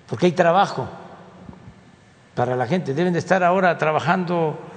porque 0.06 0.26
hay 0.26 0.32
trabajo 0.32 0.86
para 2.34 2.54
la 2.54 2.66
gente. 2.66 2.92
Deben 2.92 3.14
de 3.14 3.20
estar 3.20 3.42
ahora 3.42 3.78
trabajando 3.78 4.67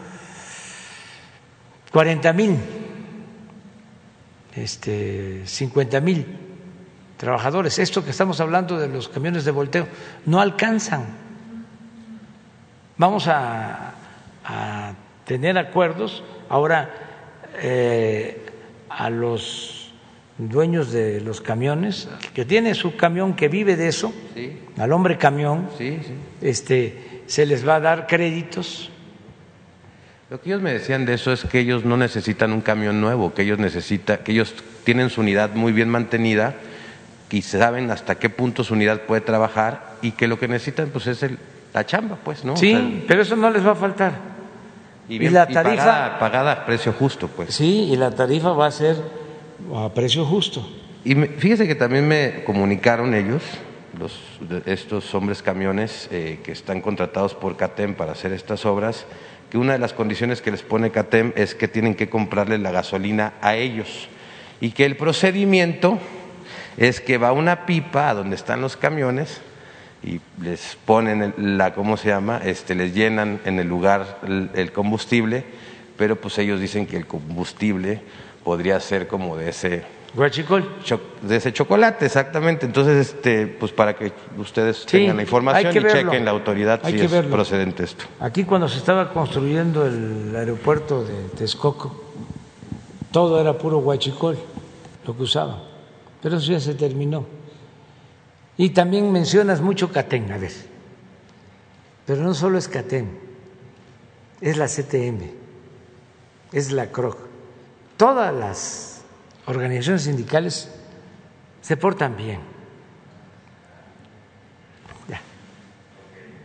40 1.92 2.34
mil 2.34 2.58
este, 4.56 5.42
50 5.46 6.02
mil 6.02 6.26
trabajadores. 7.18 7.80
Esto 7.80 8.04
que 8.04 8.12
estamos 8.12 8.40
hablando 8.42 8.78
de 8.78 8.88
los 8.88 9.08
camiones 9.10 9.46
de 9.46 9.52
volteo 9.52 9.88
no 10.26 10.42
alcanzan. 10.42 11.06
Vamos 12.98 13.28
a, 13.28 13.94
a 14.46 14.94
tener 15.26 15.58
acuerdos 15.58 16.24
ahora 16.50 16.90
eh, 17.62 18.46
a 18.90 19.10
los 19.10 19.92
dueños 20.38 20.92
de 20.92 21.22
los 21.22 21.40
camiones, 21.42 22.10
que 22.34 22.46
tiene 22.46 22.74
su 22.76 22.96
camión 22.96 23.36
que 23.36 23.48
vive 23.48 23.76
de 23.76 23.88
eso, 23.88 24.14
Sí. 24.34 24.60
al 24.78 24.92
hombre 24.92 25.18
camión, 25.18 25.70
Sí, 25.78 26.00
sí. 26.04 26.14
este, 26.42 27.24
se 27.28 27.46
les 27.46 27.68
va 27.68 27.76
a 27.76 27.80
dar 27.80 28.08
créditos 28.08 28.91
Lo 30.32 30.40
que 30.40 30.48
ellos 30.50 30.62
me 30.62 30.72
decían 30.72 31.06
de 31.06 31.14
eso 31.14 31.34
es 31.34 31.44
que 31.44 31.60
ellos 31.60 31.84
no 31.84 31.98
necesitan 31.98 32.54
un 32.54 32.62
camión 32.62 33.02
nuevo, 33.02 33.34
que 33.34 33.42
ellos 33.42 33.60
necesitan, 33.60 34.20
que 34.20 34.32
ellos 34.32 34.56
tienen 34.86 35.10
su 35.10 35.20
unidad 35.20 35.50
muy 35.56 35.74
bien 35.74 35.90
mantenida 35.90 36.56
y 37.30 37.42
saben 37.42 37.92
hasta 37.92 38.16
qué 38.16 38.30
punto 38.30 38.64
su 38.64 38.74
unidad 38.76 39.02
puede 39.02 39.20
trabajar 39.20 39.96
y 40.02 40.12
que 40.12 40.30
lo 40.30 40.40
que 40.40 40.48
necesitan 40.48 40.88
pues 40.88 41.08
es 41.08 41.22
el, 41.24 41.38
la 41.74 41.86
chamba, 41.86 42.18
pues, 42.24 42.46
¿no? 42.46 42.54
O 42.54 42.56
Sí, 42.56 42.72
sea, 42.72 42.90
pero 43.10 43.24
eso 43.24 43.36
no 43.36 43.50
les 43.50 43.68
va 43.68 43.72
a 43.72 43.76
faltar. 43.76 44.14
y, 45.10 45.16
y 45.16 45.20
bien- 45.20 45.34
la 45.34 45.48
y 45.50 45.54
tarifa- 45.54 45.76
pagada, 45.76 46.20
pagada 46.20 46.52
a 46.54 46.66
precio 46.66 46.94
justo, 46.94 47.28
pues. 47.28 47.54
Sí, 47.54 47.90
y 47.92 47.98
la 47.98 48.12
tarifa 48.12 48.52
va 48.54 48.68
a 48.68 48.72
ser 48.72 48.96
a 49.76 49.90
precio 49.94 50.24
justo. 50.24 50.66
Y 51.04 51.14
me- 51.14 51.28
fíjese 51.28 51.68
que 51.68 51.76
también 51.76 52.08
me 52.08 52.46
comunicaron 52.46 53.14
ellos, 53.16 53.44
los, 54.00 54.18
de- 54.40 54.62
estos 54.72 55.14
hombres 55.14 55.42
camiones 55.42 56.08
eh, 56.10 56.40
que 56.42 56.54
están 56.54 56.80
contratados 56.80 57.36
por 57.36 57.58
CATEM 57.58 57.96
para 57.96 58.14
hacer 58.14 58.32
estas 58.32 58.66
obras, 58.66 59.06
que 59.52 59.58
una 59.58 59.74
de 59.74 59.80
las 59.80 59.92
condiciones 59.92 60.42
que 60.42 60.50
les 60.50 60.64
pone 60.64 60.92
CATEM 60.92 61.34
es 61.36 61.56
que 61.56 61.68
tienen 61.68 61.94
que 61.94 62.10
comprarle 62.10 62.58
la 62.58 62.72
gasolina 62.72 63.34
a 63.42 63.56
ellos 63.56 64.08
y 64.62 64.72
que 64.72 64.86
el 64.86 64.96
procedimiento 64.96 66.00
es 66.78 67.02
que 67.02 67.18
va 67.18 67.34
una 67.34 67.66
pipa 67.66 68.10
a 68.10 68.14
donde 68.14 68.38
están 68.38 68.62
los 68.62 68.78
camiones 68.78 69.42
y 70.04 70.22
les 70.42 70.78
ponen 70.86 71.34
la, 71.38 71.74
¿cómo 71.74 71.98
se 71.98 72.08
llama? 72.08 72.40
Este, 72.46 72.76
les 72.76 72.96
llenan 72.96 73.42
en 73.44 73.60
el 73.60 73.68
lugar 73.68 74.20
el 74.56 74.72
combustible, 74.72 75.44
pero 75.98 76.16
pues 76.16 76.38
ellos 76.38 76.62
dicen 76.62 76.88
que 76.88 76.96
el 76.96 77.06
combustible 77.06 78.00
podría 78.46 78.80
ser 78.80 79.08
como 79.08 79.36
de 79.36 79.50
ese 79.50 79.84
Guachicol. 80.14 80.68
de 81.22 81.36
ese 81.38 81.54
chocolate, 81.54 82.06
exactamente. 82.06 82.66
Entonces, 82.66 83.10
este, 83.14 83.48
pues 83.48 83.72
para 83.72 83.96
que 83.96 84.12
ustedes 84.38 84.78
Sí, 84.80 84.86
tengan 84.88 85.16
la 85.18 85.22
información 85.24 85.72
y 85.76 85.80
verlo. 85.80 85.90
chequen 86.12 86.26
la 86.26 86.32
autoridad 86.32 86.82
Hay 86.84 86.94
si 86.98 87.06
es 87.06 87.12
verlo. 87.12 87.32
procedente 87.32 87.84
esto. 87.84 88.04
Aquí 88.20 88.44
cuando 88.44 88.68
se 88.68 88.78
estaba 88.78 89.14
construyendo 89.14 89.86
el 89.86 90.36
aeropuerto 90.36 91.04
de 91.06 91.14
Texcoco, 91.38 92.04
todo 93.12 93.40
era 93.40 93.58
puro 93.58 93.78
guachicol, 93.80 94.38
lo 95.06 95.16
que 95.16 95.24
usaban. 95.24 95.58
pero 96.22 96.38
eso 96.38 96.52
ya 96.52 96.60
se 96.60 96.76
terminó. 96.76 97.26
Y 98.58 98.72
también 98.72 99.12
mencionas 99.12 99.62
mucho 99.62 99.92
CATEN, 99.92 100.32
a 100.34 100.38
ver, 100.38 100.52
pero 102.06 102.22
no 102.22 102.34
solo 102.34 102.58
es 102.58 102.68
CATEN, 102.68 103.18
es 104.42 104.58
la 104.58 104.68
CTM, 104.68 105.32
es 106.52 106.72
la 106.74 106.88
CROC. 106.88 107.18
Todas 107.98 108.34
las 108.34 108.91
organizaciones 109.56 110.04
sindicales 110.04 110.72
se 111.62 111.78
portan 111.78 112.18
bien. 112.18 112.40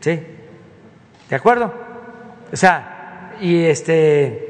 ¿Sí? 0.01 0.21
¿De 1.29 1.35
acuerdo? 1.35 1.73
O 2.53 2.57
sea, 2.57 3.37
y 3.41 3.65
este 3.65 4.47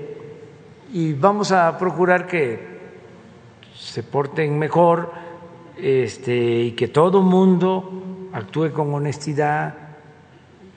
y 0.93 1.13
vamos 1.15 1.51
a 1.53 1.77
procurar 1.79 2.27
que 2.27 2.77
se 3.75 4.03
porten 4.03 4.59
mejor 4.59 5.13
este, 5.77 6.35
y 6.35 6.73
que 6.73 6.89
todo 6.89 7.23
mundo 7.23 8.31
actúe 8.33 8.73
con 8.73 8.93
honestidad 8.95 9.75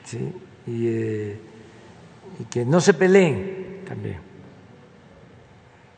¿sí? 0.03 0.33
y, 0.67 0.87
eh, 0.87 1.39
y 2.39 2.43
que 2.45 2.65
no 2.65 2.81
se 2.81 2.93
peleen 2.93 3.81
también. 3.87 4.17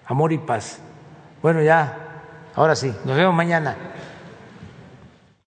Amor 0.05 0.33
y 0.33 0.39
paz. 0.39 0.81
Bueno, 1.41 1.61
ya, 1.61 1.97
ahora 2.55 2.75
sí, 2.75 2.93
nos 3.05 3.17
vemos 3.17 3.33
mañana. 3.33 3.75